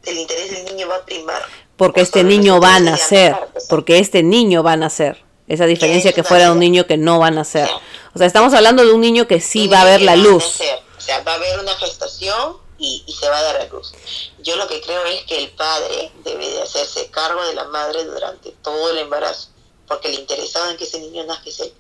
el 0.05 0.19
interés 0.19 0.51
del 0.51 0.65
niño 0.67 0.89
va 0.89 0.97
a 0.97 1.05
primar. 1.05 1.43
Porque 1.77 2.01
por 2.01 2.03
este 2.03 2.25
niño 2.25 2.61
va 2.61 2.77
a 2.77 2.81
nacer, 2.81 3.37
porque 3.69 3.99
este 3.99 4.23
niño 4.23 4.63
va 4.63 4.73
a 4.73 4.77
nacer. 4.77 5.25
Esa 5.47 5.65
diferencia 5.65 6.13
que 6.13 6.25
fuera 6.25 6.53
un 6.53 6.59
niño 6.59 6.87
que 6.87 6.99
no 6.99 7.21
va 7.21 7.29
a 7.29 7.31
nacer. 7.31 7.69
O 8.15 8.19
sea, 8.19 8.27
estamos 8.27 8.53
hablando 8.53 8.85
de 8.85 8.93
un 8.93 9.01
niño 9.01 9.27
que 9.27 9.41
sí 9.41 9.67
Un 9.67 9.73
va 9.73 9.81
a 9.81 9.85
niño 9.85 9.93
ver 9.93 10.03
la 10.03 10.13
a 10.13 10.17
luz. 10.17 10.45
O 10.45 11.01
sea, 11.01 11.23
va 11.23 11.33
a 11.33 11.35
haber 11.37 11.59
una 11.61 11.75
gestación 11.77 12.59
y, 12.77 13.03
y 13.07 13.13
se 13.15 13.29
va 13.31 13.39
a 13.39 13.43
dar 13.43 13.57
a 13.57 13.65
luz. 13.67 13.95
Yo 14.43 14.57
lo 14.57 14.69
que 14.69 14.81
creo 14.81 15.05
es 15.07 15.23
que 15.23 15.39
el 15.39 15.51
padre 15.51 16.13
debe 16.25 16.49
de 16.49 16.63
hacerse 16.63 17.11
cargo 17.11 17.43
de 17.47 17.55
la 17.55 17.65
madre 17.65 18.05
durante 18.05 18.51
todo 18.63 18.91
el 18.91 18.99
embarazo, 18.99 19.49
porque 19.89 20.09
le 20.11 20.17
interesaba 20.21 20.71
en 20.71 20.77
que 20.77 20.85
ese 20.85 21.01
niño 21.01 21.25
nazca 21.25 21.51
él. 21.65 21.73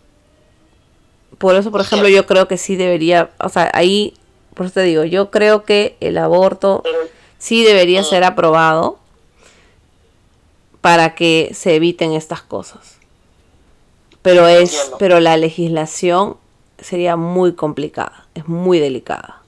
Por 1.39 1.55
eso, 1.55 1.70
por 1.70 1.80
ejemplo, 1.80 2.09
yo 2.09 2.26
creo 2.26 2.48
que 2.48 2.59
sí 2.59 2.74
debería, 2.76 3.30
o 3.39 3.48
sea, 3.48 3.70
ahí, 3.74 4.14
por 4.55 4.66
eso 4.66 4.74
te 4.74 4.82
digo, 4.82 5.05
yo 5.05 5.30
creo 5.30 5.64
que 5.64 5.97
el 6.01 6.18
aborto 6.18 6.80
Pero 6.82 6.98
sí 7.39 7.64
debería 7.64 8.01
Mm. 8.02 8.05
ser 8.05 8.24
aprobado 8.24 8.98
para 10.80 11.14
que 11.14 11.51
se 11.55 11.74
eviten 11.76 12.12
estas 12.12 12.43
cosas. 12.43 12.97
Pero 14.22 14.47
es, 14.48 14.89
no. 14.90 14.98
pero 14.98 15.20
la 15.20 15.36
legislación 15.36 16.36
sería 16.78 17.16
muy 17.16 17.55
complicada, 17.55 18.26
es 18.35 18.47
muy 18.48 18.78
delicada. 18.78 19.43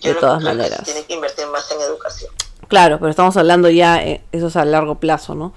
yo 0.00 0.10
De 0.10 0.14
que 0.14 0.20
todas 0.20 0.38
que 0.38 0.48
se 0.50 0.54
maneras. 0.56 0.84
tiene 0.84 1.04
que 1.04 1.14
invertir 1.14 1.46
más 1.48 1.70
en 1.72 1.80
educación. 1.80 2.32
Claro, 2.68 2.98
pero 2.98 3.10
estamos 3.10 3.36
hablando 3.36 3.68
ya, 3.68 4.02
eh, 4.02 4.22
eso 4.32 4.46
es 4.46 4.56
a 4.56 4.64
largo 4.64 4.94
plazo, 4.96 5.34
¿no? 5.34 5.52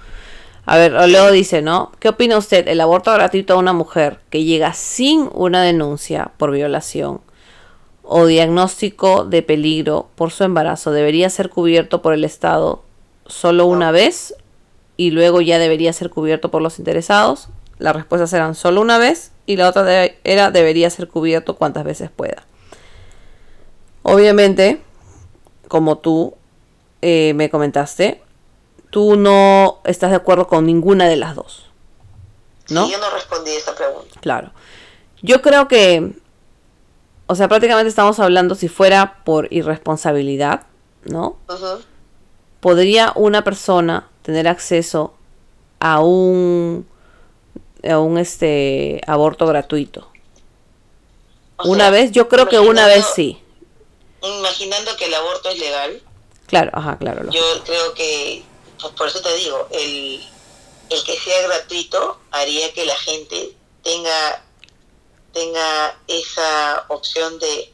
A 0.66 0.78
ver, 0.78 0.92
luego 0.92 1.30
dice, 1.30 1.60
¿no? 1.60 1.92
¿Qué 1.98 2.08
opina 2.08 2.38
usted? 2.38 2.66
El 2.68 2.80
aborto 2.80 3.12
gratuito 3.12 3.54
a 3.54 3.58
una 3.58 3.72
mujer 3.74 4.20
que 4.30 4.44
llega 4.44 4.72
sin 4.72 5.28
una 5.34 5.62
denuncia 5.62 6.30
por 6.38 6.50
violación 6.52 7.20
o 8.02 8.26
diagnóstico 8.26 9.24
de 9.24 9.42
peligro 9.42 10.08
por 10.14 10.30
su 10.30 10.44
embarazo 10.44 10.90
debería 10.90 11.28
ser 11.30 11.50
cubierto 11.50 12.00
por 12.02 12.14
el 12.14 12.24
Estado 12.24 12.82
solo 13.26 13.66
una 13.66 13.90
vez 13.90 14.34
y 14.96 15.10
luego 15.10 15.40
ya 15.42 15.58
debería 15.58 15.92
ser 15.92 16.08
cubierto 16.08 16.50
por 16.50 16.62
los 16.62 16.78
interesados. 16.78 17.48
Las 17.78 17.94
respuestas 17.96 18.32
eran 18.32 18.54
solo 18.54 18.80
una 18.80 18.96
vez 18.98 19.32
y 19.46 19.56
la 19.56 19.68
otra 19.68 19.82
de- 19.82 20.16
era 20.24 20.50
debería 20.50 20.88
ser 20.88 21.08
cubierto 21.08 21.56
cuantas 21.56 21.84
veces 21.84 22.10
pueda. 22.10 22.44
Obviamente, 24.02 24.80
como 25.68 25.98
tú 25.98 26.34
eh, 27.02 27.32
me 27.34 27.50
comentaste, 27.50 28.22
tú 28.94 29.16
no 29.16 29.80
estás 29.82 30.10
de 30.10 30.16
acuerdo 30.16 30.46
con 30.46 30.66
ninguna 30.66 31.08
de 31.08 31.16
las 31.16 31.34
dos. 31.34 31.64
¿No? 32.68 32.86
Sí, 32.86 32.92
yo 32.92 32.98
no 32.98 33.10
respondí 33.10 33.50
esa 33.50 33.74
pregunta. 33.74 34.20
Claro. 34.20 34.52
Yo 35.20 35.42
creo 35.42 35.66
que, 35.66 36.12
o 37.26 37.34
sea, 37.34 37.48
prácticamente 37.48 37.88
estamos 37.88 38.20
hablando 38.20 38.54
si 38.54 38.68
fuera 38.68 39.24
por 39.24 39.52
irresponsabilidad, 39.52 40.66
¿no? 41.06 41.36
Ujú. 41.48 41.82
¿Podría 42.60 43.10
una 43.16 43.42
persona 43.42 44.08
tener 44.22 44.46
acceso 44.46 45.12
a 45.80 45.98
un, 45.98 46.86
a 47.82 47.98
un 47.98 48.16
este, 48.16 49.00
aborto 49.08 49.44
gratuito? 49.48 50.08
O 51.56 51.68
una 51.68 51.86
sea, 51.86 51.90
vez, 51.90 52.12
yo 52.12 52.28
creo 52.28 52.48
que 52.48 52.60
una 52.60 52.86
vez 52.86 53.04
sí. 53.12 53.42
Imaginando 54.22 54.96
que 54.96 55.06
el 55.06 55.14
aborto 55.14 55.48
es 55.48 55.58
legal, 55.58 56.00
Claro, 56.46 56.70
ajá, 56.74 56.96
claro. 56.96 57.28
yo 57.32 57.42
creo 57.64 57.92
que, 57.94 58.44
pues 58.84 58.94
por 58.96 59.08
eso 59.08 59.22
te 59.22 59.34
digo, 59.36 59.66
el, 59.70 60.22
el 60.90 61.04
que 61.04 61.18
sea 61.18 61.42
gratuito 61.48 62.18
haría 62.30 62.70
que 62.74 62.84
la 62.84 62.94
gente 62.96 63.56
tenga, 63.82 64.44
tenga 65.32 65.98
esa 66.06 66.84
opción 66.88 67.38
de, 67.38 67.72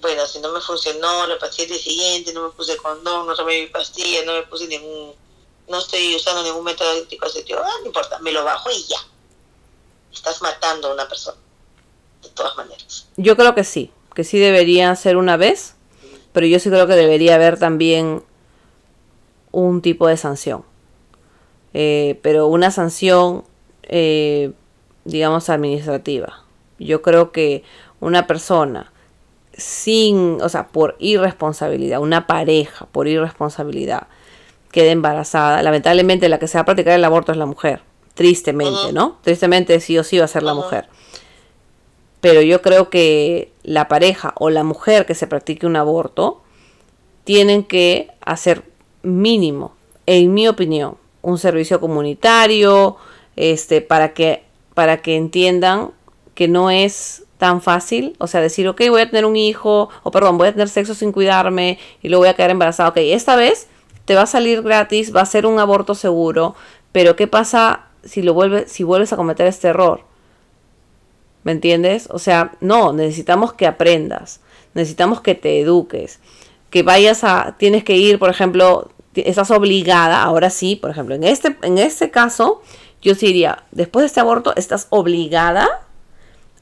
bueno, 0.00 0.24
si 0.28 0.38
no 0.38 0.52
me 0.52 0.60
funcionó, 0.60 1.24
el 1.24 1.38
día 1.40 1.78
siguiente, 1.78 2.32
no 2.32 2.44
me 2.44 2.50
puse 2.50 2.76
condón, 2.76 3.26
no 3.26 3.34
tomé 3.34 3.62
mi 3.62 3.66
pastilla, 3.66 4.24
no 4.24 4.34
me 4.34 4.44
puse 4.44 4.68
ningún, 4.68 5.12
no 5.68 5.78
estoy 5.80 6.14
usando 6.14 6.44
ningún 6.44 6.62
método 6.62 7.00
anticonceptivo, 7.00 7.58
ah, 7.58 7.78
no 7.80 7.86
importa, 7.86 8.20
me 8.20 8.30
lo 8.30 8.44
bajo 8.44 8.70
y 8.70 8.84
ya. 8.84 8.98
Estás 10.12 10.40
matando 10.40 10.90
a 10.90 10.94
una 10.94 11.08
persona, 11.08 11.38
de 12.22 12.28
todas 12.28 12.56
maneras. 12.56 13.08
Yo 13.16 13.36
creo 13.36 13.56
que 13.56 13.64
sí, 13.64 13.90
que 14.14 14.22
sí 14.22 14.38
debería 14.38 14.94
ser 14.94 15.16
una 15.16 15.36
vez, 15.36 15.74
pero 16.32 16.46
yo 16.46 16.60
sí 16.60 16.68
creo 16.68 16.86
que 16.86 16.94
debería 16.94 17.34
haber 17.34 17.58
también 17.58 18.24
un 19.54 19.82
tipo 19.82 20.06
de 20.06 20.16
sanción. 20.16 20.64
Eh, 21.72 22.18
pero 22.22 22.46
una 22.46 22.70
sanción, 22.70 23.44
eh, 23.82 24.52
digamos, 25.04 25.50
administrativa. 25.50 26.44
Yo 26.78 27.02
creo 27.02 27.32
que 27.32 27.64
una 28.00 28.26
persona 28.26 28.92
sin, 29.56 30.40
o 30.42 30.48
sea, 30.48 30.68
por 30.68 30.96
irresponsabilidad, 30.98 32.00
una 32.00 32.26
pareja 32.26 32.86
por 32.86 33.08
irresponsabilidad, 33.08 34.08
quede 34.72 34.90
embarazada, 34.90 35.62
lamentablemente 35.62 36.28
la 36.28 36.38
que 36.38 36.48
se 36.48 36.58
va 36.58 36.62
a 36.62 36.64
practicar 36.64 36.94
el 36.94 37.04
aborto 37.04 37.32
es 37.32 37.38
la 37.38 37.46
mujer, 37.46 37.80
tristemente. 38.14 38.92
¿no? 38.92 39.18
Tristemente 39.22 39.78
sí 39.80 39.96
o 39.98 40.04
sí 40.04 40.18
va 40.18 40.24
a 40.24 40.28
ser 40.28 40.42
la 40.42 40.54
mujer. 40.54 40.88
Pero 42.20 42.40
yo 42.40 42.62
creo 42.62 42.90
que 42.90 43.52
la 43.62 43.86
pareja 43.86 44.32
o 44.36 44.50
la 44.50 44.64
mujer 44.64 45.06
que 45.06 45.14
se 45.14 45.26
practique 45.26 45.66
un 45.66 45.76
aborto 45.76 46.42
tienen 47.24 47.62
que 47.64 48.08
hacer 48.20 48.64
mínimo, 49.04 49.74
en 50.06 50.34
mi 50.34 50.48
opinión, 50.48 50.96
un 51.22 51.38
servicio 51.38 51.80
comunitario, 51.80 52.96
este, 53.36 53.80
para 53.80 54.12
que, 54.12 54.44
para 54.74 55.02
que 55.02 55.16
entiendan 55.16 55.90
que 56.34 56.48
no 56.48 56.70
es 56.70 57.24
tan 57.38 57.62
fácil, 57.62 58.16
o 58.18 58.26
sea, 58.26 58.40
decir, 58.40 58.68
ok, 58.68 58.80
voy 58.88 59.02
a 59.02 59.10
tener 59.10 59.24
un 59.24 59.36
hijo, 59.36 59.88
o 60.02 60.10
perdón, 60.10 60.38
voy 60.38 60.48
a 60.48 60.52
tener 60.52 60.68
sexo 60.68 60.94
sin 60.94 61.12
cuidarme 61.12 61.78
y 62.02 62.08
luego 62.08 62.22
voy 62.22 62.28
a 62.28 62.34
quedar 62.34 62.50
embarazada, 62.50 62.90
ok, 62.90 62.96
esta 62.98 63.36
vez 63.36 63.68
te 64.04 64.14
va 64.14 64.22
a 64.22 64.26
salir 64.26 64.62
gratis, 64.62 65.14
va 65.14 65.22
a 65.22 65.26
ser 65.26 65.46
un 65.46 65.58
aborto 65.58 65.94
seguro, 65.94 66.54
pero 66.92 67.16
¿qué 67.16 67.26
pasa 67.26 67.86
si 68.04 68.22
lo 68.22 68.34
vuelves, 68.34 68.70
si 68.70 68.84
vuelves 68.84 69.12
a 69.12 69.16
cometer 69.16 69.46
este 69.46 69.68
error? 69.68 70.02
¿Me 71.42 71.52
entiendes? 71.52 72.08
O 72.10 72.18
sea, 72.18 72.52
no, 72.60 72.92
necesitamos 72.92 73.52
que 73.52 73.66
aprendas, 73.66 74.40
necesitamos 74.74 75.20
que 75.20 75.34
te 75.34 75.60
eduques, 75.60 76.20
que 76.70 76.82
vayas 76.82 77.24
a, 77.24 77.56
tienes 77.58 77.84
que 77.84 77.96
ir, 77.96 78.18
por 78.18 78.30
ejemplo, 78.30 78.90
estás 79.16 79.50
obligada, 79.50 80.22
ahora 80.22 80.50
sí, 80.50 80.76
por 80.76 80.90
ejemplo, 80.90 81.14
en 81.14 81.24
este, 81.24 81.56
en 81.62 81.78
este 81.78 82.10
caso, 82.10 82.62
yo 83.02 83.14
sí 83.14 83.26
diría, 83.26 83.64
después 83.70 84.02
de 84.02 84.06
este 84.06 84.20
aborto, 84.20 84.54
estás 84.56 84.86
obligada 84.90 85.86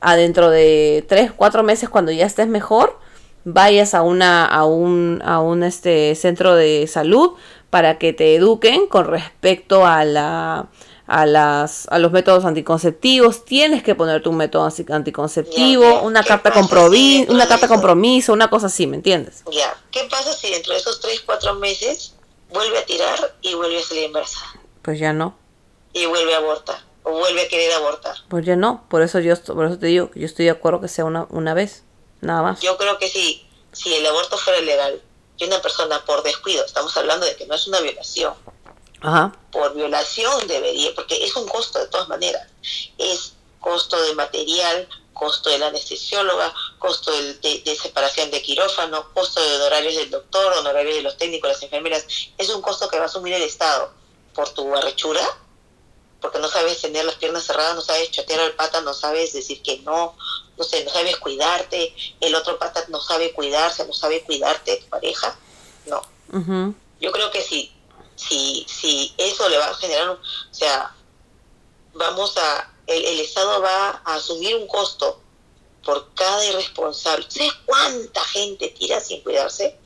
a 0.00 0.16
dentro 0.16 0.50
de 0.50 1.04
3, 1.08 1.32
4 1.36 1.62
meses, 1.62 1.88
cuando 1.88 2.12
ya 2.12 2.26
estés 2.26 2.48
mejor, 2.48 2.98
vayas 3.44 3.94
a 3.94 4.02
una, 4.02 4.44
a 4.46 4.64
un, 4.64 5.22
a 5.24 5.40
un 5.40 5.62
este 5.62 6.14
centro 6.14 6.54
de 6.54 6.86
salud 6.86 7.32
para 7.70 7.98
que 7.98 8.12
te 8.12 8.34
eduquen 8.34 8.86
con 8.86 9.06
respecto 9.06 9.86
a 9.86 10.04
la 10.04 10.68
a, 11.12 11.26
las, 11.26 11.86
a 11.90 11.98
los 11.98 12.10
métodos 12.10 12.44
anticonceptivos, 12.46 13.44
tienes 13.44 13.82
que 13.82 13.94
poner 13.94 14.22
tu 14.22 14.32
método 14.32 14.68
anticonceptivo, 14.90 16.02
una 16.02 16.22
carta, 16.22 16.50
compromiso, 16.52 17.30
una 17.30 17.46
carta 17.46 17.68
compromiso, 17.68 18.32
una 18.32 18.48
cosa 18.48 18.66
así, 18.66 18.86
¿me 18.86 18.96
entiendes? 18.96 19.42
Ya, 19.52 19.76
¿qué 19.90 20.08
pasa 20.10 20.32
si 20.32 20.50
dentro 20.50 20.72
de 20.72 20.78
esos 20.78 21.00
3, 21.00 21.22
4 21.26 21.54
meses 21.56 22.14
vuelve 22.52 22.78
a 22.78 22.86
tirar 22.86 23.36
y 23.40 23.54
vuelve 23.54 23.78
a 23.78 23.82
salir 23.82 24.04
embarazada? 24.04 24.52
Pues 24.82 24.98
ya 24.98 25.12
no. 25.12 25.36
Y 25.92 26.06
vuelve 26.06 26.34
a 26.34 26.38
abortar, 26.38 26.82
o 27.02 27.12
vuelve 27.12 27.42
a 27.42 27.48
querer 27.48 27.72
abortar. 27.72 28.16
Pues 28.28 28.44
ya 28.46 28.56
no, 28.56 28.84
por 28.88 29.02
eso 29.02 29.20
yo 29.20 29.34
por 29.42 29.66
eso 29.66 29.78
te 29.78 29.86
digo, 29.86 30.10
yo 30.14 30.26
estoy 30.26 30.46
de 30.46 30.52
acuerdo 30.52 30.80
que 30.80 30.88
sea 30.88 31.04
una, 31.04 31.26
una 31.30 31.54
vez, 31.54 31.84
nada 32.20 32.42
más. 32.42 32.60
Yo 32.60 32.76
creo 32.78 32.98
que 32.98 33.08
sí, 33.08 33.46
si 33.72 33.94
el 33.94 34.06
aborto 34.06 34.38
fuera 34.38 34.60
legal 34.60 35.02
y 35.36 35.44
una 35.44 35.60
persona 35.60 36.04
por 36.04 36.22
descuido, 36.22 36.64
estamos 36.64 36.96
hablando 36.96 37.26
de 37.26 37.36
que 37.36 37.46
no 37.46 37.54
es 37.54 37.66
una 37.66 37.80
violación, 37.80 38.34
por 39.50 39.74
violación 39.74 40.46
debería, 40.46 40.94
porque 40.94 41.24
es 41.24 41.34
un 41.34 41.46
costo 41.48 41.78
de 41.78 41.88
todas 41.88 42.08
maneras. 42.08 42.46
Es 42.98 43.34
costo 43.60 44.00
de 44.02 44.14
material, 44.14 44.88
costo 45.23 45.51
de 45.51 45.59
la 45.59 45.69
anestesióloga, 45.69 46.53
costo 46.81 47.12
de, 47.12 47.78
separación 47.81 48.32
de 48.32 48.43
quirófano, 48.43 49.12
costo 49.15 49.40
de 49.40 49.55
honorarios 49.55 49.94
del 49.94 50.11
doctor, 50.11 50.53
honorarios 50.55 50.97
de 50.97 51.03
los 51.03 51.16
técnicos, 51.16 51.51
las 51.51 51.62
enfermeras. 51.62 52.05
Es 52.36 52.49
un 52.49 52.61
costo 52.61 52.89
que 52.89 52.97
va 52.97 53.05
a 53.05 53.07
asumir 53.07 53.32
el 53.35 53.43
Estado 53.43 53.93
por 54.35 54.49
tu 54.51 54.74
arrechura, 54.74 55.23
porque 56.20 56.40
no 56.40 56.49
sabes 56.49 56.81
tener 56.81 57.05
las 57.05 57.15
piernas 57.15 57.44
cerradas, 57.44 57.77
no 57.77 57.82
sabes 57.82 58.11
chatear 58.11 58.40
al 58.40 58.55
pata, 58.55 58.81
no 58.81 58.94
sabes 58.94 59.32
decir 59.32 59.62
que 59.62 59.78
no, 59.78 60.16
no 60.57 60.65
sé, 60.65 60.85
no 60.85 60.90
sabes 60.90 61.16
cuidarte, 61.19 61.94
el 62.20 62.35
otro 62.35 62.59
pata 62.59 62.85
no 62.89 63.01
sabe 63.01 63.32
cuidarse, 63.32 63.86
no 63.86 63.93
sabe 63.93 64.24
cuidarte, 64.24 64.78
tu 64.78 64.89
pareja. 64.89 65.39
No. 65.86 66.03
Yo 67.01 67.12
creo 67.12 67.31
que 67.31 67.43
sí 67.43 67.73
si, 68.16 68.66
si 68.69 69.15
eso 69.16 69.49
le 69.49 69.59
va 69.59 69.69
a 69.69 69.74
generar, 69.74 70.11
o 70.11 70.19
sea, 70.51 70.94
vamos 71.94 72.36
a, 72.36 72.72
el, 72.86 73.20
Estado 73.20 73.60
va 73.60 74.02
a 74.04 74.14
asumir 74.14 74.56
un 74.56 74.66
costo 74.66 75.20
por 75.84 76.12
cada 76.14 76.44
irresponsable. 76.46 77.26
¿Sabes 77.28 77.52
cuánta 77.64 78.20
gente 78.24 78.68
tira 78.78 79.00
sin 79.00 79.22
cuidarse? 79.22 79.76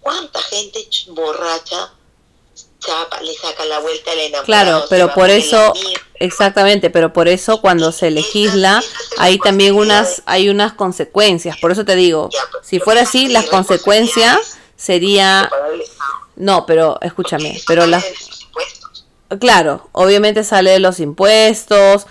¿Cuánta 0.00 0.40
gente 0.42 0.86
borracha 1.08 1.92
chapa, 2.78 3.20
le 3.22 3.34
saca 3.34 3.64
la 3.64 3.80
vuelta 3.80 4.12
al 4.12 4.18
enamorado? 4.18 4.44
Claro, 4.44 4.84
pero 4.88 5.12
por 5.14 5.30
eso, 5.30 5.72
exactamente, 6.14 6.90
pero 6.90 7.12
por 7.12 7.26
eso 7.26 7.60
cuando 7.60 7.90
se 7.90 8.10
legisla 8.10 8.82
hay 9.18 9.38
también 9.38 9.74
unas, 9.74 10.22
hay 10.26 10.48
unas 10.48 10.74
consecuencias. 10.74 11.56
Por 11.58 11.72
eso 11.72 11.84
te 11.84 11.96
digo, 11.96 12.28
si 12.62 12.78
fuera 12.78 13.02
así, 13.02 13.28
las 13.28 13.46
consecuencias 13.46 14.58
sería 14.76 15.50
no, 16.36 16.66
pero 16.66 16.98
escúchame, 17.00 17.60
pero 17.66 17.86
la... 17.86 18.02
Claro, 19.40 19.88
obviamente 19.92 20.44
sale 20.44 20.70
de 20.70 20.78
los 20.78 21.00
impuestos, 21.00 22.06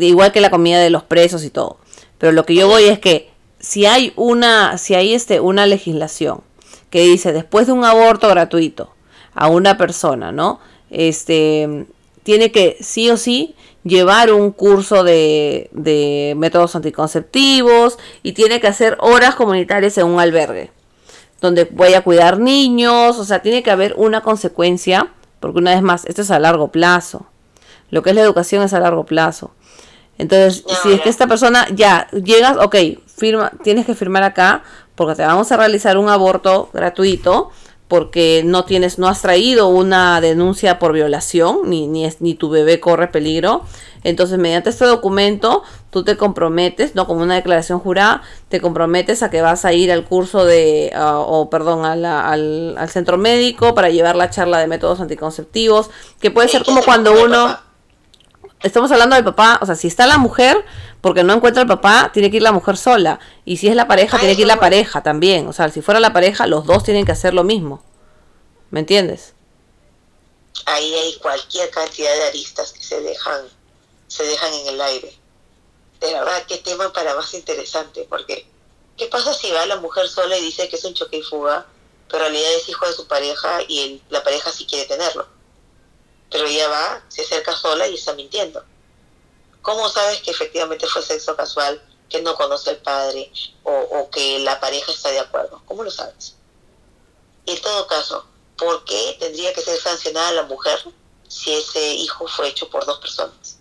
igual 0.00 0.32
que 0.32 0.40
la 0.40 0.50
comida 0.50 0.80
de 0.80 0.90
los 0.90 1.02
presos 1.02 1.44
y 1.44 1.50
todo. 1.50 1.78
Pero 2.18 2.32
lo 2.32 2.44
que 2.44 2.54
yo 2.54 2.68
voy 2.68 2.84
es 2.84 2.98
que 2.98 3.30
si 3.58 3.86
hay 3.86 4.12
una, 4.16 4.78
si 4.78 4.94
hay 4.94 5.14
este, 5.14 5.40
una 5.40 5.66
legislación 5.66 6.42
que 6.90 7.02
dice 7.02 7.32
después 7.32 7.66
de 7.66 7.72
un 7.72 7.84
aborto 7.84 8.28
gratuito 8.28 8.94
a 9.34 9.48
una 9.48 9.76
persona, 9.76 10.32
¿no? 10.32 10.60
Este 10.90 11.86
tiene 12.22 12.50
que 12.52 12.76
sí 12.80 13.08
o 13.10 13.16
sí 13.16 13.54
llevar 13.84 14.32
un 14.32 14.50
curso 14.50 15.02
de, 15.02 15.70
de 15.72 16.34
métodos 16.36 16.76
anticonceptivos 16.76 17.98
y 18.22 18.32
tiene 18.32 18.60
que 18.60 18.66
hacer 18.66 18.98
horas 19.00 19.34
comunitarias 19.34 19.96
en 19.96 20.06
un 20.06 20.20
albergue 20.20 20.70
donde 21.40 21.64
voy 21.64 21.94
a 21.94 22.02
cuidar 22.02 22.40
niños, 22.40 23.18
o 23.18 23.24
sea, 23.24 23.40
tiene 23.42 23.62
que 23.62 23.70
haber 23.70 23.94
una 23.96 24.22
consecuencia, 24.22 25.12
porque 25.40 25.58
una 25.58 25.72
vez 25.72 25.82
más, 25.82 26.04
esto 26.06 26.22
es 26.22 26.30
a 26.30 26.38
largo 26.38 26.68
plazo. 26.68 27.26
Lo 27.90 28.02
que 28.02 28.10
es 28.10 28.16
la 28.16 28.22
educación 28.22 28.62
es 28.62 28.74
a 28.74 28.80
largo 28.80 29.04
plazo. 29.04 29.52
Entonces, 30.18 30.64
si 30.82 30.92
es 30.92 31.00
que 31.00 31.08
esta 31.08 31.26
persona 31.26 31.66
ya 31.72 32.08
llegas, 32.10 32.56
ok, 32.58 32.76
firma, 33.06 33.52
tienes 33.62 33.86
que 33.86 33.94
firmar 33.94 34.24
acá 34.24 34.62
porque 34.94 35.14
te 35.14 35.22
vamos 35.22 35.50
a 35.52 35.56
realizar 35.56 35.96
un 35.96 36.08
aborto 36.08 36.70
gratuito 36.72 37.50
porque 37.88 38.42
no 38.44 38.64
tienes, 38.64 38.98
no 38.98 39.08
has 39.08 39.22
traído 39.22 39.68
una 39.68 40.20
denuncia 40.20 40.78
por 40.78 40.92
violación, 40.92 41.60
ni, 41.64 41.86
ni, 41.86 42.06
ni 42.20 42.34
tu 42.34 42.50
bebé 42.50 42.80
corre 42.80 43.08
peligro. 43.08 43.62
Entonces, 44.04 44.38
mediante 44.38 44.70
este 44.70 44.84
documento, 44.84 45.62
tú 45.90 46.04
te 46.04 46.16
comprometes, 46.16 46.94
no 46.94 47.06
como 47.06 47.22
una 47.22 47.34
declaración 47.34 47.80
jurada, 47.80 48.22
te 48.48 48.60
comprometes 48.60 49.22
a 49.22 49.30
que 49.30 49.40
vas 49.40 49.64
a 49.64 49.72
ir 49.72 49.90
al 49.90 50.04
curso 50.04 50.44
de, 50.44 50.92
ah, 50.94 51.18
o 51.18 51.48
perdón, 51.48 51.86
al, 51.86 52.04
al, 52.04 52.90
centro 52.90 53.16
médico 53.16 53.74
para 53.74 53.88
llevar 53.88 54.16
la 54.16 54.28
charla 54.30 54.58
de 54.58 54.66
métodos 54.66 55.00
anticonceptivos, 55.00 55.90
que 56.20 56.30
puede 56.30 56.48
ser 56.48 56.64
como 56.64 56.82
cuando 56.82 57.12
uno... 57.24 57.67
Estamos 58.62 58.90
hablando 58.90 59.14
del 59.14 59.24
papá, 59.24 59.58
o 59.62 59.66
sea, 59.66 59.76
si 59.76 59.86
está 59.86 60.06
la 60.06 60.18
mujer, 60.18 60.64
porque 61.00 61.22
no 61.22 61.32
encuentra 61.32 61.62
el 61.62 61.68
papá, 61.68 62.10
tiene 62.12 62.30
que 62.30 62.38
ir 62.38 62.42
la 62.42 62.50
mujer 62.52 62.76
sola. 62.76 63.20
Y 63.44 63.58
si 63.58 63.68
es 63.68 63.76
la 63.76 63.86
pareja, 63.86 64.18
tiene 64.18 64.34
que 64.34 64.42
ir 64.42 64.48
la 64.48 64.58
pareja 64.58 65.02
también. 65.02 65.46
O 65.46 65.52
sea, 65.52 65.68
si 65.68 65.80
fuera 65.80 66.00
la 66.00 66.12
pareja, 66.12 66.46
los 66.46 66.66
dos 66.66 66.82
tienen 66.82 67.04
que 67.04 67.12
hacer 67.12 67.34
lo 67.34 67.44
mismo. 67.44 67.82
¿Me 68.70 68.80
entiendes? 68.80 69.34
Ahí 70.66 70.92
hay 70.92 71.14
cualquier 71.18 71.70
cantidad 71.70 72.12
de 72.14 72.24
aristas 72.24 72.72
que 72.72 72.82
se 72.82 73.00
dejan, 73.00 73.42
se 74.08 74.24
dejan 74.24 74.52
en 74.52 74.66
el 74.68 74.80
aire. 74.80 75.14
De 76.00 76.12
verdad, 76.12 76.42
qué 76.48 76.58
tema 76.58 76.92
para 76.92 77.14
más 77.14 77.32
interesante, 77.34 78.06
porque 78.08 78.46
¿qué 78.96 79.06
pasa 79.06 79.32
si 79.34 79.50
va 79.52 79.66
la 79.66 79.76
mujer 79.76 80.08
sola 80.08 80.36
y 80.36 80.42
dice 80.42 80.68
que 80.68 80.76
es 80.76 80.84
un 80.84 80.94
choque 80.94 81.18
y 81.18 81.22
fuga, 81.22 81.64
pero 82.10 82.26
en 82.26 82.32
realidad 82.32 82.54
es 82.54 82.68
hijo 82.68 82.86
de 82.86 82.92
su 82.92 83.06
pareja 83.06 83.62
y 83.68 84.02
la 84.10 84.22
pareja 84.22 84.50
sí 84.50 84.66
quiere 84.66 84.86
tenerlo? 84.86 85.26
Pero 86.30 86.46
ella 86.46 86.68
va, 86.68 87.02
se 87.08 87.22
acerca 87.22 87.54
sola 87.54 87.88
y 87.88 87.94
está 87.94 88.12
mintiendo 88.14 88.62
¿Cómo 89.62 89.86
sabes 89.90 90.22
que 90.22 90.30
efectivamente 90.30 90.86
fue 90.86 91.02
sexo 91.02 91.36
casual, 91.36 91.78
que 92.08 92.22
no 92.22 92.34
conoce 92.36 92.70
al 92.70 92.78
padre 92.78 93.30
o, 93.64 94.08
que 94.10 94.38
la 94.38 94.58
pareja 94.60 94.90
está 94.90 95.10
de 95.10 95.18
acuerdo? 95.18 95.60
¿Cómo 95.66 95.82
lo 95.82 95.90
sabes? 95.90 96.36
Y 97.44 97.52
en 97.52 97.60
todo 97.60 97.86
caso, 97.86 98.24
¿por 98.56 98.82
qué 98.84 99.16
tendría 99.20 99.52
que 99.52 99.60
ser 99.60 99.78
sancionada 99.78 100.32
la 100.32 100.42
mujer 100.44 100.78
si 101.28 101.52
ese 101.52 101.94
hijo 101.96 102.26
fue 102.28 102.48
hecho 102.48 102.70
por 102.70 102.86
dos 102.86 102.98
personas? 102.98 103.58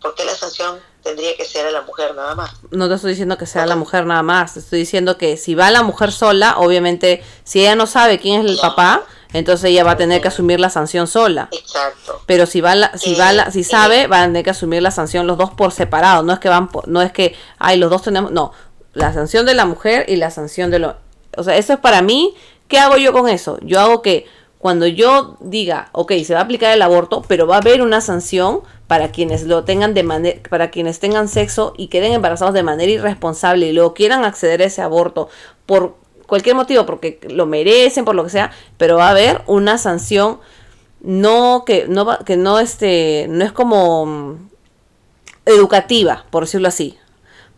¿Por 0.00 0.16
qué 0.16 0.24
la 0.24 0.34
sanción 0.34 0.80
tendría 1.04 1.36
que 1.36 1.44
ser 1.44 1.66
a 1.66 1.70
la 1.70 1.82
mujer 1.82 2.14
nada 2.14 2.34
más? 2.34 2.50
No 2.72 2.88
te 2.88 2.94
estoy 2.96 3.10
diciendo 3.10 3.38
que 3.38 3.46
sea 3.46 3.62
a 3.62 3.66
la 3.66 3.76
mujer 3.76 4.06
nada 4.06 4.24
más, 4.24 4.54
te 4.54 4.60
estoy 4.60 4.80
diciendo 4.80 5.16
que 5.16 5.36
si 5.36 5.54
va 5.54 5.70
la 5.70 5.82
mujer 5.82 6.10
sola, 6.10 6.58
obviamente, 6.58 7.22
si 7.44 7.60
ella 7.60 7.76
no 7.76 7.86
sabe 7.86 8.18
quién 8.18 8.44
es 8.44 8.50
el 8.50 8.58
papá, 8.58 9.06
entonces 9.34 9.70
ella 9.70 9.82
va 9.82 9.90
a 9.90 9.96
tener 9.96 10.22
que 10.22 10.28
asumir 10.28 10.60
la 10.60 10.70
sanción 10.70 11.08
sola. 11.08 11.48
Exacto. 11.50 12.22
Pero 12.24 12.46
si 12.46 12.60
va 12.60 12.74
la, 12.76 12.96
si 12.96 13.14
va 13.16 13.32
la, 13.32 13.50
si 13.50 13.64
sabe, 13.64 14.06
va 14.06 14.22
a 14.22 14.26
tener 14.26 14.44
que 14.44 14.50
asumir 14.50 14.80
la 14.80 14.92
sanción 14.92 15.26
los 15.26 15.36
dos 15.36 15.50
por 15.50 15.72
separado. 15.72 16.22
No 16.22 16.32
es 16.32 16.38
que 16.38 16.48
van, 16.48 16.70
no 16.86 17.02
es 17.02 17.12
que, 17.12 17.34
ay, 17.58 17.76
los 17.76 17.90
dos 17.90 18.02
tenemos, 18.02 18.30
no, 18.30 18.52
la 18.92 19.12
sanción 19.12 19.44
de 19.44 19.54
la 19.54 19.66
mujer 19.66 20.06
y 20.08 20.16
la 20.16 20.30
sanción 20.30 20.70
de 20.70 20.78
lo, 20.78 20.96
o 21.36 21.42
sea, 21.42 21.56
eso 21.56 21.72
es 21.72 21.80
para 21.80 22.00
mí. 22.00 22.34
¿Qué 22.68 22.78
hago 22.78 22.96
yo 22.96 23.12
con 23.12 23.28
eso? 23.28 23.58
Yo 23.60 23.80
hago 23.80 24.02
que 24.02 24.26
cuando 24.58 24.86
yo 24.86 25.36
diga, 25.40 25.88
ok, 25.92 26.12
se 26.24 26.32
va 26.32 26.40
a 26.40 26.44
aplicar 26.44 26.72
el 26.72 26.80
aborto, 26.80 27.22
pero 27.26 27.48
va 27.48 27.56
a 27.56 27.58
haber 27.58 27.82
una 27.82 28.00
sanción 28.00 28.60
para 28.86 29.10
quienes 29.10 29.42
lo 29.42 29.64
tengan 29.64 29.94
de 29.94 30.04
manera, 30.04 30.40
para 30.48 30.70
quienes 30.70 31.00
tengan 31.00 31.26
sexo 31.26 31.74
y 31.76 31.88
queden 31.88 32.12
embarazados 32.12 32.54
de 32.54 32.62
manera 32.62 32.90
irresponsable 32.90 33.66
y 33.66 33.72
luego 33.72 33.94
quieran 33.94 34.24
acceder 34.24 34.62
a 34.62 34.66
ese 34.66 34.80
aborto 34.80 35.28
por 35.66 35.96
cualquier 36.34 36.56
motivo, 36.56 36.84
porque 36.84 37.20
lo 37.28 37.46
merecen, 37.46 38.04
por 38.04 38.16
lo 38.16 38.24
que 38.24 38.30
sea, 38.30 38.50
pero 38.76 38.96
va 38.96 39.06
a 39.06 39.10
haber 39.10 39.42
una 39.46 39.78
sanción 39.78 40.40
no 41.00 41.62
que 41.64 41.86
no 41.86 42.04
va, 42.04 42.24
que 42.24 42.36
no 42.36 42.58
este 42.58 43.26
no 43.28 43.44
es 43.44 43.52
como 43.52 44.04
mm, 44.04 44.48
educativa, 45.46 46.24
por 46.30 46.42
decirlo 46.42 46.66
así. 46.66 46.98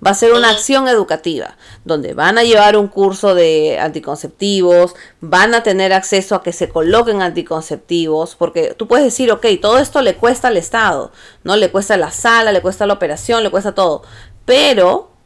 Va 0.07 0.11
a 0.11 0.15
ser 0.15 0.35
una 0.35 0.51
acción 0.51 0.89
educativa, 0.89 1.57
donde 1.87 2.13
van 2.13 2.37
a 2.37 2.43
llevar 2.43 2.77
un 2.77 2.89
curso 2.89 3.35
de 3.35 3.79
anticonceptivos, 3.81 4.95
van 5.23 5.55
a 5.55 5.63
tener 5.63 5.95
acceso 5.95 6.35
a 6.35 6.43
que 6.43 6.53
se 6.53 6.69
coloquen 6.69 7.23
anticonceptivos, 7.23 8.37
porque 8.37 8.75
tú 8.75 8.89
puedes 8.89 9.07
decir, 9.07 9.33
ok, 9.33 9.47
todo 9.59 9.79
esto 9.79 10.03
le 10.03 10.17
cuesta 10.17 10.49
al 10.49 10.59
Estado, 10.59 11.13
¿no? 11.45 11.57
Le 11.57 11.71
cuesta 11.71 11.97
la 11.97 12.11
sala, 12.11 12.53
le 12.53 12.61
cuesta 12.61 12.85
la 12.85 12.93
operación, 12.93 13.43
le 13.43 13.51
cuesta 13.51 13.75
todo, 13.75 14.03
pero 14.45 15.17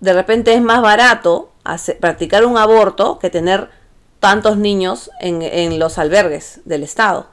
de 0.00 0.12
repente 0.12 0.54
es 0.54 0.60
más 0.60 0.82
barato 0.82 1.50
practicar 2.00 2.44
un 2.44 2.56
aborto 2.58 3.18
que 3.18 3.30
tener 3.30 3.70
tantos 4.20 4.56
niños 4.56 5.10
en, 5.20 5.42
en 5.42 5.78
los 5.78 5.98
albergues 5.98 6.60
del 6.64 6.82
Estado. 6.82 7.28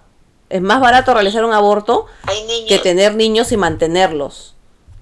Es 0.50 0.62
más 0.62 0.80
barato 0.80 1.14
realizar 1.14 1.44
un 1.46 1.54
aborto 1.54 2.06
que 2.68 2.80
tener 2.80 3.16
niños 3.16 3.52
y 3.52 3.58
mantenerlos 3.58 4.54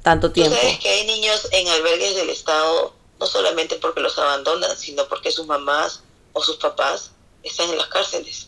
tanto 0.02 0.28
tú 0.30 0.34
tiempo. 0.36 0.56
sabes 0.56 0.80
que 0.80 0.90
hay 0.90 1.06
niños 1.06 1.48
en 1.52 1.68
albergues 1.68 2.16
del 2.16 2.30
Estado, 2.30 2.94
no 3.20 3.26
solamente 3.26 3.76
porque 3.76 4.00
los 4.02 4.18
abandonan, 4.18 4.78
sino 4.78 5.08
porque 5.08 5.32
sus 5.32 5.46
mamás 5.46 6.02
o 6.34 6.42
sus 6.42 6.58
papás 6.58 7.12
están 7.44 7.70
en 7.70 7.78
las 7.78 7.88
cárceles. 7.88 8.48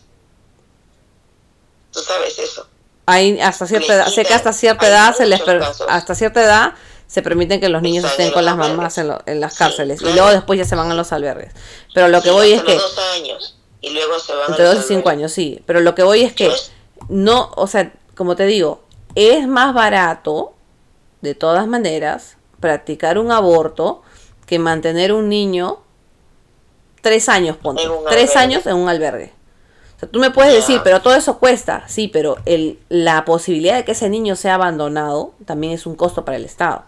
Tú 1.92 2.00
sabes 2.00 2.38
eso. 2.38 2.66
Hay 3.06 3.38
hasta 3.40 3.66
cierta 3.66 3.94
edad, 3.94 4.08
sé 4.08 4.24
que 4.24 4.34
hasta 4.34 4.52
cierta 4.52 4.88
edad 4.88 5.14
se 5.16 5.26
les 5.26 5.40
per- 5.40 5.62
hasta 5.88 6.14
cierta 6.14 6.42
edad 6.42 6.74
se 7.06 7.22
permiten 7.22 7.60
que 7.60 7.68
los 7.68 7.82
niños 7.82 8.04
estén 8.04 8.32
con 8.32 8.44
las 8.44 8.56
mamás 8.56 8.98
en, 8.98 9.08
lo- 9.08 9.22
en 9.26 9.40
las 9.40 9.52
Sí, 9.54 9.58
cárceles 9.58 10.02
y 10.02 10.12
luego 10.12 10.28
después 10.30 10.58
ya 10.58 10.64
se 10.64 10.74
van 10.76 10.90
a 10.90 10.94
los 10.94 11.12
albergues. 11.12 11.52
Pero 11.94 12.08
lo 12.08 12.20
que 12.22 12.28
Sí, 12.30 12.34
voy 12.34 12.52
es 12.52 12.62
que 12.62 12.74
dos 12.74 12.98
años 13.16 13.58
y 13.80 13.90
luego 13.90 14.18
se 14.18 14.32
van 14.34 14.50
entre 14.50 14.64
a 14.64 14.68
2 14.68 14.76
los 14.76 14.84
y 14.84 14.88
5 14.88 14.98
albergues. 15.00 15.18
años, 15.18 15.32
sí, 15.32 15.62
pero 15.66 15.80
lo 15.80 15.94
que 15.94 16.02
voy 16.02 16.22
es 16.22 16.32
que 16.32 16.50
no, 17.08 17.50
o 17.56 17.66
sea, 17.66 17.92
como 18.16 18.34
te 18.36 18.46
digo, 18.46 18.82
es 19.14 19.46
más 19.46 19.72
barato 19.74 20.54
de 21.20 21.34
todas 21.34 21.66
maneras 21.66 22.36
practicar 22.60 23.18
un 23.18 23.30
aborto 23.30 24.02
que 24.46 24.58
mantener 24.58 25.12
un 25.12 25.28
niño 25.28 25.80
tres 27.00 27.28
años, 27.28 27.56
ponte, 27.56 27.82
tres 28.08 28.30
albergue. 28.36 28.38
años 28.38 28.66
en 28.66 28.76
un 28.76 28.88
albergue. 28.88 29.32
O 29.96 29.98
sea, 30.00 30.08
tú 30.10 30.18
me 30.18 30.30
puedes 30.30 30.52
decir, 30.52 30.80
pero 30.84 31.00
todo 31.00 31.14
eso 31.14 31.38
cuesta, 31.38 31.84
sí, 31.88 32.08
pero 32.08 32.36
el, 32.44 32.78
la 32.88 33.24
posibilidad 33.24 33.76
de 33.76 33.84
que 33.84 33.92
ese 33.92 34.08
niño 34.10 34.36
sea 34.36 34.54
abandonado 34.56 35.32
también 35.46 35.72
es 35.72 35.86
un 35.86 35.94
costo 35.94 36.24
para 36.24 36.36
el 36.36 36.44
Estado. 36.44 36.84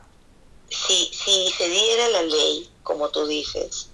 Si, 0.71 1.11
si 1.13 1.51
se 1.57 1.69
diera 1.69 2.09
la 2.09 2.23
ley, 2.23 2.71
como 2.83 3.09
tú 3.09 3.27
dices, 3.27 3.89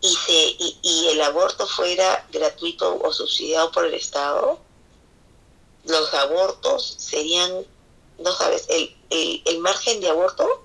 y, 0.00 0.14
se, 0.14 0.32
y, 0.32 0.78
y 0.82 1.08
el 1.08 1.20
aborto 1.22 1.66
fuera 1.66 2.26
gratuito 2.32 2.98
o 3.02 3.12
subsidiado 3.12 3.70
por 3.72 3.84
el 3.86 3.94
Estado, 3.94 4.58
los 5.84 6.14
abortos 6.14 6.94
serían, 6.98 7.64
no 8.18 8.32
sabes, 8.32 8.66
el, 8.68 8.94
el, 9.10 9.42
el 9.44 9.58
margen 9.58 10.00
de 10.00 10.08
aborto 10.08 10.62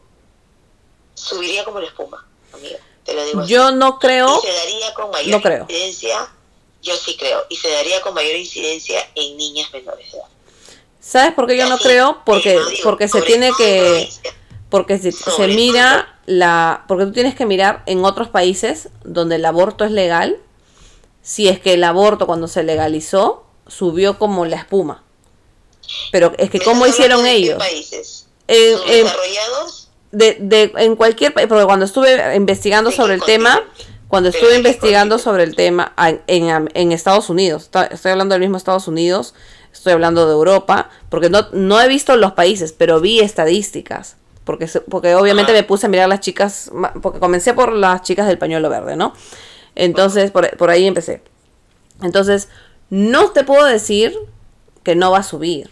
subiría 1.14 1.64
como 1.64 1.80
la 1.80 1.88
espuma, 1.88 2.26
amiga. 2.54 2.80
Te 3.04 3.14
lo 3.14 3.24
digo 3.24 3.42
así. 3.42 3.54
Yo 3.54 3.72
no 3.72 4.00
creo, 4.00 4.40
y 4.40 4.48
se 4.48 4.54
daría 4.54 4.94
con 4.94 5.12
mayor 5.12 5.32
no 5.32 5.42
creo. 5.42 5.62
incidencia, 5.64 6.34
yo 6.82 6.96
sí 6.98 7.16
creo, 7.18 7.46
y 7.50 7.56
se 7.56 7.70
daría 7.70 8.02
con 8.02 8.14
mayor 8.14 8.36
incidencia 8.36 9.10
en 9.16 9.38
niñas 9.38 9.72
menores 9.72 10.12
de 10.12 10.18
edad. 10.18 10.28
¿sabes 11.00 11.34
por 11.36 11.46
qué 11.46 11.56
yo 11.56 11.70
no 11.70 11.78
creo? 11.78 12.24
Porque, 12.26 12.54
digo, 12.54 12.84
porque 12.84 13.08
se 13.08 13.22
tiene 13.22 13.52
que... 13.58 13.80
provincia. 13.80 14.36
Porque 14.70 14.98
se, 14.98 15.14
mira 15.48 16.20
la. 16.26 16.84
Porque 16.88 17.06
tú 17.06 17.12
tienes 17.12 17.36
que 17.36 17.46
mirar 17.46 17.84
en 17.86 18.04
otros 18.04 18.30
países 18.30 18.90
donde 19.04 19.36
el 19.36 19.46
aborto 19.46 19.86
es 19.86 19.92
legal. 19.92 20.38
Si 21.22 21.48
es 21.48 21.60
que 21.60 21.74
el 21.74 21.84
aborto 21.84 22.28
cuando 22.28 22.48
se 22.48 22.64
legalizó 22.64 23.46
subió 23.68 24.18
como 24.20 24.46
la 24.46 24.58
espuma. 24.58 25.04
Pero 26.12 26.34
es 26.38 26.50
que 26.50 26.60
¿Me 26.60 26.66
cómo 26.66 26.86
hicieron 26.88 27.26
ellos. 27.26 27.58
países? 27.58 28.28
En, 28.48 28.74
en- 28.88 29.08
¿Subdesarrollados? 29.08 29.90
de, 30.12 30.38
de- 30.40 30.72
en 30.78 30.96
cualquier 30.96 31.34
país, 31.34 31.48
porque 31.48 31.66
cuando 31.66 31.86
estuve 31.86 32.36
investigando 32.36 32.90
¿De 32.90 32.96
sobre 32.96 33.16
el 33.16 33.24
tema, 33.24 33.62
cuando 34.08 34.32
¿Pero 34.32 34.40
estuve 34.44 34.58
investigando 34.58 35.18
sobre 35.20 35.44
el 35.44 35.56
tema 35.56 35.94
en, 35.98 36.22
en- 36.28 36.70
en 36.74 36.92
Estados 36.92 37.30
Unidos, 37.30 37.70
estoy 37.92 38.12
hablando 38.12 38.34
del 38.34 38.42
mismo 38.42 38.56
Estados 38.58 38.88
Unidos, 38.88 39.34
estoy 39.74 39.94
hablando 39.94 40.26
de 40.26 40.34
Europa, 40.34 40.90
porque 41.10 41.30
no, 41.30 41.48
no 41.52 41.82
he 41.82 41.88
visto 41.88 42.16
los 42.18 42.32
países, 42.34 42.72
pero 42.72 43.02
vi 43.02 43.20
estadísticas, 43.20 44.16
porque, 44.46 44.68
porque 44.90 45.16
obviamente 45.16 45.52
Ajá. 45.52 45.62
me 45.62 45.68
puse 45.68 45.88
a 45.88 45.90
mirar 45.90 46.08
las 46.08 46.22
chicas, 46.22 46.72
porque 47.02 47.20
comencé 47.20 47.54
por 47.54 47.74
las 47.74 48.04
chicas 48.04 48.28
del 48.28 48.38
pañuelo 48.38 48.70
verde, 48.70 48.96
¿no? 48.96 49.14
Entonces, 49.74 50.32
por, 50.32 50.56
por 50.56 50.70
ahí 50.70 50.86
empecé. 50.86 51.22
Entonces, 52.02 52.48
no 52.90 53.32
te 53.32 53.44
puedo 53.44 53.66
decir 53.66 54.16
que 54.84 54.96
no 54.96 55.12
va 55.12 55.20
a 55.20 55.24
subir, 55.24 55.72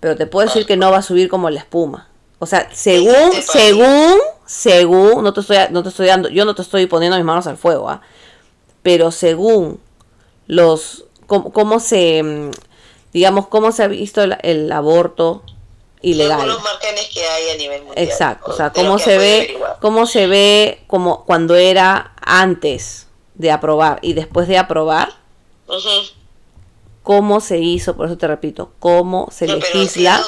pero 0.00 0.16
te 0.16 0.26
puedo 0.26 0.46
decir 0.48 0.66
que 0.66 0.76
no 0.76 0.90
va 0.90 0.98
a 0.98 1.02
subir 1.02 1.28
como 1.28 1.48
la 1.48 1.60
espuma. 1.60 2.08
O 2.40 2.46
sea, 2.46 2.68
según, 2.72 3.32
según, 3.32 4.18
según, 4.46 5.22
no 5.22 5.32
te 5.32 5.40
estoy, 5.40 5.58
no 5.70 5.82
te 5.82 5.90
estoy 5.90 6.08
dando, 6.08 6.28
yo 6.28 6.44
no 6.44 6.54
te 6.54 6.62
estoy 6.62 6.86
poniendo 6.86 7.16
mis 7.16 7.24
manos 7.24 7.46
al 7.46 7.56
fuego, 7.56 7.88
¿ah? 7.88 8.00
pero 8.82 9.10
según 9.10 9.78
los, 10.46 11.04
cómo, 11.26 11.52
cómo 11.52 11.78
se, 11.78 12.22
mm, 12.22 12.50
digamos, 13.12 13.46
cómo 13.46 13.72
se 13.72 13.84
ha 13.84 13.88
visto 13.88 14.22
el, 14.22 14.36
el 14.42 14.72
aborto 14.72 15.44
ilegal. 16.02 16.40
Según 16.40 16.54
los 16.54 16.62
márgenes 16.62 17.08
que 17.12 17.24
hay 17.24 17.50
a 17.50 17.56
nivel 17.56 17.84
mundial. 17.84 18.06
Exacto, 18.06 18.50
o 18.50 18.56
sea, 18.56 18.70
cómo 18.70 18.98
se 18.98 19.18
ve, 19.18 19.36
averiguar. 19.36 19.78
cómo 19.80 20.06
se 20.06 20.26
ve 20.26 20.82
como 20.86 21.24
cuando 21.24 21.56
era 21.56 22.14
antes 22.20 23.06
de 23.34 23.50
aprobar 23.50 23.98
y 24.02 24.12
después 24.12 24.48
de 24.48 24.58
aprobar, 24.58 25.12
cómo 27.02 27.40
se 27.40 27.58
hizo, 27.58 27.96
por 27.96 28.06
eso 28.06 28.18
te 28.18 28.26
repito, 28.26 28.72
cómo 28.78 29.28
se 29.30 29.46
No, 29.46 29.56
legisla. 29.56 30.22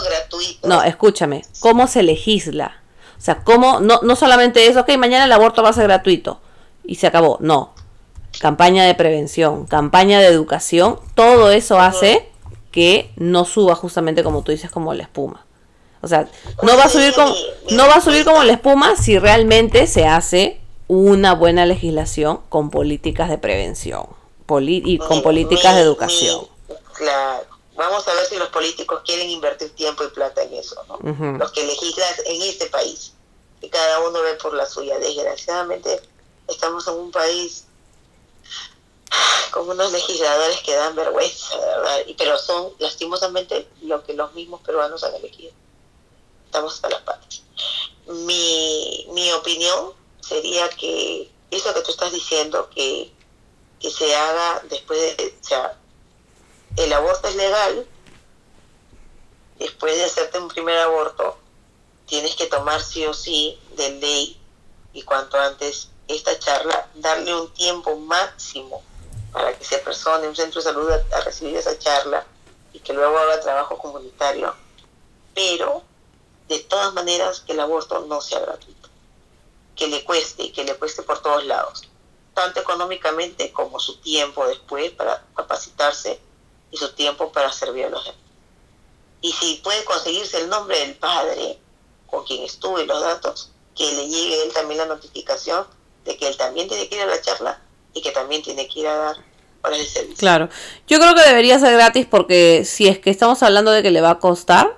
No, 0.63 0.83
escúchame, 0.83 1.45
¿cómo 1.61 1.87
se 1.87 2.03
legisla? 2.03 2.83
O 3.19 3.21
sea, 3.21 3.45
¿cómo, 3.45 3.81
no, 3.81 4.01
no 4.03 4.17
solamente 4.17 4.67
es, 4.67 4.77
ok, 4.77 4.97
mañana 4.97 5.27
el 5.27 5.33
aborto 5.33 5.63
va 5.63 5.69
a 5.69 5.75
ser 5.75 5.85
gratuito 5.85 6.41
y 6.85 6.97
se 6.97 7.07
acabó, 7.07 7.39
no. 7.41 7.75
Campaña 8.41 8.85
de 8.85 8.95
prevención, 8.95 9.67
campaña 9.67 10.19
de 10.21 10.27
educación, 10.27 10.99
todo 11.15 11.51
eso 11.51 11.79
hace 11.79 12.29
que 12.73 13.13
no 13.17 13.45
suba 13.45 13.75
justamente 13.75 14.25
como 14.25 14.43
tú 14.43 14.51
dices, 14.51 14.71
como 14.71 14.95
la 14.95 15.03
espuma. 15.03 15.45
O 16.03 16.09
sea, 16.09 16.29
no 16.63 16.77
va 16.77 16.85
a 16.85 16.89
subir 16.89 17.15
como, 17.15 17.35
no 17.71 17.87
va 17.87 17.95
a 17.97 18.01
subir 18.01 18.25
como 18.25 18.43
la 18.43 18.53
espuma 18.53 18.97
si 18.97 19.19
realmente 19.19 19.87
se 19.87 20.05
hace 20.07 20.61
una 20.89 21.35
buena 21.35 21.65
legislación 21.65 22.41
con 22.49 22.71
políticas 22.71 23.29
de 23.31 23.39
prevención 23.39 24.07
y 24.65 24.99
con 24.99 25.19
Mi- 25.19 25.23
políticas 25.23 25.73
mi- 25.73 25.77
de 25.79 25.83
educación. 25.83 26.41
mi- 26.69 26.75
claro. 26.95 27.45
Vamos 27.75 28.07
a 28.07 28.13
ver 28.15 28.27
si 28.27 28.37
los 28.37 28.49
políticos 28.49 29.01
quieren 29.05 29.31
invertir 29.31 29.71
tiempo 29.71 30.05
y 30.05 30.09
plata 30.09 30.43
en 30.43 30.53
eso. 30.55 30.77
Los 31.39 31.53
que 31.53 31.65
legislan 31.67 32.09
en 32.27 32.43
este 32.43 32.67
país. 32.67 33.13
Que 33.63 33.71
cada 33.71 34.01
uno 34.01 34.21
ve 34.23 34.35
por 34.35 34.53
la 34.53 34.67
suya. 34.67 34.99
Desgraciadamente, 34.99 36.01
estamos 36.49 36.87
en 36.89 36.95
un 36.95 37.11
país 37.11 37.65
con 39.53 39.69
unos 39.71 39.91
legisladores 39.93 40.61
que 40.63 40.75
dan 40.75 40.95
vergüenza, 40.95 41.57
verdad. 41.59 41.97
Y- 42.07 42.15
Pero 42.15 42.37
son, 42.39 42.73
lastimosamente, 42.79 43.67
lo 43.83 44.03
que 44.05 44.13
los 44.15 44.33
mismos 44.35 44.61
peruanos 44.63 45.03
han 45.05 45.15
elegido. 45.15 45.53
Estamos 46.53 46.75
hasta 46.75 46.91
las 46.91 47.01
patas. 47.01 47.45
Mi, 48.27 49.07
mi 49.13 49.33
opinión 49.33 49.95
sería 50.21 50.69
que 50.69 51.31
eso 51.51 51.73
que 51.73 51.81
tú 51.81 51.93
estás 51.93 52.13
diciendo, 52.13 52.69
que, 52.69 53.11
que 53.81 53.91
se 53.91 54.15
haga 54.15 54.61
después 54.69 55.01
de, 55.01 55.35
o 55.41 55.43
sea, 55.43 55.79
el 56.77 56.93
aborto 56.93 57.29
es 57.29 57.37
legal, 57.37 57.87
después 59.59 59.97
de 59.97 60.05
hacerte 60.05 60.41
un 60.41 60.49
primer 60.49 60.77
aborto, 60.77 61.39
tienes 62.05 62.37
que 62.37 62.45
tomar 62.49 62.83
sí 62.83 63.07
o 63.07 63.15
sí 63.15 63.59
de 63.75 63.89
ley 63.93 64.39
y 64.93 65.05
cuanto 65.05 65.39
antes 65.39 65.89
esta 66.07 66.39
charla, 66.39 66.87
darle 66.97 67.35
un 67.35 67.51
tiempo 67.55 67.97
máximo 67.97 68.83
para 69.33 69.57
que 69.57 69.65
se 69.65 69.79
persone 69.79 70.25
en 70.25 70.29
un 70.29 70.37
centro 70.37 70.61
de 70.61 70.69
salud 70.69 70.91
a, 70.91 71.17
a 71.17 71.21
recibir 71.23 71.57
esa 71.57 71.79
charla 71.79 72.27
y 72.75 72.81
que 72.81 72.93
luego 72.93 73.17
haga 73.17 73.41
trabajo 73.41 73.79
comunitario. 73.79 74.55
Pero, 75.35 75.91
de 76.49 76.59
todas 76.61 76.93
maneras, 76.95 77.41
que 77.41 77.53
el 77.53 77.61
aborto 77.61 78.05
no 78.07 78.21
sea 78.21 78.41
gratuito. 78.41 78.89
Que 79.77 79.87
le 79.89 80.05
cueste, 80.05 80.53
que 80.53 80.65
le 80.65 80.75
cueste 80.77 81.03
por 81.03 81.21
todos 81.23 81.45
lados. 81.45 81.83
Tanto 82.35 82.61
económicamente 82.61 83.53
como 83.53 83.79
su 83.79 83.97
tiempo 83.99 84.47
después 84.47 84.91
para 84.93 85.25
capacitarse 85.37 86.21
y 86.71 86.77
su 86.77 86.93
tiempo 86.93 87.33
para 87.33 87.53
servir 87.53 87.87
a 87.87 87.91
los 87.91 88.05
demás. 88.05 88.21
Y 89.21 89.33
si 89.33 89.61
puede 89.63 89.85
conseguirse 89.85 90.39
el 90.39 90.49
nombre 90.49 90.79
del 90.81 90.97
padre 90.97 91.59
con 92.07 92.25
quien 92.25 92.43
estuvo 92.43 92.81
y 92.81 92.87
los 92.87 93.01
datos, 93.01 93.51
que 93.77 93.91
le 93.93 94.09
llegue 94.09 94.43
él 94.43 94.53
también 94.53 94.79
la 94.79 94.87
notificación 94.87 95.67
de 96.05 96.17
que 96.17 96.29
él 96.29 96.37
también 96.37 96.69
tiene 96.69 96.89
que 96.89 96.97
ir 96.97 97.03
a 97.03 97.07
la 97.07 97.21
charla 97.21 97.61
y 97.95 98.03
que 98.03 98.11
también 98.11 98.43
tiene 98.43 98.69
que 98.69 98.81
ir 98.81 98.87
a 98.87 98.97
dar 98.97 99.17
horas 99.63 99.79
de 99.79 99.87
servicio. 99.87 100.17
Claro, 100.19 100.49
yo 100.89 100.99
creo 100.99 101.15
que 101.15 101.23
debería 101.23 101.59
ser 101.59 101.73
gratis 101.75 102.07
porque 102.11 102.65
si 102.65 102.89
es 102.89 102.99
que 102.99 103.11
estamos 103.11 103.43
hablando 103.43 103.71
de 103.71 103.83
que 103.83 103.91
le 103.91 104.01
va 104.01 104.11
a 104.11 104.19
costar, 104.19 104.77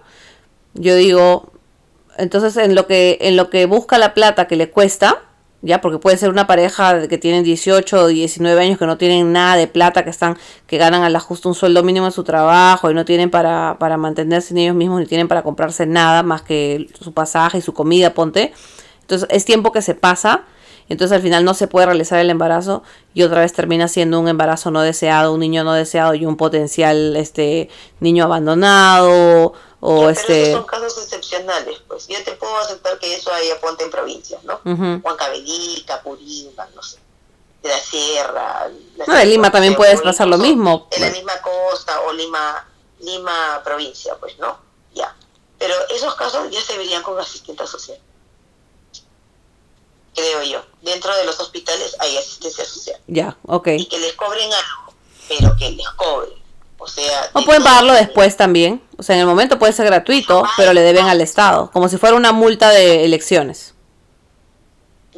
yo 0.75 0.95
digo, 0.95 1.53
entonces 2.19 2.57
en 2.57 2.75
lo 2.75 2.87
que 2.87 3.19
en 3.21 3.37
lo 3.37 3.51
que 3.51 3.67
busca 3.67 3.99
la 3.99 4.15
plata 4.15 4.47
que 4.47 4.57
le 4.57 4.71
cuesta, 4.71 5.23
ya 5.63 5.81
porque 5.81 5.99
puede 5.99 6.17
ser 6.17 6.31
una 6.31 6.47
pareja 6.47 7.09
que 7.09 7.19
tienen 7.19 7.45
18 7.45 8.03
o 8.03 8.07
19 8.07 8.61
años 8.61 8.79
que 8.79 8.87
no 8.87 8.99
tienen 8.99 9.33
nada 9.33 9.57
de 9.57 9.67
plata, 9.67 10.05
que 10.05 10.11
están 10.11 10.37
que 10.67 10.79
ganan 10.79 11.03
a 11.03 11.11
la 11.11 11.21
justa 11.21 11.49
un 11.49 11.55
sueldo 11.55 11.83
mínimo 11.83 12.07
en 12.07 12.13
su 12.13 12.25
trabajo 12.25 12.91
y 12.91 12.95
no 12.95 13.05
tienen 13.05 13.31
para 13.31 13.77
para 13.79 13.97
mantenerse 13.97 14.55
en 14.55 14.59
ellos 14.59 14.77
mismos 14.77 15.01
ni 15.01 15.07
tienen 15.07 15.29
para 15.29 15.43
comprarse 15.43 15.87
nada 15.87 16.23
más 16.23 16.43
que 16.43 16.89
su 17.01 17.13
pasaje 17.13 17.59
y 17.59 17.61
su 17.63 17.73
comida, 17.75 18.15
ponte. 18.15 18.53
Entonces 19.01 19.29
es 19.31 19.45
tiempo 19.45 19.73
que 19.73 19.83
se 19.83 19.95
pasa 19.95 20.45
entonces 20.89 21.17
al 21.17 21.23
final 21.23 21.45
no 21.45 21.55
se 21.55 21.67
puede 21.67 21.87
realizar 21.87 22.19
el 22.19 22.31
embarazo 22.31 22.83
y 23.15 23.23
otra 23.23 23.41
vez 23.41 23.53
termina 23.53 23.89
siendo 23.89 24.21
un 24.21 24.29
embarazo 24.29 24.71
no 24.71 24.83
deseado, 24.83 25.33
un 25.33 25.41
niño 25.41 25.65
no 25.65 25.73
deseado 25.73 26.15
y 26.15 26.27
un 26.27 26.37
potencial 26.37 27.17
este 27.17 27.71
niño 28.01 28.25
abandonado 28.25 29.55
o 29.87 29.99
Pero 29.99 30.09
este 30.09 30.43
esos 30.43 30.55
son 30.55 30.65
casos 30.65 30.97
excepcionales, 30.97 31.79
pues. 31.87 32.09
Yo 32.09 32.17
te 32.25 32.33
puedo 32.33 32.57
aceptar 32.57 32.99
que 32.99 33.15
eso 33.15 33.31
haya 33.31 33.61
ponte 33.61 33.85
en 33.85 33.91
provincias, 33.91 34.43
¿no? 34.43 34.59
Ujú. 34.65 35.07
Huancavelica, 35.07 36.03
Purímac, 36.03 36.71
no 36.75 36.83
sé. 36.83 36.97
de 37.63 37.69
la 37.69 37.79
sierra. 37.79 38.71
la 38.97 39.05
No, 39.07 39.19
en 39.19 39.29
Lima 39.29 39.51
también 39.51 39.75
puedes 39.75 40.01
pasar 40.01 40.27
lo 40.27 40.39
mismo. 40.39 40.89
En 40.91 41.03
la 41.03 41.11
misma 41.11 41.35
costa 41.43 42.01
o 42.01 42.15
Lima, 42.15 42.67
Lima 43.01 43.61
provincia, 43.63 44.17
pues, 44.19 44.39
¿no? 44.39 44.59
Ya. 44.95 45.15
Pero 45.59 45.75
esos 45.91 46.15
casos 46.15 46.51
ya 46.51 46.63
se 46.63 46.79
verían 46.79 47.03
con 47.03 47.19
asistente 47.19 47.67
social. 47.67 47.99
Creo 50.15 50.43
yo. 50.45 50.65
Dentro 50.81 51.15
de 51.15 51.27
los 51.27 51.39
hospitales 51.41 51.95
hay 51.99 52.17
asistencia 52.17 52.65
social. 52.65 52.99
Ya, 53.07 53.37
ok. 53.47 53.69
Y 53.77 53.87
que 53.87 53.99
les 53.99 54.15
cobren 54.15 54.51
algo, 54.51 54.95
pero 55.29 55.55
que 55.59 55.73
les 55.73 55.89
cobren. 55.91 56.43
O 56.85 56.87
sea... 56.87 57.31
O 57.33 57.41
de 57.41 57.47
pueden 57.47 57.63
pagarlo 57.63 57.95
después 57.95 58.37
también. 58.37 58.87
O 58.99 59.03
sea, 59.03 59.15
en 59.17 59.21
el 59.23 59.27
momento 59.27 59.59
puede 59.59 59.73
ser 59.73 59.87
gratuito, 59.87 60.45
pero 60.59 60.75
le 60.75 60.83
deben 60.83 61.07
al 61.07 61.23
Estado. 61.23 61.71
Como 61.73 61.89
si 61.89 61.97
fuera 61.97 62.15
una 62.15 62.31
multa 62.33 62.69
de 62.69 63.05
elecciones. 63.07 63.73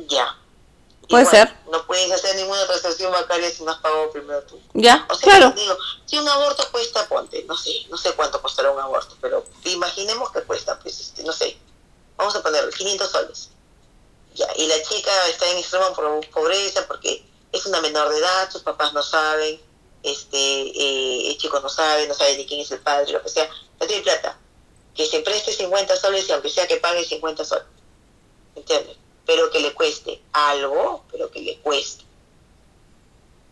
Ya. 0.08 0.36
Puede 1.08 1.26
ser. 1.26 1.54
No 1.70 1.84
puedes 1.86 2.10
hacer 2.12 2.36
ninguna 2.36 2.64
transacción 2.66 3.12
bancaria 3.12 3.50
si 3.50 3.62
no 3.64 3.70
has 3.72 3.78
pagado 3.78 4.10
primero 4.12 4.42
tú. 4.42 4.60
Ya, 4.74 5.06
O 5.08 5.14
sea, 5.14 5.28
claro. 5.38 5.50
digo, 5.56 5.76
si 6.04 6.18
un 6.18 6.28
aborto 6.28 6.64
cuesta, 6.72 7.06
ponte, 7.08 7.44
no 7.48 7.56
sé, 7.56 7.70
no 7.90 7.96
sé 7.96 8.12
cuánto 8.12 8.40
costará 8.42 8.70
un 8.70 8.80
aborto, 8.80 9.16
pero 9.20 9.44
imaginemos 9.64 10.30
que 10.32 10.42
cuesta, 10.42 10.78
pues, 10.80 10.98
este, 11.00 11.22
no 11.22 11.32
sé, 11.32 11.56
vamos 12.16 12.34
a 12.34 12.42
ponerle 12.42 12.72
500 12.72 13.10
soles. 13.10 13.50
Ya, 14.34 14.46
y 14.56 14.66
la 14.66 14.82
chica 14.82 15.10
está 15.28 15.48
en 15.50 15.58
extrema 15.58 15.92
po- 15.94 16.20
pobreza 16.32 16.84
porque 16.88 17.24
es 17.52 17.66
una 17.66 17.80
menor 17.80 18.08
de 18.10 18.18
edad, 18.18 18.50
sus 18.50 18.62
papás 18.62 18.92
no 18.92 19.02
saben, 19.02 19.60
este, 20.02 20.38
eh, 20.38 21.30
el 21.30 21.38
chico 21.38 21.60
no 21.60 21.68
sabe, 21.68 22.06
no 22.06 22.14
sabe 22.14 22.36
ni 22.36 22.46
quién 22.46 22.60
es 22.60 22.70
el 22.70 22.80
padre, 22.80 23.12
lo 23.12 23.22
que 23.22 23.28
sea, 23.28 23.48
no 23.80 23.86
tiene 23.86 24.02
plata. 24.02 24.38
Que 24.94 25.06
se 25.06 25.20
preste 25.20 25.52
50 25.52 25.96
soles 25.96 26.28
y 26.28 26.32
aunque 26.32 26.48
sea 26.48 26.66
que 26.66 26.76
pague 26.76 27.04
50 27.04 27.44
soles. 27.44 27.66
¿Entiendes? 28.54 28.96
Pero 29.26 29.50
que 29.50 29.60
le 29.60 29.74
cueste 29.74 30.22
algo, 30.32 31.04
pero 31.10 31.30
que 31.30 31.40
le 31.40 31.58
cueste. 31.58 32.04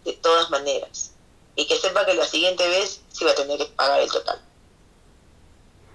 De 0.05 0.13
todas 0.15 0.51
maneras. 0.51 1.13
Y 1.57 1.67
que 1.67 1.77
sepa 1.77 2.07
que 2.07 2.15
la 2.15 2.27
siguiente 2.27 2.67
vez 2.69 3.01
sí 3.13 3.25
va 3.25 3.33
a 3.33 3.35
tener 3.35 3.59
que 3.59 3.67
pagar 3.67 4.01
el 4.01 4.11
total. 4.11 4.41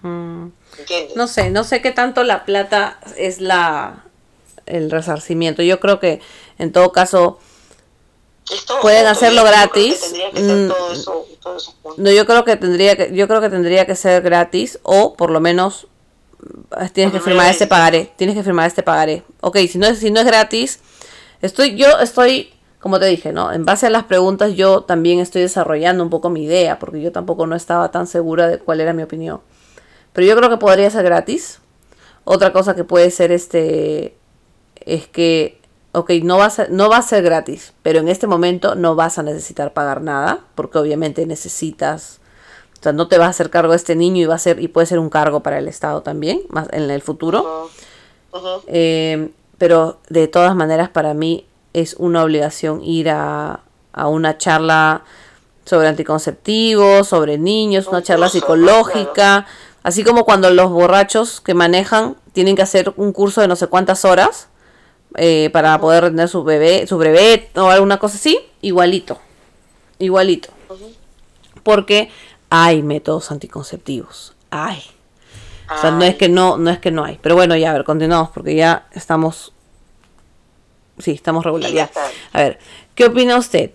Mm, 0.02 0.50
¿Entiendes? 0.78 1.16
No 1.16 1.28
sé, 1.28 1.50
no 1.50 1.64
sé 1.64 1.82
qué 1.82 1.92
tanto 1.92 2.24
la 2.24 2.46
plata 2.46 3.00
es 3.18 3.40
la 3.40 4.06
el 4.70 4.92
resarcimiento. 4.92 5.62
Yo 5.62 5.80
creo 5.80 6.00
que 6.00 6.22
en 6.58 6.72
todo 6.72 6.92
caso, 6.92 7.40
Pueden 8.82 9.08
hacerlo 9.08 9.44
que 9.44 9.50
gratis. 9.50 10.14
que 10.34 10.42
Mm, 10.42 10.68
todo 10.68 10.92
eso, 10.92 11.26
todo 11.42 11.58
eso 11.58 11.74
junto. 11.82 12.02
no, 12.02 12.12
yo 12.12 12.26
creo 12.26 12.44
que 12.44 12.56
tendría 12.56 12.96
que, 12.96 13.14
yo 13.14 13.28
creo 13.28 13.42
que 13.42 13.50
tendría 13.50 13.86
que 13.86 13.96
ser 13.96 14.22
gratis 14.22 14.80
o 14.84 15.14
por 15.14 15.32
lo 15.32 15.40
menos 15.40 15.88
mm, 16.40 16.86
tienes 16.94 17.14
que 17.14 17.20
firmar 17.20 17.50
este 17.50 17.68
pagaré, 17.68 18.12
tienes 18.16 18.36
que 18.36 18.44
firmar 18.44 18.68
este 18.68 18.84
pagaré. 18.84 19.24
Ok, 19.42 19.58
si 19.70 19.78
no 19.78 19.88
es, 19.88 20.00
si 20.00 20.12
no 20.12 20.20
es 20.20 20.26
gratis, 20.26 20.80
estoy, 21.42 21.76
yo 21.76 22.00
estoy, 22.00 22.54
como 22.80 23.00
te 23.00 23.06
dije, 23.06 23.32
¿no? 23.32 23.52
En 23.52 23.66
base 23.66 23.88
a 23.88 23.90
las 23.90 24.04
preguntas 24.06 24.54
yo 24.56 24.82
también 24.82 25.20
estoy 25.20 25.42
desarrollando 25.42 26.04
un 26.04 26.10
poco 26.10 26.30
mi 26.30 26.44
idea, 26.44 26.80
porque 26.80 27.02
yo 27.02 27.12
tampoco 27.12 27.46
no 27.48 27.56
estaba 27.56 27.92
tan 27.92 28.08
segura 28.08 28.48
de 28.48 28.60
cuál 28.60 28.82
era 28.82 28.94
mi 28.94 29.04
opinión. 29.04 29.42
Pero 30.14 30.28
yo 30.28 30.36
creo 30.36 30.50
que 30.50 30.58
podría 30.58 30.90
ser 30.90 31.04
gratis. 31.04 31.60
Otra 32.24 32.52
cosa 32.52 32.76
que 32.76 32.84
puede 32.84 33.12
ser 33.12 33.32
este 33.32 34.16
es 34.86 35.08
que, 35.08 35.59
ok, 35.92 36.12
no 36.24 36.38
va, 36.38 36.46
a 36.46 36.50
ser, 36.50 36.72
no 36.72 36.90
va 36.90 36.98
a 36.98 37.02
ser 37.02 37.24
gratis, 37.24 37.74
pero 37.82 38.00
en 38.00 38.10
este 38.10 38.28
momento 38.28 38.76
no 38.76 38.96
vas 38.96 39.18
a 39.18 39.24
necesitar 39.24 39.74
pagar 39.74 40.02
nada, 40.02 40.42
porque 40.56 40.78
obviamente 40.78 41.26
necesitas, 41.26 42.20
o 42.80 42.84
sea, 42.84 42.94
no 42.94 43.08
te 43.08 43.18
vas 43.18 43.28
a 43.28 43.30
hacer 43.32 43.50
cargo 43.50 43.72
de 43.72 43.78
este 43.78 43.96
niño 43.96 44.22
y 44.22 44.26
va 44.26 44.36
a 44.36 44.40
ser, 44.40 44.60
y 44.60 44.68
puede 44.68 44.88
ser 44.88 45.00
un 45.00 45.10
cargo 45.10 45.42
para 45.42 45.58
el 45.58 45.68
Estado 45.68 46.02
también, 46.02 46.42
más 46.50 46.68
en 46.72 46.90
el 46.90 47.02
futuro. 47.02 47.70
Eh, 48.68 49.32
pero 49.58 50.00
de 50.10 50.28
todas 50.28 50.56
maneras 50.56 50.90
para 50.90 51.14
mí 51.14 51.48
es 51.74 51.96
una 51.96 52.24
obligación 52.24 52.84
ir 52.84 53.10
a, 53.10 53.62
a 53.92 54.08
una 54.08 54.38
charla 54.38 55.04
sobre 55.66 55.88
anticonceptivos, 55.88 57.08
sobre 57.08 57.38
niños, 57.38 57.88
una 57.88 57.98
Un 57.98 58.04
charla 58.04 58.30
psicológica, 58.30 59.48
así 59.84 60.04
como 60.04 60.26
cuando 60.26 60.50
los 60.52 60.70
borrachos 60.70 61.42
que 61.42 61.54
manejan 61.54 62.16
tienen 62.34 62.56
que 62.56 62.62
hacer 62.62 62.94
un 62.96 63.12
curso 63.12 63.42
de 63.42 63.48
no 63.48 63.56
sé 63.56 63.68
cuántas 63.68 64.06
horas 64.06 64.49
eh, 65.16 65.50
para 65.52 65.80
poder 65.80 66.06
tener 66.06 66.30
su 66.30 66.44
bebé, 66.44 66.86
su 66.88 66.98
brevet 66.98 67.58
o 67.58 67.70
alguna 67.70 67.98
cosa 67.98 68.18
así, 68.18 68.40
igualito, 68.62 69.20
igualito, 69.98 70.50
porque 71.64 72.10
hay 72.50 72.84
métodos 72.84 73.32
anticonceptivos, 73.32 74.34
hay. 74.50 74.82
O 75.72 75.80
sea, 75.80 75.92
no 75.92 76.04
es 76.04 76.16
que 76.16 76.30
no, 76.30 76.58
no 76.58 76.72
es 76.72 76.80
que 76.80 76.90
no 76.90 77.04
hay. 77.04 77.20
Pero 77.22 77.36
bueno, 77.36 77.56
ya, 77.56 77.70
a 77.70 77.74
ver, 77.74 77.84
continuamos 77.84 78.30
porque 78.30 78.56
ya 78.56 78.88
estamos. 78.92 79.54
Sí, 80.98 81.12
estamos 81.12 81.46
regular. 81.46 81.72
Ya. 81.72 81.92
A 82.34 82.40
ver, 82.40 82.60
¿qué 82.96 83.06
opina 83.06 83.38
usted? 83.38 83.72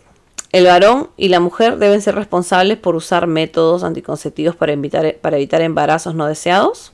¿El 0.50 0.66
varón 0.66 1.10
y 1.16 1.28
la 1.28 1.40
mujer 1.40 1.78
deben 1.78 2.00
ser 2.02 2.14
responsables 2.14 2.78
por 2.78 2.96
usar 2.96 3.26
métodos 3.26 3.82
anticonceptivos 3.82 4.56
para 4.56 4.72
evitar, 4.72 5.16
para 5.16 5.36
evitar 5.36 5.62
embarazos 5.62 6.14
no 6.14 6.26
deseados? 6.26 6.92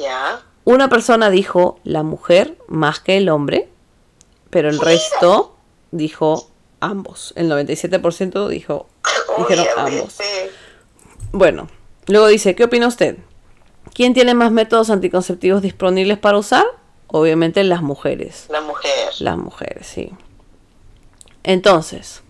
Ya. 0.00 0.42
Una 0.64 0.88
persona 0.88 1.30
dijo 1.30 1.78
la 1.84 2.02
mujer 2.02 2.56
más 2.68 3.00
que 3.00 3.16
el 3.16 3.28
hombre, 3.28 3.68
pero 4.50 4.68
el 4.68 4.78
resto 4.78 5.56
dijo 5.90 6.48
ambos. 6.80 7.32
El 7.36 7.50
97% 7.50 8.48
dijo, 8.48 8.86
dijeron 9.38 9.66
ambos. 9.76 10.18
Bueno, 11.32 11.68
luego 12.06 12.28
dice, 12.28 12.54
¿qué 12.54 12.64
opina 12.64 12.86
usted? 12.86 13.18
¿Quién 13.94 14.14
tiene 14.14 14.34
más 14.34 14.52
métodos 14.52 14.90
anticonceptivos 14.90 15.62
disponibles 15.62 16.18
para 16.18 16.38
usar? 16.38 16.64
Obviamente 17.08 17.64
las 17.64 17.82
mujeres. 17.82 18.46
La 18.48 18.60
mujer. 18.60 18.90
Las 19.18 19.36
mujeres, 19.36 19.86
sí. 19.86 20.12
Entonces, 21.42 22.22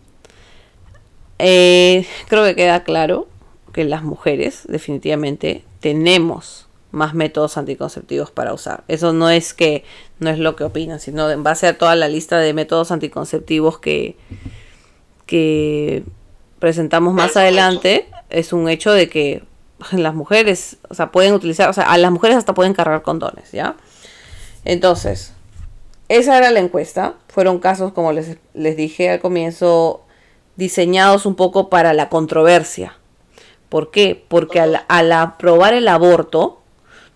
eh, 1.39 2.07
creo 2.29 2.45
que 2.45 2.57
queda 2.57 2.83
claro 2.83 3.29
que 3.73 3.85
las 3.85 4.03
mujeres 4.03 4.63
definitivamente 4.69 5.65
tenemos 5.81 6.69
más 6.93 7.15
métodos 7.15 7.57
anticonceptivos 7.57 8.31
para 8.31 8.55
usar. 8.55 8.85
Eso 8.87 9.13
no 9.13 9.29
es 9.31 9.55
que 9.55 9.85
no 10.21 10.31
es 10.31 10.39
lo 10.39 10.55
que 10.55 10.65
opinan, 10.65 11.01
sino 11.01 11.29
en 11.31 11.43
base 11.43 11.67
a 11.67 11.77
toda 11.77 11.97
la 11.97 12.09
lista 12.09 12.39
de 12.39 12.55
métodos 12.55 12.93
anticonceptivos 12.93 13.79
que, 13.79 14.17
que 15.27 16.05
presentamos 16.59 17.13
más 17.13 17.37
adelante, 17.37 18.09
es 18.31 18.53
un 18.53 18.69
hecho 18.69 18.93
de 18.93 19.09
que 19.09 19.43
las 19.91 20.15
mujeres, 20.15 20.77
o 20.89 20.95
sea, 20.95 21.11
pueden 21.11 21.35
utilizar, 21.35 21.69
o 21.69 21.73
sea, 21.73 21.91
a 21.91 21.99
las 21.99 22.13
mujeres 22.13 22.37
hasta 22.37 22.55
pueden 22.55 22.75
cargar 22.75 23.03
condones, 23.03 23.51
¿ya? 23.51 23.75
Entonces, 24.65 25.33
esa 26.09 26.39
era 26.39 26.51
la 26.51 26.61
encuesta. 26.61 27.15
Fueron 27.29 27.59
casos, 27.59 27.93
como 27.93 28.13
les, 28.13 28.37
les 28.55 28.77
dije 28.77 29.11
al 29.11 29.21
comienzo, 29.21 30.03
diseñados 30.57 31.27
un 31.27 31.35
poco 31.35 31.69
para 31.69 31.95
la 31.95 32.09
controversia. 32.09 32.97
¿Por 33.69 33.91
qué? 33.91 34.25
Porque 34.29 34.61
al, 34.61 34.85
al 34.87 35.13
aprobar 35.13 35.75
el 35.75 35.89
aborto, 35.89 36.62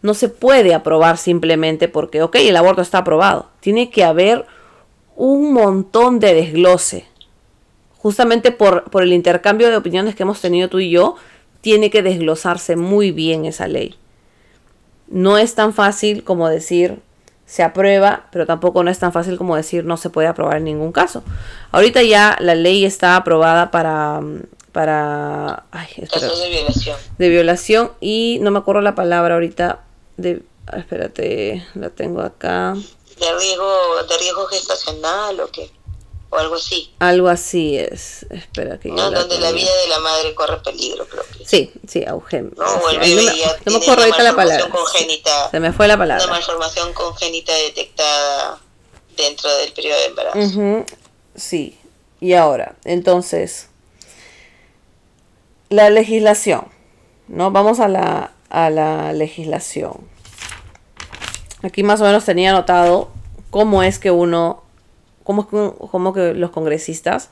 no 0.06 0.14
se 0.14 0.28
puede 0.28 0.72
aprobar 0.72 1.18
simplemente 1.18 1.88
porque, 1.88 2.22
ok, 2.22 2.36
el 2.36 2.56
aborto 2.56 2.80
está 2.80 2.98
aprobado. 2.98 3.50
Tiene 3.60 3.90
que 3.90 4.04
haber 4.04 4.46
un 5.16 5.52
montón 5.52 6.20
de 6.20 6.32
desglose. 6.32 7.06
Justamente 7.98 8.52
por, 8.52 8.84
por 8.84 9.02
el 9.02 9.12
intercambio 9.12 9.68
de 9.68 9.76
opiniones 9.76 10.14
que 10.14 10.22
hemos 10.22 10.40
tenido 10.40 10.68
tú 10.68 10.78
y 10.78 10.90
yo, 10.90 11.16
tiene 11.60 11.90
que 11.90 12.02
desglosarse 12.02 12.76
muy 12.76 13.10
bien 13.10 13.46
esa 13.46 13.66
ley. 13.66 13.96
No 15.08 15.38
es 15.38 15.56
tan 15.56 15.74
fácil 15.74 16.22
como 16.22 16.48
decir 16.48 17.00
se 17.44 17.64
aprueba, 17.64 18.26
pero 18.30 18.46
tampoco 18.46 18.84
no 18.84 18.90
es 18.90 18.98
tan 19.00 19.12
fácil 19.12 19.36
como 19.36 19.56
decir 19.56 19.84
no 19.84 19.96
se 19.96 20.10
puede 20.10 20.28
aprobar 20.28 20.58
en 20.58 20.64
ningún 20.64 20.92
caso. 20.92 21.24
Ahorita 21.72 22.02
ya 22.04 22.36
la 22.38 22.54
ley 22.54 22.84
está 22.84 23.16
aprobada 23.16 23.72
para 23.72 24.20
para 24.70 25.64
ay, 25.70 25.88
Casos 26.12 26.42
de 26.42 26.50
violación. 26.50 26.96
de 27.16 27.28
violación 27.30 27.92
y 28.00 28.38
no 28.42 28.50
me 28.50 28.58
acuerdo 28.58 28.82
la 28.82 28.94
palabra 28.94 29.34
ahorita 29.34 29.85
de 30.16 30.42
ah, 30.66 30.78
espérate, 30.78 31.66
la 31.74 31.90
tengo 31.90 32.20
acá. 32.22 32.74
De 32.74 33.38
riesgo, 33.38 34.02
de 34.08 34.18
riesgo 34.18 34.46
gestacional 34.46 35.40
o 35.40 35.48
qué. 35.50 35.70
O 36.28 36.36
algo 36.36 36.56
así. 36.56 36.92
Algo 36.98 37.28
así 37.28 37.78
es. 37.78 38.26
Espera 38.30 38.78
que 38.80 38.88
yo 38.88 38.94
¿no? 38.96 39.10
la 39.10 39.20
Donde 39.20 39.38
la 39.38 39.52
vida 39.52 39.70
de 39.82 39.88
la 39.88 40.00
madre 40.00 40.34
corre 40.34 40.58
peligro, 40.58 41.06
creo 41.06 41.22
que. 41.38 41.44
Sí, 41.46 41.72
sí, 41.86 42.04
auge. 42.04 42.42
No, 42.42 42.64
o 42.64 42.90
el 42.90 42.98
bebé 42.98 43.24
ya 43.36 43.56
no 43.64 43.72
me 43.72 43.76
acuerdo 43.78 43.92
una 43.94 44.02
ahorita 44.04 44.22
la 44.24 44.34
palabra. 44.36 44.68
congénita. 44.68 45.50
Se 45.50 45.60
me 45.60 45.72
fue 45.72 45.86
la 45.86 45.94
Una 45.94 46.02
palabra. 46.02 46.26
malformación 46.26 46.92
congénita 46.94 47.52
detectada 47.54 48.58
dentro 49.16 49.48
del 49.58 49.72
periodo 49.72 49.98
de 50.00 50.04
embarazo. 50.06 50.38
Ujú, 50.38 50.84
Sí. 51.36 51.78
Y 52.20 52.32
ahora, 52.34 52.74
entonces, 52.84 53.68
la 55.68 55.90
legislación, 55.90 56.68
¿no? 57.28 57.50
Vamos 57.50 57.78
a 57.80 57.88
la, 57.88 58.32
a 58.50 58.70
la 58.70 59.12
legislación. 59.12 59.94
Aquí 61.62 61.82
más 61.82 62.00
o 62.00 62.04
menos 62.04 62.24
tenía 62.24 62.50
anotado 62.50 63.10
cómo 63.50 63.82
es 63.82 63.98
que 63.98 64.10
uno, 64.10 64.62
cómo 65.24 65.48
que, 65.48 65.72
cómo 65.90 66.12
que 66.12 66.34
los 66.34 66.50
congresistas 66.50 67.30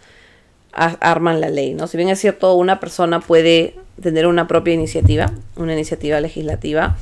arman 0.72 1.40
la 1.40 1.50
ley, 1.50 1.74
¿no? 1.74 1.86
Si 1.86 1.96
bien 1.96 2.08
es 2.08 2.20
cierto, 2.20 2.54
una 2.54 2.80
persona 2.80 3.20
puede 3.20 3.76
tener 4.02 4.26
una 4.26 4.48
propia 4.48 4.74
iniciativa, 4.74 5.32
una 5.56 5.72
iniciativa 5.72 6.20
legislativa, 6.20 6.96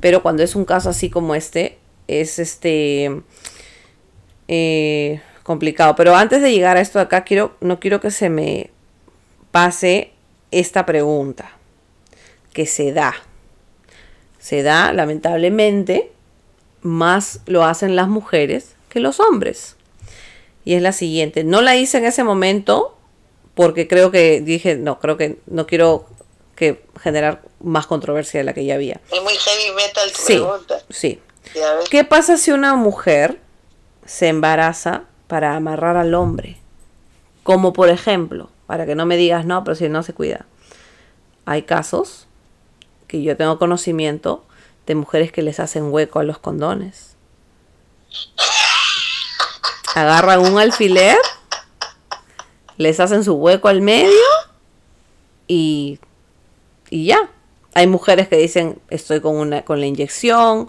pero 0.00 0.22
cuando 0.22 0.42
es 0.42 0.56
un 0.56 0.64
caso 0.64 0.90
así 0.90 1.10
como 1.10 1.34
este, 1.36 1.78
es 2.08 2.38
este, 2.38 3.22
eh, 4.48 5.20
complicado. 5.44 5.94
Pero 5.94 6.16
antes 6.16 6.42
de 6.42 6.50
llegar 6.50 6.76
a 6.76 6.80
esto 6.80 6.98
de 6.98 7.04
acá, 7.04 7.22
quiero, 7.22 7.56
no 7.60 7.78
quiero 7.78 8.00
que 8.00 8.10
se 8.10 8.30
me 8.30 8.70
pase 9.52 10.10
esta 10.50 10.84
pregunta 10.84 11.52
que 12.52 12.66
se 12.66 12.92
da. 12.92 13.14
Se 14.44 14.62
da, 14.62 14.92
lamentablemente, 14.92 16.12
más 16.82 17.40
lo 17.46 17.64
hacen 17.64 17.96
las 17.96 18.08
mujeres 18.08 18.74
que 18.90 19.00
los 19.00 19.18
hombres. 19.18 19.76
Y 20.66 20.74
es 20.74 20.82
la 20.82 20.92
siguiente. 20.92 21.44
No 21.44 21.62
la 21.62 21.76
hice 21.76 21.96
en 21.96 22.04
ese 22.04 22.24
momento 22.24 22.94
porque 23.54 23.88
creo 23.88 24.10
que 24.10 24.42
dije, 24.42 24.76
no, 24.76 25.00
creo 25.00 25.16
que 25.16 25.38
no 25.46 25.66
quiero 25.66 26.04
que 26.56 26.84
generar 27.00 27.40
más 27.62 27.86
controversia 27.86 28.38
de 28.40 28.44
la 28.44 28.52
que 28.52 28.66
ya 28.66 28.74
había. 28.74 29.00
Es 29.10 29.22
muy 29.22 29.32
heavy 29.32 29.74
metal 29.76 30.12
tu 30.12 30.18
Sí, 30.20 30.34
pregunta. 30.34 30.78
sí. 30.90 31.20
¿Qué 31.90 32.04
pasa 32.04 32.36
si 32.36 32.50
una 32.52 32.74
mujer 32.74 33.40
se 34.04 34.28
embaraza 34.28 35.04
para 35.26 35.56
amarrar 35.56 35.96
al 35.96 36.12
hombre? 36.12 36.58
Como 37.44 37.72
por 37.72 37.88
ejemplo, 37.88 38.50
para 38.66 38.84
que 38.84 38.94
no 38.94 39.06
me 39.06 39.16
digas 39.16 39.46
no, 39.46 39.64
pero 39.64 39.74
si 39.74 39.88
no 39.88 40.02
se 40.02 40.12
cuida. 40.12 40.44
Hay 41.46 41.62
casos 41.62 42.26
que 43.14 43.22
yo 43.22 43.36
tengo 43.36 43.60
conocimiento 43.60 44.44
de 44.88 44.96
mujeres 44.96 45.30
que 45.30 45.40
les 45.40 45.60
hacen 45.60 45.92
hueco 45.92 46.18
a 46.18 46.24
los 46.24 46.38
condones. 46.38 47.14
Agarran 49.94 50.40
un 50.40 50.58
alfiler, 50.58 51.16
les 52.76 52.98
hacen 52.98 53.22
su 53.22 53.34
hueco 53.34 53.68
al 53.68 53.82
medio 53.82 54.10
y, 55.46 56.00
y 56.90 57.06
ya. 57.06 57.30
Hay 57.74 57.86
mujeres 57.86 58.26
que 58.26 58.36
dicen 58.36 58.80
estoy 58.90 59.20
con 59.20 59.36
una 59.36 59.62
con 59.62 59.78
la 59.78 59.86
inyección. 59.86 60.68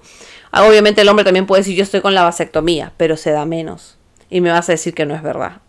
Ah, 0.51 0.65
Obviamente 0.65 1.01
el 1.01 1.09
hombre 1.09 1.25
también 1.25 1.47
puede 1.47 1.61
decir 1.61 1.75
yo 1.75 1.81
estoy 1.81 2.01
con 2.01 2.13
la 2.13 2.21
vasectomía, 2.21 2.93
pero 2.97 3.17
se 3.17 3.31
da 3.31 3.45
menos. 3.45 3.97
Y 4.29 4.41
me 4.41 4.51
vas 4.51 4.69
a 4.69 4.73
decir 4.73 4.93
que 4.93 5.07
no 5.07 5.15
es 5.15 5.23
verdad. 5.23 5.61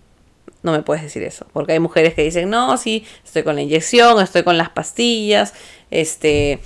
No 0.66 0.72
me 0.72 0.82
puedes 0.82 1.04
decir 1.04 1.22
eso, 1.22 1.46
porque 1.52 1.72
hay 1.72 1.78
mujeres 1.78 2.14
que 2.14 2.24
dicen, 2.24 2.50
"No, 2.50 2.76
sí, 2.76 3.06
estoy 3.24 3.44
con 3.44 3.54
la 3.54 3.62
inyección, 3.62 4.20
estoy 4.20 4.42
con 4.42 4.58
las 4.58 4.68
pastillas, 4.70 5.54
este 5.92 6.58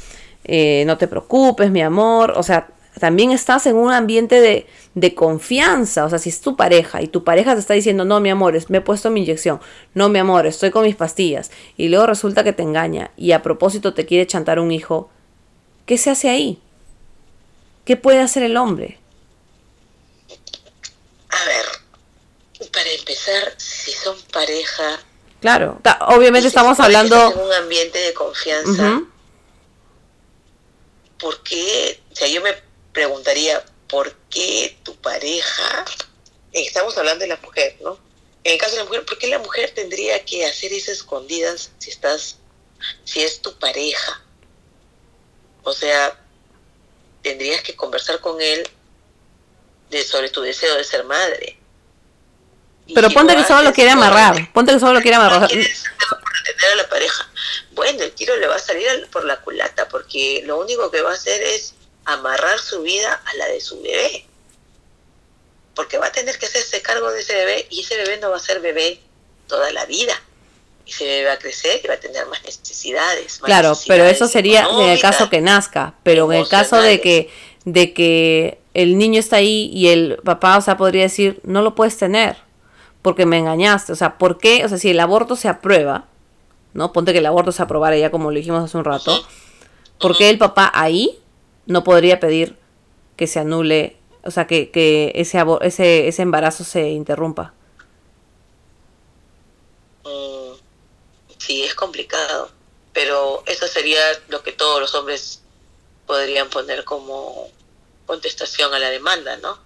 eh, 0.45 0.85
no 0.87 0.97
te 0.97 1.07
preocupes, 1.07 1.71
mi 1.71 1.83
amor." 1.83 2.33
O 2.37 2.43
sea, 2.43 2.69
también 2.99 3.31
estás 3.31 3.67
en 3.67 3.77
un 3.77 3.93
ambiente 3.93 4.41
de, 4.41 4.67
de 4.95 5.15
confianza. 5.15 6.05
O 6.05 6.11
sea, 6.11 6.19
si 6.19 6.31
es 6.31 6.41
tu 6.41 6.57
pareja 6.57 7.03
y 7.03 7.09
tu 7.09 7.25
pareja 7.25 7.55
te 7.55 7.61
está 7.61 7.75
diciendo, 7.75 8.05
no, 8.05 8.21
mi 8.21 8.31
amor, 8.31 8.59
me 8.69 8.79
he 8.79 8.81
puesto 8.81 9.11
mi 9.11 9.21
inyección, 9.21 9.61
no, 9.95 10.09
mi 10.09 10.19
amor, 10.19 10.47
estoy 10.47 10.71
con 10.71 10.85
mis 10.85 10.97
pastillas, 10.97 11.51
y 11.77 11.89
luego 11.89 12.07
resulta 12.07 12.43
que 12.43 12.53
te 12.53 12.63
engaña 12.63 13.11
y 13.17 13.33
a 13.33 13.43
propósito 13.43 13.95
te 13.95 14.07
quiere 14.07 14.27
chantar 14.27 14.59
un 14.59 14.73
hijo, 14.73 15.11
¿qué 15.87 15.99
se 15.99 16.11
hace 16.11 16.29
ahí? 16.31 16.59
¿Qué 17.85 17.97
puede 17.97 18.21
hacer 18.21 18.43
el 18.43 18.57
hombre? 18.57 18.99
A 21.31 21.45
ver, 21.47 22.69
para 22.73 22.91
empezar, 22.91 23.55
si 23.91 23.97
son 23.97 24.21
pareja. 24.33 25.01
Claro, 25.41 25.81
obviamente 26.09 26.43
si 26.43 26.49
estamos 26.49 26.79
hablando... 26.81 27.33
En 27.33 27.39
un 27.39 27.53
ambiente 27.53 27.99
de 27.99 28.15
confianza. 28.15 28.71
Ujú, 28.71 29.09
¿Por 31.19 31.43
qué? 31.43 32.01
O 32.13 32.17
sea, 32.17 32.29
yo 32.29 32.41
me 32.43 32.55
preguntaría, 32.93 33.65
¿por 33.89 34.15
qué 34.31 34.79
tu 34.83 34.97
pareja? 34.97 35.85
Estamos 36.53 36.97
hablando 36.99 37.23
de 37.23 37.29
la 37.29 37.37
mujer, 37.37 37.77
¿no? 37.81 37.99
En 38.43 38.53
el 38.53 38.59
caso 38.59 38.73
de 38.73 38.79
la 38.79 38.85
mujer, 38.85 39.05
¿por 39.05 39.19
qué 39.19 39.27
la 39.27 39.39
mujer 39.39 39.73
tendría 39.75 40.25
que 40.25 40.47
hacer 40.47 40.73
esas 40.73 40.97
escondidas 40.97 41.71
si 41.79 41.91
estás, 41.91 42.37
si 43.05 43.21
es 43.21 43.43
tu 43.43 43.55
pareja? 43.59 44.23
O 45.63 45.73
sea, 45.73 46.19
tendrías 47.23 47.63
que 47.63 47.77
conversar 47.77 48.21
con 48.21 48.41
él 48.41 48.67
de, 49.91 50.03
sobre 50.05 50.31
tu 50.31 50.41
deseo 50.41 50.75
de 50.77 50.85
ser 50.85 51.05
madre. 51.05 51.60
Pero 52.95 53.11
ponte 53.11 53.37
que 53.37 53.45
solo 53.45 53.63
lo 53.63 53.73
quiere 53.73 53.91
amarrar, 53.91 54.53
ponte 54.53 54.73
que 54.73 54.81
solo 54.81 54.95
lo 54.95 55.01
quiere 55.01 55.17
amarrar. 55.17 55.45
a 55.45 56.77
la 56.77 56.89
pareja. 56.89 57.29
Bueno, 57.73 58.03
el 58.03 58.13
tiro 58.13 58.37
le 58.37 58.47
va 58.47 58.57
a 58.57 58.59
salir 58.59 58.89
al- 58.89 59.07
por 59.09 59.25
la 59.25 59.41
culata 59.41 59.89
porque 59.89 60.43
lo 60.45 60.59
único 60.61 60.91
que 60.91 61.01
va 61.01 61.11
a 61.11 61.15
hacer 61.15 61.41
es 61.43 61.75
amarrar 62.05 62.59
su 62.59 62.83
vida 62.83 63.21
a 63.25 63.35
la 63.37 63.47
de 63.47 63.61
su 63.61 63.81
bebé. 63.81 64.27
Porque 65.75 65.99
va 65.99 66.07
a 66.07 66.13
tener 66.13 66.39
que 66.39 66.47
hacerse 66.47 66.83
cargo 66.83 67.11
de 67.11 67.21
ese 67.21 67.35
bebé 67.35 67.67
y 67.71 67.81
ese 67.81 67.97
bebé 67.97 68.19
no 68.19 68.31
va 68.31 68.37
a 68.37 68.41
ser 68.41 68.61
bebé 68.61 69.01
toda 69.47 69.71
la 69.73 69.87
vida. 69.87 70.13
Ese 70.87 71.05
bebé 71.05 71.25
va 71.27 71.33
a 71.35 71.39
crecer 71.39 71.81
y 71.83 71.87
va 71.89 71.95
a 71.95 72.01
tener 72.01 72.27
más 72.27 72.43
necesidades. 72.43 73.41
más 73.41 73.47
Claro, 73.47 73.79
pero 73.87 74.05
eso 74.05 74.27
sería 74.27 74.67
en 74.71 74.89
el 74.91 75.01
caso 75.01 75.31
que 75.31 75.41
nazca, 75.41 75.95
pero 76.03 76.31
en 76.33 76.41
el 76.41 76.49
caso 76.49 76.81
de 76.83 77.01
que 77.01 77.31
de 77.65 77.93
que 77.93 78.59
el 78.75 78.97
niño 78.99 79.21
está 79.21 79.37
ahí 79.37 79.71
y 79.73 79.89
el 79.89 80.19
papá, 80.25 80.57
o 80.57 80.61
sea, 80.63 80.77
podría 80.77 81.03
decir, 81.03 81.41
no 81.45 81.61
lo 81.63 81.75
puedes 81.75 81.97
tener 81.99 82.37
porque 83.03 83.27
me 83.27 83.39
engañaste, 83.39 83.93
o 83.93 83.97
sea, 83.97 84.19
¿por 84.19 84.39
qué? 84.39 84.65
O 84.65 84.69
sea, 84.69 84.79
si 84.79 84.91
el 84.91 85.01
aborto 85.01 85.37
se 85.37 85.49
aprueba, 85.49 86.07
¿no? 86.75 86.93
Ponte 86.93 87.13
que 87.13 87.19
el 87.19 87.27
aborto 87.27 87.53
se 87.53 87.63
aprobara 87.63 87.97
ya 87.97 88.11
como 88.11 88.31
lo 88.31 88.37
dijimos 88.37 88.65
hace 88.65 88.77
un 88.77 88.85
rato. 88.85 89.25
¿por 89.99 90.17
qué 90.17 90.31
el 90.31 90.39
papá 90.39 90.71
ahí 90.75 91.19
no 91.67 91.85
podría 91.85 92.21
pedir 92.21 92.57
que 93.17 93.27
se 93.27 93.39
anule, 93.39 93.99
o 94.25 94.31
sea, 94.31 94.47
que, 94.47 94.71
que 94.71 95.13
ese, 95.15 95.43
ese, 95.61 96.09
ese 96.09 96.23
embarazo 96.23 96.65
se 96.65 96.89
interrumpa? 96.89 97.53
Mm, 100.05 100.55
sí, 101.39 101.63
es 101.63 101.75
complicado, 101.75 102.51
pero 102.93 103.43
eso 103.47 103.67
sería 103.67 104.01
lo 104.29 104.43
que 104.43 104.53
todos 104.53 104.81
los 104.81 104.95
hombres 104.95 105.43
podrían 106.07 106.49
poner 106.49 106.85
como 106.85 107.49
contestación 108.07 108.73
a 108.75 108.79
la 108.79 108.91
demanda, 108.91 109.37
¿no? 109.37 109.59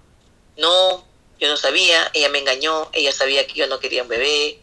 No, 0.58 1.04
yo 1.44 1.50
no 1.50 1.56
sabía, 1.56 2.10
ella 2.12 2.28
me 2.28 2.38
engañó, 2.38 2.88
ella 2.92 3.12
sabía 3.12 3.46
que 3.46 3.54
yo 3.54 3.66
no 3.66 3.78
quería 3.78 4.02
un 4.02 4.08
bebé. 4.08 4.58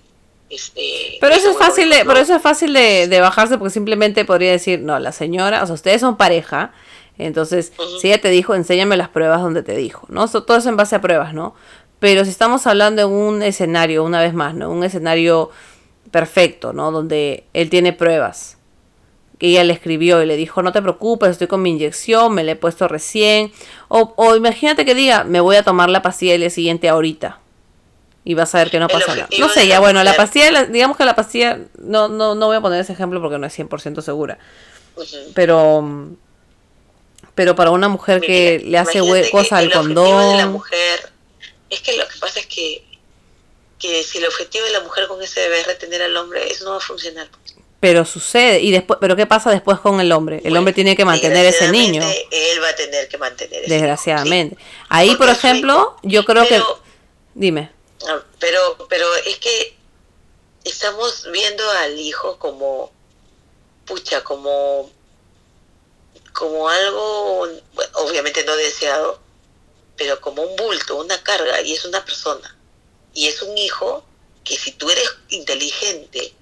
Este, 0.49 1.17
Pero 1.21 1.33
eso 1.33 1.51
es 1.51 1.57
fácil 1.57 1.89
de, 1.89 2.03
pero 2.03 2.19
eso 2.19 2.35
es 2.35 2.41
fácil 2.41 2.73
de, 2.73 3.07
de 3.07 3.21
bajarse 3.21 3.57
porque 3.57 3.71
simplemente 3.71 4.25
podría 4.25 4.51
decir, 4.51 4.81
no, 4.81 4.99
la 4.99 5.13
señora, 5.13 5.63
o 5.63 5.65
sea, 5.65 5.75
ustedes 5.75 6.01
son 6.01 6.17
pareja, 6.17 6.73
entonces, 7.17 7.71
si 7.99 8.07
ella 8.07 8.19
te 8.19 8.29
dijo, 8.29 8.55
enséñame 8.55 8.97
las 8.97 9.09
pruebas 9.09 9.41
donde 9.41 9.63
te 9.63 9.75
dijo, 9.75 10.07
¿no? 10.09 10.27
Todo 10.27 10.57
eso 10.57 10.69
en 10.69 10.77
base 10.77 10.95
a 10.95 11.01
pruebas, 11.01 11.33
¿no? 11.33 11.55
Pero 11.99 12.25
si 12.25 12.31
estamos 12.31 12.65
hablando 12.65 13.03
en 13.03 13.09
un 13.09 13.43
escenario, 13.43 14.03
una 14.03 14.21
vez 14.21 14.33
más, 14.33 14.55
¿no? 14.55 14.71
Un 14.71 14.83
escenario 14.83 15.51
perfecto, 16.09 16.73
¿no? 16.73 16.91
Donde 16.91 17.43
él 17.53 17.69
tiene 17.69 17.93
pruebas. 17.93 18.57
Que 19.41 19.47
ella 19.47 19.63
le 19.63 19.73
escribió 19.73 20.21
y 20.21 20.27
le 20.27 20.35
dijo, 20.37 20.61
no 20.61 20.71
te 20.71 20.83
preocupes, 20.83 21.31
estoy 21.31 21.47
con 21.47 21.63
mi 21.63 21.71
inyección, 21.71 22.31
me 22.35 22.43
la 22.43 22.51
he 22.51 22.55
puesto 22.55 22.87
recién. 22.87 23.51
O, 23.87 24.13
o 24.15 24.35
imagínate 24.35 24.85
que 24.85 24.93
diga, 24.93 25.23
me 25.23 25.39
voy 25.39 25.55
a 25.55 25.63
tomar 25.63 25.89
la 25.89 26.03
pastilla 26.03 26.35
el 26.35 26.41
día 26.41 26.51
siguiente 26.51 26.87
ahorita. 26.87 27.39
Y 28.23 28.35
vas 28.35 28.53
a 28.53 28.59
ver 28.59 28.69
que 28.69 28.79
no 28.79 28.87
pasa 28.87 29.15
nada. 29.15 29.29
No 29.39 29.49
sé, 29.49 29.65
ya 29.65 29.79
bueno, 29.79 30.03
la 30.03 30.15
pastilla, 30.15 30.51
la- 30.51 30.65
digamos 30.65 30.95
que 30.95 31.05
la 31.05 31.15
pastilla, 31.15 31.57
no, 31.79 32.07
no, 32.07 32.35
no 32.35 32.45
voy 32.45 32.57
a 32.57 32.61
poner 32.61 32.79
ese 32.81 32.93
ejemplo 32.93 33.19
porque 33.19 33.39
no 33.39 33.47
es 33.47 33.57
100% 33.57 34.01
segura. 34.03 34.37
Pero, 35.33 36.09
pero 37.33 37.55
para 37.55 37.71
una 37.71 37.87
mujer 37.87 38.21
que 38.21 38.61
le 38.63 38.77
hace 38.77 39.01
huecos 39.01 39.51
al 39.53 39.63
el 39.63 39.73
objetivo 39.75 40.03
de 40.03 40.11
la 40.11 40.43
condón. 40.43 40.51
mujer, 40.51 41.11
es 41.71 41.81
que 41.81 41.97
lo 41.97 42.07
que 42.07 42.19
pasa 42.19 42.39
es 42.41 42.45
que, 42.45 42.83
que 43.79 44.03
si 44.03 44.19
el 44.19 44.25
objetivo 44.27 44.65
de 44.65 44.71
la 44.71 44.81
mujer 44.81 45.07
con 45.07 45.19
ese 45.23 45.39
bebé 45.39 45.61
es 45.61 45.65
retener 45.65 46.03
al 46.03 46.15
hombre, 46.15 46.47
eso 46.47 46.65
no 46.65 46.71
va 46.71 46.77
a 46.77 46.81
funcionar. 46.81 47.27
Pero 47.81 48.05
sucede. 48.05 48.61
y 48.61 48.71
después 48.71 48.99
Pero 49.01 49.15
¿qué 49.17 49.25
pasa 49.25 49.49
después 49.51 49.79
con 49.79 49.99
el 49.99 50.11
hombre? 50.13 50.37
El 50.37 50.43
Bueno, 50.43 50.59
hombre 50.59 50.73
tiene 50.73 50.95
que 50.95 51.03
mantener 51.03 51.45
ese 51.47 51.69
niño. 51.69 52.01
Él 52.31 52.63
va 52.63 52.69
a 52.69 52.75
tener 52.75 53.09
que 53.09 53.17
mantener 53.17 53.63
ese 53.63 53.73
Desgraciadamente. 53.73 54.55
Ahí, 54.87 55.09
Porque 55.09 55.17
por 55.25 55.29
ejemplo, 55.29 55.73
hijo. 55.73 55.99
yo 56.03 56.23
creo 56.23 56.43
que... 56.43 56.49
Pero- 56.49 56.79
Dime. 57.33 57.71
sí. 57.97 58.05
Ah, 58.07 58.21
Pero, 58.39 58.85
pero 58.87 59.05
es 59.25 59.37
que 59.39 59.75
estamos 60.63 61.27
viendo 61.31 61.67
al 61.71 61.99
hijo 61.99 62.37
como, 62.37 62.91
pucha, 63.85 64.23
como, 64.23 64.89
como 66.33 66.69
algo, 66.69 67.37
bueno, 67.37 67.61
obviamente 67.95 68.43
no 68.45 68.55
deseado, 68.55 69.19
pero 69.97 70.19
como 70.21 70.43
un 70.43 70.55
bulto, 70.55 70.97
una 70.97 71.21
carga, 71.23 71.61
y 71.61 71.73
es 71.73 71.83
una 71.85 72.03
persona. 72.05 72.55
Y 73.13 73.27
es 73.27 73.41
un 73.41 73.57
hijo 73.57 74.03
que 74.43 74.55
si 74.55 74.71
tú 74.73 74.89
eres 74.89 75.09
inteligente, 75.29 76.33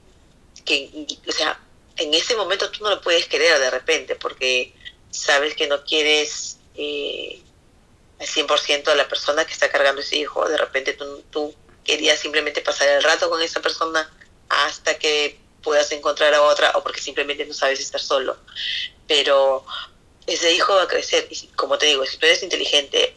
que, 0.61 1.07
o 1.27 1.31
sea, 1.31 1.59
en 1.97 2.13
ese 2.13 2.35
momento 2.35 2.71
tú 2.71 2.83
no 2.83 2.89
lo 2.89 3.01
puedes 3.01 3.27
querer 3.27 3.59
de 3.59 3.69
repente, 3.69 4.15
porque 4.15 4.73
sabes 5.11 5.55
que 5.55 5.67
no 5.67 5.83
quieres 5.83 6.57
eh, 6.75 7.41
al 8.19 8.27
100% 8.27 8.87
a 8.87 8.95
la 8.95 9.07
persona 9.07 9.45
que 9.45 9.53
está 9.53 9.69
cargando 9.71 10.01
ese 10.01 10.17
hijo, 10.17 10.47
de 10.47 10.57
repente 10.57 10.93
tú, 10.93 11.23
tú 11.29 11.55
querías 11.83 12.19
simplemente 12.19 12.61
pasar 12.61 12.87
el 12.89 13.03
rato 13.03 13.29
con 13.29 13.41
esa 13.41 13.61
persona 13.61 14.09
hasta 14.49 14.97
que 14.97 15.39
puedas 15.61 15.91
encontrar 15.91 16.33
a 16.33 16.41
otra 16.41 16.71
o 16.75 16.83
porque 16.83 17.01
simplemente 17.01 17.45
no 17.45 17.53
sabes 17.53 17.79
estar 17.79 18.01
solo. 18.01 18.37
Pero 19.07 19.65
ese 20.27 20.53
hijo 20.53 20.75
va 20.75 20.83
a 20.83 20.87
crecer 20.87 21.27
y 21.29 21.47
como 21.55 21.77
te 21.77 21.87
digo, 21.87 22.05
si 22.05 22.17
tú 22.17 22.25
eres 22.25 22.43
inteligente, 22.43 23.15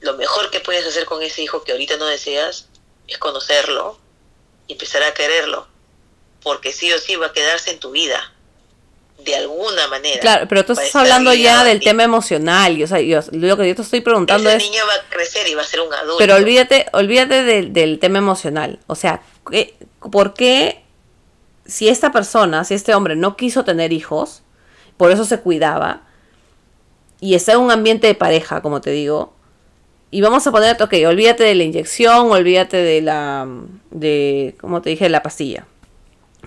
lo 0.00 0.14
mejor 0.14 0.50
que 0.50 0.60
puedes 0.60 0.86
hacer 0.86 1.04
con 1.06 1.22
ese 1.22 1.42
hijo 1.42 1.64
que 1.64 1.72
ahorita 1.72 1.96
no 1.96 2.06
deseas 2.06 2.68
es 3.06 3.18
conocerlo 3.18 3.98
y 4.66 4.74
empezar 4.74 5.02
a 5.02 5.14
quererlo, 5.14 5.66
porque 6.44 6.72
sí 6.72 6.92
o 6.92 6.98
sí 6.98 7.16
va 7.16 7.26
a 7.26 7.32
quedarse 7.32 7.72
en 7.72 7.80
tu 7.80 7.90
vida. 7.90 8.30
de 9.24 9.34
alguna 9.36 9.88
manera. 9.88 10.20
Claro, 10.20 10.46
pero 10.48 10.66
tú 10.66 10.72
estás 10.74 10.94
hablando 10.96 11.32
ya 11.32 11.64
del 11.64 11.80
tema 11.80 12.02
emocional. 12.04 12.76
Y, 12.76 12.82
o 12.84 12.86
sea, 12.86 13.00
yo, 13.00 13.20
lo 13.32 13.56
que 13.56 13.66
yo 13.68 13.74
te 13.74 13.80
estoy 13.80 14.02
preguntando 14.02 14.50
Ese 14.50 14.58
es... 14.58 14.70
niño 14.70 14.82
va 14.86 14.92
a 14.94 15.08
crecer 15.08 15.48
y 15.48 15.54
va 15.54 15.62
a 15.62 15.64
ser 15.64 15.80
un 15.80 15.92
adulto. 15.94 16.18
Pero 16.18 16.34
olvídate, 16.34 16.86
olvídate 16.92 17.42
del, 17.42 17.72
del 17.72 17.98
tema 18.00 18.18
emocional. 18.18 18.80
O 18.86 18.94
sea, 18.94 19.22
¿qué- 19.50 19.74
¿por 20.12 20.34
qué 20.34 20.82
si 21.64 21.88
esta 21.88 22.12
persona, 22.12 22.64
si 22.64 22.74
este 22.74 22.94
hombre 22.94 23.16
no 23.16 23.34
quiso 23.36 23.64
tener 23.64 23.94
hijos, 23.94 24.42
por 24.98 25.10
eso 25.10 25.24
se 25.24 25.40
cuidaba, 25.40 26.02
y 27.20 27.34
está 27.34 27.52
en 27.52 27.60
un 27.60 27.70
ambiente 27.70 28.06
de 28.06 28.14
pareja, 28.14 28.60
como 28.60 28.82
te 28.82 28.90
digo, 28.90 29.32
y 30.10 30.20
vamos 30.20 30.46
a 30.46 30.50
poner, 30.52 30.76
ok, 30.82 30.92
olvídate 31.06 31.44
de 31.44 31.54
la 31.54 31.62
inyección, 31.64 32.30
olvídate 32.30 32.76
de 32.76 33.00
la, 33.00 33.48
de, 33.90 34.54
como 34.60 34.82
te 34.82 34.90
dije, 34.90 35.04
de 35.04 35.10
la 35.10 35.22
pastilla. 35.22 35.66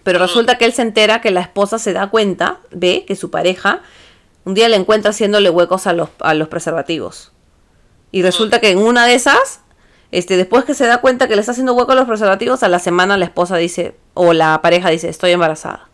Pero 0.07 0.19
resulta 0.19 0.57
que 0.57 0.63
él 0.63 0.71
se 0.71 0.83
entera 0.83 1.19
que 1.19 1.31
la 1.31 1.41
esposa 1.41 1.79
se 1.79 1.91
da 1.91 2.09
cuenta, 2.09 2.59
ve 2.71 3.03
que 3.05 3.17
su 3.17 3.29
pareja 3.29 3.81
un 4.45 4.53
día 4.53 4.69
le 4.69 4.77
encuentra 4.77 5.09
haciéndole 5.09 5.49
huecos 5.49 5.85
a 5.85 5.91
los, 5.91 6.07
a 6.21 6.33
los 6.33 6.47
preservativos. 6.47 7.33
Y 8.13 8.21
resulta 8.21 8.61
que 8.61 8.69
en 8.69 8.77
una 8.77 9.05
de 9.05 9.15
esas, 9.15 9.59
este, 10.11 10.37
después 10.37 10.63
que 10.63 10.75
se 10.75 10.87
da 10.87 11.01
cuenta 11.01 11.27
que 11.27 11.35
le 11.35 11.41
está 11.41 11.51
haciendo 11.51 11.73
hueco 11.73 11.91
a 11.91 11.95
los 11.95 12.07
preservativos, 12.07 12.63
a 12.63 12.69
la 12.69 12.79
semana 12.79 13.17
la 13.17 13.25
esposa 13.25 13.57
dice, 13.57 13.97
o 14.13 14.31
la 14.31 14.61
pareja 14.61 14.89
dice, 14.91 15.09
estoy 15.09 15.31
embarazada. 15.31 15.89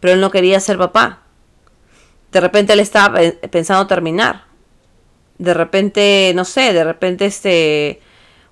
Pero 0.00 0.14
él 0.14 0.20
no 0.20 0.32
quería 0.32 0.58
ser 0.58 0.76
papá. 0.76 1.22
De 2.32 2.40
repente 2.40 2.72
él 2.72 2.80
estaba 2.80 3.14
pe- 3.18 3.48
pensando 3.48 3.86
terminar. 3.86 4.46
De 5.38 5.54
repente, 5.54 6.32
no 6.34 6.44
sé, 6.44 6.72
de 6.72 6.82
repente 6.82 7.26
este... 7.26 8.02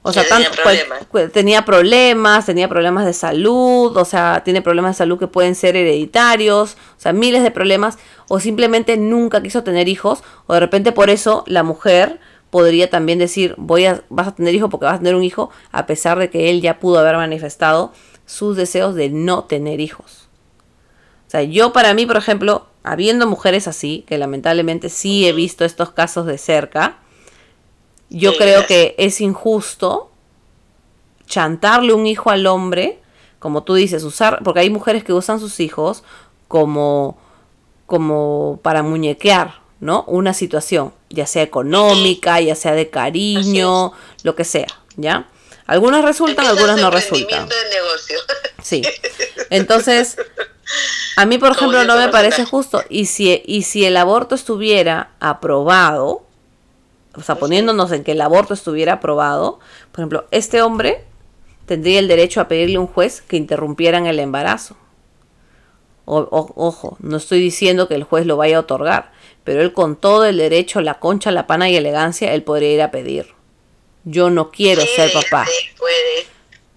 O 0.05 0.13
sea, 0.13 0.25
tenía 0.25 0.51
cual- 0.63 0.79
problemas. 1.09 1.33
tenía 1.33 1.65
problemas, 1.65 2.47
tenía 2.47 2.69
problemas 2.69 3.07
de 3.07 3.13
salud, 3.13 3.97
o 3.97 4.05
sea, 4.05 4.43
tiene 4.45 4.61
problemas 4.61 4.97
de 4.97 4.99
salud 4.99 5.19
que 5.19 5.29
pueden 5.29 5.55
ser 5.55 5.77
hereditarios, 5.77 6.77
o 6.99 7.01
sea, 7.01 7.13
miles 7.13 7.45
de 7.45 7.53
problemas, 7.53 7.99
o 8.29 8.41
simplemente 8.41 8.97
nunca 8.97 9.41
quiso 9.43 9.63
tener 9.63 9.89
hijos, 9.89 10.25
o 10.49 10.55
de 10.55 10.61
repente 10.61 10.91
por 10.91 11.09
eso 11.09 11.45
la 11.47 11.63
mujer 11.63 12.19
podría 12.51 12.91
también 12.91 13.19
decir, 13.21 13.55
voy 13.59 13.87
a, 13.87 14.03
vas 14.09 14.27
a 14.29 14.35
tener 14.35 14.55
hijo 14.55 14.69
porque 14.69 14.87
vas 14.87 14.97
a 14.97 14.99
tener 14.99 15.15
un 15.15 15.23
hijo, 15.23 15.51
a 15.71 15.87
pesar 15.87 16.19
de 16.19 16.31
que 16.31 16.51
él 16.51 16.61
ya 16.61 16.81
pudo 16.81 16.99
haber 16.99 17.17
manifestado 17.17 17.93
sus 18.27 18.57
deseos 18.57 18.95
de 18.97 19.09
no 19.09 19.45
tener 19.45 19.81
hijos. 19.81 20.29
O 21.29 21.31
sea, 21.31 21.43
yo 21.45 21.73
para 21.73 21.95
mí, 21.95 22.07
por 22.07 22.17
ejemplo, 22.17 22.67
habiendo 22.83 23.27
mujeres 23.27 23.69
así, 23.69 24.05
que 24.07 24.19
lamentablemente 24.19 24.89
sí 24.89 25.27
he 25.27 25.33
visto 25.33 25.65
estos 25.65 25.91
casos 25.91 26.27
de 26.27 26.37
cerca, 26.39 26.99
yo 28.13 28.33
Sí, 28.33 28.39
creo 28.39 28.67
que 28.67 28.95
es 28.99 29.21
injusto 29.21 30.11
chantarle 31.27 31.95
un 31.95 32.07
hijo 32.07 32.31
al 32.31 32.47
hombre, 32.47 33.01
como 33.39 33.63
tú 33.63 33.75
dices, 33.75 34.05
usar, 34.05 34.43
porque 34.45 34.61
hay 34.61 34.71
mujeres 34.71 35.03
que 35.03 35.13
usan 35.13 35.41
sus 35.41 35.61
hijos 35.61 36.05
como, 36.47 37.19
como 37.87 38.61
para 38.63 38.83
muñequear, 38.83 39.55
¿no? 39.81 40.05
Una 40.07 40.35
situación, 40.35 40.93
ya 41.09 41.27
sea 41.27 41.43
económica, 41.43 42.41
ya 42.41 42.55
sea 42.55 42.73
de 42.73 42.91
cariño, 42.91 43.93
lo 44.23 44.37
que 44.37 44.45
sea, 44.45 44.69
¿ya? 44.97 45.27
Algunas 45.67 46.05
resultan, 46.05 46.47
algunas 46.47 46.79
no 46.79 46.91
resultan. 46.91 47.43
emprendimiento 47.43 47.55
de 47.55 47.75
negocio. 47.75 48.19
Sí. 48.63 48.83
Entonces, 49.51 50.19
a 51.17 51.25
mí, 51.25 51.39
por 51.39 51.53
ejemplo, 51.53 51.85
no 51.85 51.97
me 51.97 52.09
parece 52.09 52.45
justo. 52.45 52.83
Y 52.89 53.07
si, 53.07 53.43
y 53.47 53.63
si 53.63 53.85
el 53.85 53.97
aborto 53.97 54.35
estuviera 54.35 55.13
aprobado, 55.21 56.27
o 57.17 57.23
sea, 57.23 57.35
poniéndonos 57.37 57.93
en 57.93 58.05
que 58.05 58.13
el 58.13 58.21
aborto 58.21 58.55
estuviera 58.55 58.95
aprobado, 58.95 59.59
por 59.91 60.01
ejemplo, 60.01 60.27
este 60.31 60.63
hombre 60.63 61.05
tendría 61.67 61.99
el 61.99 62.09
derecho 62.09 62.41
a 62.41 62.49
pedirle 62.49 62.77
a 62.77 62.81
un 62.81 62.87
juez 62.87 63.23
que 63.23 63.37
interrumpieran 63.37 64.07
el 64.07 64.19
embarazo. 64.19 64.77
O- 66.05 66.19
o- 66.31 66.53
ojo, 66.57 66.97
no 67.01 67.17
estoy 67.17 67.41
diciendo 67.41 67.87
que 67.87 67.95
el 67.95 68.03
juez 68.05 68.27
lo 68.27 68.37
vaya 68.37 68.57
a 68.57 68.61
otorgar, 68.61 69.13
pero 69.45 69.63
él 69.63 69.73
con 69.73 69.95
todo 69.97 70.25
el 70.25 70.37
derecho, 70.39 70.81
la 70.81 70.95
concha, 70.95 71.31
la 71.31 71.47
pana 71.47 71.69
y 71.71 71.77
elegancia, 71.77 72.33
él 72.35 72.43
podría 72.43 72.73
ir 72.73 72.83
a 72.83 72.91
pedir. 72.91 73.35
Yo 74.05 74.29
no 74.31 74.51
quiero 74.51 74.83
ser 74.83 75.13
papá. 75.13 75.47
sí, 75.47 75.69
puede, 75.79 76.27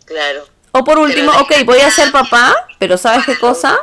claro. 0.06 0.44
O 0.74 0.84
por 0.84 1.00
último, 1.00 1.32
ok, 1.40 1.54
voy 1.66 1.80
a 1.80 1.90
ser 1.90 2.12
papá, 2.12 2.54
pero 2.78 2.98
¿sabes 2.98 3.26
qué 3.26 3.38
cosa? 3.40 3.76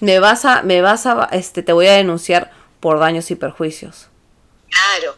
Me 0.00 0.20
vas 0.20 0.44
a, 0.44 0.62
me 0.62 0.80
vas 0.80 1.06
a, 1.06 1.28
este, 1.32 1.62
te 1.62 1.72
voy 1.72 1.86
a 1.86 1.94
denunciar 1.94 2.52
por 2.78 3.00
daños 3.00 3.30
y 3.30 3.34
perjuicios. 3.34 4.08
Claro. 4.70 5.16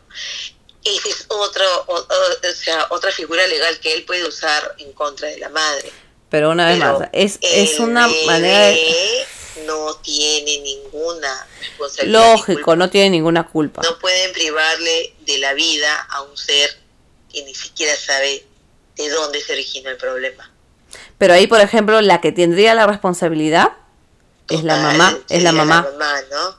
Esa 0.96 1.08
es 1.08 1.26
otro, 1.28 1.64
o, 1.86 1.94
o- 1.94 2.48
o 2.50 2.54
sea, 2.54 2.86
otra 2.90 3.10
figura 3.12 3.46
legal 3.46 3.78
que 3.80 3.92
él 3.94 4.04
puede 4.04 4.26
usar 4.26 4.74
en 4.78 4.92
contra 4.92 5.28
de 5.28 5.38
la 5.38 5.48
madre. 5.48 5.92
Pero 6.30 6.50
una 6.50 6.66
vez 6.66 6.78
Pero 6.78 6.98
más, 6.98 7.08
es, 7.12 7.38
es 7.40 7.78
una 7.78 8.08
manera 8.26 8.66
de... 8.68 9.26
no 9.64 9.94
tiene 9.96 10.58
ninguna 10.60 11.46
responsabilidad. 11.60 12.32
Lógico, 12.32 12.76
no 12.76 12.90
tiene 12.90 13.10
ninguna 13.10 13.46
culpa. 13.48 13.82
No 13.82 13.98
pueden 13.98 14.32
privarle 14.32 15.14
de 15.20 15.38
la 15.38 15.54
vida 15.54 16.06
a 16.10 16.22
un 16.22 16.36
ser 16.36 16.68
que 17.32 17.42
ni 17.44 17.54
siquiera 17.54 17.94
sabe 17.96 18.44
de 18.96 19.08
dónde 19.10 19.40
se 19.40 19.52
originó 19.52 19.90
el 19.90 19.96
problema. 19.96 20.50
Pero 21.18 21.34
ahí, 21.34 21.46
por 21.46 21.60
ejemplo, 21.60 22.00
la 22.00 22.20
que 22.20 22.32
tendría 22.32 22.74
la 22.74 22.86
responsabilidad 22.86 23.72
es 24.48 24.64
la 24.64 24.76
mamá, 24.76 25.18
es 25.28 25.42
la 25.42 25.50
sería 25.50 25.52
mamá. 25.64 25.86
¿no? 26.30 26.56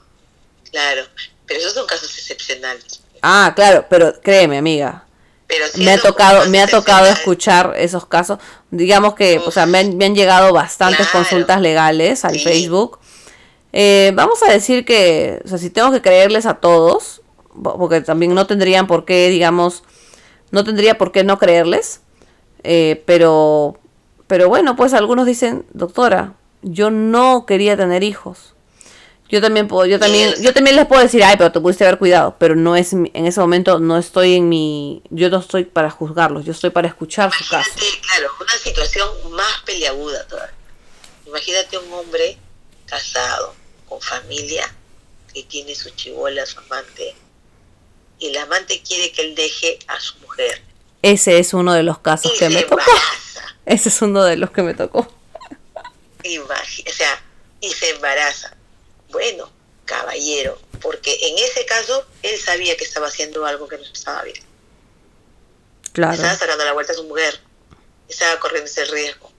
Claro. 0.70 1.06
Pero 1.46 1.60
esos 1.60 1.74
son 1.74 1.86
casos 1.86 2.10
excepcionales. 2.16 3.00
Ah, 3.22 3.52
claro, 3.56 3.86
pero 3.90 4.12
créeme, 4.22 4.58
amiga, 4.58 5.04
Pero 5.46 5.64
me 5.78 5.92
ha 5.92 5.98
tocado, 6.00 6.48
me 6.50 6.60
ha 6.60 6.66
tocado 6.66 7.06
escuchar 7.06 7.74
esos 7.78 8.04
casos. 8.06 8.38
Digamos 8.70 9.14
que, 9.14 9.38
o 9.38 9.50
sea, 9.50 9.64
me 9.66 9.78
han, 9.78 9.96
me 9.96 10.04
han 10.04 10.14
llegado 10.14 10.52
bastantes 10.52 11.08
Claro. 11.08 11.24
consultas 11.26 11.60
legales 11.60 12.24
al 12.24 12.34
Sí. 12.34 12.40
Facebook. 12.44 12.98
Eh, 13.72 14.12
vamos 14.14 14.42
a 14.42 14.50
decir 14.52 14.84
que, 14.84 15.40
o 15.44 15.48
sea, 15.48 15.58
si 15.58 15.70
tengo 15.70 15.90
que 15.90 16.02
creerles 16.02 16.44
a 16.46 16.54
todos, 16.54 17.22
po- 17.62 17.78
porque 17.78 18.00
también 18.02 18.34
no 18.34 18.46
tendrían 18.46 18.86
por 18.86 19.04
qué, 19.04 19.28
digamos, 19.30 19.84
no 20.50 20.64
tendría 20.64 20.96
por 20.98 21.12
qué 21.12 21.24
no 21.24 21.38
creerles. 21.38 22.00
eh, 22.64 23.02
pero, 23.06 23.78
pero 24.26 24.48
bueno, 24.48 24.74
pues 24.76 24.92
algunos 24.92 25.26
dicen, 25.26 25.64
doctora, 25.72 26.34
yo 26.62 26.90
no 26.90 27.46
quería 27.46 27.76
tener 27.76 28.02
hijos. 28.02 28.54
Yo 29.28 29.42
también 29.42 29.68
puedo, 29.68 29.84
yo 29.84 29.98
también, 29.98 30.34
yo 30.40 30.54
también 30.54 30.74
les 30.74 30.86
puedo 30.86 31.02
decir, 31.02 31.22
ay, 31.22 31.36
pero 31.36 31.52
te 31.52 31.60
pudiste 31.60 31.84
haber 31.84 31.98
cuidado, 31.98 32.36
pero 32.38 32.56
no 32.56 32.76
es 32.76 32.94
en 32.94 33.10
ese 33.14 33.40
momento 33.40 33.78
no 33.78 33.98
estoy 33.98 34.36
en 34.36 34.48
mi, 34.48 35.02
yo 35.10 35.28
no 35.28 35.40
estoy 35.40 35.64
para 35.64 35.90
juzgarlos, 35.90 36.46
yo 36.46 36.52
estoy 36.52 36.70
para 36.70 36.88
escuchar 36.88 37.30
su 37.30 37.46
caso. 37.46 37.70
Claro, 38.00 38.30
una 38.40 38.52
situación 38.54 39.08
más 39.32 39.60
peliaguda 39.66 40.26
todavía. 40.26 40.54
Imagínate 41.26 41.76
un 41.76 41.92
hombre 41.92 42.38
casado, 42.86 43.54
con 43.86 44.00
familia, 44.00 44.74
que 45.34 45.42
tiene 45.42 45.74
su 45.74 45.90
chivola, 45.90 46.46
su 46.46 46.58
amante, 46.60 47.14
y 48.18 48.28
el 48.28 48.36
amante 48.38 48.82
quiere 48.82 49.12
que 49.12 49.22
él 49.26 49.34
deje 49.34 49.78
a 49.88 50.00
su 50.00 50.16
mujer. 50.20 50.62
Ese 51.02 51.38
es 51.38 51.52
uno 51.52 51.74
de 51.74 51.82
los 51.82 51.98
casos 51.98 52.32
Y 52.34 52.38
que 52.38 52.48
me 52.48 52.62
tocó. 52.62 52.82
Ese 53.66 53.90
es 53.90 54.00
uno 54.00 54.24
de 54.24 54.36
los 54.36 54.50
que 54.50 54.62
me 54.62 54.72
tocó. 54.72 55.00
O 55.00 56.92
sea, 56.92 57.22
y 57.60 57.70
se 57.70 57.90
embaraza. 57.90 58.57
Bueno, 59.10 59.50
caballero, 59.84 60.58
porque 60.82 61.16
en 61.22 61.38
ese 61.38 61.64
caso 61.66 62.04
él 62.22 62.38
sabía 62.38 62.76
que 62.76 62.84
estaba 62.84 63.06
haciendo 63.08 63.44
algo 63.46 63.66
que 63.68 63.78
no 63.78 63.84
estaba 63.84 64.22
bien. 64.22 64.42
Claro. 65.92 66.12
Estaba 66.14 66.34
sacando 66.36 66.64
la 66.64 66.72
vuelta 66.72 66.92
a 66.92 66.96
su 66.96 67.04
mujer. 67.04 67.40
Estaba 68.08 68.38
corriendo 68.38 68.70
ese 68.70 68.84
riesgo. 68.84 69.30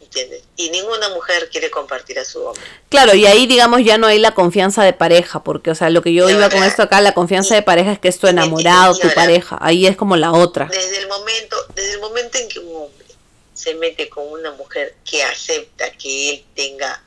¿Entiendes? 0.00 0.42
Y 0.56 0.70
ninguna 0.70 1.08
mujer 1.10 1.48
quiere 1.50 1.70
compartir 1.70 2.18
a 2.18 2.24
su 2.24 2.42
hombre. 2.44 2.62
Claro, 2.88 3.14
y 3.14 3.26
ahí 3.26 3.46
digamos 3.46 3.82
ya 3.84 3.96
no 3.96 4.06
hay 4.06 4.18
la 4.18 4.34
confianza 4.34 4.82
de 4.82 4.92
pareja, 4.92 5.44
porque 5.44 5.70
o 5.70 5.74
sea, 5.74 5.88
lo 5.90 6.02
que 6.02 6.12
yo 6.12 6.28
iba 6.28 6.48
con 6.50 6.64
esto 6.64 6.82
acá, 6.82 7.00
la 7.00 7.14
confianza 7.14 7.54
de 7.54 7.62
pareja 7.62 7.92
es 7.92 7.98
que 8.00 8.08
es 8.08 8.18
tu 8.18 8.26
Y- 8.26 8.30
enamorado, 8.30 8.94
y 8.96 9.00
tu 9.00 9.02
ahora- 9.08 9.14
pareja, 9.14 9.58
ahí 9.60 9.86
es 9.86 9.96
como 9.96 10.16
la 10.16 10.32
otra. 10.32 10.66
Desde 10.66 10.98
el 10.98 11.08
momento, 11.08 11.56
desde 11.74 11.92
el 11.94 12.00
momento 12.00 12.38
en 12.38 12.48
que 12.48 12.58
un 12.58 12.76
hombre 12.84 13.06
se 13.54 13.74
mete 13.74 14.08
con 14.08 14.26
una 14.26 14.50
mujer 14.52 14.96
que 15.08 15.22
acepta 15.22 15.90
que 15.92 16.30
él 16.30 16.44
tenga 16.56 17.04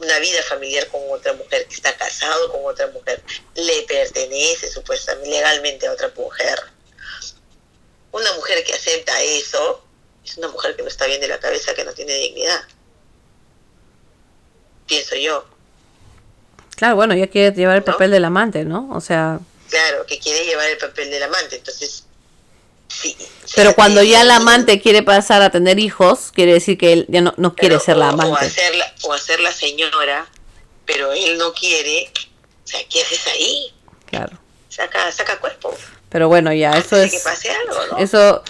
una 0.00 0.18
vida 0.18 0.42
familiar 0.42 0.86
con 0.88 1.00
otra 1.10 1.32
mujer, 1.34 1.66
que 1.66 1.74
está 1.74 1.94
casado 1.96 2.50
con 2.50 2.60
otra 2.64 2.86
mujer, 2.88 3.22
le 3.54 3.82
pertenece 3.82 4.70
supuestamente 4.70 5.28
legalmente 5.30 5.86
a 5.86 5.92
otra 5.92 6.10
mujer. 6.16 6.58
Una 8.12 8.32
mujer 8.32 8.64
que 8.64 8.72
acepta 8.72 9.20
eso 9.22 9.84
es 10.24 10.36
una 10.38 10.48
mujer 10.48 10.74
que 10.74 10.82
no 10.82 10.88
está 10.88 11.06
bien 11.06 11.20
de 11.20 11.28
la 11.28 11.38
cabeza, 11.38 11.74
que 11.74 11.84
no 11.84 11.92
tiene 11.92 12.14
dignidad. 12.14 12.62
Pienso 14.86 15.14
yo. 15.16 15.44
Claro, 16.76 16.96
bueno, 16.96 17.14
ya 17.14 17.28
quiere 17.28 17.54
llevar 17.54 17.76
el 17.76 17.84
¿No? 17.84 17.92
papel 17.92 18.10
del 18.10 18.24
amante, 18.24 18.64
¿no? 18.64 18.88
O 18.92 19.00
sea, 19.00 19.38
Claro, 19.68 20.04
que 20.06 20.18
quiere 20.18 20.44
llevar 20.46 20.68
el 20.68 20.78
papel 20.78 21.10
del 21.10 21.22
amante. 21.22 21.56
Entonces. 21.56 22.04
Pero 23.54 23.74
cuando 23.74 24.02
ya 24.02 24.22
sí, 24.22 24.30
amante 24.30 24.80
quiere 24.80 25.02
pasar 25.02 25.42
a 25.42 25.50
tener 25.50 25.78
hijos, 25.78 26.30
quiere 26.32 26.52
decir 26.54 26.78
que 26.78 26.92
él 26.92 27.06
ya 27.08 27.20
no, 27.20 27.34
no 27.36 27.54
quiere 27.54 27.74
Pero, 27.76 27.84
ser 27.84 27.96
la 27.96 28.06
o- 28.06 28.10
O 28.10 28.12
amante. 28.12 28.44
hacer 28.46 28.76
la, 28.76 28.84
o 29.04 29.12
hacer 29.12 29.40
la 29.40 29.52
señora, 29.52 30.26
pero 30.86 31.12
él 31.12 31.38
no 31.38 31.52
quiere. 31.52 32.10
O 32.64 32.66
sea, 32.66 32.80
¿qué 32.88 33.02
haces 33.02 33.26
ahí? 33.26 33.72
Claro. 34.06 34.38
Saca, 34.68 35.10
saca 35.12 35.38
cuerpo. 35.38 35.74
Pero 36.08 36.28
bueno, 36.28 36.52
ya, 36.52 36.70
eso 36.72 36.96
Antes 36.96 37.12
es... 37.14 37.22
que 37.22 37.28
pase 37.28 37.50
algo, 37.50 37.86
¿no? 37.92 37.98
Eso 37.98 38.42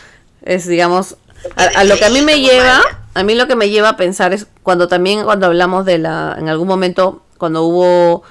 es, 0.42 0.66
digamos, 0.66 1.16
a, 1.56 1.64
a 1.80 1.84
lo 1.84 1.96
que 1.96 2.04
a 2.04 2.10
mí 2.10 2.20
me 2.22 2.40
lleva 2.40 2.82
a 3.14 3.22
mí 3.24 3.34
lo 3.34 3.46
que 3.48 3.56
me 3.56 3.70
lleva 3.70 3.90
a 3.90 3.96
pensar 3.96 4.32
es 4.32 4.46
cuando 4.62 4.86
también 4.88 5.24
cuando 5.24 5.46
hablamos 5.46 5.84
de 5.84 5.98
la, 5.98 6.36
en 6.38 6.48
algún 6.48 6.68
momento, 6.68 7.24
cuando 7.38 7.62
hubo, 7.64 8.22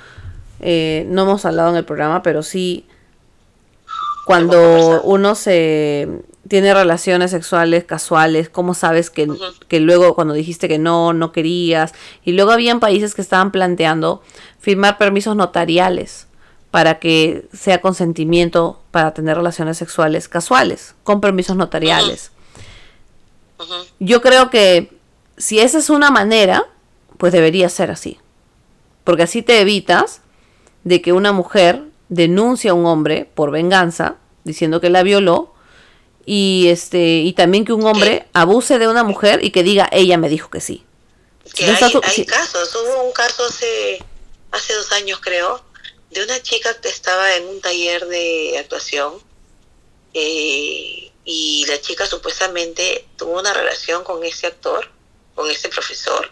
eh, 0.61 1.03
no 1.07 1.23
hemos 1.23 1.44
hablado 1.45 1.69
en 1.69 1.76
el 1.76 1.86
programa, 1.86 2.23
pero 2.23 2.44
sí, 2.44 2.88
cuando 4.30 5.01
uno 5.06 5.34
se 5.34 6.07
tiene 6.47 6.72
relaciones 6.72 7.31
sexuales 7.31 7.84
casuales, 7.85 8.47
¿cómo 8.47 8.76
sabes 8.76 9.10
que, 9.10 9.27
que 9.68 9.80
luego 9.80 10.14
cuando 10.14 10.35
dijiste 10.35 10.68
que 10.68 10.77
no, 10.77 11.14
no 11.14 11.31
querías? 11.31 11.95
Y 12.23 12.34
luego 12.34 12.51
habían 12.51 12.80
países 12.80 13.15
que 13.15 13.23
estaban 13.23 13.51
planteando 13.51 14.22
firmar 14.60 14.99
permisos 14.99 15.35
notariales 15.35 16.27
para 16.69 16.99
que 16.99 17.47
sea 17.53 17.81
consentimiento 17.81 18.80
para 18.91 19.15
tener 19.15 19.35
relaciones 19.35 19.80
sexuales 19.80 20.30
casuales, 20.30 20.93
con 21.01 21.22
permisos 21.22 21.57
notariales. 21.57 22.30
Yo 23.97 24.22
creo 24.22 24.51
que 24.51 24.95
si 25.38 25.57
esa 25.57 25.80
es 25.80 25.89
una 25.89 26.11
manera, 26.11 26.68
pues 27.18 27.34
debería 27.34 27.68
ser 27.68 27.89
así. 27.89 28.19
Porque 29.06 29.23
así 29.23 29.41
te 29.41 29.60
evitas 29.60 30.22
de 30.84 31.01
que 31.01 31.14
una 31.14 31.31
mujer 31.31 31.89
denuncie 32.10 32.72
a 32.72 32.73
un 32.73 32.86
hombre 32.86 33.30
por 33.34 33.52
venganza, 33.52 34.18
diciendo 34.44 34.81
que 34.81 34.90
la 34.90 35.03
violó, 35.03 35.53
y 36.26 36.68
este 36.68 36.99
y 36.99 37.34
también 37.34 37.65
que 37.65 37.73
un 37.73 37.86
hombre 37.86 38.27
abuse 38.34 38.77
de 38.77 38.88
una 38.88 39.03
mujer 39.03 39.44
y 39.44 39.52
que 39.52 39.64
diga 39.64 39.90
ella 39.91 40.18
me 40.18 40.30
dijo 40.30 40.49
que 40.49 40.61
sí. 40.61 40.84
hay, 41.57 42.26
casos, 42.26 42.76
hubo 42.76 43.03
un 43.03 43.14
caso 43.14 43.45
hace, 43.45 44.03
hace 44.52 44.73
dos 44.76 44.91
años 44.91 45.19
creo, 45.22 45.64
de 46.11 46.23
una 46.23 46.40
chica 46.44 46.80
que 46.81 46.90
estaba 46.90 47.36
en 47.36 47.48
un 47.48 47.61
taller 47.61 48.06
de 48.06 48.57
actuación 48.60 49.14
eh, 50.14 51.11
y 51.26 51.65
la 51.68 51.80
chica 51.81 52.06
supuestamente 52.06 53.07
tuvo 53.18 53.40
una 53.40 53.53
relación 53.53 54.03
con 54.03 54.23
ese 54.23 54.48
actor, 54.48 54.90
con 55.36 55.49
ese 55.49 55.69
profesor 55.69 56.31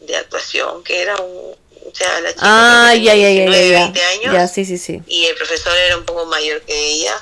de 0.00 0.16
actuación, 0.16 0.82
que 0.82 1.00
era 1.02 1.16
un... 1.16 1.56
O 1.90 1.94
sea, 1.94 2.20
la 2.20 2.30
chica 2.30 2.42
ah, 2.42 2.94
ya, 2.94 3.14
ya, 3.14 3.30
ya, 3.30 3.48
20 3.48 4.02
años. 4.02 4.32
Ya, 4.32 4.48
sí, 4.48 4.64
sí, 4.64 4.78
sí. 4.78 5.02
Y 5.06 5.26
el 5.26 5.36
profesor 5.36 5.72
era 5.86 5.96
un 5.96 6.04
poco 6.04 6.26
mayor 6.26 6.60
que 6.62 6.92
ella. 6.92 7.16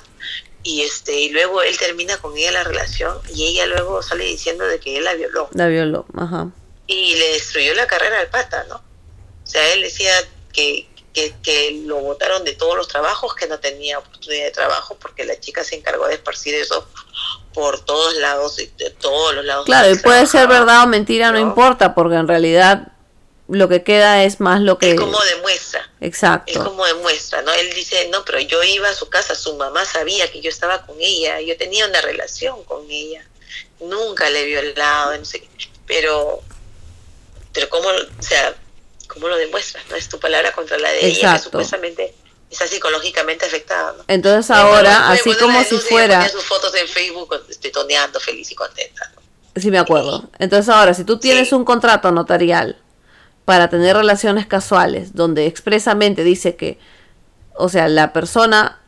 Y 0.62 0.80
este 0.82 1.20
y 1.20 1.28
luego 1.28 1.60
él 1.62 1.76
termina 1.76 2.16
con 2.16 2.34
ella 2.36 2.50
la 2.50 2.64
relación 2.64 3.18
y 3.34 3.46
ella 3.48 3.66
luego 3.66 4.02
sale 4.02 4.24
diciendo 4.24 4.64
de 4.64 4.80
que 4.80 4.96
él 4.96 5.04
la 5.04 5.12
violó. 5.12 5.50
La 5.52 5.68
violó, 5.68 6.06
ajá. 6.16 6.48
Y 6.86 7.16
le 7.16 7.32
destruyó 7.32 7.74
la 7.74 7.86
carrera 7.86 8.18
al 8.20 8.28
pata, 8.28 8.64
¿no? 8.68 8.76
O 8.76 9.46
sea, 9.46 9.74
él 9.74 9.82
decía 9.82 10.10
que, 10.54 10.88
que, 11.12 11.82
lo 11.84 11.98
votaron 11.98 12.44
de 12.44 12.54
todos 12.54 12.76
los 12.76 12.88
trabajos, 12.88 13.34
que 13.34 13.46
no 13.46 13.60
tenía 13.60 13.98
oportunidad 13.98 14.44
de 14.44 14.50
trabajo, 14.52 14.96
porque 14.98 15.24
la 15.24 15.38
chica 15.38 15.62
se 15.62 15.76
encargó 15.76 16.06
de 16.06 16.14
esparcir 16.14 16.54
eso 16.54 16.88
por 17.52 17.84
todos 17.84 18.14
lados, 18.16 18.56
de 18.56 18.90
todos 18.98 19.34
los 19.34 19.44
lados. 19.44 19.66
Claro, 19.66 19.90
y 19.90 19.98
puede 19.98 20.26
ser 20.26 20.48
verdad 20.48 20.84
o 20.84 20.86
mentira, 20.86 21.30
¿no? 21.30 21.38
importa, 21.38 21.94
porque 21.94 22.16
en 22.16 22.26
realidad 22.26 22.93
lo 23.48 23.68
que 23.68 23.82
queda 23.82 24.24
es 24.24 24.40
más 24.40 24.60
lo 24.60 24.78
que... 24.78 24.92
Es 24.92 25.00
como 25.00 25.18
demuestra. 25.20 25.90
Exacto. 26.00 26.52
Es 26.52 26.58
como 26.58 26.84
demuestra, 26.86 27.42
¿no? 27.42 27.52
Él 27.52 27.72
dice, 27.74 28.08
no, 28.10 28.24
pero 28.24 28.40
yo 28.40 28.62
iba 28.62 28.88
a 28.88 28.94
su 28.94 29.08
casa, 29.08 29.34
su 29.34 29.54
mamá 29.56 29.84
sabía 29.84 30.30
que 30.30 30.40
yo 30.40 30.48
estaba 30.48 30.86
con 30.86 30.96
ella, 30.98 31.40
yo 31.40 31.56
tenía 31.56 31.86
una 31.86 32.00
relación 32.00 32.64
con 32.64 32.90
ella, 32.90 33.24
nunca 33.80 34.30
le 34.30 34.44
vio 34.44 34.60
el 34.60 34.74
lado, 34.74 35.16
no 35.18 35.24
sé 35.24 35.40
qué. 35.40 35.48
Pero, 35.86 36.40
pero 37.52 37.68
como, 37.68 37.88
o 37.88 38.22
sea, 38.22 38.54
¿cómo 39.08 39.28
lo 39.28 39.36
demuestras? 39.36 39.84
No 39.90 39.96
es 39.96 40.08
tu 40.08 40.18
palabra 40.18 40.52
contra 40.52 40.78
la 40.78 40.90
de 40.90 41.06
ella, 41.06 41.34
que 41.34 41.40
supuestamente 41.40 42.14
está 42.50 42.66
psicológicamente 42.66 43.44
afectada. 43.44 43.94
Entonces 44.08 44.50
ahora, 44.50 45.10
así 45.10 45.34
como 45.34 45.62
si 45.64 45.76
fuera... 45.76 46.26
sus 46.30 46.44
fotos 46.44 46.74
en 46.76 46.88
Facebook 46.88 47.28
toneando 47.72 48.20
feliz 48.20 48.50
y 48.50 48.54
contenta. 48.54 49.12
Sí, 49.56 49.70
me 49.70 49.78
acuerdo. 49.78 50.30
Entonces 50.38 50.72
ahora, 50.72 50.94
si 50.94 51.04
tú 51.04 51.18
tienes 51.18 51.52
un 51.52 51.64
contrato 51.64 52.10
notarial 52.10 52.80
para 53.44 53.68
tener 53.68 53.96
relaciones 53.96 54.46
casuales, 54.46 55.14
donde 55.14 55.46
expresamente 55.46 56.24
dice 56.24 56.56
que, 56.56 56.78
o 57.54 57.68
sea, 57.68 57.88
la 57.88 58.12
persona 58.12 58.80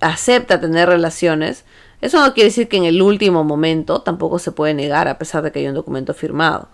acepta 0.00 0.60
tener 0.60 0.88
relaciones, 0.88 1.64
eso 2.00 2.20
no 2.24 2.34
quiere 2.34 2.50
decir 2.50 2.68
que 2.68 2.76
en 2.76 2.84
el 2.84 3.02
último 3.02 3.42
momento 3.42 4.02
tampoco 4.02 4.38
se 4.38 4.52
puede 4.52 4.74
negar 4.74 5.08
a 5.08 5.18
pesar 5.18 5.42
de 5.42 5.50
que 5.50 5.60
hay 5.60 5.68
un 5.68 5.74
documento 5.74 6.14
firmado. 6.14 6.68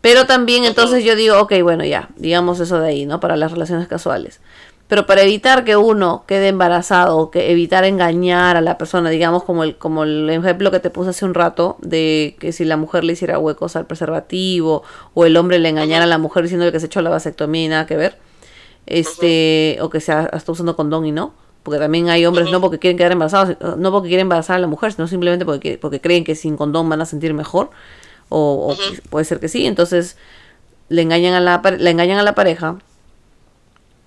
Pero 0.00 0.26
también 0.26 0.64
entonces 0.64 1.04
yo 1.04 1.16
digo, 1.16 1.40
ok, 1.40 1.54
bueno, 1.62 1.84
ya, 1.84 2.08
digamos 2.16 2.60
eso 2.60 2.80
de 2.80 2.88
ahí, 2.88 3.06
¿no? 3.06 3.18
Para 3.18 3.36
las 3.36 3.50
relaciones 3.50 3.88
casuales. 3.88 4.40
Pero 4.88 5.06
para 5.06 5.22
evitar 5.22 5.64
que 5.64 5.76
uno 5.76 6.24
quede 6.26 6.48
embarazado, 6.48 7.30
que 7.30 7.52
evitar 7.52 7.84
engañar 7.84 8.56
a 8.56 8.62
la 8.62 8.78
persona, 8.78 9.10
digamos 9.10 9.44
como 9.44 9.62
el, 9.62 9.76
como 9.76 10.02
el 10.04 10.28
ejemplo 10.30 10.70
que 10.70 10.80
te 10.80 10.88
puse 10.88 11.10
hace 11.10 11.26
un 11.26 11.34
rato, 11.34 11.76
de 11.80 12.36
que 12.40 12.52
si 12.52 12.64
la 12.64 12.78
mujer 12.78 13.04
le 13.04 13.12
hiciera 13.12 13.38
huecos 13.38 13.76
al 13.76 13.86
preservativo, 13.86 14.82
o 15.12 15.26
el 15.26 15.36
hombre 15.36 15.58
le 15.58 15.68
engañara 15.68 16.04
a 16.04 16.06
la 16.06 16.16
mujer 16.16 16.44
diciéndole 16.44 16.72
que 16.72 16.80
se 16.80 16.86
echó 16.86 17.02
la 17.02 17.10
vasectomía 17.10 17.64
y 17.64 17.68
nada 17.68 17.86
que 17.86 17.96
ver, 17.96 18.18
este, 18.86 19.76
o 19.82 19.90
que 19.90 20.00
se 20.00 20.12
está 20.32 20.52
usando 20.52 20.74
condón 20.74 21.04
y 21.04 21.12
no, 21.12 21.34
porque 21.62 21.78
también 21.78 22.08
hay 22.08 22.24
hombres 22.24 22.50
no 22.50 22.62
porque 22.62 22.78
quieren 22.78 22.96
quedar 22.96 23.12
embarazados, 23.12 23.56
no 23.76 23.92
porque 23.92 24.08
quieren 24.08 24.24
embarazar 24.24 24.56
a 24.56 24.58
la 24.58 24.68
mujer, 24.68 24.94
sino 24.94 25.06
simplemente 25.06 25.44
porque, 25.44 25.76
porque 25.76 26.00
creen 26.00 26.24
que 26.24 26.34
sin 26.34 26.56
condón 26.56 26.88
van 26.88 27.02
a 27.02 27.04
sentir 27.04 27.34
mejor 27.34 27.70
o, 28.28 28.74
puede 29.10 29.24
ser 29.24 29.40
que 29.40 29.48
sí, 29.48 29.66
entonces 29.66 30.16
le 30.88 31.02
engañan 31.02 31.34
a 31.34 31.40
la, 31.40 31.62
le 31.78 31.90
engañan 31.90 32.18
a 32.18 32.22
la 32.22 32.34
pareja. 32.34 32.78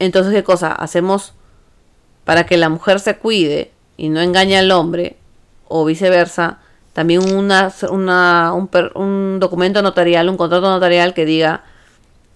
Entonces, 0.01 0.33
¿qué 0.33 0.43
cosa? 0.43 0.71
Hacemos 0.71 1.33
para 2.25 2.47
que 2.47 2.57
la 2.57 2.69
mujer 2.69 2.99
se 2.99 3.17
cuide 3.17 3.71
y 3.97 4.09
no 4.09 4.19
engañe 4.19 4.57
al 4.57 4.71
hombre, 4.71 5.17
o 5.67 5.85
viceversa, 5.85 6.59
también 6.93 7.35
una, 7.35 7.71
una, 7.89 8.51
un, 8.53 8.69
un 8.95 9.39
documento 9.39 9.83
notarial, 9.83 10.27
un 10.27 10.37
contrato 10.37 10.69
notarial 10.69 11.13
que 11.13 11.25
diga 11.25 11.63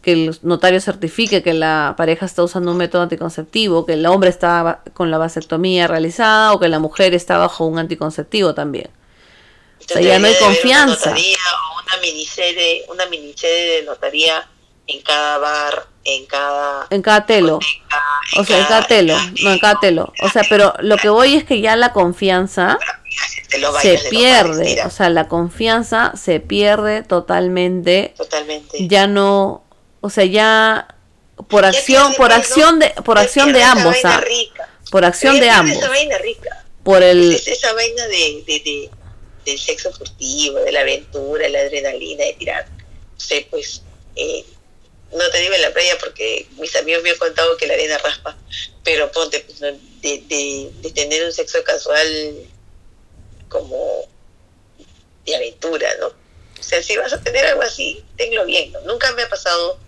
que 0.03 0.13
el 0.13 0.37
notario 0.43 0.79
certifique 0.79 1.41
que 1.41 1.55
la 1.55 1.95
pareja 1.97 2.27
está 2.27 2.43
usando 2.43 2.69
un 2.69 2.77
método 2.77 3.01
anticonceptivo, 3.01 3.87
que 3.87 3.93
el 3.93 4.05
hombre 4.05 4.29
está 4.29 4.83
con 4.93 5.09
la 5.09 5.17
vasectomía 5.17 5.87
realizada 5.87 6.53
o 6.53 6.59
que 6.59 6.69
la 6.69 6.77
mujer 6.77 7.15
está 7.15 7.39
bajo 7.39 7.65
un 7.65 7.79
anticonceptivo 7.79 8.53
también. 8.53 8.91
o 9.79 9.83
sea, 9.87 10.01
ya 10.01 10.19
no 10.19 10.27
hay 10.27 10.35
confianza 10.35 11.15
una 11.85 12.01
miniserie, 12.01 12.85
una 12.89 13.05
miniserie 13.07 13.77
de 13.77 13.83
notaría 13.83 14.47
en 14.87 15.01
cada 15.01 15.37
bar, 15.37 15.87
en 16.03 16.25
cada... 16.25 16.87
En 16.89 17.01
cada 17.01 17.25
telo. 17.25 17.59
o 18.37 18.43
sea, 18.43 18.59
en 18.59 18.65
cada 18.65 18.87
telo. 18.87 19.15
No, 19.43 19.51
en 19.51 19.59
cada 19.59 19.79
telo. 19.79 20.13
O 20.21 20.29
sea, 20.29 20.43
pero 20.49 20.73
lo 20.79 20.97
que 20.97 21.09
voy 21.09 21.35
es 21.35 21.43
que 21.43 21.61
ya 21.61 21.75
la 21.75 21.93
confianza 21.93 22.77
se 23.81 23.99
pierde. 24.09 24.81
O 24.85 24.89
sea, 24.89 25.09
la 25.09 25.27
confianza 25.27 26.13
se 26.15 26.39
pierde 26.39 27.03
totalmente. 27.03 28.13
Totalmente. 28.17 28.87
Ya 28.87 29.07
no... 29.07 29.63
O 30.01 30.09
sea, 30.09 30.25
ya 30.25 30.87
por 31.47 31.65
acción, 31.65 32.13
por 32.13 32.31
acción 32.31 32.79
de, 32.79 32.89
por 33.03 33.17
acción 33.17 33.51
de 33.51 33.63
ambos, 33.63 33.95
¿ah? 34.03 34.21
Por 34.91 35.03
acción 35.03 35.39
de 35.39 35.49
ambos. 35.49 35.83
Por 36.83 37.01
el... 37.01 37.33
esa 37.33 37.73
vaina 37.73 38.05
de, 38.07 38.43
de 38.45 38.89
del 39.45 39.59
sexo 39.59 39.91
furtivo, 39.93 40.59
de 40.59 40.71
la 40.71 40.81
aventura, 40.81 41.43
de 41.43 41.49
la 41.49 41.59
adrenalina, 41.59 42.25
de 42.25 42.33
tirar. 42.33 42.67
No 42.67 43.19
sé, 43.19 43.47
pues, 43.49 43.83
eh, 44.15 44.43
no 45.15 45.29
te 45.29 45.39
digo 45.39 45.53
en 45.53 45.61
la 45.61 45.71
playa 45.71 45.97
porque 45.99 46.47
mis 46.57 46.75
amigos 46.75 47.03
me 47.03 47.11
han 47.11 47.17
contado 47.17 47.57
que 47.57 47.67
la 47.67 47.73
arena 47.73 47.97
raspa, 47.97 48.37
pero 48.83 49.11
ponte, 49.11 49.39
pues, 49.41 49.59
de, 49.59 49.79
de, 50.01 50.71
de 50.81 50.91
tener 50.91 51.25
un 51.25 51.31
sexo 51.31 51.63
casual 51.63 52.07
como 53.49 54.05
de 55.25 55.35
aventura, 55.35 55.87
¿no? 55.99 56.07
O 56.07 56.63
sea, 56.63 56.81
si 56.81 56.97
vas 56.97 57.13
a 57.13 57.21
tener 57.21 57.45
algo 57.45 57.61
así, 57.61 58.03
tenlo 58.17 58.45
bien, 58.45 58.71
¿no? 58.71 58.81
Nunca 58.81 59.11
me 59.13 59.23
ha 59.23 59.29
pasado, 59.29 59.79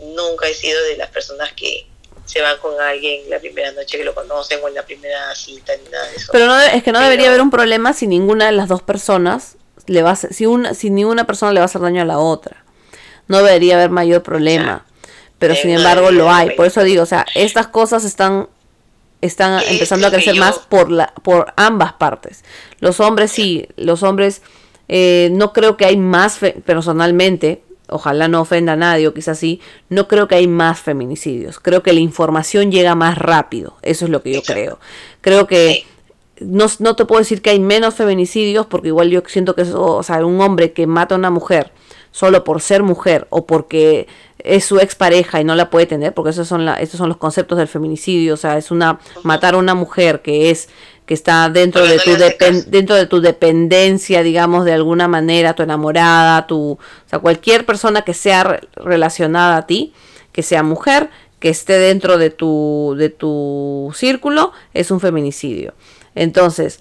nunca 0.00 0.48
he 0.48 0.54
sido 0.54 0.82
de 0.84 0.96
las 0.96 1.10
personas 1.10 1.52
que 1.54 1.86
se 2.24 2.42
van 2.42 2.58
con 2.58 2.78
alguien 2.80 3.30
la 3.30 3.38
primera 3.38 3.72
noche 3.72 3.96
que 3.96 4.04
lo 4.04 4.14
conocen 4.14 4.60
o 4.62 4.68
en 4.68 4.74
la 4.74 4.84
primera 4.84 5.34
cita 5.34 5.72
ni 5.76 5.88
nada 5.90 6.08
de 6.08 6.16
eso. 6.16 6.32
Pero 6.32 6.46
no, 6.46 6.60
es 6.60 6.82
que 6.82 6.92
no 6.92 7.00
debería 7.00 7.28
haber 7.28 7.40
un 7.40 7.50
problema 7.50 7.92
si 7.92 8.06
ninguna 8.06 8.46
de 8.46 8.52
las 8.52 8.68
dos 8.68 8.82
personas 8.82 9.56
le 9.86 10.02
va 10.02 10.10
a 10.12 10.16
si 10.16 10.46
una 10.46 10.74
si 10.74 10.90
ninguna 10.90 11.26
persona 11.26 11.52
le 11.52 11.60
va 11.60 11.64
a 11.64 11.66
hacer 11.66 11.80
daño 11.80 12.02
a 12.02 12.04
la 12.04 12.18
otra. 12.18 12.64
No 13.28 13.38
debería 13.38 13.76
haber 13.76 13.90
mayor 13.90 14.22
problema. 14.22 14.84
pero 15.38 15.54
sin 15.54 15.70
embargo 15.70 16.10
lo 16.10 16.30
hay. 16.30 16.50
Por 16.56 16.66
eso 16.66 16.82
digo, 16.82 17.02
o 17.02 17.06
sea, 17.06 17.26
estas 17.34 17.66
cosas 17.66 18.04
están 18.04 18.48
están 19.20 19.62
empezando 19.68 20.06
a 20.06 20.10
crecer 20.10 20.36
más 20.36 20.58
por 20.58 20.90
la 20.90 21.12
por 21.22 21.52
ambas 21.56 21.92
partes. 21.94 22.44
Los 22.80 23.00
hombres 23.00 23.32
sí, 23.32 23.68
los 23.76 24.02
hombres 24.02 24.42
eh, 24.88 25.28
no 25.32 25.52
creo 25.52 25.76
que 25.76 25.84
hay 25.84 25.96
más 25.96 26.38
personalmente 26.64 27.62
ojalá 27.88 28.28
no 28.28 28.40
ofenda 28.40 28.72
a 28.72 28.76
nadie 28.76 29.06
o 29.06 29.14
quizás 29.14 29.38
sí, 29.38 29.60
no 29.88 30.08
creo 30.08 30.28
que 30.28 30.34
hay 30.34 30.46
más 30.46 30.80
feminicidios. 30.80 31.60
Creo 31.60 31.82
que 31.82 31.92
la 31.92 32.00
información 32.00 32.70
llega 32.72 32.94
más 32.94 33.16
rápido. 33.18 33.76
Eso 33.82 34.06
es 34.06 34.10
lo 34.10 34.22
que 34.22 34.32
yo 34.32 34.42
creo. 34.42 34.78
Creo 35.20 35.46
que 35.46 35.86
no, 36.40 36.68
te 36.68 37.04
puedo 37.04 37.20
decir 37.20 37.42
que 37.42 37.50
hay 37.50 37.60
menos 37.60 37.94
feminicidios 37.94 38.66
porque 38.66 38.88
igual 38.88 39.10
yo 39.10 39.22
siento 39.26 39.54
que 39.54 39.62
eso, 39.62 39.82
o 39.82 40.02
sea, 40.02 40.24
un 40.24 40.40
hombre 40.40 40.72
que 40.72 40.86
mata 40.86 41.14
a 41.14 41.18
una 41.18 41.30
mujer 41.30 41.72
solo 42.16 42.44
por 42.44 42.62
ser 42.62 42.82
mujer 42.82 43.26
o 43.28 43.44
porque 43.44 44.06
es 44.38 44.64
su 44.64 44.78
expareja 44.78 45.38
y 45.38 45.44
no 45.44 45.54
la 45.54 45.68
puede 45.68 45.84
tener, 45.84 46.14
porque 46.14 46.30
esos 46.30 46.48
son, 46.48 46.64
la, 46.64 46.76
esos 46.76 46.96
son 46.96 47.10
los 47.10 47.18
conceptos 47.18 47.58
del 47.58 47.68
feminicidio, 47.68 48.32
o 48.32 48.36
sea, 48.38 48.56
es 48.56 48.70
una 48.70 49.00
matar 49.22 49.52
a 49.52 49.58
una 49.58 49.74
mujer 49.74 50.22
que 50.22 50.50
es 50.50 50.70
que 51.04 51.12
está 51.12 51.50
dentro 51.50 51.84
de 51.84 51.98
tu 51.98 52.70
dentro 52.70 52.96
de 52.96 53.04
tu 53.04 53.20
dependencia, 53.20 54.22
digamos, 54.22 54.64
de 54.64 54.72
alguna 54.72 55.08
manera, 55.08 55.52
tu 55.54 55.62
enamorada, 55.62 56.46
tu, 56.46 56.72
o 56.72 56.78
sea, 57.04 57.18
cualquier 57.18 57.66
persona 57.66 58.00
que 58.00 58.14
sea 58.14 58.60
relacionada 58.76 59.58
a 59.58 59.66
ti, 59.66 59.92
que 60.32 60.42
sea 60.42 60.62
mujer, 60.62 61.10
que 61.38 61.50
esté 61.50 61.74
dentro 61.74 62.16
de 62.16 62.30
tu 62.30 62.94
de 62.96 63.10
tu 63.10 63.92
círculo, 63.94 64.52
es 64.72 64.90
un 64.90 65.00
feminicidio. 65.00 65.74
Entonces, 66.14 66.80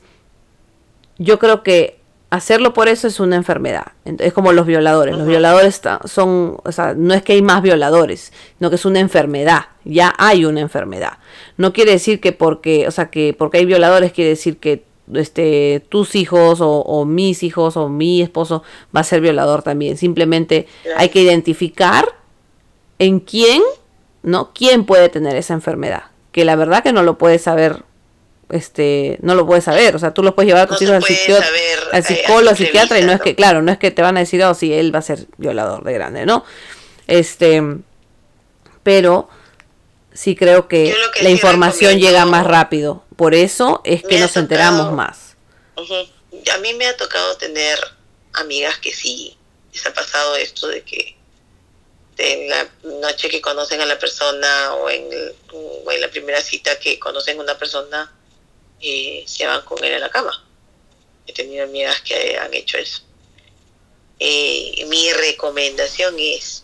yo 1.18 1.40
creo 1.40 1.62
que 1.62 2.00
hacerlo 2.36 2.74
por 2.74 2.88
eso 2.88 3.08
es 3.08 3.20
una 3.20 3.36
enfermedad. 3.36 3.88
Es 4.20 4.34
como 4.34 4.54
los 4.54 4.66
violadores. 4.66 5.18
Los 5.18 5.28
violadores 5.28 5.82
son, 6.06 6.58
o 6.64 6.72
sea, 6.72 6.94
no 6.96 7.14
es 7.14 7.24
que 7.24 7.34
hay 7.34 7.42
más 7.42 7.62
violadores, 7.62 8.32
sino 8.58 8.70
que 8.70 8.76
es 8.76 8.86
una 8.86 9.00
enfermedad. 9.00 9.66
Ya 9.84 10.14
hay 10.18 10.46
una 10.46 10.62
enfermedad. 10.62 11.18
No 11.58 11.74
quiere 11.74 11.92
decir 11.92 12.20
que 12.20 12.32
porque, 12.32 12.88
o 12.88 12.92
sea, 12.92 13.10
que 13.10 13.36
porque 13.38 13.60
hay 13.60 13.66
violadores 13.66 14.12
quiere 14.12 14.32
decir 14.32 14.58
que 14.58 14.84
este, 15.14 15.84
tus 15.90 16.16
hijos 16.16 16.60
o, 16.62 17.06
mis 17.06 17.44
hijos 17.44 17.78
o 17.78 17.90
mi 17.90 18.22
esposo 18.22 18.64
va 18.96 19.02
a 19.02 19.04
ser 19.04 19.22
violador 19.22 19.62
también. 19.62 19.98
Simplemente 19.98 20.68
hay 20.98 21.10
que 21.10 21.22
identificar 21.22 22.06
en 23.00 23.20
quién, 23.20 23.62
¿no? 24.24 24.52
¿Quién 24.54 24.86
puede 24.86 25.10
tener 25.10 25.36
esa 25.36 25.54
enfermedad? 25.54 26.06
Que 26.32 26.46
la 26.46 26.56
verdad 26.56 26.84
que 26.84 26.94
no 26.94 27.04
lo 27.04 27.18
puede 27.18 27.40
saber 27.40 27.84
este 28.50 29.18
no 29.22 29.36
lo 29.36 29.46
puedes 29.46 29.64
saber, 29.64 29.96
o 29.96 30.00
sea, 30.00 30.14
tú 30.14 30.24
lo 30.24 30.36
puedes 30.36 30.48
llevar 30.48 30.64
a 30.64 30.68
tus 30.68 30.82
hijos 30.82 30.96
al, 30.96 31.04
al, 31.92 32.04
psicólogo, 32.04 32.50
al 32.50 32.58
psiquiatra 32.58 33.00
y 33.00 33.04
no 33.04 33.12
es 33.12 33.22
que, 33.22 33.36
claro, 33.36 33.62
no 33.62 33.72
es 33.72 33.78
que 33.78 33.92
te 33.92 34.02
van 34.02 34.18
a 34.18 34.20
decir, 34.20 34.44
oh, 34.44 34.54
sí, 34.54 34.74
él 34.74 34.94
va 34.94 35.00
a 35.00 35.04
ser 35.04 35.26
violador 35.38 35.84
de 35.84 35.94
grande, 35.94 36.26
¿no? 36.26 36.46
Este, 37.08 37.62
pero 38.84 39.30
sí 40.14 40.36
creo 40.36 40.68
que, 40.68 40.96
la 41.22 41.30
información 41.30 42.00
llega 42.00 42.26
más 42.26 42.46
rápido, 42.46 43.04
por 43.16 43.34
eso 43.34 43.82
es 43.84 44.04
que 44.04 44.20
nos 44.20 44.36
enteramos 44.38 44.92
más. 44.94 45.36
A 45.78 46.58
mí 46.60 46.74
me 46.76 46.86
ha 46.86 46.96
tocado 46.96 47.38
tener 47.38 47.80
amigas 48.34 48.78
que 48.78 48.94
sí 48.94 49.38
les 49.74 49.86
ha 49.86 49.94
pasado 49.94 50.36
esto 50.36 50.68
de 50.68 50.84
que 50.84 51.16
en 52.18 52.50
la 52.50 52.68
noche 53.02 53.30
que 53.30 53.42
conocen 53.42 53.82
a 53.82 53.86
la 53.86 54.00
persona 54.00 54.74
o 54.76 54.90
en, 54.90 55.04
o 55.52 55.92
en 55.92 56.02
la 56.02 56.10
primera 56.10 56.42
cita 56.42 56.80
que 56.80 56.98
conocen 56.98 57.40
a 57.40 57.44
una 57.44 57.58
persona 57.58 58.12
eh, 58.82 59.24
se 59.28 59.46
van 59.46 59.64
con 59.64 59.84
él 59.84 59.94
a 59.96 60.00
la 60.00 60.10
cama. 60.10 60.44
He 61.28 61.34
tenido 61.34 61.64
amigas 61.64 62.02
que 62.02 62.38
han 62.38 62.54
hecho 62.54 62.78
eso. 62.78 63.02
Mi 64.20 65.12
recomendación 65.14 66.16
es 66.20 66.64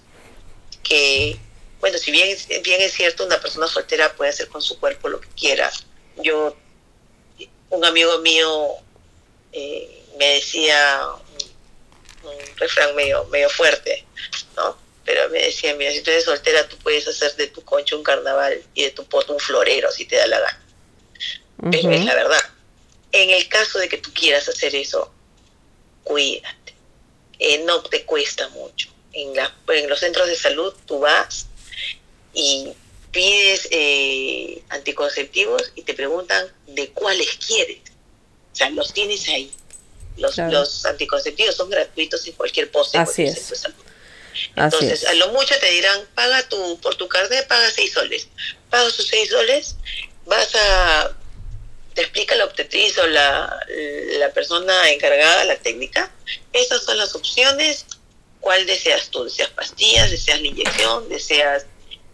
que, 0.84 1.38
bueno, 1.80 1.98
si 1.98 2.12
bien, 2.12 2.38
bien 2.64 2.82
es 2.82 2.94
cierto, 2.94 3.26
una 3.26 3.40
persona 3.42 3.68
soltera 3.68 4.14
puede 4.16 4.30
hacer 4.30 4.48
con 4.48 4.62
su 4.62 4.80
cuerpo 4.80 5.10
lo 5.10 5.20
que 5.20 5.30
quiera. 5.30 5.72
Yo, 6.18 6.56
un 7.70 7.86
amigo 7.86 8.20
mío 8.20 8.76
eh, 9.52 10.04
me 10.18 10.36
decía 10.36 11.08
un, 12.24 12.58
refrán 12.58 12.96
medio, 12.96 13.26
medio 13.26 13.50
fuerte, 13.50 14.06
¿no? 14.56 14.78
Pero 15.04 15.28
me 15.30 15.42
decía, 15.42 15.74
mira, 15.76 15.92
si 15.92 16.02
tú 16.02 16.12
eres 16.12 16.26
soltera, 16.26 16.68
tú 16.68 16.78
puedes 16.78 17.08
hacer 17.08 17.36
de 17.36 17.48
tu 17.48 17.64
concha 17.64 17.96
un 17.96 18.04
carnaval 18.04 18.64
y 18.76 18.84
de 18.84 18.92
tu 18.92 19.06
poto 19.06 19.34
un 19.34 19.40
florero, 19.40 19.92
si 19.92 20.06
te 20.06 20.16
da 20.16 20.28
la 20.28 20.40
gana 20.40 20.61
es 21.72 22.06
la 22.06 22.16
verdad. 22.16 22.44
En 23.12 23.30
el 23.30 23.48
caso 23.50 23.80
de 23.80 23.90
que 23.90 23.98
tú 23.98 24.12
quieras 24.14 24.48
hacer 24.48 24.76
eso, 24.76 25.12
cuídate. 26.04 26.74
Eh, 27.40 27.64
no 27.66 27.82
te 27.84 28.06
cuesta 28.06 28.48
mucho. 28.50 28.90
En, 29.14 29.36
la, 29.36 29.54
en 29.68 29.90
los 29.90 30.00
centros 30.00 30.28
de 30.28 30.36
salud 30.36 30.74
tú 30.86 31.00
vas 31.00 31.48
y 32.34 32.72
pides 33.12 33.68
eh, 33.72 34.64
anticonceptivos 34.70 35.72
y 35.76 35.82
te 35.84 35.94
preguntan 35.94 36.48
de 36.68 36.90
cuáles 36.92 37.38
quieres. 37.46 37.80
O 38.54 38.56
sea, 38.56 38.70
los 38.70 38.94
tienes 38.94 39.28
ahí. 39.30 39.52
Los, 40.18 40.38
los 40.38 40.86
anticonceptivos 40.86 41.56
son 41.56 41.70
gratuitos 41.70 42.26
en 42.28 42.34
cualquier 42.34 42.72
poste. 42.72 42.98
Así 42.98 43.24
es. 43.24 43.52
Entonces, 44.56 45.06
a 45.06 45.14
lo 45.16 45.30
mucho 45.30 45.56
te 45.60 45.70
dirán, 45.72 46.08
paga 46.16 46.48
tu, 46.48 46.80
por 46.80 46.96
tu 46.96 47.08
carnet, 47.08 47.48
paga 47.48 47.70
seis 47.72 47.94
soles. 47.94 48.28
Paga 48.70 48.90
sus 48.90 49.08
seis 49.08 49.30
soles, 49.30 49.76
vas 50.26 50.56
a 50.56 51.18
te 51.94 52.02
explica 52.02 52.36
la 52.36 52.46
obstetriz 52.46 52.98
o 52.98 53.08
la, 53.08 53.60
la 54.20 54.32
persona 54.32 54.92
encargada, 54.92 55.44
la 55.46 55.58
técnica, 55.58 56.12
esas 56.54 56.84
son 56.84 56.98
las 56.98 57.16
opciones, 57.16 57.86
¿cuál 58.40 58.66
deseas 58.66 59.10
tú? 59.10 59.24
¿Deseas 59.24 59.50
pastillas? 59.50 60.12
¿Deseas 60.12 60.42
la 60.42 60.48
inyección? 60.48 61.10
¿Deseas 61.10 61.66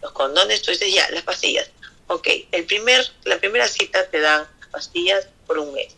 los 0.02 0.12
condones? 0.12 0.62
Tú 0.62 0.70
dices, 0.70 0.92
ya, 0.92 1.08
las 1.10 1.22
pastillas. 1.22 1.70
Ok, 2.08 2.28
el 2.52 2.64
primer, 2.64 3.06
la 3.24 3.38
primera 3.38 3.68
cita 3.68 4.08
te 4.08 4.20
dan 4.20 4.48
pastillas 4.70 5.28
por 5.46 5.58
un 5.58 5.72
mes. 5.72 5.94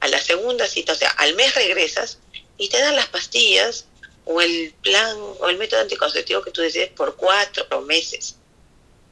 A 0.00 0.08
la 0.08 0.20
segunda 0.20 0.66
cita, 0.66 0.92
o 0.92 0.96
sea, 0.96 1.10
al 1.10 1.34
mes 1.34 1.54
regresas 1.54 2.18
y 2.56 2.68
te 2.68 2.78
dan 2.78 2.96
las 2.96 3.06
pastillas 3.08 3.86
o 4.24 4.40
el 4.40 4.72
plan 4.82 5.16
o 5.18 5.48
el 5.48 5.58
método 5.58 5.80
anticonceptivo 5.80 6.42
que 6.42 6.50
tú 6.50 6.60
desees 6.60 6.90
por 6.90 7.16
cuatro 7.16 7.80
meses. 7.82 8.36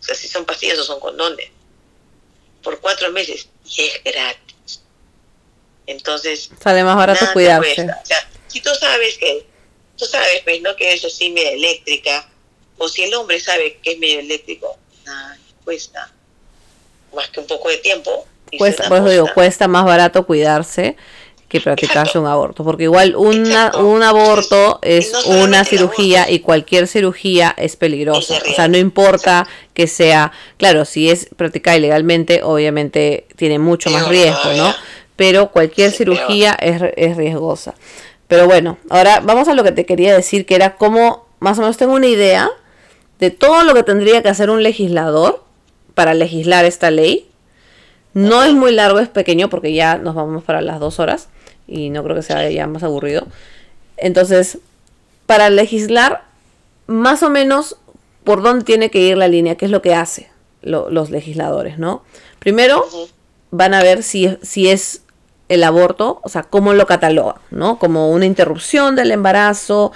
O 0.01 0.03
sea, 0.03 0.15
si 0.15 0.29
son 0.29 0.45
pastillas 0.45 0.79
o 0.79 0.85
son 0.85 1.01
condones 1.01 1.51
por 2.62 2.80
cuatro 2.80 3.10
meses 3.12 3.48
y 3.64 3.82
es 3.82 4.05
gratis. 4.05 4.80
Entonces, 5.86 6.51
sale 6.62 6.85
más 6.85 6.97
barato 6.97 7.26
cuidarse. 7.32 7.82
O 7.82 8.06
sea, 8.06 8.28
si 8.47 8.60
tú 8.60 8.70
sabes 8.78 9.16
que, 9.18 9.47
tú 9.97 10.05
sabes, 10.05 10.43
pues, 10.44 10.60
¿no? 10.60 10.76
Que 10.76 10.93
es 10.93 11.05
así 11.05 11.30
media 11.30 11.52
eléctrica, 11.52 12.28
o 12.76 12.89
si 12.89 13.05
el 13.05 13.14
hombre 13.14 13.40
sabe 13.40 13.78
que 13.82 13.93
es 13.93 13.98
medio 13.98 14.20
eléctrico, 14.20 14.76
nada, 15.05 15.39
cuesta 15.64 16.12
más 17.14 17.28
que 17.30 17.40
un 17.40 17.47
poco 17.47 17.68
de 17.68 17.78
tiempo. 17.78 18.26
Cuesta, 18.56 18.89
por 18.89 18.98
eso 18.98 19.09
digo, 19.09 19.28
cuesta 19.35 19.68
más 19.68 19.85
barato 19.85 20.26
cuidarse 20.26 20.97
que 21.48 21.60
practicarse 21.60 22.18
un 22.18 22.26
aborto, 22.26 22.62
porque 22.62 22.85
igual 22.85 23.16
una, 23.16 23.74
un 23.78 24.02
aborto 24.02 24.78
es 24.82 25.12
una 25.24 25.64
cirugía 25.64 26.30
y 26.30 26.40
cualquier 26.40 26.86
cirugía 26.86 27.55
es 27.56 27.74
peligrosa, 27.74 28.39
o 28.51 28.55
sea, 28.55 28.68
no 28.68 28.76
importa 28.76 29.48
que 29.78 29.86
sea, 29.86 30.32
claro, 30.56 30.84
si 30.84 31.09
es 31.09 31.28
practicada 31.36 31.76
ilegalmente, 31.76 32.42
obviamente 32.42 33.28
tiene 33.36 33.60
mucho 33.60 33.90
más 33.90 34.09
riesgo, 34.09 34.52
¿no? 34.56 34.74
Pero 35.14 35.52
cualquier 35.52 35.92
cirugía 35.92 36.50
es, 36.60 36.82
es 36.96 37.16
riesgosa. 37.16 37.74
Pero 38.26 38.48
bueno, 38.48 38.76
ahora 38.90 39.20
vamos 39.20 39.46
a 39.46 39.55
lo 39.55 39.62
que 39.62 39.70
te 39.70 39.86
quería 39.86 40.12
decir, 40.16 40.46
que 40.46 40.56
era 40.56 40.74
como, 40.74 41.28
más 41.38 41.59
o 41.59 41.60
menos 41.60 41.76
tengo 41.76 41.92
una 41.92 42.09
idea 42.09 42.50
de 43.20 43.30
todo 43.30 43.62
lo 43.62 43.72
que 43.72 43.84
tendría 43.84 44.20
que 44.20 44.28
hacer 44.28 44.50
un 44.50 44.64
legislador 44.64 45.44
para 45.94 46.12
legislar 46.12 46.64
esta 46.64 46.90
ley. 46.90 47.28
No 48.14 48.42
es 48.42 48.55
muy 48.55 48.72
largo, 48.72 48.98
es 48.98 49.09
pequeño 49.09 49.48
porque 49.48 49.72
ya 49.72 49.96
nos 49.96 50.16
vamos 50.16 50.42
para 50.42 50.60
las 50.60 50.80
dos 50.80 50.98
horas 50.98 51.28
y 51.68 51.90
no 51.90 52.02
creo 52.02 52.16
que 52.16 52.22
sea 52.22 52.50
ya 52.50 52.66
más 52.66 52.82
aburrido. 52.82 53.28
Entonces, 53.96 54.59
para 55.26 55.50
legislar, 55.50 56.24
más 56.88 57.22
o 57.22 57.30
menos 57.30 57.76
por 58.28 58.42
dónde 58.42 58.62
tiene 58.62 58.90
que 58.90 59.00
ir 59.00 59.16
la 59.16 59.26
línea, 59.26 59.55
qué 59.55 59.64
es 59.64 59.70
lo 59.70 59.80
que 59.80 59.94
hace 59.94 60.28
los 60.60 61.09
legisladores, 61.09 61.78
¿no? 61.78 62.02
Primero, 62.38 62.84
van 63.50 63.72
a 63.72 63.82
ver 63.82 64.02
si, 64.02 64.36
si 64.42 64.68
es 64.68 65.00
el 65.48 65.64
aborto, 65.64 66.20
o 66.22 66.28
sea, 66.28 66.42
cómo 66.42 66.74
lo 66.74 66.86
catalogan, 66.86 67.40
¿no? 67.50 67.78
Como 67.78 68.10
una 68.10 68.26
interrupción 68.26 68.96
del 68.96 69.12
embarazo, 69.12 69.92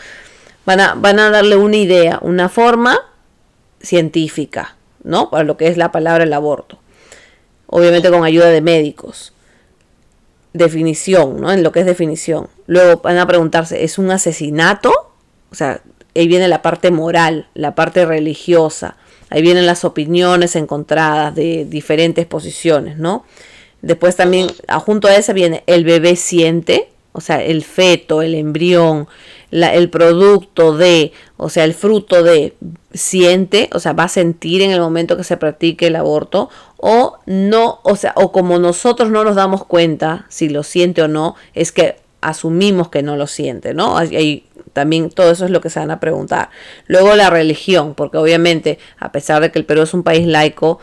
van 0.64 0.80
a, 0.80 0.94
van 0.94 1.18
a 1.18 1.28
darle 1.28 1.56
una 1.56 1.76
idea, 1.76 2.20
una 2.22 2.48
forma 2.48 3.00
científica, 3.82 4.76
¿no? 5.02 5.28
Para 5.28 5.44
lo 5.44 5.58
que 5.58 5.66
es 5.66 5.76
la 5.76 5.92
palabra 5.92 6.24
el 6.24 6.32
aborto. 6.32 6.78
Obviamente 7.66 8.08
con 8.08 8.24
ayuda 8.24 8.46
de 8.46 8.62
médicos 8.62 9.34
definición, 10.54 11.38
¿no? 11.38 11.52
En 11.52 11.62
lo 11.62 11.70
que 11.70 11.80
es 11.80 11.86
definición. 11.86 12.48
Luego 12.66 13.02
van 13.02 13.18
a 13.18 13.26
preguntarse, 13.26 13.84
¿es 13.84 13.98
un 13.98 14.10
asesinato? 14.10 14.90
O 15.50 15.54
sea, 15.54 15.82
ahí 16.14 16.28
viene 16.28 16.48
la 16.48 16.62
parte 16.62 16.90
moral, 16.90 17.48
la 17.54 17.74
parte 17.74 18.04
religiosa, 18.04 18.96
ahí 19.30 19.42
vienen 19.42 19.66
las 19.66 19.84
opiniones 19.84 20.56
encontradas 20.56 21.34
de 21.34 21.64
diferentes 21.64 22.26
posiciones, 22.26 22.98
¿no? 22.98 23.24
Después 23.80 24.14
también, 24.14 24.48
junto 24.84 25.08
a 25.08 25.16
esa 25.16 25.32
viene 25.32 25.64
el 25.66 25.84
bebé 25.84 26.16
siente, 26.16 26.88
o 27.12 27.20
sea, 27.20 27.42
el 27.42 27.64
feto, 27.64 28.22
el 28.22 28.34
embrión, 28.34 29.08
el 29.50 29.90
producto 29.90 30.76
de, 30.76 31.12
o 31.36 31.50
sea, 31.50 31.64
el 31.64 31.74
fruto 31.74 32.22
de, 32.22 32.54
siente, 32.94 33.68
o 33.72 33.80
sea, 33.80 33.92
va 33.92 34.04
a 34.04 34.08
sentir 34.08 34.62
en 34.62 34.70
el 34.70 34.80
momento 34.80 35.16
que 35.16 35.24
se 35.24 35.36
practique 35.36 35.88
el 35.88 35.96
aborto, 35.96 36.48
o 36.78 37.18
no, 37.26 37.80
o 37.82 37.96
sea, 37.96 38.12
o 38.16 38.32
como 38.32 38.58
nosotros 38.58 39.10
no 39.10 39.24
nos 39.24 39.36
damos 39.36 39.64
cuenta 39.64 40.26
si 40.28 40.48
lo 40.48 40.62
siente 40.62 41.02
o 41.02 41.08
no, 41.08 41.34
es 41.54 41.72
que 41.72 41.96
asumimos 42.22 42.88
que 42.88 43.02
no 43.02 43.16
lo 43.16 43.26
siente, 43.26 43.74
¿no? 43.74 43.98
Hay, 43.98 44.46
también 44.72 45.10
todo 45.10 45.30
eso 45.30 45.44
es 45.44 45.50
lo 45.50 45.60
que 45.60 45.70
se 45.70 45.80
van 45.80 45.90
a 45.90 46.00
preguntar. 46.00 46.50
Luego 46.86 47.14
la 47.14 47.30
religión, 47.30 47.94
porque 47.94 48.18
obviamente, 48.18 48.78
a 48.98 49.12
pesar 49.12 49.42
de 49.42 49.50
que 49.50 49.58
el 49.58 49.64
Perú 49.64 49.82
es 49.82 49.94
un 49.94 50.02
país 50.02 50.26
laico, 50.26 50.78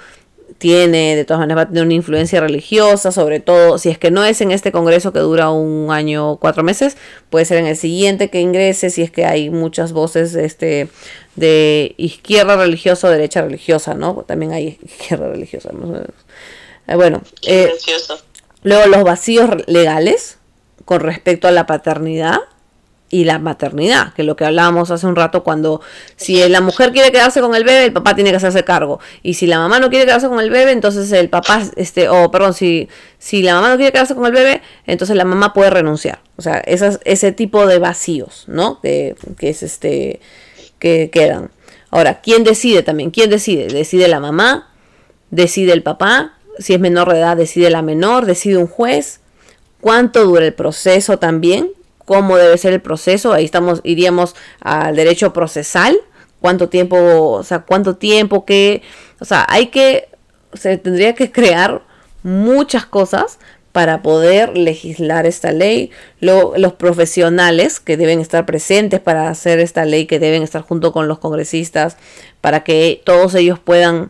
tiene, 0.60 1.16
de 1.16 1.26
todas 1.26 1.40
maneras 1.40 1.57
va 1.57 1.61
a 1.64 1.68
tener 1.68 1.84
una 1.84 1.94
influencia 1.94 2.41
religiosa, 2.41 3.11
sobre 3.11 3.40
todo 3.40 3.78
si 3.78 3.90
es 3.90 3.98
que 3.98 4.11
no 4.11 4.24
es 4.26 4.41
en 4.41 4.52
este 4.52 4.72
congreso 4.72 5.14
que 5.14 5.20
dura 5.20 5.49
un 5.52 5.91
año, 5.91 6.36
cuatro 6.36 6.64
meses, 6.64 6.98
puede 7.30 7.45
ser 7.45 7.60
en 7.60 7.66
el 7.66 7.78
siguiente 7.78 8.30
que 8.30 8.41
ingrese, 8.41 8.90
si 8.90 9.02
es 9.02 9.10
que 9.10 9.26
hay 9.26 9.49
muchas 9.49 9.94
voces 9.94 10.36
este, 10.36 10.90
de 11.36 11.95
izquierda 11.98 12.57
religiosa 12.57 13.07
o 13.07 13.10
derecha 13.10 13.41
religiosa, 13.41 13.94
¿no? 13.94 14.26
También 14.28 14.52
hay 14.52 14.78
izquierda 14.84 15.30
religiosa. 15.30 15.70
Eh, 16.88 16.95
bueno, 16.95 17.22
eh, 17.48 17.72
luego 18.64 18.88
los 18.88 19.03
vacíos 19.03 19.49
legales 19.68 20.40
con 20.84 20.99
respecto 20.99 21.48
a 21.48 21.52
la 21.52 21.66
paternidad 21.68 22.40
y 23.10 23.23
la 23.23 23.40
maternidad, 23.40 24.14
que 24.14 24.22
es 24.22 24.26
lo 24.26 24.36
que 24.36 24.45
hablábamos 24.45 24.91
hace 24.91 25.07
un 25.07 25.15
rato 25.15 25.44
cuando 25.44 25.81
si 26.15 26.48
la 26.48 26.61
mujer 26.61 26.91
quiere 26.91 27.11
quedarse 27.11 27.41
con 27.41 27.56
el 27.56 27.64
bebé, 27.64 27.86
el 27.86 27.94
papá 27.94 28.15
tiene 28.15 28.30
que 28.30 28.36
hacerse 28.36 28.64
cargo. 28.64 28.99
Y 29.23 29.34
si 29.34 29.48
la 29.48 29.57
mamá 29.57 29.80
no 29.80 29.90
quiere 29.90 30.06
quedarse 30.06 30.27
con 30.27 30.40
el 30.40 30.49
bebé, 30.49 30.72
entonces 30.72 31.11
el 31.11 31.30
papá, 31.30 31.64
este, 31.76 32.07
o 32.10 32.30
perdón, 32.30 32.53
si, 32.53 32.88
si 33.18 33.41
la 33.41 33.56
mamá 33.56 33.69
no 33.69 33.77
quiere 33.77 33.91
quedarse 33.91 34.15
con 34.15 34.26
el 34.26 34.31
bebé, 34.31 34.61
entonces 34.86 35.15
la 35.15 35.26
mamá 35.26 35.53
puede 35.53 35.72
renunciar. 35.72 36.19
O 36.38 36.41
sea, 36.41 36.60
esas, 36.60 36.99
ese 37.03 37.31
tipo 37.31 37.65
de 37.65 37.80
vacíos, 37.80 38.44
¿no? 38.48 38.80
Que, 38.81 39.15
que 39.38 39.49
es 39.49 39.64
este, 39.64 40.19
que 40.77 41.10
quedan. 41.10 41.49
Ahora, 41.90 42.22
¿quién 42.22 42.44
decide 42.44 42.84
también? 42.84 43.10
¿Quién 43.10 43.31
decide? 43.31 43.68
¿Decide 43.68 44.07
la 44.07 44.19
mamá? 44.19 44.69
¿Decide 45.31 45.73
el 45.73 45.81
papá? 45.81 46.34
Si 46.60 46.73
es 46.73 46.80
menor 46.80 47.11
de 47.11 47.19
edad, 47.19 47.38
decide 47.38 47.69
la 47.72 47.81
menor, 47.81 48.26
decide 48.26 48.57
un 48.57 48.68
juez. 48.68 49.22
¿Cuánto 49.81 50.26
dura 50.26 50.45
el 50.45 50.53
proceso 50.53 51.18
también? 51.18 51.72
Cómo 52.10 52.38
debe 52.38 52.57
ser 52.57 52.73
el 52.73 52.81
proceso. 52.81 53.34
Ahí 53.34 53.45
estamos, 53.45 53.81
iríamos 53.84 54.36
al 54.61 54.95
derecho 54.95 55.31
procesal. 55.31 55.95
Cuánto 56.41 56.68
tiempo, 56.68 56.98
o 56.98 57.44
sea, 57.44 57.60
cuánto 57.60 57.98
tiempo 57.98 58.45
que, 58.45 58.81
o 59.19 59.26
sea, 59.26 59.45
hay 59.48 59.68
que, 59.68 60.10
se 60.56 60.80
tendría 60.80 61.14
que 61.14 61.31
crear 61.31 61.84
muchas 62.23 62.88
cosas 62.88 63.38
para 63.72 64.02
poder 64.02 64.57
legislar 64.57 65.27
esta 65.27 65.52
ley. 65.52 65.91
los 66.19 66.73
profesionales 66.73 67.80
que 67.80 67.95
deben 67.95 68.22
estar 68.22 68.44
presentes 68.48 68.99
para 68.99 69.30
hacer 69.30 69.60
esta 69.60 69.86
ley, 69.86 70.07
que 70.07 70.18
deben 70.18 70.41
estar 70.41 70.64
junto 70.64 70.91
con 70.91 71.07
los 71.07 71.19
congresistas, 71.19 71.95
para 72.41 72.64
que 72.64 73.03
todos 73.06 73.36
ellos 73.36 73.60
puedan 73.60 74.10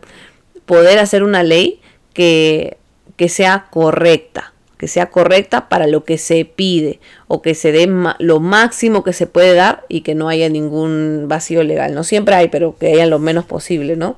poder 0.64 1.00
hacer 1.00 1.22
una 1.22 1.42
ley 1.42 1.82
que, 2.14 2.78
que 3.16 3.28
sea 3.28 3.66
correcta 3.70 4.54
que 4.80 4.88
sea 4.88 5.10
correcta 5.10 5.68
para 5.68 5.86
lo 5.86 6.04
que 6.04 6.16
se 6.16 6.46
pide 6.46 7.00
o 7.28 7.42
que 7.42 7.54
se 7.54 7.70
dé 7.70 7.86
lo 8.18 8.40
máximo 8.40 9.04
que 9.04 9.12
se 9.12 9.26
puede 9.26 9.52
dar 9.52 9.84
y 9.90 10.00
que 10.00 10.14
no 10.14 10.30
haya 10.30 10.48
ningún 10.48 11.26
vacío 11.28 11.62
legal. 11.62 11.92
No 11.92 12.02
siempre 12.02 12.34
hay, 12.34 12.48
pero 12.48 12.78
que 12.78 12.94
haya 12.94 13.04
lo 13.04 13.18
menos 13.18 13.44
posible, 13.44 13.94
¿no? 13.96 14.16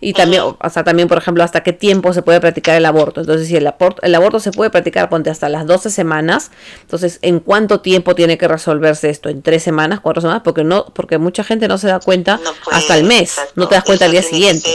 Y 0.00 0.14
también, 0.14 0.42
hasta 0.58 0.82
también, 0.82 1.06
por 1.06 1.18
ejemplo, 1.18 1.44
hasta 1.44 1.62
qué 1.62 1.72
tiempo 1.72 2.12
se 2.12 2.22
puede 2.22 2.40
practicar 2.40 2.74
el 2.74 2.84
aborto. 2.84 3.20
Entonces, 3.20 3.46
si 3.46 3.54
el, 3.54 3.64
aborto, 3.64 4.02
el 4.02 4.12
aborto 4.16 4.40
se 4.40 4.50
puede 4.50 4.70
practicar, 4.70 5.08
ponte 5.08 5.30
hasta 5.30 5.48
las 5.48 5.68
12 5.68 5.88
semanas, 5.90 6.50
entonces, 6.80 7.20
¿en 7.22 7.38
cuánto 7.38 7.80
tiempo 7.80 8.16
tiene 8.16 8.38
que 8.38 8.48
resolverse 8.48 9.08
esto? 9.08 9.28
¿En 9.28 9.40
tres 9.40 9.62
semanas, 9.62 10.00
cuatro 10.00 10.20
semanas? 10.20 10.42
Porque 10.42 10.64
no, 10.64 10.86
porque 10.86 11.18
mucha 11.18 11.44
gente 11.44 11.68
no 11.68 11.78
se 11.78 11.86
da 11.86 12.00
cuenta 12.00 12.40
hasta 12.72 12.96
el 12.96 13.04
mes, 13.04 13.36
no 13.54 13.68
te 13.68 13.76
das 13.76 13.84
cuenta 13.84 14.06
al 14.06 14.10
día 14.10 14.24
siguiente. 14.24 14.68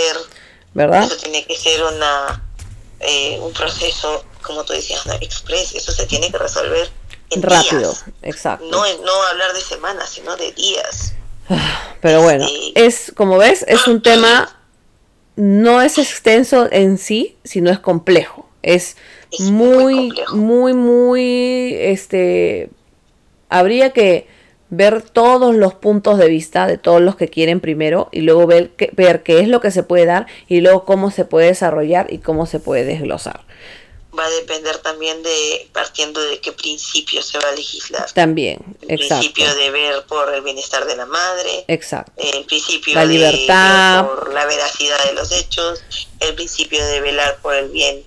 ¿Verdad? 0.73 1.03
Eso 1.03 1.17
tiene 1.17 1.45
que 1.45 1.57
ser 1.57 1.83
una, 1.83 2.41
eh, 3.01 3.37
un 3.41 3.51
proceso 3.51 4.23
como 4.47 4.63
tú 4.63 4.73
decías, 4.73 5.05
no, 5.05 5.13
express, 5.13 5.75
eso 5.75 5.91
se 5.91 6.07
tiene 6.07 6.31
que 6.31 6.37
resolver 6.37 6.89
en 7.29 7.41
rápido, 7.41 7.93
exacto. 8.21 8.65
No, 8.71 8.81
no 9.03 9.23
hablar 9.29 9.53
de 9.53 9.61
semanas, 9.61 10.09
sino 10.09 10.35
de 10.37 10.51
días. 10.53 11.13
Pero 12.01 12.21
bueno, 12.21 12.45
este, 12.45 12.85
es 12.85 13.11
como 13.15 13.37
ves, 13.37 13.65
es 13.67 13.87
un 13.87 14.01
tema 14.03 14.53
no 15.35 15.81
es 15.81 15.99
extenso 15.99 16.67
en 16.71 16.97
sí, 16.97 17.37
sino 17.43 17.69
es 17.69 17.79
complejo. 17.79 18.49
Es, 18.63 18.97
muy, 19.39 20.13
muy, 20.33 20.73
muy, 20.73 21.75
este, 21.75 22.69
habría 23.49 23.91
que 23.91 24.27
ver 24.69 25.01
todos 25.01 25.55
los 25.55 25.73
puntos 25.73 26.17
de 26.17 26.27
vista 26.27 26.65
de 26.65 26.77
todos 26.77 27.01
los 27.01 27.15
que 27.15 27.27
quieren 27.27 27.59
primero 27.59 28.09
y 28.11 28.21
luego 28.21 28.47
ver, 28.47 28.71
ver 28.93 29.23
qué 29.23 29.39
es 29.39 29.47
lo 29.47 29.61
que 29.61 29.71
se 29.71 29.83
puede 29.83 30.05
dar 30.05 30.27
y 30.47 30.61
luego 30.61 30.85
cómo 30.85 31.11
se 31.11 31.23
puede 31.23 31.47
desarrollar 31.47 32.11
y 32.11 32.17
cómo 32.17 32.45
se 32.45 32.59
puede 32.59 32.83
desglosar 32.83 33.41
va 34.17 34.25
a 34.25 34.29
depender 34.29 34.77
también 34.79 35.21
de 35.23 35.69
partiendo 35.73 36.21
de 36.21 36.39
qué 36.39 36.51
principio 36.51 37.21
se 37.21 37.37
va 37.39 37.49
a 37.49 37.51
legislar. 37.51 38.11
También, 38.11 38.59
el 38.87 38.97
principio 38.97 39.53
de 39.55 39.71
ver 39.71 40.05
por 40.05 40.33
el 40.33 40.41
bienestar 40.41 40.85
de 40.85 40.95
la 40.95 41.05
madre. 41.05 41.65
Exacto. 41.67 42.11
El 42.17 42.45
principio 42.45 42.95
la 42.95 43.05
libertad. 43.05 44.03
de 44.03 44.07
ver 44.07 44.15
por 44.15 44.33
la 44.33 44.45
veracidad 44.45 45.03
de 45.05 45.13
los 45.13 45.31
hechos. 45.31 45.83
El 46.19 46.35
principio 46.35 46.83
de 46.85 47.01
velar 47.01 47.37
por 47.41 47.53
el 47.55 47.69
bien 47.69 48.03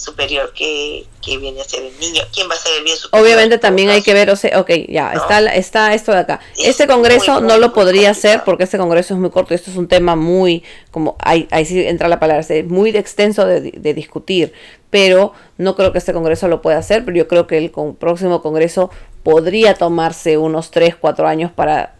superior 0.00 0.52
que, 0.52 1.06
viene 1.26 1.60
a 1.60 1.64
ser 1.64 1.84
el 1.84 1.98
niño. 2.00 2.22
¿Quién 2.34 2.48
va 2.50 2.54
a 2.54 2.58
ser 2.58 2.72
el 2.78 2.84
bien 2.84 2.96
superior? 2.96 3.24
Obviamente 3.24 3.58
también 3.58 3.90
hay 3.90 4.02
que 4.02 4.14
ver, 4.14 4.30
o 4.30 4.36
sea, 4.36 4.58
ok, 4.58 4.70
ya, 4.88 5.12
está, 5.12 5.54
está 5.54 5.94
esto 5.94 6.12
de 6.12 6.18
acá. 6.18 6.40
este 6.56 6.86
congreso 6.86 7.40
no 7.40 7.58
lo 7.58 7.72
podría 7.72 8.10
hacer 8.10 8.42
porque 8.44 8.64
este 8.64 8.78
congreso 8.78 9.14
es 9.14 9.20
muy 9.20 9.30
corto, 9.30 9.54
esto 9.54 9.70
es 9.70 9.76
un 9.76 9.86
tema 9.86 10.16
muy, 10.16 10.64
como, 10.90 11.16
ahí, 11.20 11.46
ahí 11.50 11.64
sí 11.64 11.86
entra 11.86 12.08
la 12.08 12.18
palabra, 12.18 12.44
es 12.48 12.66
muy 12.66 12.90
extenso 12.90 13.46
de, 13.46 13.60
de, 13.60 13.94
discutir, 13.94 14.52
pero 14.88 15.34
no 15.58 15.76
creo 15.76 15.92
que 15.92 15.98
este 15.98 16.12
congreso 16.12 16.48
lo 16.48 16.62
pueda 16.62 16.78
hacer, 16.78 17.04
pero 17.04 17.16
yo 17.16 17.28
creo 17.28 17.46
que 17.46 17.58
el 17.58 17.70
próximo 17.70 18.42
congreso 18.42 18.90
podría 19.22 19.74
tomarse 19.74 20.38
unos 20.38 20.70
3, 20.70 20.96
4 20.96 21.28
años 21.28 21.52
para 21.52 21.94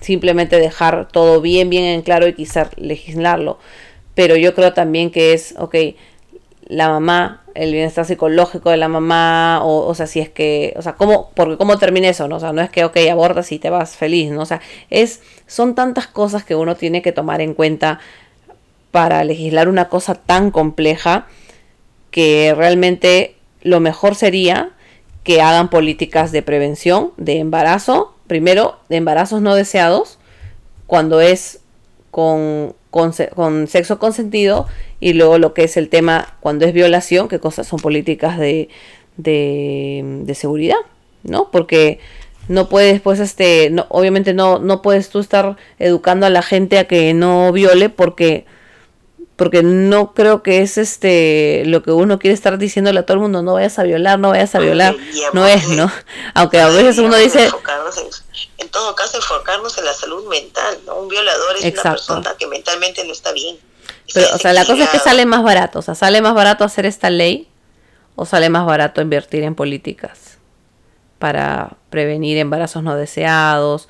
simplemente 0.00 0.58
dejar 0.58 1.08
todo 1.08 1.40
bien, 1.40 1.70
bien 1.70 1.84
en 1.84 2.02
claro 2.02 2.26
y 2.28 2.34
quizás 2.34 2.68
legislarlo. 2.76 3.58
Pero 4.14 4.36
yo 4.36 4.54
creo 4.54 4.72
también 4.72 5.10
que 5.10 5.32
es, 5.32 5.54
ok, 5.58 5.74
la 6.70 6.88
mamá, 6.88 7.42
el 7.54 7.72
bienestar 7.72 8.06
psicológico 8.06 8.70
de 8.70 8.76
la 8.76 8.88
mamá, 8.88 9.60
o, 9.64 9.86
o 9.86 9.94
sea, 9.94 10.06
si 10.06 10.20
es 10.20 10.28
que, 10.28 10.72
o 10.76 10.82
sea, 10.82 10.92
¿cómo, 10.94 11.30
porque 11.34 11.56
cómo 11.56 11.78
termina 11.78 12.08
eso, 12.08 12.28
¿no? 12.28 12.36
O 12.36 12.40
sea, 12.40 12.52
no 12.52 12.62
es 12.62 12.70
que, 12.70 12.84
ok, 12.84 12.96
abortas 13.10 13.50
y 13.50 13.58
te 13.58 13.70
vas 13.70 13.96
feliz, 13.96 14.30
¿no? 14.30 14.42
O 14.42 14.46
sea, 14.46 14.60
es, 14.88 15.20
son 15.48 15.74
tantas 15.74 16.06
cosas 16.06 16.44
que 16.44 16.54
uno 16.54 16.76
tiene 16.76 17.02
que 17.02 17.10
tomar 17.10 17.40
en 17.40 17.54
cuenta 17.54 17.98
para 18.92 19.24
legislar 19.24 19.68
una 19.68 19.88
cosa 19.88 20.14
tan 20.14 20.52
compleja 20.52 21.26
que 22.12 22.54
realmente 22.56 23.34
lo 23.62 23.80
mejor 23.80 24.14
sería 24.14 24.70
que 25.24 25.42
hagan 25.42 25.70
políticas 25.70 26.30
de 26.30 26.42
prevención 26.42 27.12
de 27.16 27.38
embarazo, 27.38 28.14
primero 28.28 28.78
de 28.88 28.96
embarazos 28.96 29.42
no 29.42 29.56
deseados, 29.56 30.18
cuando 30.86 31.20
es 31.20 31.60
con, 32.10 32.74
con, 32.90 33.12
con 33.34 33.66
sexo 33.66 33.98
consentido 33.98 34.66
y 34.98 35.12
luego 35.12 35.38
lo 35.38 35.54
que 35.54 35.64
es 35.64 35.76
el 35.76 35.88
tema 35.88 36.34
cuando 36.40 36.64
es 36.66 36.72
violación, 36.72 37.28
qué 37.28 37.38
cosas 37.38 37.66
son 37.66 37.78
políticas 37.78 38.38
de, 38.38 38.68
de, 39.16 40.34
seguridad, 40.34 40.78
¿no? 41.22 41.50
Porque 41.50 42.00
no 42.48 42.68
puedes, 42.68 43.00
pues, 43.00 43.20
este, 43.20 43.70
no, 43.70 43.86
obviamente 43.90 44.34
no, 44.34 44.58
no 44.58 44.82
puedes 44.82 45.08
tú 45.10 45.20
estar 45.20 45.56
educando 45.78 46.26
a 46.26 46.30
la 46.30 46.42
gente 46.42 46.78
a 46.78 46.86
que 46.86 47.14
no 47.14 47.52
viole 47.52 47.88
porque 47.88 48.46
porque 49.36 49.62
no 49.62 50.12
creo 50.12 50.42
que 50.42 50.60
es 50.60 50.76
este 50.76 51.62
lo 51.64 51.82
que 51.82 51.92
uno 51.92 52.18
quiere 52.18 52.34
estar 52.34 52.58
diciéndole 52.58 53.00
a 53.00 53.06
todo 53.06 53.14
el 53.14 53.22
mundo, 53.22 53.40
no 53.40 53.54
vayas 53.54 53.78
a 53.78 53.84
violar, 53.84 54.18
no 54.18 54.28
vayas 54.28 54.54
a 54.54 54.58
violar, 54.58 54.94
no 55.32 55.46
es, 55.46 55.66
¿no? 55.68 55.90
Aunque 56.34 56.60
a 56.60 56.68
veces 56.68 56.98
uno 56.98 57.16
dice... 57.16 57.48
En, 58.70 58.72
todo 58.72 58.94
caso, 58.94 59.16
enfocarnos 59.16 59.76
en 59.78 59.84
la 59.84 59.94
salud 59.94 60.28
mental, 60.28 60.78
¿no? 60.86 60.94
Un 61.00 61.08
violador 61.08 61.56
es 61.56 61.72
una 61.72 61.90
persona 61.90 62.36
que 62.38 62.46
mentalmente 62.46 63.04
no 63.04 63.12
está 63.12 63.32
bien. 63.32 63.58
Pero, 64.14 64.28
o 64.32 64.38
sea, 64.38 64.52
la 64.52 64.64
cosa 64.64 64.84
es 64.84 64.90
que 64.90 65.00
sale 65.00 65.26
más 65.26 65.42
barato. 65.42 65.80
O 65.80 65.82
sea, 65.82 65.96
sale 65.96 66.22
más 66.22 66.34
barato 66.34 66.62
hacer 66.62 66.86
esta 66.86 67.10
ley 67.10 67.48
o 68.14 68.26
sale 68.26 68.48
más 68.48 68.64
barato 68.66 69.00
invertir 69.00 69.42
en 69.42 69.56
políticas 69.56 70.38
para 71.18 71.76
prevenir 71.90 72.38
embarazos 72.38 72.82
no 72.84 72.94
deseados, 72.94 73.88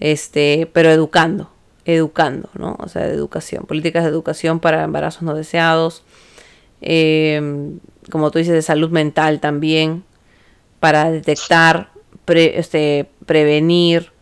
este, 0.00 0.68
pero 0.72 0.90
educando, 0.90 1.50
educando, 1.84 2.50
¿no? 2.54 2.76
O 2.80 2.88
sea, 2.88 3.02
de 3.06 3.14
educación, 3.14 3.64
políticas 3.64 4.02
de 4.02 4.10
educación 4.10 4.58
para 4.60 4.82
embarazos 4.82 5.22
no 5.22 5.34
deseados, 5.34 6.02
em, 6.80 7.78
como 8.10 8.30
tú 8.30 8.38
dices, 8.38 8.54
de 8.54 8.62
salud 8.62 8.90
mental 8.90 9.40
también, 9.40 10.04
para 10.80 11.10
detectar, 11.10 11.90
este, 12.26 13.08
prevenir. 13.24 14.12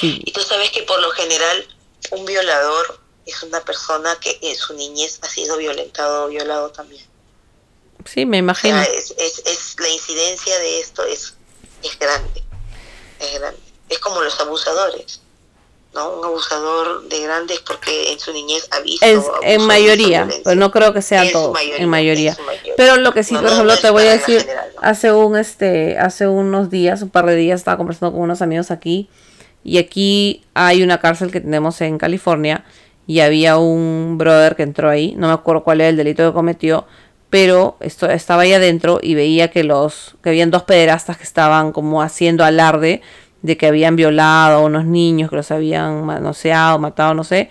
Y 0.00 0.32
tú 0.32 0.40
sabes 0.42 0.70
que 0.70 0.82
por 0.82 1.00
lo 1.00 1.10
general 1.10 1.66
un 2.10 2.24
violador 2.24 3.00
es 3.26 3.42
una 3.42 3.60
persona 3.60 4.16
que 4.20 4.38
en 4.42 4.56
su 4.56 4.74
niñez 4.74 5.18
ha 5.22 5.28
sido 5.28 5.56
violentado 5.56 6.24
o 6.24 6.28
violado 6.28 6.70
también. 6.70 7.04
Sí, 8.04 8.24
me 8.24 8.38
imagino. 8.38 8.80
es, 8.80 9.14
es, 9.18 9.76
la 9.78 9.88
incidencia 9.88 10.58
de 10.58 10.80
esto 10.80 11.04
es, 11.04 11.34
es 11.82 11.98
grande, 11.98 12.42
es 13.20 13.38
grande. 13.38 13.60
Es 13.88 13.98
como 13.98 14.22
los 14.22 14.38
abusadores. 14.40 15.20
¿no? 15.94 16.10
Un 16.18 16.24
abusador 16.24 17.08
de 17.08 17.20
grandes 17.22 17.60
porque 17.60 18.12
en 18.12 18.20
su 18.20 18.32
niñez 18.32 18.68
ha 18.70 18.80
visto. 18.80 19.04
Es, 19.04 19.24
en 19.42 19.62
mayoría, 19.62 20.28
pero 20.44 20.56
no 20.56 20.70
creo 20.70 20.92
que 20.92 21.02
sea 21.02 21.30
todo, 21.32 21.54
en 21.58 21.88
mayoría. 21.88 22.36
Pero 22.76 22.96
lo 22.96 23.12
que 23.12 23.22
sí, 23.22 23.34
por 23.34 23.46
ejemplo, 23.46 23.76
te 23.76 23.90
voy 23.90 24.06
a 24.06 24.12
decir, 24.12 24.46
hace 24.80 25.12
un 25.12 25.36
este, 25.36 25.98
hace 25.98 26.28
unos 26.28 26.70
días, 26.70 27.02
un 27.02 27.10
par 27.10 27.26
de 27.26 27.36
días, 27.36 27.60
estaba 27.60 27.76
conversando 27.76 28.12
con 28.12 28.22
unos 28.22 28.42
amigos 28.42 28.70
aquí, 28.70 29.08
y 29.64 29.78
aquí 29.78 30.44
hay 30.54 30.82
una 30.82 30.98
cárcel 30.98 31.30
que 31.30 31.40
tenemos 31.40 31.80
en 31.80 31.98
California, 31.98 32.64
y 33.06 33.20
había 33.20 33.56
un 33.56 34.16
brother 34.18 34.54
que 34.54 34.62
entró 34.62 34.90
ahí, 34.90 35.14
no 35.16 35.28
me 35.28 35.32
acuerdo 35.32 35.64
cuál 35.64 35.80
era 35.80 35.88
el 35.88 35.96
delito 35.96 36.26
que 36.26 36.34
cometió, 36.34 36.86
pero 37.30 37.76
esto, 37.80 38.08
estaba 38.08 38.42
ahí 38.42 38.52
adentro 38.52 39.00
y 39.02 39.14
veía 39.14 39.48
que 39.48 39.64
los 39.64 40.16
que 40.22 40.30
habían 40.30 40.50
dos 40.50 40.62
pederastas 40.62 41.16
que 41.16 41.24
estaban 41.24 41.72
como 41.72 42.02
haciendo 42.02 42.44
alarde 42.44 43.02
de 43.42 43.56
que 43.56 43.66
habían 43.66 43.96
violado 43.96 44.58
a 44.58 44.60
unos 44.60 44.84
niños, 44.84 45.30
que 45.30 45.36
los 45.36 45.50
habían 45.50 46.04
manoseado, 46.04 46.78
matado, 46.78 47.14
no 47.14 47.24
sé. 47.24 47.50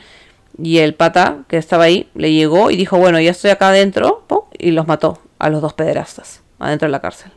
Y 0.61 0.79
el 0.79 0.95
pata 0.95 1.43
que 1.47 1.57
estaba 1.57 1.85
ahí 1.85 2.09
le 2.15 2.34
llegó 2.34 2.71
y 2.71 2.75
dijo, 2.75 2.97
bueno, 2.97 3.19
ya 3.19 3.31
estoy 3.31 3.51
acá 3.51 3.69
adentro, 3.69 4.25
y 4.57 4.71
los 4.71 4.88
mató 4.88 5.19
a 5.39 5.49
los 5.49 5.61
dos 5.61 5.73
pederastas 5.73 6.41
adentro 6.59 6.88
de 6.88 6.91
la 6.91 7.01
cárcel. 7.01 7.31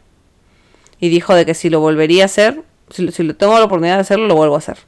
Y 0.99 1.11
dijo 1.11 1.35
de 1.35 1.47
que 1.47 1.55
si 1.55 1.71
lo 1.71 1.81
volvería 1.81 2.25
a 2.25 2.27
hacer, 2.27 2.63
si, 2.91 3.11
si 3.13 3.33
tengo 3.35 3.59
la 3.59 3.65
oportunidad 3.65 3.97
de 3.97 4.03
hacerlo, 4.03 4.27
lo 4.27 4.35
vuelvo 4.35 4.55
a 4.55 4.59
hacer. 4.59 4.79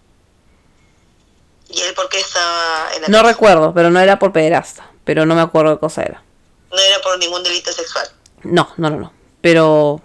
¿Y 1.69 1.81
él 1.81 1.95
por 1.95 2.09
qué 2.09 2.19
estaba 2.19 2.89
en 2.95 3.03
la 3.03 3.09
No 3.09 3.23
recuerdo, 3.23 3.73
pero 3.73 3.91
no 3.91 3.99
era 3.99 4.19
por 4.19 4.33
pederasta, 4.33 4.91
pero 5.05 5.25
no 5.25 5.35
me 5.35 5.41
acuerdo 5.41 5.77
qué 5.77 5.81
cosa 5.81 6.03
era. 6.03 6.23
No 6.71 6.79
era 6.79 7.03
por 7.03 7.19
ningún 7.19 7.43
delito 7.43 7.73
sexual. 7.73 8.07
No, 8.43 8.69
no, 8.77 8.91
no, 8.91 8.99
no. 8.99 9.13
Pero 9.41 10.01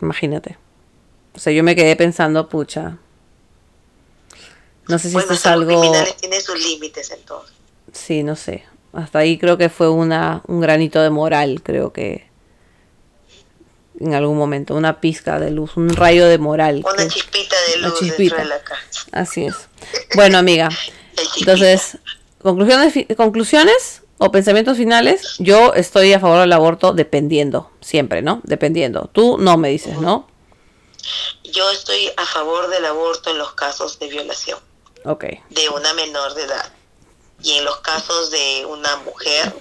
imagínate. 0.00 0.58
O 1.34 1.38
sea, 1.38 1.52
yo 1.52 1.62
me 1.62 1.76
quedé 1.76 1.96
pensando, 1.96 2.48
pucha. 2.48 2.98
No 4.88 4.98
sé 4.98 5.10
si 5.10 5.16
esto 5.16 5.34
es 5.34 5.46
algo. 5.46 5.80
criminales 5.80 6.16
tienen 6.16 6.40
sus 6.40 6.60
límites 6.60 7.10
entonces. 7.12 7.54
Sí, 7.92 8.22
no 8.22 8.36
sé. 8.36 8.64
Hasta 8.92 9.20
ahí 9.20 9.38
creo 9.38 9.56
que 9.56 9.68
fue 9.68 9.88
una, 9.88 10.42
un 10.46 10.60
granito 10.60 11.00
de 11.00 11.10
moral, 11.10 11.62
creo 11.62 11.92
que 11.92 12.29
en 14.00 14.14
algún 14.14 14.38
momento, 14.38 14.74
una 14.74 15.00
pizca 15.00 15.38
de 15.38 15.50
luz, 15.50 15.76
un 15.76 15.90
rayo 15.90 16.26
de 16.26 16.38
moral. 16.38 16.82
Una 16.90 17.06
chispita 17.06 17.56
de 17.68 17.82
luz 17.82 18.00
dentro 18.00 18.38
de 18.38 18.44
la 18.46 18.60
casa. 18.62 19.06
Así 19.12 19.44
es. 19.44 19.54
Bueno, 20.14 20.38
amiga. 20.38 20.70
Entonces, 21.38 21.98
conclusiones, 22.42 22.94
conclusiones 23.16 24.02
o 24.18 24.30
pensamientos 24.30 24.78
finales. 24.78 25.36
Yo 25.38 25.74
estoy 25.74 26.12
a 26.14 26.20
favor 26.20 26.40
del 26.40 26.52
aborto 26.52 26.92
dependiendo, 26.92 27.70
siempre, 27.80 28.22
¿no? 28.22 28.40
Dependiendo. 28.44 29.10
Tú 29.12 29.36
no 29.38 29.58
me 29.58 29.68
dices, 29.68 29.98
¿no? 29.98 30.28
Yo 31.44 31.70
estoy 31.70 32.10
a 32.16 32.24
favor 32.24 32.68
del 32.68 32.86
aborto 32.86 33.30
en 33.30 33.38
los 33.38 33.52
casos 33.52 33.98
de 33.98 34.08
violación. 34.08 34.58
Ok. 35.04 35.24
De 35.50 35.68
una 35.68 35.92
menor 35.94 36.34
de 36.34 36.44
edad. 36.44 36.72
Y 37.42 37.52
en 37.52 37.64
los 37.64 37.78
casos 37.78 38.30
de 38.30 38.66
una 38.66 38.96
mujer 38.96 39.54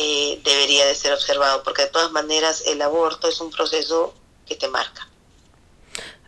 eh, 0.00 0.40
debería 0.44 0.86
de 0.86 0.94
ser 0.94 1.12
observado, 1.12 1.64
porque 1.64 1.82
de 1.82 1.88
todas 1.88 2.12
maneras 2.12 2.62
el 2.66 2.80
aborto 2.80 3.28
es 3.28 3.40
un 3.40 3.50
proceso 3.50 4.14
que 4.46 4.54
te 4.54 4.68
marca. 4.68 5.08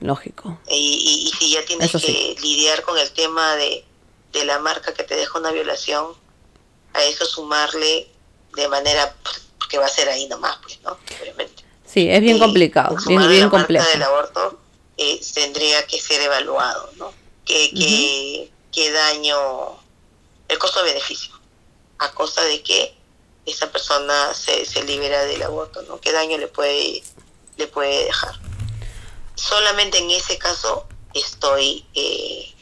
Lógico. 0.01 0.59
Y, 0.69 1.31
si 1.39 1.53
ya 1.53 1.65
tienes 1.65 1.93
que 1.93 2.37
lidiar 2.43 2.83
con 2.83 2.99
el 2.99 3.09
tema 3.13 3.55
de, 3.55 3.85
de 4.33 4.45
la 4.45 4.59
marca 4.59 4.93
que 4.93 5.05
te 5.05 5.15
deja 5.15 5.39
una 5.39 5.53
violación, 5.53 6.15
a 6.95 7.05
eso 7.05 7.25
sumarle 7.25 8.09
de 8.57 8.69
manera 8.69 9.15
que 9.69 9.79
va 9.79 9.87
a 9.87 9.89
ser 9.89 10.09
ahí 10.09 10.27
nomás, 10.27 10.59
pues, 10.63 10.81
¿no? 10.83 10.99
Obviamente. 11.21 11.63
Sí, 11.85 12.11
es 12.11 12.21
bien 12.21 12.41
complicado, 12.41 12.97
bien, 13.07 13.29
bien 13.29 13.49
complejo. 13.49 13.89
del 13.89 14.03
aborto 14.03 14.59
eh, 14.97 15.21
tendría 15.33 15.87
que 15.87 16.01
ser 16.01 16.21
evaluado, 16.23 16.91
¿no? 16.97 17.13
¿Qué, 17.45 18.51
qué, 18.73 18.91
daño, 18.91 19.37
el 20.49 20.59
costo-beneficio, 20.59 21.39
a 21.99 22.11
costa 22.13 22.43
de 22.43 22.63
que 22.65 23.00
esa 23.47 23.71
persona 23.71 24.35
se, 24.35 24.65
se 24.65 24.85
libera 24.85 25.25
del 25.25 25.43
aborto, 25.43 25.83
¿no? 25.83 26.01
¿Qué 26.01 26.13
daño 26.13 26.39
le 26.39 26.49
puede, 26.49 27.03
le 27.57 27.67
puede 27.67 28.05
dejar? 28.05 28.35
Solamente 29.35 29.99
en 29.99 30.11
ese 30.11 30.39
caso 30.39 30.87
estoy 31.15 31.87
eh, 31.95 32.55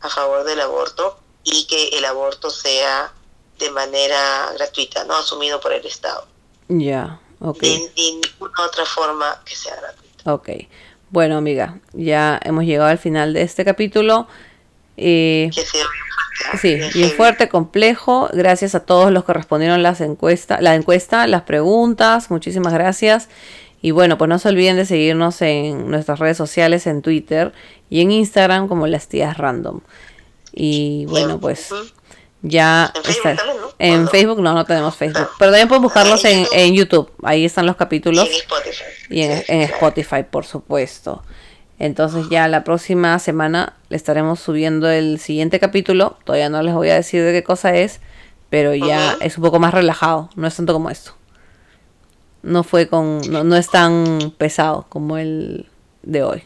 a 0.00 0.08
favor 0.08 0.44
del 0.44 0.60
aborto 0.60 1.18
y 1.44 1.66
que 1.66 1.90
el 1.96 2.04
aborto 2.04 2.50
sea 2.50 3.12
de 3.58 3.70
manera 3.70 4.52
gratuita, 4.54 5.04
no 5.04 5.16
asumido 5.16 5.60
por 5.60 5.72
el 5.72 5.86
Estado. 5.86 6.26
Ya, 6.68 7.20
ok. 7.40 7.60
De, 7.60 7.92
ninguna 7.96 8.66
otra 8.66 8.84
forma 8.84 9.40
que 9.44 9.54
sea 9.54 9.76
gratuita. 9.76 10.32
Ok. 10.32 10.48
Bueno, 11.10 11.36
amiga, 11.36 11.78
ya 11.92 12.40
hemos 12.42 12.64
llegado 12.64 12.90
al 12.90 12.98
final 12.98 13.34
de 13.34 13.42
este 13.42 13.64
capítulo. 13.64 14.26
Eh, 14.96 15.50
sí, 16.60 16.78
bien 16.94 17.10
fuerte, 17.10 17.48
complejo. 17.48 18.28
Gracias 18.32 18.74
a 18.74 18.80
todos 18.80 19.10
los 19.10 19.24
que 19.24 19.32
respondieron 19.32 19.82
las 19.82 20.00
encuestas, 20.00 20.60
la 20.60 20.74
encuesta, 20.74 21.26
las 21.26 21.42
preguntas. 21.42 22.30
Muchísimas 22.30 22.72
gracias. 22.72 23.28
Y 23.82 23.90
bueno, 23.90 24.16
pues 24.16 24.28
no 24.28 24.38
se 24.38 24.48
olviden 24.48 24.76
de 24.76 24.86
seguirnos 24.86 25.42
en 25.42 25.90
nuestras 25.90 26.18
redes 26.18 26.38
sociales, 26.38 26.86
en 26.86 27.02
Twitter 27.02 27.52
y 27.90 28.00
en 28.00 28.10
Instagram 28.12 28.66
como 28.66 28.86
las 28.86 29.08
tías 29.08 29.36
random. 29.36 29.80
Y 30.52 31.04
bueno, 31.06 31.38
pues 31.38 31.70
ya 32.40 32.92
en 32.94 33.02
Facebook 33.02 33.30
está. 33.30 33.44
¿no? 33.46 33.74
En 33.78 34.08
Facebook 34.08 34.40
no, 34.40 34.54
no 34.54 34.64
tenemos 34.64 34.96
Facebook. 34.96 35.28
Pero 35.38 35.50
también 35.50 35.68
pueden 35.68 35.82
buscarlos 35.82 36.24
en, 36.24 36.46
en, 36.52 36.74
YouTube. 36.74 37.10
Ahí 37.22 37.44
están 37.44 37.66
los 37.66 37.76
capítulos. 37.76 38.26
Y 38.26 38.30
en 38.30 38.36
Spotify. 38.36 38.84
Y 39.10 39.22
en, 39.22 39.60
Spotify, 39.62 40.22
por 40.30 40.44
supuesto. 40.44 41.22
Entonces 41.78 42.26
ya 42.30 42.46
la 42.48 42.64
próxima 42.64 43.18
semana 43.18 43.74
le 43.88 43.96
estaremos 43.96 44.40
subiendo 44.40 44.88
el 44.88 45.18
siguiente 45.18 45.58
capítulo. 45.58 46.18
Todavía 46.24 46.48
no 46.48 46.62
les 46.62 46.74
voy 46.74 46.90
a 46.90 46.94
decir 46.94 47.22
de 47.24 47.32
qué 47.32 47.42
cosa 47.42 47.74
es. 47.74 48.00
Pero 48.50 48.74
ya 48.74 49.16
es 49.20 49.36
un 49.36 49.42
poco 49.42 49.58
más 49.58 49.74
relajado. 49.74 50.30
No 50.36 50.46
es 50.46 50.54
tanto 50.54 50.72
como 50.72 50.90
esto. 50.90 51.16
No 52.42 52.62
fue 52.62 52.88
con. 52.88 53.20
No, 53.30 53.42
no 53.42 53.56
es 53.56 53.68
tan 53.68 54.32
pesado 54.38 54.86
como 54.88 55.18
el 55.18 55.68
de 56.02 56.22
hoy. 56.22 56.44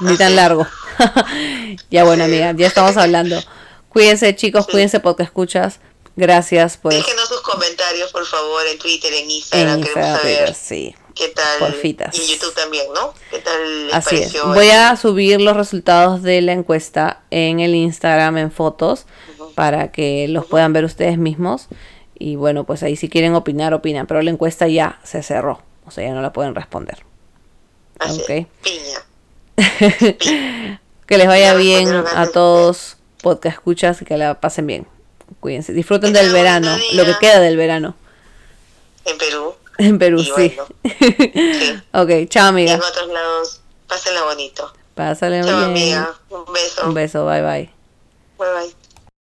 Ni 0.00 0.16
tan 0.16 0.36
largo. 0.36 0.66
ya 1.90 2.04
bueno, 2.04 2.24
amiga, 2.24 2.52
ya 2.52 2.66
estamos 2.66 2.96
hablando. 2.96 3.40
Cuídense, 3.88 4.36
chicos, 4.36 4.66
cuídense 4.66 5.00
porque 5.00 5.22
escuchas. 5.22 5.80
Gracias, 6.16 6.76
pues. 6.76 6.96
Déjenos 6.96 7.28
sus 7.28 7.40
comentarios, 7.42 8.10
por 8.10 8.26
favor, 8.26 8.60
en 8.70 8.78
Twitter, 8.78 9.12
en 9.14 9.30
Instagram. 9.30 9.78
En 9.78 9.84
Queremos 9.84 10.20
saber 10.20 10.54
sí. 10.54 10.94
Qué 11.18 11.28
tal. 11.28 11.58
Porfitas. 11.58 12.16
Y 12.16 12.22
en 12.22 12.28
YouTube 12.28 12.54
también, 12.54 12.86
¿no? 12.94 13.12
¿Qué 13.30 13.40
tal 13.40 13.86
les 13.86 13.94
Así 13.94 14.16
es. 14.16 14.32
Voy 14.42 14.68
a 14.68 14.96
subir 14.96 15.40
los 15.40 15.56
resultados 15.56 16.22
de 16.22 16.40
la 16.40 16.52
encuesta 16.52 17.22
en 17.30 17.60
el 17.60 17.74
Instagram 17.74 18.38
en 18.38 18.52
fotos 18.52 19.06
para 19.54 19.90
que 19.90 20.28
los 20.28 20.46
puedan 20.46 20.72
ver 20.72 20.84
ustedes 20.84 21.18
mismos. 21.18 21.66
Y 22.18 22.36
bueno, 22.36 22.64
pues 22.64 22.82
ahí 22.82 22.96
si 22.96 23.08
quieren 23.08 23.34
opinar, 23.34 23.74
opinan. 23.74 24.06
Pero 24.06 24.22
la 24.22 24.30
encuesta 24.30 24.68
ya 24.68 25.00
se 25.04 25.22
cerró. 25.22 25.60
O 25.84 25.90
sea, 25.90 26.04
ya 26.04 26.14
no 26.14 26.22
la 26.22 26.32
pueden 26.32 26.54
responder. 26.54 26.98
Así 27.98 28.20
okay. 28.22 28.46
Piña. 28.62 29.00
Piña. 30.18 30.80
que 31.06 31.18
les 31.18 31.26
vaya 31.26 31.54
bien 31.54 31.88
a 31.88 32.26
todos 32.28 32.98
podcast 33.22 33.56
escuchas 33.56 34.00
y 34.02 34.04
que 34.04 34.16
la 34.16 34.40
pasen 34.40 34.66
bien. 34.66 34.86
Cuídense, 35.40 35.72
disfruten 35.72 36.12
del 36.12 36.32
verano, 36.32 36.74
lo 36.94 37.04
que 37.04 37.14
queda 37.20 37.40
del 37.40 37.56
verano. 37.56 37.94
En 39.04 39.18
Perú. 39.18 39.54
En 39.78 39.98
Perú, 39.98 40.22
sí. 40.22 40.30
Bueno, 40.32 40.66
sí. 40.84 41.80
ok, 41.92 42.28
chao 42.28 42.48
amiga. 42.48 42.72
Y 42.72 42.74
en 42.74 42.82
otros 42.82 43.08
lados, 43.08 43.60
pásenla 43.86 44.24
bonito. 44.24 44.72
Pásenla 44.94 45.44
chao, 45.44 45.64
amiga. 45.66 46.14
Un 46.30 46.52
beso. 46.52 46.86
Un 46.86 46.94
beso, 46.94 47.24
bye 47.26 47.42
bye. 47.42 47.70
Bye 48.38 48.48
bye. 48.52 48.87